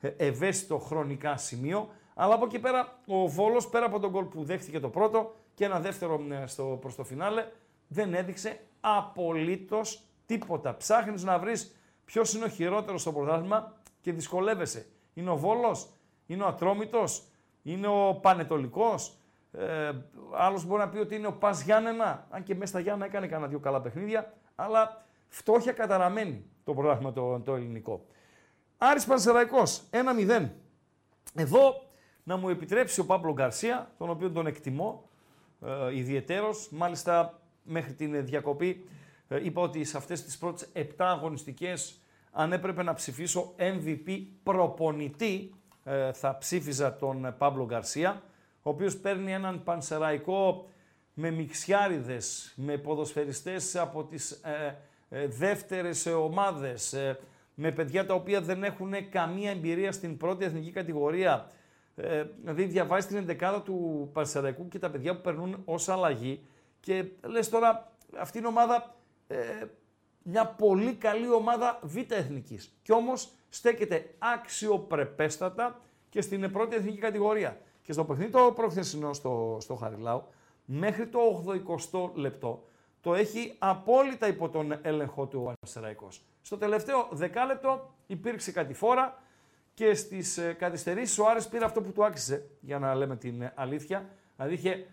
ε, 0.00 0.08
ευαίσθητο 0.16 0.78
χρονικά 0.78 1.36
σημείο. 1.36 1.88
Αλλά 2.22 2.34
από 2.34 2.44
εκεί 2.44 2.58
πέρα 2.58 2.98
ο 3.06 3.28
Βόλος 3.28 3.68
πέρα 3.68 3.86
από 3.86 3.98
τον 3.98 4.10
γκολ 4.10 4.24
που 4.24 4.44
δέχτηκε 4.44 4.80
το 4.80 4.88
πρώτο 4.88 5.34
και 5.54 5.64
ένα 5.64 5.80
δεύτερο 5.80 6.26
ε, 6.30 6.46
στο, 6.46 6.78
προς 6.80 6.94
το 6.94 7.04
φινάλε 7.04 7.46
δεν 7.88 8.14
έδειξε 8.14 8.60
απολύτως 8.80 10.02
τίποτα. 10.26 10.76
Ψάχνεις 10.76 11.22
να 11.22 11.38
βρεις 11.38 11.76
ποιος 12.04 12.34
είναι 12.34 12.44
ο 12.44 12.48
χειρότερος 12.48 13.00
στο 13.00 13.12
πρωτάθλημα 13.12 13.72
και 14.00 14.12
δυσκολεύεσαι. 14.12 14.86
Είναι 15.14 15.30
ο 15.30 15.36
Βόλος, 15.36 15.88
είναι 16.26 16.42
ο 16.42 16.46
Ατρόμητος, 16.46 17.22
είναι 17.62 17.86
ο 17.86 18.18
Πανετολικός, 18.22 19.16
ε, 19.52 19.90
άλλος 20.32 20.64
μπορεί 20.64 20.80
να 20.80 20.88
πει 20.88 20.98
ότι 20.98 21.14
είναι 21.14 21.26
ο 21.26 21.32
Πας 21.32 21.62
Γιάννενα, 21.62 22.26
αν 22.30 22.42
και 22.42 22.54
μέσα 22.54 22.66
στα 22.66 22.80
Γιάννενα 22.80 23.10
έκανε 23.10 23.26
κανένα 23.26 23.48
δύο 23.48 23.58
καλά 23.58 23.80
παιχνίδια, 23.80 24.32
αλλά 24.54 25.04
φτώχεια 25.28 25.72
καταραμένη 25.72 26.44
το 26.64 26.74
πρωτάθλημα 26.74 27.12
το, 27.12 27.40
το 27.40 27.54
ελληνικό. 27.54 28.04
Άρης 28.78 29.04
Πανσεραϊκός, 29.04 29.82
1-0. 29.90 30.48
Εδώ 31.34 31.88
να 32.22 32.36
μου 32.36 32.48
επιτρέψει 32.48 33.00
ο 33.00 33.06
Παύλο 33.06 33.32
Γκαρσία, 33.32 33.90
τον 33.98 34.10
οποίο 34.10 34.30
τον 34.30 34.46
εκτιμώ 34.46 35.08
ε, 35.60 35.96
ιδιαιτέρως. 35.96 36.68
Μάλιστα 36.70 37.40
μέχρι 37.62 37.92
την 37.92 38.24
διακοπή 38.24 38.84
ε, 39.28 39.44
είπα 39.44 39.62
ότι 39.62 39.84
σε 39.84 39.96
αυτές 39.96 40.24
τις 40.24 40.38
πρώτες 40.38 40.68
7 40.74 40.82
αγωνιστικές 40.96 42.00
αν 42.32 42.52
έπρεπε 42.52 42.82
να 42.82 42.94
ψηφίσω 42.94 43.54
MVP 43.58 44.22
προπονητή 44.42 45.54
ε, 45.84 46.12
θα 46.12 46.38
ψήφιζα 46.38 46.96
τον 46.96 47.34
Παύλο 47.38 47.64
Γκαρσία, 47.64 48.22
ο 48.62 48.70
οποίος 48.70 48.96
παίρνει 48.96 49.32
έναν 49.32 49.62
πανσεραϊκό 49.62 50.68
με 51.14 51.30
μιξιάριδες, 51.30 52.52
με 52.56 52.76
ποδοσφαιριστές 52.76 53.76
από 53.76 54.04
τις 54.04 54.30
ε, 54.30 54.76
ε, 55.08 55.26
δεύτερες 55.26 56.06
ομάδες, 56.06 56.92
ε, 56.92 57.18
με 57.54 57.72
παιδιά 57.72 58.06
τα 58.06 58.14
οποία 58.14 58.40
δεν 58.40 58.64
έχουν 58.64 58.92
καμία 59.10 59.50
εμπειρία 59.50 59.92
στην 59.92 60.16
πρώτη 60.16 60.44
εθνική 60.44 60.70
κατηγορία. 60.70 61.50
Ε, 62.02 62.24
δηλαδή 62.40 62.64
διαβάζεις 62.64 63.06
την 63.06 63.16
εντεκάδα 63.16 63.62
του 63.62 64.10
Πανσεραϊκού 64.12 64.68
και 64.68 64.78
τα 64.78 64.90
παιδιά 64.90 65.14
που 65.16 65.20
περνούν 65.20 65.62
ως 65.64 65.88
αλλαγή 65.88 66.44
Και 66.80 67.04
λες 67.22 67.48
τώρα, 67.48 67.92
αυτή 68.18 68.38
είναι 68.38 68.46
ομάδα, 68.46 68.94
ε, 69.26 69.36
μια 70.22 70.46
πολύ 70.46 70.94
καλή 70.94 71.30
ομάδα 71.30 71.78
β' 71.82 72.12
εθνικής. 72.12 72.78
Κι 72.82 72.92
όμως 72.92 73.32
στέκεται 73.48 74.14
αξιοπρεπέστατα 74.18 75.80
και 76.08 76.20
στην 76.20 76.52
πρώτη 76.52 76.76
εθνική 76.76 76.98
κατηγορία. 76.98 77.60
Και 77.82 77.92
στο 77.92 78.04
παιχνίδι 78.04 78.30
το 78.30 78.52
προχθεσινό 78.54 79.12
στο, 79.12 79.56
στο 79.60 79.74
Χαριλάου, 79.74 80.24
μέχρι 80.64 81.06
το 81.06 81.18
80 81.92 82.10
λεπτό, 82.14 82.64
το 83.00 83.14
έχει 83.14 83.54
απόλυτα 83.58 84.26
υπό 84.26 84.48
τον 84.48 84.78
έλεγχο 84.82 85.26
του 85.26 85.52
Πανσεραϊκός. 85.60 86.24
Στο 86.42 86.56
τελευταίο 86.56 87.08
δεκάλεπτο 87.10 87.94
υπήρξε 88.06 88.52
κατηφόρα 88.52 89.22
και 89.80 89.94
στις 89.94 90.38
ε, 90.38 90.52
καθυστερήσεις 90.52 91.18
ο 91.18 91.28
Άρης 91.28 91.48
πήρε 91.48 91.64
αυτό 91.64 91.82
που 91.82 91.92
του 91.92 92.04
άξιζε, 92.04 92.46
για 92.60 92.78
να 92.78 92.94
λέμε 92.94 93.16
την 93.16 93.42
ε, 93.42 93.52
αλήθεια. 93.56 94.08
Δηλαδή 94.36 94.54
είχε 94.54 94.86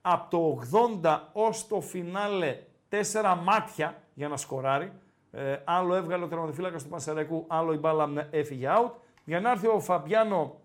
από 0.00 0.30
το 0.30 0.62
80 1.02 1.18
ως 1.32 1.66
το 1.66 1.80
φινάλε 1.80 2.58
τέσσερα 2.88 3.34
μάτια 3.34 4.02
για 4.14 4.28
να 4.28 4.36
σκοράρει. 4.36 4.92
Ε, 5.30 5.56
άλλο 5.64 5.94
έβγαλε 5.94 6.24
ο 6.24 6.28
τερματοφύλακας 6.28 6.82
του 6.82 6.88
Πανσεραϊκού, 6.88 7.44
άλλο 7.48 7.72
η 7.72 7.76
μπάλα 7.76 8.28
έφυγε 8.30 8.68
out. 8.70 8.90
Για 9.24 9.40
να 9.40 9.50
έρθει 9.50 9.66
ο 9.66 9.80
Φαμπιάνο, 9.80 10.60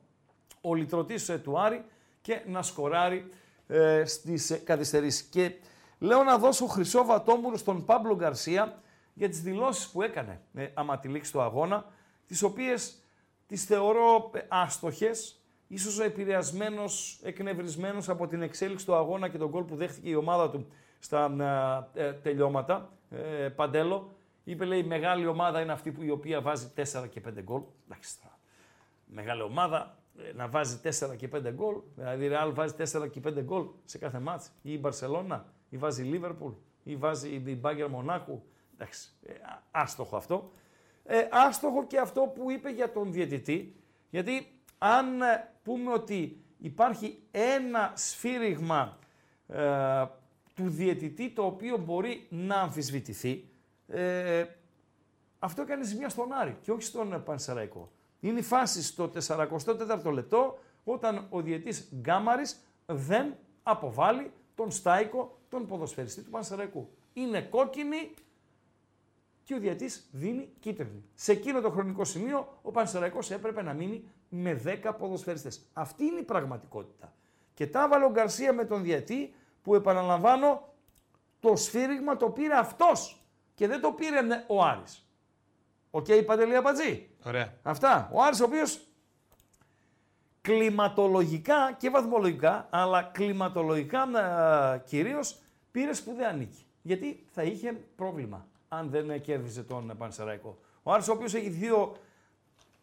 ο 0.61 0.73
λυτρωτής 0.75 1.29
ε, 1.29 1.37
του 1.37 1.59
Άρη 1.59 1.85
και 2.21 2.41
να 2.47 2.61
σκοράρει 2.61 3.29
ε, 3.67 4.05
στις 4.05 4.51
ε, 4.51 4.57
καθυστερήσεις. 4.57 5.21
Και 5.21 5.55
λέω 5.99 6.23
να 6.23 6.37
δώσω 6.37 6.65
χρυσό 6.65 7.05
βατόμουρο 7.05 7.57
στον 7.57 7.85
Πάμπλο 7.85 8.15
Γκαρσία 8.15 8.79
για 9.13 9.29
τις 9.29 9.41
δηλώσεις 9.41 9.89
που 9.89 10.01
έκανε 10.01 10.41
ε, 10.53 10.67
άμα 10.73 10.99
τη 10.99 11.07
λήξη 11.07 11.31
του 11.31 11.41
αγώνα, 11.41 11.85
τις 12.27 12.43
οποίες 12.43 12.99
τις 13.47 13.65
θεωρώ 13.65 14.31
ε, 14.33 14.39
άστοχες, 14.47 15.41
ίσως 15.67 15.99
επηρεασμένος, 15.99 17.19
εκνευρισμένος 17.23 18.09
από 18.09 18.27
την 18.27 18.41
εξέλιξη 18.41 18.85
του 18.85 18.95
αγώνα 18.95 19.29
και 19.29 19.37
τον 19.37 19.49
γκολ 19.49 19.63
που 19.63 19.75
δέχτηκε 19.75 20.09
η 20.09 20.15
ομάδα 20.15 20.49
του 20.49 20.67
στα 20.99 21.89
ε, 21.93 22.13
τελειώματα. 22.13 22.89
Ε, 23.09 23.49
Παντέλο, 23.49 24.15
είπε 24.43 24.65
λέει 24.65 24.83
μεγάλη 24.83 25.27
ομάδα 25.27 25.61
είναι 25.61 25.71
αυτή 25.71 25.91
που, 25.91 26.03
η 26.03 26.09
οποία 26.09 26.41
βάζει 26.41 26.71
4 26.75 27.09
και 27.09 27.21
5 27.27 27.41
γκολ. 27.43 27.61
Εντάξει, 27.85 28.17
μεγάλη 29.05 29.41
ομάδα 29.41 29.97
ε, 30.17 30.33
να 30.33 30.47
βάζει 30.47 30.79
4 30.83 31.15
και 31.17 31.29
5 31.35 31.51
γκολ, 31.53 31.75
δηλαδή 31.95 32.25
η 32.25 32.29
Real 32.31 32.51
βάζει 32.53 32.73
4 32.77 33.09
και 33.11 33.21
5 33.27 33.41
γκολ 33.43 33.65
σε 33.85 33.97
κάθε 33.97 34.19
μάτς, 34.19 34.47
ή 34.61 34.71
η 34.71 34.77
Μπαρσελώνα, 34.81 35.45
ή 35.69 35.77
βάζει 35.77 36.03
η 36.03 36.05
Λίβερπουλ, 36.05 36.51
ή 36.83 36.95
βάζει 36.95 37.43
η 37.45 37.57
Μπάγκερ 37.59 37.89
Μονάκου. 37.89 38.43
Εντάξει, 38.73 39.09
ε, 39.25 39.33
άστοχο 39.71 40.15
αυτό. 40.17 40.51
Ε, 41.07 41.27
άστοχο 41.31 41.85
και 41.85 41.99
αυτό 41.99 42.21
που 42.21 42.51
είπε 42.51 42.69
για 42.69 42.91
τον 42.91 43.11
διαιτητή, 43.11 43.75
γιατί 44.09 44.47
αν 44.77 45.21
ε, 45.21 45.53
πούμε 45.63 45.91
ότι 45.91 46.43
υπάρχει 46.57 47.19
ένα 47.31 47.93
σφύριγμα 47.95 48.97
ε, 49.47 50.05
του 50.53 50.69
διαιτητή 50.69 51.29
το 51.29 51.45
οποίο 51.45 51.77
μπορεί 51.77 52.27
να 52.29 52.55
αμφισβητηθεί, 52.55 53.49
ε, 53.87 54.45
αυτό 55.39 55.61
έκανε 55.61 55.83
ζημιά 55.83 56.09
στον 56.09 56.33
Άρη 56.33 56.57
και 56.61 56.71
όχι 56.71 56.81
στον 56.81 57.23
Πανσεραϊκό. 57.23 57.91
Είναι 58.19 58.39
η 58.39 58.43
φάση 58.43 58.83
στο 58.83 59.11
44ο 59.27 60.11
λεπτό 60.11 60.59
όταν 60.83 61.27
ο 61.29 61.41
διαιτής 61.41 61.89
Γκάμαρης 61.95 62.59
δεν 62.85 63.35
αποβάλλει 63.63 64.31
τον 64.55 64.71
Στάικο, 64.71 65.37
τον 65.49 65.67
ποδοσφαιριστή 65.67 66.21
του 66.21 66.29
Πανσεραϊκού. 66.29 66.89
Είναι 67.13 67.41
κόκκινη 67.41 68.13
και 69.45 69.53
ο 69.53 69.59
διαιτής 69.59 70.07
δίνει 70.11 70.49
κίτρινη. 70.59 71.03
Σε 71.13 71.31
εκείνο 71.31 71.61
το 71.61 71.69
χρονικό 71.69 72.03
σημείο 72.03 72.59
ο 72.61 72.71
Πανσεραϊκός 72.71 73.31
έπρεπε 73.31 73.61
να 73.61 73.73
μείνει 73.73 74.09
με 74.29 74.61
10 74.83 74.91
ποδοσφαιριστές. 74.97 75.61
Αυτή 75.73 76.03
είναι 76.03 76.19
η 76.19 76.23
πραγματικότητα. 76.23 77.13
Και 77.53 77.67
τα 77.67 77.83
έβαλε 77.83 78.05
ο 78.05 78.09
Γκαρσία 78.09 78.53
με 78.53 78.65
τον 78.65 78.83
διαιτή 78.83 79.33
που 79.61 79.75
επαναλαμβάνω 79.75 80.73
το 81.39 81.55
σφύριγμα 81.55 82.17
το 82.17 82.29
πήρε 82.29 82.57
αυτός 82.57 83.25
και 83.55 83.67
δεν 83.67 83.81
το 83.81 83.91
πήρε 83.91 84.19
ο 84.47 84.63
Άρης. 84.63 85.07
OK, 85.91 86.05
okay, 86.09 86.23
Παντελή 86.25 86.55
Αμπατζή; 86.55 87.09
Ωραία. 87.23 87.53
Αυτά. 87.63 88.09
Ο 88.13 88.21
Άρης 88.21 88.39
ο 88.39 88.45
οποίος 88.45 88.87
κλιματολογικά 90.41 91.75
και 91.77 91.89
βαθμολογικά, 91.89 92.67
αλλά 92.69 93.03
κλιματολογικά 93.03 94.07
ε, 94.73 94.83
κυρίως 94.85 95.41
πήρε 95.71 95.93
σπουδαία 95.93 96.31
νίκη. 96.31 96.65
Γιατί 96.81 97.25
θα 97.31 97.43
είχε 97.43 97.71
πρόβλημα 97.95 98.47
αν 98.67 98.89
δεν 98.89 99.21
κέρδιζε 99.21 99.63
τον 99.63 99.93
Πανσεραϊκό. 99.97 100.57
Ο 100.83 100.91
Άρης 100.91 101.07
ο 101.07 101.11
οποίος 101.11 101.33
έχει 101.33 101.49
δύο 101.49 101.95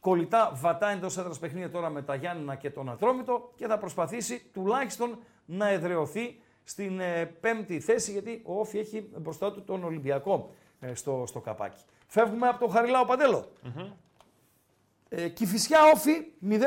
κολλητά 0.01 0.53
βατά 0.55 0.89
εντός 0.89 1.17
έδρας 1.19 1.39
παιχνίδια 1.39 1.71
τώρα 1.71 1.91
με 1.91 2.03
τα 2.03 2.15
Γιάννηνα 2.15 2.55
και 2.55 2.71
τον 2.71 2.91
Ατρόμητο 2.91 3.53
και 3.57 3.67
θα 3.67 3.79
προσπαθήσει 3.79 4.51
τουλάχιστον 4.53 5.19
να 5.45 5.69
εδρεωθεί 5.69 6.41
στην 6.65 7.01
ε, 7.01 7.25
πέμπτη 7.25 7.81
θέση 7.81 8.13
γιατί 8.13 8.43
ο 8.45 8.61
Όφη 8.61 8.79
έχει 8.79 9.11
μπροστά 9.17 9.53
του 9.53 9.63
τον 9.63 9.85
Ολυμπιακό 9.85 10.55
ε, 10.81 10.95
στο, 10.95 11.25
στο 11.27 11.41
καπάκι. 11.41 11.83
Φεύγουμε 12.07 12.49
από 12.49 12.65
το 12.65 12.73
Χαριλάο 12.73 13.05
Παντέλο. 13.05 13.49
Mm-hmm. 13.65 13.91
Ε, 15.09 15.29
Κηφισιά 15.29 15.79
Όφη 15.95 16.13
0-0. 16.49 16.59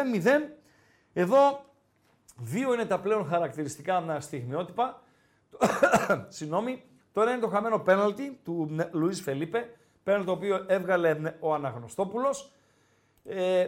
Εδώ 1.13 1.65
δύο 2.37 2.73
είναι 2.73 2.85
τα 2.85 2.99
πλέον 2.99 3.25
χαρακτηριστικά 3.25 4.17
στιγμιότυπα. 4.19 5.01
Συγγνώμη. 6.27 6.83
Τώρα 7.15 7.31
είναι 7.31 7.39
το 7.39 7.47
χαμένο 7.47 7.79
πέναλτι 7.79 8.39
του 8.43 8.75
Λουίς 8.91 9.21
Φελίπε. 9.21 9.69
Πέναλτι 10.03 10.25
το 10.25 10.31
οποίο 10.31 10.65
έβγαλε 10.67 11.35
ο 11.39 11.53
Αναγνωστόπουλος. 11.53 12.51
Ε, 13.23 13.67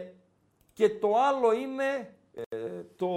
και 0.72 0.90
το 0.90 1.08
άλλο 1.28 1.52
είναι 1.52 2.14
ε, 2.34 2.82
το, 2.96 3.08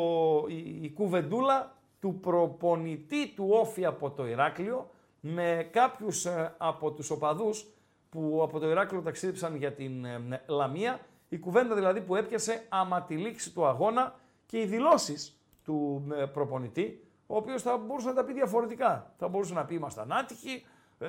η, 0.48 0.84
η 0.84 0.92
κουβεντούλα 0.92 1.76
του 2.00 2.20
προπονητή 2.20 3.34
του 3.36 3.48
Όφη 3.50 3.86
από 3.86 4.12
το 4.12 4.28
Ηράκλειο 4.28 4.90
με 5.20 5.70
κάποιους 5.72 6.26
ε, 6.26 6.56
από 6.58 6.92
τους 6.92 7.10
οπαδούς 7.10 7.66
που 8.10 8.40
από 8.44 8.60
το 8.60 8.70
Ηράκλειο 8.70 9.02
ταξίδεψαν 9.02 9.56
για 9.56 9.74
την 9.74 10.06
ε, 10.06 10.44
Λαμία. 10.48 11.00
Η 11.30 11.38
κουβέντα 11.38 11.76
δηλαδή 11.76 12.02
που 12.02 12.16
έπιασε 12.16 12.66
άμα 12.70 13.04
τη 13.04 13.16
λήξη 13.16 13.54
του 13.54 13.66
αγώνα 13.66 14.20
και 14.46 14.60
οι 14.60 14.66
δηλώσεις 14.66 15.42
του 15.64 16.08
ε, 16.16 16.26
προπονητή, 16.26 17.04
ο 17.32 17.36
οποίος 17.36 17.62
θα 17.62 17.78
μπορούσε 17.78 18.08
να 18.08 18.14
τα 18.14 18.24
πει 18.24 18.34
διαφορετικά. 18.34 19.14
Θα 19.18 19.28
μπορούσε 19.28 19.54
να 19.54 19.66
πει 19.66 19.76
ήμασταν 19.76 20.12
άτυχοι, 20.12 20.66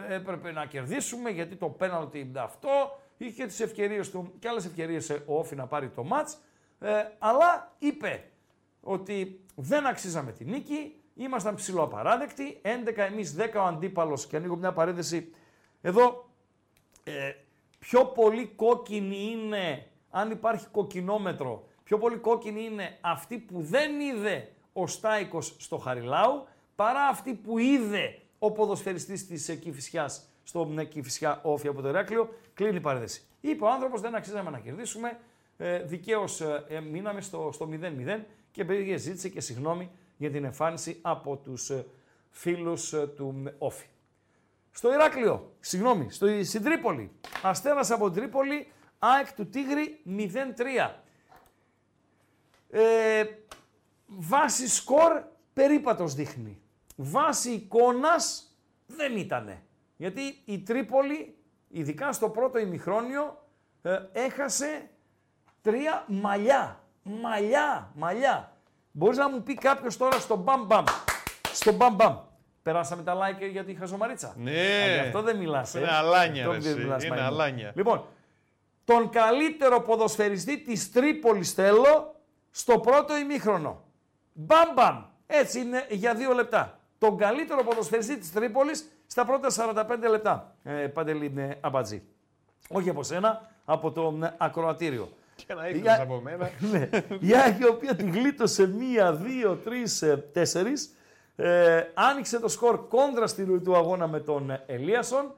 έπρεπε 0.09 0.53
να 0.53 0.67
κερδίσουμε 0.67 1.31
γιατί 1.31 1.57
το 1.57 1.69
πέναλτι 1.69 2.33
αυτό, 2.37 2.69
είχε 3.17 3.47
τις 3.47 3.61
ευκαιρίες 3.61 4.11
του 4.11 4.33
και 4.39 4.49
άλλες 4.49 4.65
ευκαιρίες 4.65 5.11
ο 5.11 5.39
Όφη 5.39 5.55
να 5.55 5.67
πάρει 5.67 5.89
το 5.89 6.05
μάτς, 6.05 6.39
αλλά 7.19 7.73
είπε 7.79 8.31
ότι 8.81 9.45
δεν 9.55 9.87
αξίζαμε 9.87 10.33
τη 10.33 10.45
νίκη, 10.45 11.01
ήμασταν 11.15 11.55
ψηλοαπαράδεκτοι, 11.55 12.61
11 12.63 12.97
εμείς, 12.97 13.37
10 13.39 13.61
ο 13.61 13.63
αντίπαλος 13.63 14.27
και 14.27 14.37
ανοίγω 14.37 14.57
μια 14.57 14.73
παρένθεση. 14.73 15.35
Εδώ, 15.81 16.29
ε, 17.05 17.33
πιο 17.79 18.05
πολύ 18.05 18.47
κόκκινη 18.47 19.31
είναι, 19.31 19.87
αν 20.11 20.31
υπάρχει 20.31 20.67
κοκκινόμετρο, 20.67 21.67
πιο 21.83 21.99
πολύ 21.99 22.17
κόκκινη 22.17 22.65
είναι 22.65 22.99
αυτή 23.01 23.39
που 23.39 23.63
δεν 23.63 24.01
είδε 24.01 24.53
ο 24.73 24.87
Στάικος 24.87 25.55
στο 25.59 25.77
Χαριλάου, 25.79 26.47
παρά 26.77 27.07
αυτή 27.07 27.35
που 27.35 27.59
είδε 27.59 28.19
ο 28.39 28.51
ποδοσφαιριστής 28.53 29.27
της 29.27 29.59
Κηφισιάς 29.61 30.29
στο 30.45 30.69
Κηφισιά 30.89 31.41
Όφη 31.43 31.69
από 31.69 31.83
το 31.83 31.89
Ηράκλειο, 31.89 32.29
κλείνει 32.55 32.77
η 32.77 32.81
παρένθεση. 32.81 33.23
Είπε 33.41 33.65
ο 33.65 33.71
άνθρωπος 33.71 34.01
δεν 34.01 34.15
αξίζαμε 34.15 34.51
να 34.51 34.59
κερδίσουμε, 34.59 35.19
ε, 35.57 35.83
δικαίως 35.83 36.41
ε, 36.41 36.81
μείναμε 36.91 37.21
στο, 37.21 37.51
στο 37.53 37.69
0-0 37.73 38.21
και 38.51 38.65
πήγε 38.65 38.97
ζήτησε 38.97 39.29
και 39.29 39.41
συγγνώμη 39.41 39.91
για 40.17 40.31
την 40.31 40.45
εμφάνιση 40.45 40.99
από 41.03 41.37
τους 41.37 41.71
ε, 41.71 41.87
φίλους 42.31 42.93
ε, 42.93 43.07
του 43.07 43.53
Όφη. 43.59 43.87
Στο 44.71 44.93
Ηράκλειο, 44.93 45.53
συγγνώμη, 45.61 46.11
στο, 46.11 46.45
στην 46.45 46.63
Τρίπολη, 46.63 47.11
Αστέρας 47.43 47.91
από 47.91 48.11
Τρίπολη, 48.11 48.67
ΑΕΚ 48.99 49.33
του 49.33 49.49
Τίγρη 49.49 50.01
0-3. 50.07 50.91
Ε, 52.71 53.25
βάση 54.19 54.69
σκορ 54.69 55.23
περίπατος 55.53 56.15
δείχνει. 56.15 56.61
Βάση 56.97 57.51
εικόνας 57.51 58.57
δεν 58.87 59.17
ήτανε. 59.17 59.63
Γιατί 59.97 60.43
η 60.45 60.59
Τρίπολη, 60.59 61.37
ειδικά 61.69 62.13
στο 62.13 62.29
πρώτο 62.29 62.59
ημιχρόνιο, 62.59 63.47
ε, 63.83 63.99
έχασε 64.13 64.91
τρία 65.63 66.05
μαλλιά. 66.09 66.81
Μαλλιά, 67.03 67.91
μαλλιά. 67.95 68.57
Μπορείς 68.91 69.19
να 69.19 69.29
μου 69.29 69.43
πει 69.43 69.55
κάποιος 69.55 69.97
τώρα 69.97 70.19
στο 70.19 70.37
μπαμ 70.37 70.67
μπαμ. 70.67 70.85
Στο 71.53 71.73
μπαμ 71.73 71.95
μπαμ. 71.95 72.17
Περάσαμε 72.63 73.03
τα 73.03 73.17
like 73.17 73.51
για 73.51 73.65
τη 73.65 73.75
χαζομαρίτσα. 73.75 74.35
Ναι. 74.37 74.95
γι' 74.95 75.01
αυτό 75.01 75.23
δεν 75.23 75.37
μιλάς. 75.37 75.75
Είναι 75.75 75.93
αλάνια. 75.93 76.47
Ρε, 76.47 77.07
είναι 77.07 77.21
αλάνια. 77.21 77.73
Λοιπόν, 77.75 78.05
τον 78.85 79.11
καλύτερο 79.11 79.81
ποδοσφαιριστή 79.81 80.63
της 80.63 80.93
Τρίπολης 80.93 81.53
θέλω 81.53 82.15
στο 82.51 82.79
πρώτο 82.79 83.17
ημίχρονο. 83.17 83.85
Μπαμ 84.33 84.73
μπαμ. 84.75 85.05
Έτσι 85.27 85.61
είναι 85.61 85.87
για 85.89 86.15
δύο 86.15 86.33
λεπτά. 86.33 86.79
Τον 86.99 87.17
καλύτερο 87.17 87.65
ποδοσφαιριστή 87.65 88.19
της 88.19 88.33
Τρίπολης 88.33 88.89
στα 89.07 89.25
πρώτα 89.25 89.49
45 89.75 90.09
λεπτά. 90.11 90.55
Ε, 90.63 90.71
Παντελή 90.71 91.27
είναι 91.27 91.59
αμπατζή. 91.61 92.03
Όχι 92.69 92.89
από 92.89 93.03
σένα, 93.03 93.51
από 93.65 93.91
το 93.91 94.19
ε, 94.23 94.35
ακροατήριο. 94.39 95.09
Και 95.35 95.55
να 95.55 95.69
ήθελες 95.69 95.99
από 95.99 96.21
μένα. 96.21 96.51
ναι. 96.73 96.89
Η 97.21 97.35
Άγια, 97.35 97.67
η 97.67 97.69
οποία 97.69 97.95
τη 97.95 98.03
γλίτωσε 98.03 98.67
μία, 98.67 99.15
δύο, 99.15 99.57
τρεις, 99.57 100.03
ε, 100.03 100.17
τέσσερις. 100.33 100.95
Ε, 101.37 101.83
άνοιξε 101.95 102.39
το 102.39 102.49
σκορ 102.49 102.89
κόντρα 102.89 103.27
στη 103.27 103.45
ροή 103.45 103.61
του 103.61 103.77
αγώνα 103.77 104.07
με 104.07 104.21
τον 104.21 104.61
Ελίασον 104.67 105.35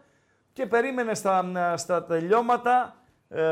και 0.53 0.67
περίμενε 0.67 1.15
στα, 1.15 1.77
στα 1.77 2.05
τελειώματα 2.05 2.97
ε, 3.29 3.43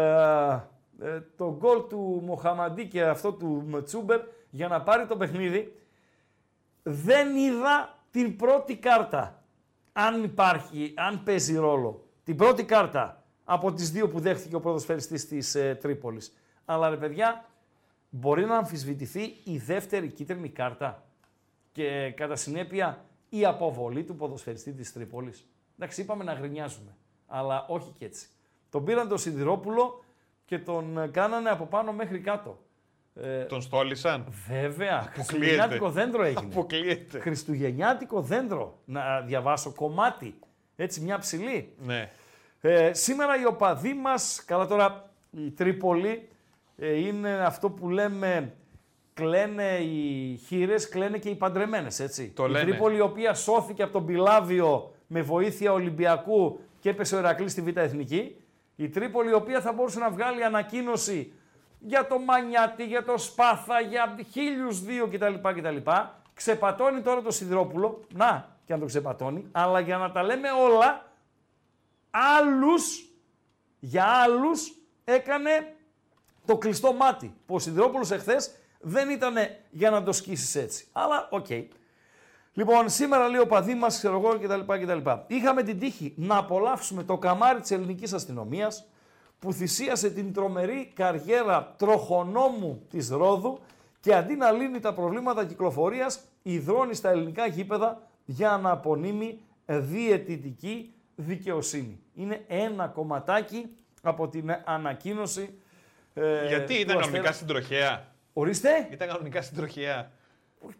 ε, 1.00 1.20
το 1.36 1.56
γκολ 1.58 1.86
του 1.88 2.22
Μοχαμαντή 2.24 2.86
και 2.86 3.02
αυτό 3.02 3.32
του 3.32 3.64
Μτσούμπερ 3.68 4.20
για 4.54 4.68
να 4.68 4.82
πάρει 4.82 5.06
το 5.06 5.16
παιχνίδι. 5.16 5.76
Δεν 6.82 7.36
είδα 7.36 7.98
την 8.10 8.36
πρώτη 8.36 8.76
κάρτα, 8.76 9.44
αν 9.92 10.24
υπάρχει, 10.24 10.94
αν 10.96 11.22
παίζει 11.22 11.56
ρόλο. 11.56 12.08
Την 12.24 12.36
πρώτη 12.36 12.64
κάρτα 12.64 13.24
από 13.44 13.72
τις 13.72 13.90
δύο 13.90 14.08
που 14.08 14.20
δέχτηκε 14.20 14.54
ο 14.54 14.60
ποδοσφαιριστής 14.60 15.28
της 15.28 15.54
ε, 15.54 15.74
Τρίπολης. 15.74 16.32
Αλλά 16.64 16.88
ρε 16.88 16.96
παιδιά, 16.96 17.44
μπορεί 18.10 18.44
να 18.44 18.56
αμφισβητηθεί 18.56 19.36
η 19.44 19.58
δεύτερη 19.58 20.08
κίτρινη 20.08 20.48
κάρτα 20.48 21.04
και 21.72 22.12
κατά 22.16 22.36
συνέπεια 22.36 23.04
η 23.28 23.44
αποβολή 23.44 24.04
του 24.04 24.16
ποδοσφαιριστή 24.16 24.72
της 24.72 24.92
Τρίπολης. 24.92 25.46
Εντάξει, 25.76 26.00
είπαμε 26.00 26.24
να 26.24 26.32
γρινιάζουμε, 26.32 26.96
αλλά 27.26 27.66
όχι 27.68 27.90
και 27.98 28.04
έτσι. 28.04 28.28
Τον 28.70 28.84
πήραν 28.84 29.08
τον 29.08 29.18
Σιδηρόπουλο 29.18 30.04
και 30.44 30.58
τον 30.58 31.10
κάνανε 31.10 31.50
από 31.50 31.64
πάνω 31.64 31.92
μέχρι 31.92 32.20
κάτω. 32.20 32.58
Ε, 33.14 33.44
τον 33.44 33.60
στόλισαν; 33.62 34.24
Βέβαια. 34.48 35.12
Χριστουγεννιάτικο 35.12 35.90
δέντρο 35.90 36.24
έγινε. 36.24 36.40
Αποκλείεται. 36.52 37.18
Χριστουγεννιάτικο 37.18 38.20
δέντρο. 38.20 38.78
Να 38.84 39.20
διαβάσω 39.20 39.72
κομμάτι. 39.72 40.34
Έτσι 40.76 41.00
μια 41.00 41.18
ψηλή. 41.18 41.72
Ναι. 41.78 42.10
Ε, 42.60 42.92
σήμερα 42.92 43.40
οι 43.40 43.46
οπαδοί 43.46 43.94
μας, 43.94 44.42
καλά 44.46 44.66
τώρα 44.66 45.10
η 45.30 45.50
Τρίπολη 45.50 46.28
ε, 46.76 46.98
είναι 46.98 47.30
αυτό 47.30 47.70
που 47.70 47.88
λέμε 47.88 48.52
κλαίνε 49.14 49.76
οι 49.76 50.36
χείρες, 50.46 50.88
κλαίνε 50.88 51.18
και 51.18 51.28
οι 51.28 51.34
παντρεμένες, 51.34 52.00
έτσι. 52.00 52.28
Το 52.28 52.44
η 52.44 52.48
λένε. 52.48 52.70
Τρίπολη 52.70 52.96
η 52.96 53.00
οποία 53.00 53.34
σώθηκε 53.34 53.82
από 53.82 53.92
τον 53.92 54.06
Πιλάβιο 54.06 54.94
με 55.06 55.22
βοήθεια 55.22 55.72
Ολυμπιακού 55.72 56.60
και 56.80 56.88
έπεσε 56.88 57.14
ο 57.14 57.18
Ερακλής 57.18 57.52
στη 57.52 57.60
Β' 57.60 57.76
Εθνική. 57.76 58.36
Η 58.76 58.88
Τρίπολη 58.88 59.30
η 59.30 59.34
οποία 59.34 59.60
θα 59.60 59.72
μπορούσε 59.72 59.98
να 59.98 60.10
βγάλει 60.10 60.44
ανακοίνωση 60.44 61.32
για 61.84 62.06
το 62.06 62.18
Μανιάτη, 62.18 62.84
για 62.84 63.04
το 63.04 63.18
Σπάθα, 63.18 63.80
για 63.80 64.18
χίλιους 64.30 64.82
δύο 64.82 65.08
κτλ. 65.08 65.34
κτλ. 65.42 65.90
Ξεπατώνει 66.34 67.00
τώρα 67.00 67.22
το 67.22 67.30
Σιδηρόπουλο, 67.30 68.00
να 68.14 68.48
και 68.64 68.72
αν 68.72 68.80
το 68.80 68.86
ξεπατώνει, 68.86 69.48
αλλά 69.52 69.80
για 69.80 69.96
να 69.96 70.12
τα 70.12 70.22
λέμε 70.22 70.48
όλα, 70.50 71.12
άλλους, 72.10 73.04
για 73.78 74.04
άλλους 74.04 74.72
έκανε 75.04 75.76
το 76.46 76.58
κλειστό 76.58 76.92
μάτι. 76.92 77.34
Που 77.46 77.54
ο 77.54 77.58
Σιδηρόπουλος 77.58 78.10
εχθές 78.10 78.50
δεν 78.80 79.10
ήταν 79.10 79.34
για 79.70 79.90
να 79.90 80.02
το 80.02 80.12
σκίσεις 80.12 80.54
έτσι. 80.54 80.86
Αλλά 80.92 81.28
οκ. 81.30 81.46
Λοιπόν, 82.52 82.88
σήμερα 82.88 83.28
λέει 83.28 83.40
οπαδοί 83.40 83.74
μας, 83.74 83.98
ξέρω 83.98 84.18
εγώ 84.18 84.38
κτλ. 84.38 84.60
κτλ. 84.84 85.10
Είχαμε 85.26 85.62
την 85.62 85.78
τύχη 85.78 86.14
να 86.16 86.36
απολαύσουμε 86.36 87.02
το 87.02 87.18
καμάρι 87.18 87.60
της 87.60 87.70
ελληνικής 87.70 88.12
αστυνομίας 88.12 88.86
που 89.42 89.52
θυσίασε 89.52 90.10
την 90.10 90.32
τρομερή 90.32 90.92
καριέρα 90.94 91.74
τροχονόμου 91.78 92.82
της 92.90 93.08
Ρόδου 93.10 93.58
και 94.00 94.14
αντί 94.14 94.34
να 94.36 94.50
λύνει 94.50 94.80
τα 94.80 94.94
προβλήματα 94.94 95.44
κυκλοφορίας, 95.46 96.20
υδρώνει 96.42 96.94
στα 96.94 97.10
ελληνικά 97.10 97.46
γήπεδα 97.46 98.02
για 98.24 98.56
να 98.62 98.70
απονείμει 98.70 99.38
διαιτητική 99.66 100.94
δικαιοσύνη. 101.16 102.00
Είναι 102.14 102.44
ένα 102.46 102.86
κομματάκι 102.86 103.74
από 104.02 104.28
την 104.28 104.50
ανακοίνωση 104.64 105.58
ε, 106.14 106.46
Γιατί 106.46 106.74
του 106.74 106.80
ήταν 106.80 106.96
Αστέρας. 106.98 107.06
κανονικά 107.06 107.32
στην 107.32 107.46
τροχέα; 107.46 108.06
Ορίστε; 108.32 108.88
Ήταν 108.90 109.08
κανονικά 109.08 109.42
στην 109.42 109.56
τροχέα. 109.56 110.10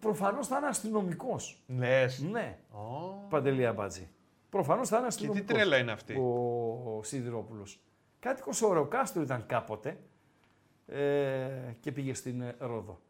Προφανώς 0.01 0.47
θα 0.47 0.57
είναι 0.59 0.67
αστυνομικός. 0.67 1.63
Ναι. 1.67 2.05
Ναι. 2.31 2.59
Παντελή 3.29 3.67
Αμπάτζη. 3.67 4.09
Προφανώς 4.51 4.89
θα 4.89 4.97
είναι 4.99 5.07
Και 5.07 5.13
τι 5.13 5.17
αστυνομικός. 5.25 5.57
τρέλα 5.57 5.77
είναι 5.77 5.93
αυτή; 5.93 6.15
Ο, 6.15 6.97
ο 6.99 7.03
Σιδηρόπουλος. 7.03 7.81
Κάτοικος 8.23 8.63
Ωρεοκάστρο 8.63 9.23
ήταν 9.23 9.47
κάποτε 9.47 9.99
ε, 10.87 11.49
και 11.81 11.93
πήγε 11.93 12.15
στην 12.15 12.41
ε, 12.41 12.57
Ρόδο. 12.59 13.01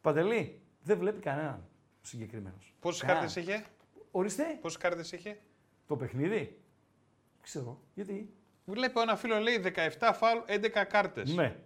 Παντελή, 0.00 0.60
δεν 0.82 0.98
βλέπει 0.98 1.20
κανέναν 1.20 1.68
ο 2.02 2.06
συγκεκριμένος. 2.06 2.74
Πόσες 2.80 3.02
κάρτες 3.02 3.36
είχε, 3.36 3.64
Ορίστε. 4.10 4.58
Πόσες 4.60 4.80
κάρτες 4.80 5.12
είχε; 5.12 5.38
Το 5.86 5.96
παιχνίδι. 5.96 6.60
Ξέρω. 7.40 7.80
Γιατί. 7.94 8.34
Βλέπω 8.64 9.00
ένα 9.00 9.16
φίλο 9.16 9.38
λέει 9.38 9.62
17 9.98 10.10
φάουλ, 10.14 10.38
11 10.46 10.84
κάρτες. 10.88 11.34
Ναι. 11.34 11.56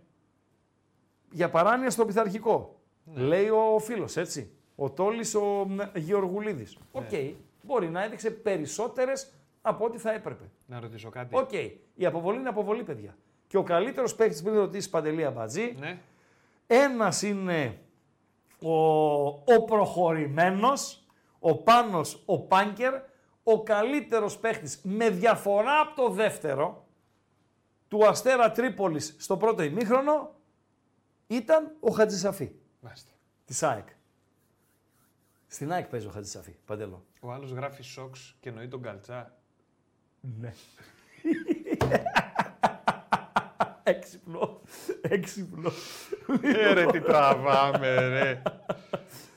Για 1.31 1.51
παράνοια 1.51 1.91
στο 1.91 2.07
πειθαρχικό. 2.07 2.81
Ναι. 3.05 3.21
Λέει 3.21 3.49
ο 3.49 3.79
φίλος, 3.79 4.17
έτσι. 4.17 4.53
Ο 4.75 4.91
Τόλης 4.91 5.35
ο 5.35 5.67
Γεωργουλίδης. 5.95 6.77
Ναι. 6.77 7.01
Οκ. 7.01 7.37
Μπορεί 7.63 7.89
να 7.89 8.05
έδειξε 8.05 8.31
περισσότερες 8.31 9.33
από 9.63 9.85
ό,τι 9.85 9.99
θα 9.99 10.13
έπρεπε. 10.13 10.51
Να 10.67 10.81
ρωτήσω 10.81 11.11
κάτι. 11.11 11.37
Οκ. 11.37 11.53
Η 11.95 12.07
αποβολή 12.07 12.39
είναι 12.39 12.49
αποβολή, 12.49 12.83
παιδιά. 12.85 13.17
Και 13.47 13.57
ο 13.57 13.63
καλύτερος 13.63 14.15
παίκτη 14.15 14.43
πριν 14.43 14.55
ρωτήσει 14.55 14.91
Παντελή 14.91 15.25
Αμπατζή, 15.25 15.75
Ναι. 15.79 16.01
ένας 16.67 17.23
είναι 17.23 17.79
ο, 18.63 18.73
ο 19.27 19.65
προχωρημένος, 19.67 21.05
ο 21.39 21.55
Πάνος, 21.57 22.23
ο 22.27 22.41
Πάνκερ, 22.41 22.95
ο 23.43 23.63
καλύτερος 23.63 24.39
παίχτης 24.39 24.81
με 24.83 25.11
διαφορά 25.11 25.81
από 25.81 26.03
το 26.03 26.09
δεύτερο 26.09 26.87
του 27.89 28.07
Αστέρα 28.07 28.51
Τρίπολης 28.53 29.17
στο 29.19 29.37
πρώτο 29.37 29.63
ημίχρονο 29.63 30.35
ήταν 31.27 31.77
ο 31.81 31.91
Χατζησαφή 31.91 32.51
Μάλιστα. 32.81 33.11
της 33.45 33.63
ΑΕΚ. 33.63 33.89
Στην 35.47 35.73
ΑΕΚ 35.73 35.87
παίζει 35.87 36.07
ο 36.07 36.11
Χατζησαφή, 36.11 36.57
Παντελό. 36.67 37.05
Ο 37.21 37.33
άλλος 37.33 37.51
γράφει 37.51 37.83
σοξ 37.83 38.37
και 38.41 38.49
εννοεί 38.49 38.69
τον 38.69 38.83
καλτσά. 38.83 39.38
Ναι. 40.21 40.53
Έξυπνο. 43.83 44.61
Έξυπνο. 45.01 45.71
Ε, 46.43 46.73
ρε, 46.73 46.87
τι 46.87 47.01
τραβάμε, 47.01 48.09
ρε. 48.09 48.43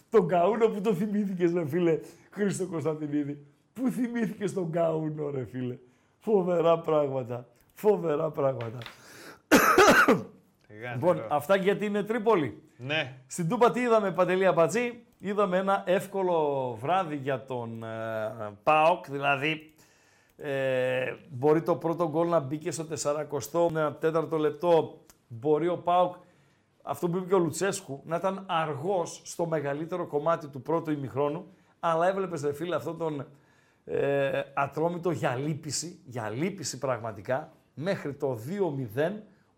Τον 0.10 0.28
Καούνο 0.28 0.68
που 0.68 0.82
το 0.82 0.94
θυμήθηκες, 0.94 1.54
ρε 1.54 1.68
φίλε, 1.68 2.00
Χρήστο 2.32 2.66
Κωνσταντινίδη. 2.66 3.46
Πού 3.74 3.90
θυμήθηκες 3.90 4.54
τον 4.54 4.72
Καούνο, 4.72 5.30
ρε 5.30 5.46
φίλε. 5.46 5.78
Φοβερά 6.20 6.80
πράγματα. 6.80 7.48
Φοβερά 7.74 8.30
πράγματα. 8.30 8.78
λοιπόν, 10.94 11.26
αυτά 11.30 11.56
γιατί 11.56 11.86
είναι 11.86 12.04
Τρίπολη. 12.04 12.62
Ναι. 12.78 13.18
Στην 13.28 13.48
Τούπα 13.48 13.72
τι 13.72 13.80
είδαμε, 13.80 14.12
Παντελή 14.12 14.46
Απατζή. 14.46 15.04
Είδαμε 15.20 15.58
ένα 15.58 15.84
εύκολο 15.86 16.78
βράδυ 16.82 17.16
για 17.16 17.46
τον 17.46 17.84
ε, 17.84 17.88
ΠΑΟΚ, 18.64 19.10
δηλαδή 19.10 19.71
ε, 20.44 21.16
μπορεί 21.30 21.62
το 21.62 21.76
πρώτο 21.76 22.10
γκολ 22.10 22.28
να 22.28 22.40
μπήκε 22.40 22.72
στο 22.72 22.86
44ο 23.04 24.40
λεπτό. 24.40 25.00
Μπορεί 25.28 25.68
ο 25.68 25.78
ΠΑΟΚ, 25.78 26.16
αυτό 26.82 27.10
που 27.10 27.18
είπε 27.18 27.26
και 27.28 27.34
ο 27.34 27.40
Λουτσέσκου, 27.40 28.02
να 28.06 28.16
ήταν 28.16 28.46
αργός 28.48 29.22
στο 29.24 29.46
μεγαλύτερο 29.46 30.08
κομμάτι 30.08 30.48
του 30.48 30.62
πρώτου 30.62 30.92
ημιχρόνου, 30.92 31.46
αλλά 31.80 32.08
έβλεπες 32.08 32.42
ρε 32.42 32.54
φίλε 32.54 32.76
αυτόν 32.76 32.98
τον 32.98 33.26
ε, 33.86 34.42
ατρόμητο 34.54 35.12
για 35.12 35.36
λύπηση, 35.36 36.00
για 36.06 36.30
λύπηση 36.30 36.78
πραγματικά, 36.78 37.52
μέχρι 37.74 38.14
το 38.14 38.40
2-0 38.96 39.12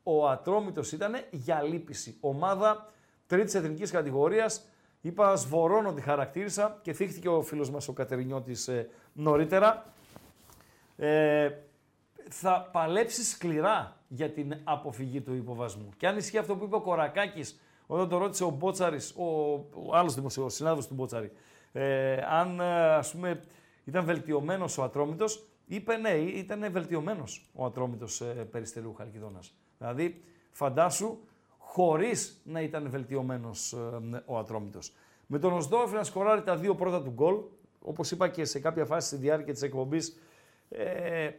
ο 0.03 0.27
Ατρόμητος 0.27 0.91
ήταν 0.91 1.14
για 1.31 1.61
λύπηση. 1.61 2.18
Ομάδα 2.19 2.91
τρίτης 3.27 3.53
εθνικής 3.55 3.91
κατηγορίας, 3.91 4.65
είπα 5.01 5.35
σβορώνω 5.35 5.93
τη 5.93 6.01
χαρακτήρισα 6.01 6.80
και 6.81 6.93
θύχτηκε 6.93 7.30
ο 7.30 7.41
φίλος 7.41 7.69
μας 7.72 7.88
ο 7.88 7.93
Κατερινιώτης 7.93 8.68
ε, 8.68 8.89
νωρίτερα. 9.14 9.93
Ε, 11.03 11.49
θα 12.30 12.69
παλέψεις 12.71 13.30
σκληρά 13.30 13.97
για 14.07 14.31
την 14.31 14.55
αποφυγή 14.63 15.21
του 15.21 15.34
υποβασμού. 15.34 15.89
Και 15.97 16.07
αν 16.07 16.17
ισχύει 16.17 16.38
αυτό 16.38 16.55
που 16.55 16.65
είπε 16.65 16.75
ο 16.75 16.81
Κορακάκης 16.81 17.59
όταν 17.88 18.09
το 18.09 18.17
ρώτησε 18.17 18.43
ο 18.43 18.49
Μπότσαρης, 18.49 19.13
ο, 19.17 19.23
ο 19.88 19.95
άλλος 19.95 20.15
δημοσιογράφος, 20.15 20.57
συνάδελφος 20.57 20.88
του 20.88 20.93
Μπότσαρη, 20.93 21.31
ε, 21.71 22.15
αν 22.15 22.59
ε, 22.59 22.93
ας 22.93 23.11
πούμε 23.11 23.39
ήταν 23.84 24.05
βελτιωμένος 24.05 24.77
ο 24.77 24.84
Ατρόμητος, 24.84 25.47
είπε 25.65 25.97
ναι, 25.97 26.09
ήταν 26.11 26.71
βελτιωμένος 26.71 27.49
ο 27.53 27.65
Ατρόμητος 27.65 28.21
ε, 28.21 28.25
Περιστερίου 28.25 28.93
Χαλκιδόνας. 28.93 29.53
Δηλαδή, 29.77 30.23
φαντάσου, 30.51 31.17
χωρίς 31.57 32.41
να 32.43 32.61
ήταν 32.61 32.89
βελτιωμένος 32.89 33.73
ε, 33.73 34.23
ο 34.25 34.38
Ατρόμητος. 34.38 34.93
Με 35.27 35.39
τον 35.39 35.53
Οσδόφη 35.53 35.95
να 35.95 36.03
σκοράρει 36.03 36.41
τα 36.43 36.55
δύο 36.55 36.75
πρώτα 36.75 37.01
του 37.01 37.11
γκολ, 37.11 37.35
όπως 37.81 38.11
είπα 38.11 38.27
και 38.27 38.45
σε 38.45 38.59
κάποια 38.59 38.85
φάση 38.85 39.07
στη 39.07 39.15
διάρκεια 39.15 39.53
της 39.53 39.61
εκπομπής, 39.61 40.17
ε, 40.77 41.29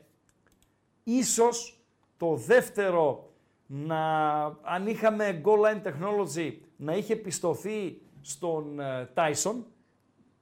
ίσως 1.04 1.78
το 2.16 2.34
δεύτερο 2.34 3.32
να, 3.66 4.42
αν 4.62 4.86
είχαμε 4.86 5.42
goal 5.44 5.58
line 5.58 5.82
technology, 5.82 6.52
να 6.76 6.94
είχε 6.94 7.16
πιστωθεί 7.16 8.00
στον 8.20 8.80
ε, 8.80 9.08
Tyson, 9.14 9.54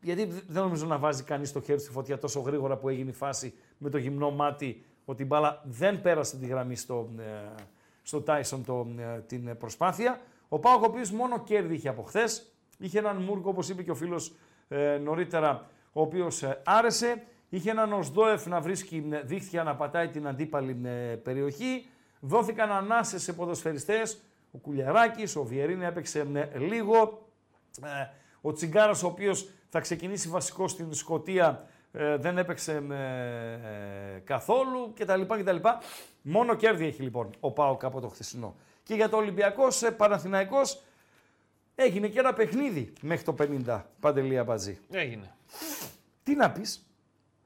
γιατί 0.00 0.24
δεν 0.24 0.62
νομίζω 0.62 0.86
να 0.86 0.98
βάζει 0.98 1.22
κανείς 1.22 1.52
το 1.52 1.60
χέρι 1.60 1.80
στη 1.80 1.90
φωτιά 1.90 2.18
τόσο 2.18 2.40
γρήγορα 2.40 2.76
που 2.76 2.88
έγινε 2.88 3.10
η 3.10 3.12
φάση 3.14 3.54
με 3.78 3.90
το 3.90 3.98
γυμνό 3.98 4.30
μάτι, 4.30 4.84
ότι 5.04 5.22
η 5.22 5.26
μπάλα 5.28 5.62
δεν 5.64 6.00
πέρασε 6.00 6.36
τη 6.36 6.46
γραμμή 6.46 6.76
στο, 6.76 7.10
ε, 7.18 7.62
στο 8.02 8.22
Tyson 8.26 8.60
το, 8.66 8.86
ε, 8.98 9.20
την 9.20 9.56
προσπάθεια. 9.56 10.20
Ο 10.48 10.58
Πάοκ, 10.58 10.82
ο 10.82 10.86
οποίος 10.86 11.10
μόνο 11.10 11.42
κέρδη 11.42 11.74
είχε 11.74 11.88
από 11.88 12.02
χθες, 12.02 12.52
είχε 12.78 12.98
έναν 12.98 13.16
Μούρκο, 13.16 13.50
όπως 13.50 13.68
είπε 13.68 13.82
και 13.82 13.90
ο 13.90 13.94
φίλος 13.94 14.34
ε, 14.68 14.98
νωρίτερα, 14.98 15.66
ο 15.92 16.00
οποίος 16.00 16.42
ε, 16.42 16.60
άρεσε. 16.64 17.24
Είχε 17.54 17.70
έναν 17.70 17.92
Οσδόεφ 17.92 18.46
να 18.46 18.60
βρίσκει 18.60 19.08
ε, 19.10 19.20
δίχτυα 19.20 19.62
να 19.62 19.76
πατάει 19.76 20.08
την 20.08 20.26
αντίπαλη 20.26 20.80
ε, 20.84 20.90
περιοχή. 21.16 21.86
Δόθηκαν 22.20 22.72
ανάσες 22.72 23.22
σε 23.22 23.32
ποδοσφαιριστές. 23.32 24.22
Ο 24.50 24.58
Κουλιαράκης, 24.58 25.36
ο 25.36 25.44
Βιερίνη 25.44 25.84
έπαιξε 25.84 26.26
ε, 26.34 26.58
λίγο. 26.58 27.26
Ε, 27.82 27.88
ο 28.40 28.52
Τσιγκάρας, 28.52 29.02
ο 29.02 29.06
οποίος 29.06 29.48
θα 29.68 29.80
ξεκινήσει 29.80 30.28
βασικός 30.28 30.70
στην 30.70 30.94
Σκωτία, 30.94 31.66
ε, 31.92 32.16
δεν 32.16 32.38
έπαιξε 32.38 32.72
ε, 32.72 34.18
καθόλου 34.18 34.92
κτλ. 34.98 35.22
κτλ. 35.22 35.56
Μόνο 36.22 36.54
κέρδη 36.54 36.86
έχει 36.86 37.02
λοιπόν 37.02 37.30
ο 37.40 37.50
Πάοκ 37.50 37.84
από 37.84 38.00
το 38.00 38.08
χθεσινό. 38.08 38.56
Και 38.82 38.94
για 38.94 39.08
το 39.08 39.16
Ολυμπιακός, 39.16 39.82
ε, 39.82 39.90
Παναθηναϊκός, 39.90 40.82
έγινε 41.74 42.08
και 42.08 42.18
ένα 42.18 42.32
παιχνίδι 42.32 42.92
μέχρι 43.00 43.24
το 43.24 43.34
50, 43.66 43.82
Παντελή 44.00 44.38
Αμπατζή. 44.38 44.78
Έγινε. 44.90 45.34
Τι 46.22 46.34
να 46.34 46.50
πεις, 46.50 46.86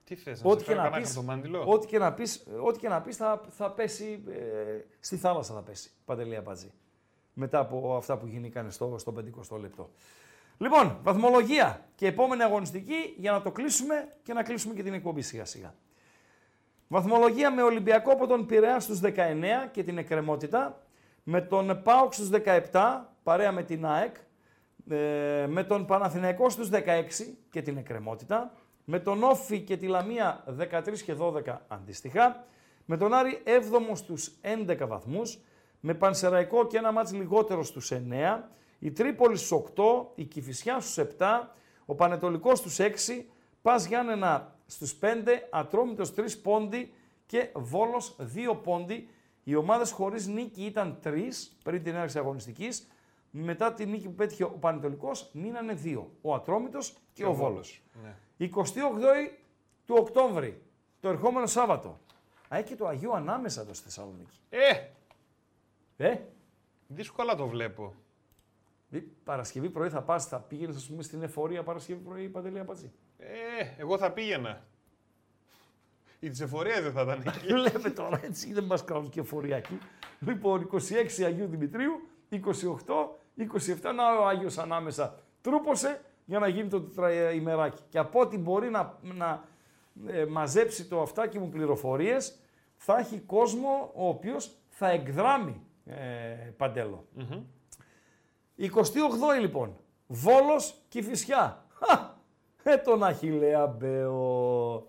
Τι 0.06 0.14
θες, 0.14 0.42
να 0.42 0.50
ό,τι 0.50 0.58
σε 0.58 0.66
και, 0.66 0.72
φέρω 0.72 0.82
να 0.82 0.88
κανένα 0.88 1.02
πεις, 1.02 1.14
χαρτομάντιλο; 1.14 1.64
ό,τι 1.66 1.86
και 1.86 1.98
να 1.98 2.12
πεις, 2.12 2.46
ό,τι 2.60 2.78
και 2.78 2.88
να 2.88 3.00
πεις 3.00 3.16
θα, 3.16 3.40
θα 3.48 3.70
πέσει, 3.70 4.22
ε, 4.28 4.80
στη 5.00 5.16
θάλασσα 5.16 5.54
θα 5.54 5.62
πέσει, 5.62 5.90
Παντελή 6.04 6.36
Αμπατζή. 6.36 6.72
Μετά 7.32 7.58
από 7.58 7.96
αυτά 7.96 8.16
που 8.16 8.26
γίνηκαν 8.26 8.70
στο, 8.70 8.98
στο 8.98 9.14
50 9.50 9.60
λεπτό. 9.60 9.90
Λοιπόν, 10.58 10.98
βαθμολογία 11.02 11.84
και 11.94 12.06
επόμενη 12.06 12.42
αγωνιστική 12.42 13.14
για 13.16 13.32
να 13.32 13.42
το 13.42 13.50
κλείσουμε 13.50 14.08
και 14.22 14.32
να 14.32 14.42
κλείσουμε 14.42 14.74
και 14.74 14.82
την 14.82 14.92
εκπομπή 14.92 15.22
σιγά 15.22 15.44
σιγά. 15.44 15.74
Βαθμολογία 16.88 17.54
με 17.54 17.62
Ολυμπιακό 17.62 18.12
από 18.12 18.26
τον 18.26 18.46
Πειραιά 18.46 18.80
στους 18.80 19.00
19 19.02 19.12
και 19.70 19.82
την 19.82 19.98
εκκρεμότητα, 19.98 20.82
με 21.22 21.40
τον 21.40 21.80
ΠΑΟΚ 21.82 22.12
στους 22.12 22.28
17, 22.72 23.10
παρέα 23.22 23.52
με 23.52 23.62
την 23.62 23.86
ΑΕΚ, 23.86 24.16
ε, 24.88 25.46
με 25.48 25.64
τον 25.64 25.86
Παναθηναϊκό 25.86 26.50
στους 26.50 26.68
16 26.68 27.38
και 27.50 27.62
την 27.62 27.76
εκκρεμότητα, 27.76 28.52
με 28.88 28.98
τον 28.98 29.22
Όφη 29.22 29.60
και 29.60 29.76
τη 29.76 29.86
Λαμία 29.86 30.44
13 30.58 30.98
και 31.04 31.14
12 31.18 31.42
αντίστοιχα, 31.68 32.44
με 32.84 32.96
τον 32.96 33.14
Άρη 33.14 33.42
7ο 33.44 33.96
στους 33.96 34.32
11 34.40 34.86
βαθμούς, 34.86 35.38
με 35.80 35.94
Πανσεραϊκό 35.94 36.66
και 36.66 36.76
ένα 36.76 36.92
μάτς 36.92 37.12
λιγότερο 37.12 37.62
στους 37.62 37.92
9, 37.92 38.50
η 38.78 38.90
Τρίπολης 38.90 39.40
στους 39.40 39.50
8, 39.50 40.12
η 40.14 40.24
Κηφισιά 40.24 40.80
στους 40.80 40.98
7, 41.18 41.50
ο 41.86 41.94
Πανετολικός 41.94 42.58
στους 42.58 42.78
6, 42.78 43.26
Πας 43.62 43.86
Γιάννενα 43.86 44.54
στους 44.66 44.98
5, 45.00 45.48
Ατρόμητος 45.50 46.14
3 46.14 46.36
πόντι 46.42 46.92
και 47.26 47.50
Βόλος 47.54 48.16
2 48.18 48.54
πόντι. 48.62 49.08
Οι 49.44 49.54
ομάδες 49.54 49.90
χωρίς 49.90 50.26
νίκη 50.26 50.64
ήταν 50.64 50.98
3 51.02 51.50
πριν 51.62 51.82
την 51.82 51.94
έναρξη 51.94 52.18
αγωνιστικής. 52.18 52.88
Μετά 53.30 53.72
τη 53.72 53.86
νίκη 53.86 54.08
που 54.08 54.14
πέτυχε 54.14 54.44
ο 54.44 54.48
Πανετολικός 54.48 55.30
μείνανε 55.32 55.78
2, 55.84 56.06
ο 56.20 56.34
Ατρόμητος 56.34 56.96
και, 57.12 57.24
ο, 57.24 57.32
Βόλος. 57.32 57.82
Ναι. 58.02 58.14
28 58.38 58.48
του 59.86 59.94
Οκτώβρη, 59.98 60.62
το 61.00 61.08
ερχόμενο 61.08 61.46
Σάββατο. 61.46 61.98
Α, 62.48 62.56
έχει 62.58 62.64
και 62.68 62.76
το 62.76 62.86
Αγίου 62.86 63.14
ανάμεσα 63.16 63.60
εδώ 63.60 63.74
στη 63.74 63.84
Θεσσαλονίκη. 63.84 64.40
Ε, 64.50 64.88
Ε, 65.96 66.18
δύσκολα 66.86 67.34
το 67.34 67.46
βλέπω. 67.46 67.94
δι- 68.88 69.08
Παρασκευή 69.24 69.70
πρωί 69.70 69.88
θα 69.88 70.02
πας, 70.02 70.26
θα 70.26 70.38
πήγαινες 70.40 70.76
ας 70.76 70.86
πούμε 70.86 71.02
στην 71.02 71.22
εφορία 71.22 71.62
Παρασκευή 71.62 72.00
πρωί 72.00 72.28
Παντελή 72.28 72.58
Απατζή; 72.58 72.92
Ε, 73.18 73.26
εγώ 73.78 73.98
θα 73.98 74.12
πήγαινα. 74.12 74.66
Η 76.20 76.30
της 76.30 76.40
εφορίας 76.40 76.80
δεν 76.80 76.92
θα 76.92 77.02
ήταν 77.02 77.22
εκεί. 77.26 77.46
Λέμε 77.72 77.90
τώρα 77.90 78.20
έτσι, 78.24 78.52
δεν 78.52 78.64
μας 78.64 78.84
κάνουν 78.84 79.08
και 79.08 79.20
εφοριακοί. 79.20 79.78
Λοιπόν, 80.20 80.68
26 80.72 81.22
Αγίου 81.24 81.46
Δημητρίου, 81.46 82.08
28, 82.30 82.38
27, 83.36 83.92
να 83.94 84.18
ο 84.18 84.26
Άγιος 84.26 84.58
ανάμεσα 84.58 85.18
τρούπωσε 85.40 86.00
για 86.26 86.38
να 86.38 86.48
γίνει 86.48 86.68
το 86.68 86.80
τετραημεράκι. 86.80 87.82
Και 87.88 87.98
από 87.98 88.20
ό,τι 88.20 88.38
μπορεί 88.38 88.70
να, 88.70 88.98
να 89.02 89.44
ε, 90.06 90.24
μαζέψει 90.24 90.84
το 90.84 91.00
αυτάκι 91.02 91.38
μου 91.38 91.48
πληροφορίες, 91.48 92.38
θα 92.76 92.98
έχει 92.98 93.18
κόσμο 93.18 93.90
ο 93.94 94.08
οποίος 94.08 94.50
θα 94.68 94.90
εκδράμει 94.90 95.60
ε, 95.84 95.94
παντέλο. 96.56 97.06
28 98.58 98.70
λοιπόν, 99.40 99.76
Βόλος 100.06 100.74
και 100.88 101.02
Φυσιά. 101.02 101.64
Ε, 102.62 102.76
τον 102.76 103.04
Αχιλέα 103.04 103.66
Μπέο. 103.66 104.86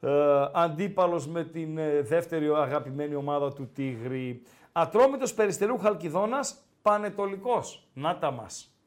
Ε, 0.00 0.10
αντίπαλος 0.52 1.26
με 1.26 1.44
την 1.44 1.78
ε, 1.78 2.00
δεύτερη 2.00 2.48
αγαπημένη 2.48 3.14
ομάδα 3.14 3.52
του 3.52 3.68
Τίγρη. 3.72 4.42
Ατρόμητος 4.72 5.34
Περιστερού 5.34 5.78
Χαλκιδόνας, 5.78 6.62
Πανετολικός. 6.82 7.88
Να 7.92 8.18
τα 8.18 8.30
μας. 8.30 8.77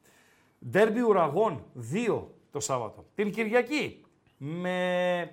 Ντέρμπι 0.70 1.00
Ουραγών, 1.00 1.64
2 1.92 2.22
το 2.50 2.60
Σάββατο. 2.60 3.04
Την 3.14 3.30
Κυριακή, 3.30 4.04
με 4.38 5.18
ε, 5.20 5.28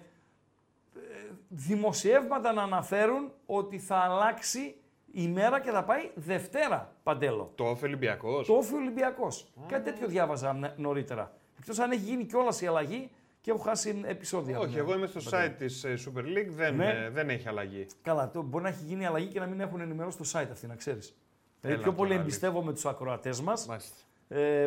δημοσιεύματα 1.47 2.53
να 2.53 2.61
αναφέρουν 2.63 3.31
ότι 3.45 3.79
θα 3.79 3.95
αλλάξει 3.95 4.75
η 5.11 5.27
μέρα 5.27 5.59
και 5.61 5.71
θα 5.71 5.83
πάει 5.83 6.09
Δευτέρα, 6.15 6.95
Παντέλο. 7.03 7.51
Το 7.55 7.63
όφη 7.63 7.85
Ολυμπιακός. 7.85 8.47
Το 8.47 8.53
όφη 8.53 8.73
Ολυμπιακός. 8.75 9.47
Κάτι 9.67 9.91
τέτοιο 9.91 10.07
διάβαζα 10.07 10.53
ν- 10.53 10.73
νωρίτερα. 10.77 11.33
Εκτός 11.59 11.79
αν 11.79 11.91
έχει 11.91 12.01
γίνει 12.01 12.25
κιόλας 12.25 12.61
η 12.61 12.67
αλλαγή 12.67 13.09
και 13.41 13.51
έχω 13.51 13.59
χάσει 13.59 14.01
επεισόδια. 14.05 14.59
Όχι, 14.59 14.73
Ναι, 14.73 14.79
εγώ 14.79 14.93
είμαι 14.93 15.07
στο 15.07 15.19
Παντέλο. 15.29 15.51
site 15.53 15.57
της 15.57 15.83
ε, 15.83 15.93
Super 16.05 16.21
League, 16.23 16.47
δεν, 16.49 16.75
Ναι. 16.75 16.89
ε, 16.89 17.09
δεν 17.09 17.29
έχει 17.29 17.47
αλλαγή. 17.47 17.85
Καλά, 18.01 18.31
το, 18.31 18.41
μπορεί 18.41 18.63
να 18.63 18.69
έχει 18.69 18.83
γίνει 18.83 19.05
αλλαγή 19.05 19.27
και 19.27 19.39
να 19.39 19.45
μην 19.45 19.59
έχουν 19.59 19.81
ενημερώσει 19.81 20.17
το 20.17 20.23
site 20.33 20.47
αυτή, 20.51 20.67
να 20.67 20.75
ξέρεις. 20.75 21.15
Δηλαδή, 21.61 21.79
Έλα 21.79 21.83
πιο 21.89 21.97
πολύ 21.97 22.09
τώρα, 22.09 22.21
εμπιστεύομαι 22.21 22.73
τους 22.73 22.85
ακροατές 22.85 23.41
μας 23.41 23.65
Μάλιστα. 23.67 23.95
ε, 23.99 24.08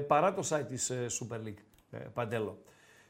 παρά 0.06 0.32
το 0.32 0.42
site 0.48 0.66
της 0.68 0.90
ε, 0.90 1.06
Super 1.20 1.36
League. 1.46 1.62
Ε, 1.90 1.98
Παντέλο. 1.98 2.62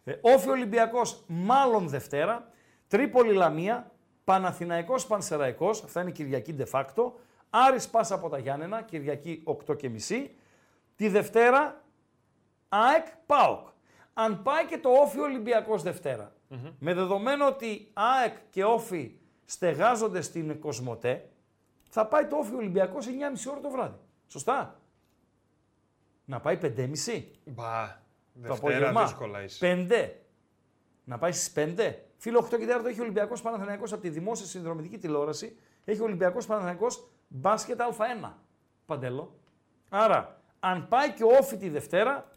Ε, 0.04 0.14
Όφη 0.20 0.48
Ολυμπιακός 0.48 1.24
μάλλον 1.26 1.88
Δευτέρα. 1.88 2.48
Τρίπολη 2.88 3.32
Λαμία. 3.32 3.90
Παναθηναϊκός 4.24 5.06
Πανσεραϊκός. 5.06 5.82
Αυτά 5.82 6.00
είναι 6.00 6.10
Κυριακή 6.10 6.56
de 6.58 6.64
facto. 6.70 7.12
Άρης 7.50 7.88
Πάσα 7.88 8.14
από 8.14 8.28
τα 8.28 8.38
Γιάννενα. 8.38 8.82
Κυριακή 8.82 9.42
8.30. 9.66 10.26
Τη 10.96 11.08
Δευτέρα 11.08 11.84
ΑΕΚ 12.68 13.06
ΠΑΟΚ. 13.26 13.66
Αν 14.14 14.42
πάει 14.42 14.64
και 14.66 14.78
το 14.78 14.88
Όφη 14.88 15.18
Ολυμπιακός 15.18 15.82
Δευτέρα, 15.82 16.32
με 16.78 16.94
δεδομένο 16.94 17.46
ότι 17.46 17.90
ΑΕΚ 17.92 18.36
και 18.50 18.64
Όφη 18.64 19.14
στεγάζονται 19.44 20.20
στην 20.20 20.60
Κοσμοτέ, 20.60 21.28
θα 21.90 22.06
πάει 22.06 22.26
το 22.26 22.36
Όφη 22.36 22.54
Ολυμπιακός 22.54 23.06
9.30 23.06 23.50
ώρα 23.50 23.60
το 23.60 23.70
βράδυ. 23.70 23.98
Σωστά; 24.26 24.80
Να 26.24 26.40
πάει 26.40 26.58
5.30 26.62 26.68
Μπα, 27.44 27.86
το 27.86 27.94
Δευτέρα 28.32 28.54
απόγευμα. 28.54 29.02
δύσκολα 29.04 29.42
είσαι. 29.42 29.86
5. 29.90 30.10
Να 31.04 31.18
πάει 31.18 31.32
στις 31.32 31.52
5. 31.56 31.94
Φίλο 32.16 32.38
8 32.38 32.58
και 32.58 32.66
4 32.82 32.84
έχει 32.84 33.00
Ολυμπιακός 33.00 33.42
Παναθηναϊκός 33.42 33.92
από 33.92 34.02
τη 34.02 34.08
δημόσια 34.08 34.46
συνδρομητική 34.46 34.98
τηλεόραση. 34.98 35.56
Έχει 35.84 36.00
Ολυμπιακός 36.00 36.46
Παναθηναϊκός 36.46 37.08
μπάσκετ 37.28 37.80
Α1. 37.80 38.30
Παντέλο. 38.86 39.38
Άρα, 39.88 40.40
αν 40.60 40.88
πάει 40.88 41.12
και 41.12 41.24
όφη 41.24 41.56
τη 41.56 41.68
Δευτέρα, 41.68 42.30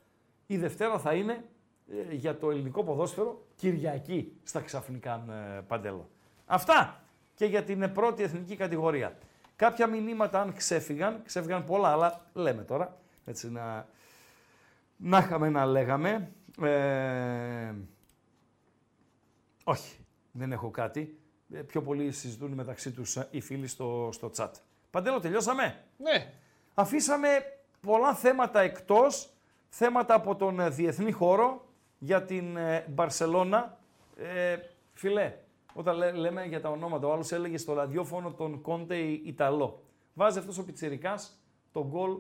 η 0.46 0.58
Δευτέρα 0.58 1.00
θα 1.00 1.14
είναι 1.14 1.46
ε, 1.92 2.14
για 2.14 2.38
το 2.38 2.50
ελληνικό 2.52 2.84
ποδόσφαιρο 2.84 3.46
Κυριακή 3.56 4.40
στα 4.44 4.62
ξαφνικά 4.62 5.26
ε, 5.58 5.62
Παντέλο. 5.68 6.10
Αυτά 6.46 7.04
και 7.34 7.46
για 7.46 7.64
την 7.64 7.82
ε, 7.82 7.88
πρώτη 7.88 8.24
εθνική 8.24 8.56
κατηγορία. 8.56 9.18
Κάποια 9.56 9.88
μηνύματα 9.88 10.42
αν 10.42 10.54
ξέφυγαν, 10.54 11.22
ξέφυγαν 11.26 11.64
πολλά, 11.64 11.88
αλλά 11.88 12.26
λέμε 12.34 12.64
τώρα, 12.64 12.98
έτσι 13.26 13.52
να, 13.52 13.88
να 14.98 15.18
είχαμε 15.18 15.50
να 15.50 15.66
λέγαμε. 15.66 16.32
Ε, 16.62 17.74
όχι, 19.64 19.98
δεν 20.32 20.52
έχω 20.52 20.70
κάτι. 20.70 21.20
Ε, 21.54 21.62
πιο 21.62 21.82
πολύ 21.82 22.12
συζητούν 22.12 22.52
μεταξύ 22.52 22.92
τους 22.92 23.16
ε, 23.16 23.28
οι 23.32 23.42
φίλοι 23.42 23.68
στο, 23.68 24.10
στο 24.12 24.32
chat. 24.38 24.52
Παντέλο, 24.90 25.20
τελειώσαμε; 25.20 25.84
Ναι. 25.98 26.34
Αφήσαμε 26.74 27.28
πολλά 27.82 28.14
θέματα 28.16 28.60
εκτός, 28.60 29.30
θέματα 29.70 30.14
από 30.14 30.36
τον 30.36 30.60
ε, 30.60 30.70
διεθνή 30.70 31.12
χώρο 31.12 31.66
για 31.98 32.24
την 32.24 32.58
ε, 32.58 32.86
Μπαρσελώνα. 32.90 33.78
Ε, 34.18 34.58
φιλέ, 34.94 35.34
όταν 35.74 35.98
λέ- 35.98 36.16
λέμε 36.16 36.46
για 36.46 36.62
τα 36.62 36.70
ονόματα, 36.70 37.08
ο 37.08 37.14
άλλος 37.14 37.32
έλεγε 37.32 37.58
στο 37.58 37.74
ραδιόφωνο 37.74 38.32
τον 38.34 38.62
Κόντε 38.62 38.96
Ιταλό. 39.06 39.84
Βάζει 40.14 40.40
αυτός 40.40 40.58
ο 40.58 40.66
Πιτσιρικάς 40.66 41.40
τον 41.72 41.88
γκολ 41.88 42.18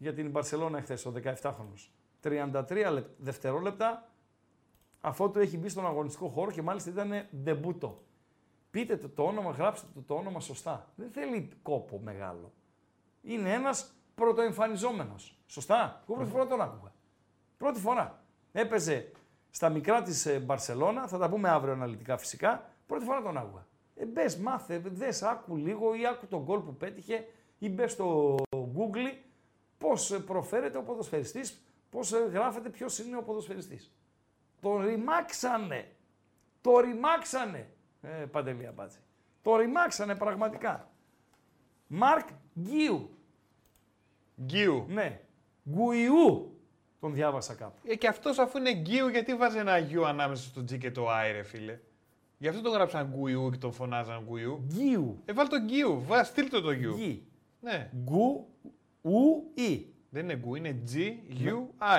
για 0.00 0.14
την 0.14 0.30
Μπαρσελώνα 0.30 0.78
εχθές, 0.78 1.06
ο 1.06 1.12
17χρονος. 1.42 1.90
33 2.20 2.90
λεπ- 2.92 3.08
δευτερόλεπτα, 3.18 4.08
αφού 5.00 5.30
του 5.30 5.38
έχει 5.38 5.58
μπει 5.58 5.68
στον 5.68 5.86
αγωνιστικό 5.86 6.28
χώρο 6.28 6.50
και 6.50 6.62
μάλιστα 6.62 6.90
ήταν 6.90 7.10
ντεμπούτο. 7.42 8.02
Πείτε 8.70 8.96
το, 8.96 9.08
το 9.08 9.22
όνομα, 9.22 9.50
γράψτε 9.50 9.86
το, 9.94 10.02
το 10.02 10.14
όνομα 10.14 10.40
σωστά. 10.40 10.92
Δεν 10.96 11.10
θέλει 11.10 11.48
κόπο 11.62 11.98
μεγάλο. 11.98 12.52
Είναι 13.22 13.52
ένας 13.52 13.92
πρωτοεμφανιζόμενος. 14.14 15.38
Σωστά; 15.46 16.02
Εγώ 16.04 16.14
πρώτη 16.14 16.30
φορά 16.30 16.46
τον 16.46 16.60
άκουγα. 16.60 16.92
Πρώτη 17.56 17.80
φορά. 17.80 18.22
Έπαιζε 18.52 19.10
στα 19.50 19.68
μικρά 19.68 20.02
της 20.02 20.26
ε, 20.26 20.38
Μπαρσελώνα, 20.40 21.08
θα 21.08 21.18
τα 21.18 21.28
πούμε 21.28 21.48
αύριο 21.48 21.72
αναλυτικά 21.72 22.16
φυσικά. 22.16 22.68
Πρώτη 22.86 23.04
φορά 23.04 23.22
τον 23.22 23.36
άκουγα. 23.36 23.66
Ε, 23.94 24.04
μπες, 24.06 24.36
μάθε, 24.36 24.78
δες, 24.78 25.22
άκου 25.22 25.56
λίγο 25.56 25.94
ή 25.94 26.06
άκου 26.06 26.26
τον 26.26 26.42
γκολ 26.42 26.60
που 26.60 26.76
πέτυχε 26.76 27.26
ή 27.58 27.68
μπες 27.68 27.92
στο 27.92 28.36
Google 28.50 29.29
πώς 29.80 30.10
ε, 30.10 30.18
προφέρεται 30.18 30.78
ο 30.78 30.82
ποδοσφαιριστής, 30.82 31.62
πώς 31.90 32.12
ε, 32.12 32.18
γράφεται 32.18 32.68
ποιος 32.68 32.98
είναι 32.98 33.16
ο 33.16 33.22
ποδοσφαιριστής. 33.22 33.92
Το 34.60 34.80
ρημάξανε. 34.80 35.96
Το 36.60 36.80
ρημάξανε. 36.80 37.68
Ε, 38.00 38.08
Παντελή 38.08 38.66
Αμπάτζη. 38.66 38.98
Το 39.42 39.56
ρημάξανε 39.56 40.14
πραγματικά. 40.14 40.90
Μαρκ 41.86 42.28
Γκίου. 42.60 43.10
Γκίου. 44.42 44.84
Ναι. 44.88 45.20
Γκουιού. 45.70 46.54
Τον 47.00 47.14
διάβασα 47.14 47.54
κάπου. 47.54 47.78
Ε, 47.84 47.96
και 47.96 48.08
αυτός 48.08 48.38
αφού 48.38 48.58
είναι 48.58 48.72
γκίου, 48.72 49.08
γιατί 49.08 49.34
βάζει 49.34 49.58
ένα 49.58 49.78
U 49.78 50.06
ανάμεσα 50.06 50.42
στο 50.42 50.60
G 50.60 50.78
και 50.78 50.90
το 50.90 51.06
I, 51.10 51.32
ρε 51.32 51.42
φίλε; 51.42 51.78
Γι' 52.38 52.48
αυτό 52.48 52.60
τον 52.60 52.72
γράψαν 52.72 53.06
γκουιού 53.06 53.50
και 53.50 53.58
τον 53.58 53.72
φωνάζαν 53.72 54.24
γκουιού. 54.24 54.64
Γκίου. 54.66 55.22
Ε, 55.24 55.32
βάλ 55.32 55.48
το 55.48 55.60
γκίου. 55.60 56.02
Βά, 56.02 56.24
στείλ 56.24 56.48
το 56.48 56.70
U. 56.70 56.96
Γη. 56.96 57.26
Ναι. 57.60 57.90
Γκου. 57.94 58.48
Ου. 59.02 59.50
Ι. 59.54 59.84
Δεν 60.12 60.22
είναι 60.24 60.36
γκου, 60.36 60.54
είναι 60.54 60.82
G, 60.92 60.96
U, 61.44 61.52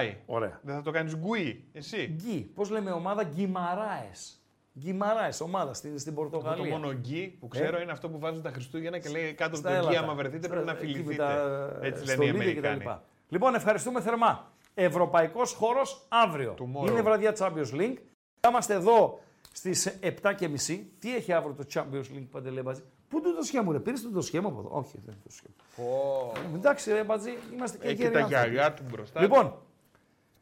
I. 0.03 0.13
Ωραία. 0.25 0.59
Δεν 0.63 0.75
θα 0.75 0.81
το 0.81 0.91
κάνεις 0.91 1.15
γκουί, 1.15 1.63
εσύ. 1.73 2.15
Γκί. 2.15 2.51
Πώς 2.55 2.69
λέμε 2.69 2.91
ομάδα; 2.91 3.23
Γκυμαράες. 3.23 4.35
Γκυμαράες, 4.79 5.41
ομάδα 5.41 5.73
στην, 5.73 5.99
στην 5.99 6.13
Εγώ 6.13 6.21
Πορτογαλία. 6.21 6.63
το 6.63 6.69
μόνο 6.79 6.93
γκί 6.93 7.37
που 7.39 7.47
ξέρω 7.47 7.81
είναι 7.81 7.91
αυτό 7.91 8.09
που 8.09 8.19
βάζουν 8.19 8.41
τα 8.41 8.49
Χριστούγεννα 8.51 8.99
και 8.99 9.09
λέει 9.09 9.33
κάτω 9.33 9.57
από 9.57 9.67
Στα 9.69 9.69
το 9.69 9.75
γκί, 9.87 9.91
έλατα. 9.93 10.03
άμα 10.05 10.13
βρεθείτε 10.15 10.47
πρέπει 10.47 10.65
να 10.65 10.71
Στα- 10.73 10.81
εκεί 10.81 10.91
με 10.91 10.97
φιληθείτε. 10.97 11.23
τα 11.23 11.79
Έτσι 11.81 12.05
λένε 12.05 12.23
οι 12.23 12.27
στολίδια 12.27 12.41
Αμερικάνοι. 12.41 12.79
κτλ. 12.79 12.89
Λοιπόν, 13.29 13.55
ευχαριστούμε 13.55 14.01
θερμά. 14.01 14.51
Ευρωπαϊκός 14.73 15.53
χώρος 15.53 16.05
αύριο. 16.09 16.55
Tomorrow. 16.59 16.87
Είναι 16.89 17.01
βραδιά 17.01 17.35
Champions 17.37 17.73
League. 17.73 17.97
Θα 18.39 18.49
είμαστε 18.49 18.73
εδώ 18.73 19.19
στις 19.51 19.97
7.30. 20.01 20.85
Τι 20.99 21.15
έχει 21.15 21.33
αύριο 21.33 21.53
το 21.55 21.63
Champions 21.73 22.15
League, 22.17 22.27
Παντελέ 22.31 22.61
Μπατζή. 22.61 22.81
Πού 23.07 23.17
είναι 23.17 23.35
το 23.35 23.41
σχέμα 23.43 23.63
μου, 23.63 23.71
ρε. 23.71 23.79
Πήρες 23.79 24.11
το 24.13 24.21
σχέμα 24.21 24.47
από 24.47 24.59
εδώ; 24.59 24.69
Όχι, 24.71 24.91
δεν 25.05 25.13
είναι 25.13 25.23
το 25.23 25.31
σχέμα. 25.31 25.53
Πω. 25.81 26.31
Εντάξει, 26.55 26.93
ρε 26.93 27.03
Μπατζή, 27.03 27.37
είμαστε 27.53 27.77
και 27.77 27.87
Έχει 27.87 27.95
και 27.95 28.01
γέροι 28.01 28.13
τα 28.13 28.19
άνθρωποι. 28.19 28.43
γυαλιά 28.49 28.73
του 28.73 28.83
μπροστά. 28.91 29.21
Λοιπόν, 29.21 29.55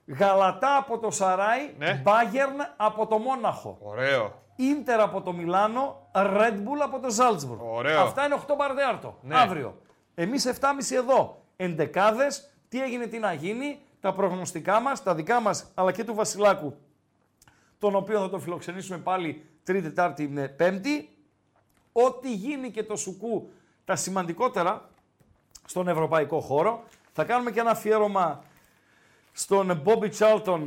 Γαλατά 0.06 0.78
από 0.78 0.98
το 1.00 1.12
Σαράι, 1.12 1.74
Ναι. 1.78 2.02
Bayern 2.06 2.74
από 2.78 3.08
το 3.08 3.18
Μόναχο. 3.18 3.78
Ωραίο. 3.82 4.42
Ίντερ 4.56 5.00
από 5.00 5.22
το 5.22 5.32
Μιλάνο, 5.34 6.10
Red 6.16 6.54
Bull 6.54 6.80
από 6.84 7.00
το 7.00 7.10
Ζάλτσμπουργκ. 7.10 7.60
Ωραίο. 7.62 8.02
Αυτά 8.02 8.26
είναι 8.26 8.36
8 8.36 8.56
παρδέαρτο. 8.58 9.18
Ναι. 9.22 9.38
Αύριο. 9.40 9.82
Εμείς 10.16 10.46
7.30 10.46 10.96
εδώ. 10.96 11.44
Εντεκάδες, 11.56 12.50
τι 12.70 12.82
έγινε, 12.84 13.06
τι 13.06 13.20
να 13.20 13.34
γίνει, 13.34 13.80
τα 14.00 14.14
προγνωστικά 14.14 14.80
μας, 14.80 15.04
τα 15.04 15.16
δικά 15.16 15.40
μας, 15.40 15.72
αλλά 15.74 15.92
και 15.92 16.04
του 16.04 16.14
Βασιλάκου, 16.16 16.78
τον 17.78 17.96
οποίο 17.96 18.20
θα 18.20 18.30
το 18.30 18.40
φιλοξενήσουμε 18.40 18.98
πάλι 18.98 19.46
Τρίτη, 19.64 19.84
Τετάρτη 19.88 20.28
με 20.28 20.48
Πέμπτη. 20.48 21.10
Ό,τι 21.92 22.34
γίνει 22.34 22.72
και 22.72 22.84
το 22.84 22.96
Σουκού, 22.96 23.50
τα 23.86 23.96
σημαντικότερα 23.96 24.89
στον 25.70 25.88
ευρωπαϊκό 25.88 26.40
χώρο. 26.40 26.84
Θα 27.14 27.24
κάνουμε 27.24 27.52
και 27.52 27.60
ένα 27.60 27.70
αφιέρωμα 27.70 28.44
στον 29.32 29.84
Bobby 29.86 30.10
Charlton 30.18 30.66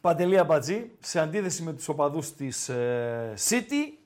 Παντελή 0.00 0.38
Αμπατζή, 0.38 0.90
σε 1.00 1.20
αντίθεση 1.20 1.62
με 1.62 1.72
τους 1.72 1.88
οπαδούς 1.88 2.32
της 2.32 2.68
ε, 2.68 3.34
City. 3.48 3.98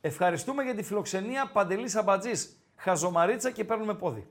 Ευχαριστούμε 0.00 0.62
για 0.62 0.74
τη 0.74 0.82
φιλοξενία 0.82 1.50
Παντελής 1.52 1.96
Αμπατζής. 1.96 2.56
Χαζομαρίτσα 2.76 3.50
και 3.50 3.64
παίρνουμε 3.64 3.94
πόδι. 3.94 4.26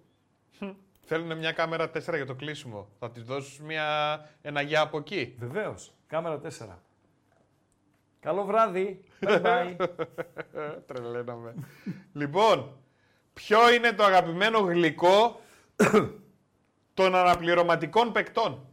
Θέλουν 1.05 1.37
μια 1.37 1.51
κάμερα 1.51 1.91
4 1.91 1.91
για 1.91 2.25
το 2.25 2.35
κλείσιμο. 2.35 2.87
Θα 2.99 3.11
της 3.11 3.23
δώσεις 3.23 3.59
μια... 3.59 3.85
ένα 4.41 4.61
γεια 4.61 4.81
από 4.81 4.97
εκεί; 4.97 5.35
Βεβαίως. 5.39 5.93
Κάμερα 6.07 6.41
4. 6.41 6.67
Καλό 8.19 8.43
βράδυ. 8.45 9.03
Bye 9.21 9.41
bye. 9.41 9.87
Τρελαίναμε. 10.87 11.53
λοιπόν, 12.13 12.71
ποιο 13.33 13.73
είναι 13.73 13.91
το 13.93 14.03
αγαπημένο 14.03 14.59
γλυκό 14.59 15.39
των 16.93 17.15
αναπληρωματικών 17.15 18.11
παικτών; 18.11 18.65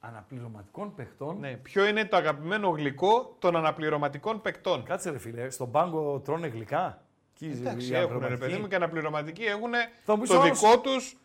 Αναπληρωματικών 0.00 0.94
παιχτών; 0.94 1.38
Ναι, 1.38 1.52
ποιο 1.56 1.86
είναι 1.86 2.04
το 2.04 2.16
αγαπημένο 2.16 2.68
γλυκό 2.68 3.36
των 3.38 3.56
αναπληρωματικών 3.56 4.40
παικτών; 4.40 4.84
Κάτσε 4.84 5.10
ρε 5.10 5.18
φίλε, 5.18 5.50
στον 5.50 5.70
πάγκο 5.70 6.20
τρώνε 6.24 6.46
γλυκά; 6.46 7.02
Εκεί 7.34 7.46
οι 7.46 7.50
Εντάξει, 7.50 7.86
έχουν 7.94 7.94
ρε 7.94 7.98
αναπληρωματικοί. 7.98 8.40
παιδί 8.50 8.56
μου 8.60 8.68
και 8.68 8.74
αναπληρωματικοί 8.74 9.44
έχουν 9.44 9.70
Θα 10.04 10.14
μου 10.14 10.20
πεις 10.20 10.30
το 10.30 10.36
ο 10.38 10.40
άλλος- 10.42 10.60
δικό 10.60 10.80
τους. 10.80 11.16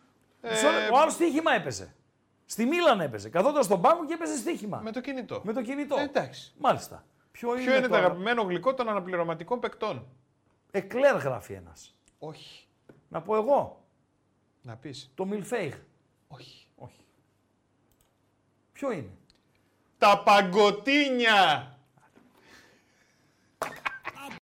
Μισό 0.42 0.70
λεπτό, 0.70 0.94
Ο 0.94 0.98
άλλος 0.98 1.12
στοίχημα 1.12 1.52
έπαιζε. 1.54 1.94
Στη 2.46 2.64
Μίλαν 2.66 3.00
έπαιζε. 3.00 3.28
Καθόταν 3.28 3.62
στον 3.62 3.80
πάγκο 3.80 4.06
και 4.06 4.12
έπαιζε 4.14 4.36
στοίχημα. 4.36 4.80
με 4.82 4.92
το 4.92 5.00
κινητό. 5.00 5.40
Με 5.44 5.52
το 5.52 5.62
κινητό. 5.62 5.96
Ε, 5.98 6.02
εντάξει. 6.02 6.52
Μάλιστα. 6.58 7.04
Ποιο, 7.32 7.50
Ποιο 7.50 7.76
είναι 7.76 7.88
το 7.88 7.94
αγα- 7.94 8.04
αγαπημένο 8.06 8.42
γλυκό 8.42 8.74
των 8.74 8.88
αναπληρωματικών 8.88 9.60
παικτών; 9.60 10.06
Εκλέρ 10.70 11.16
γράφει 11.16 11.52
ένας. 11.52 11.94
Όχι. 12.26 12.66
Να 13.08 13.22
πω 13.22 13.36
εγώ. 13.36 13.84
Να 14.62 14.76
πεις. 14.76 15.10
Το 15.14 15.24
Μιλφέιγ. 15.24 15.74
Όχι. 16.28 16.66
Όχι. 16.76 17.00
Ποιο 18.72 18.90
είναι; 18.90 19.10
Τα 19.98 20.22
παγκοτίνια. 20.24 21.73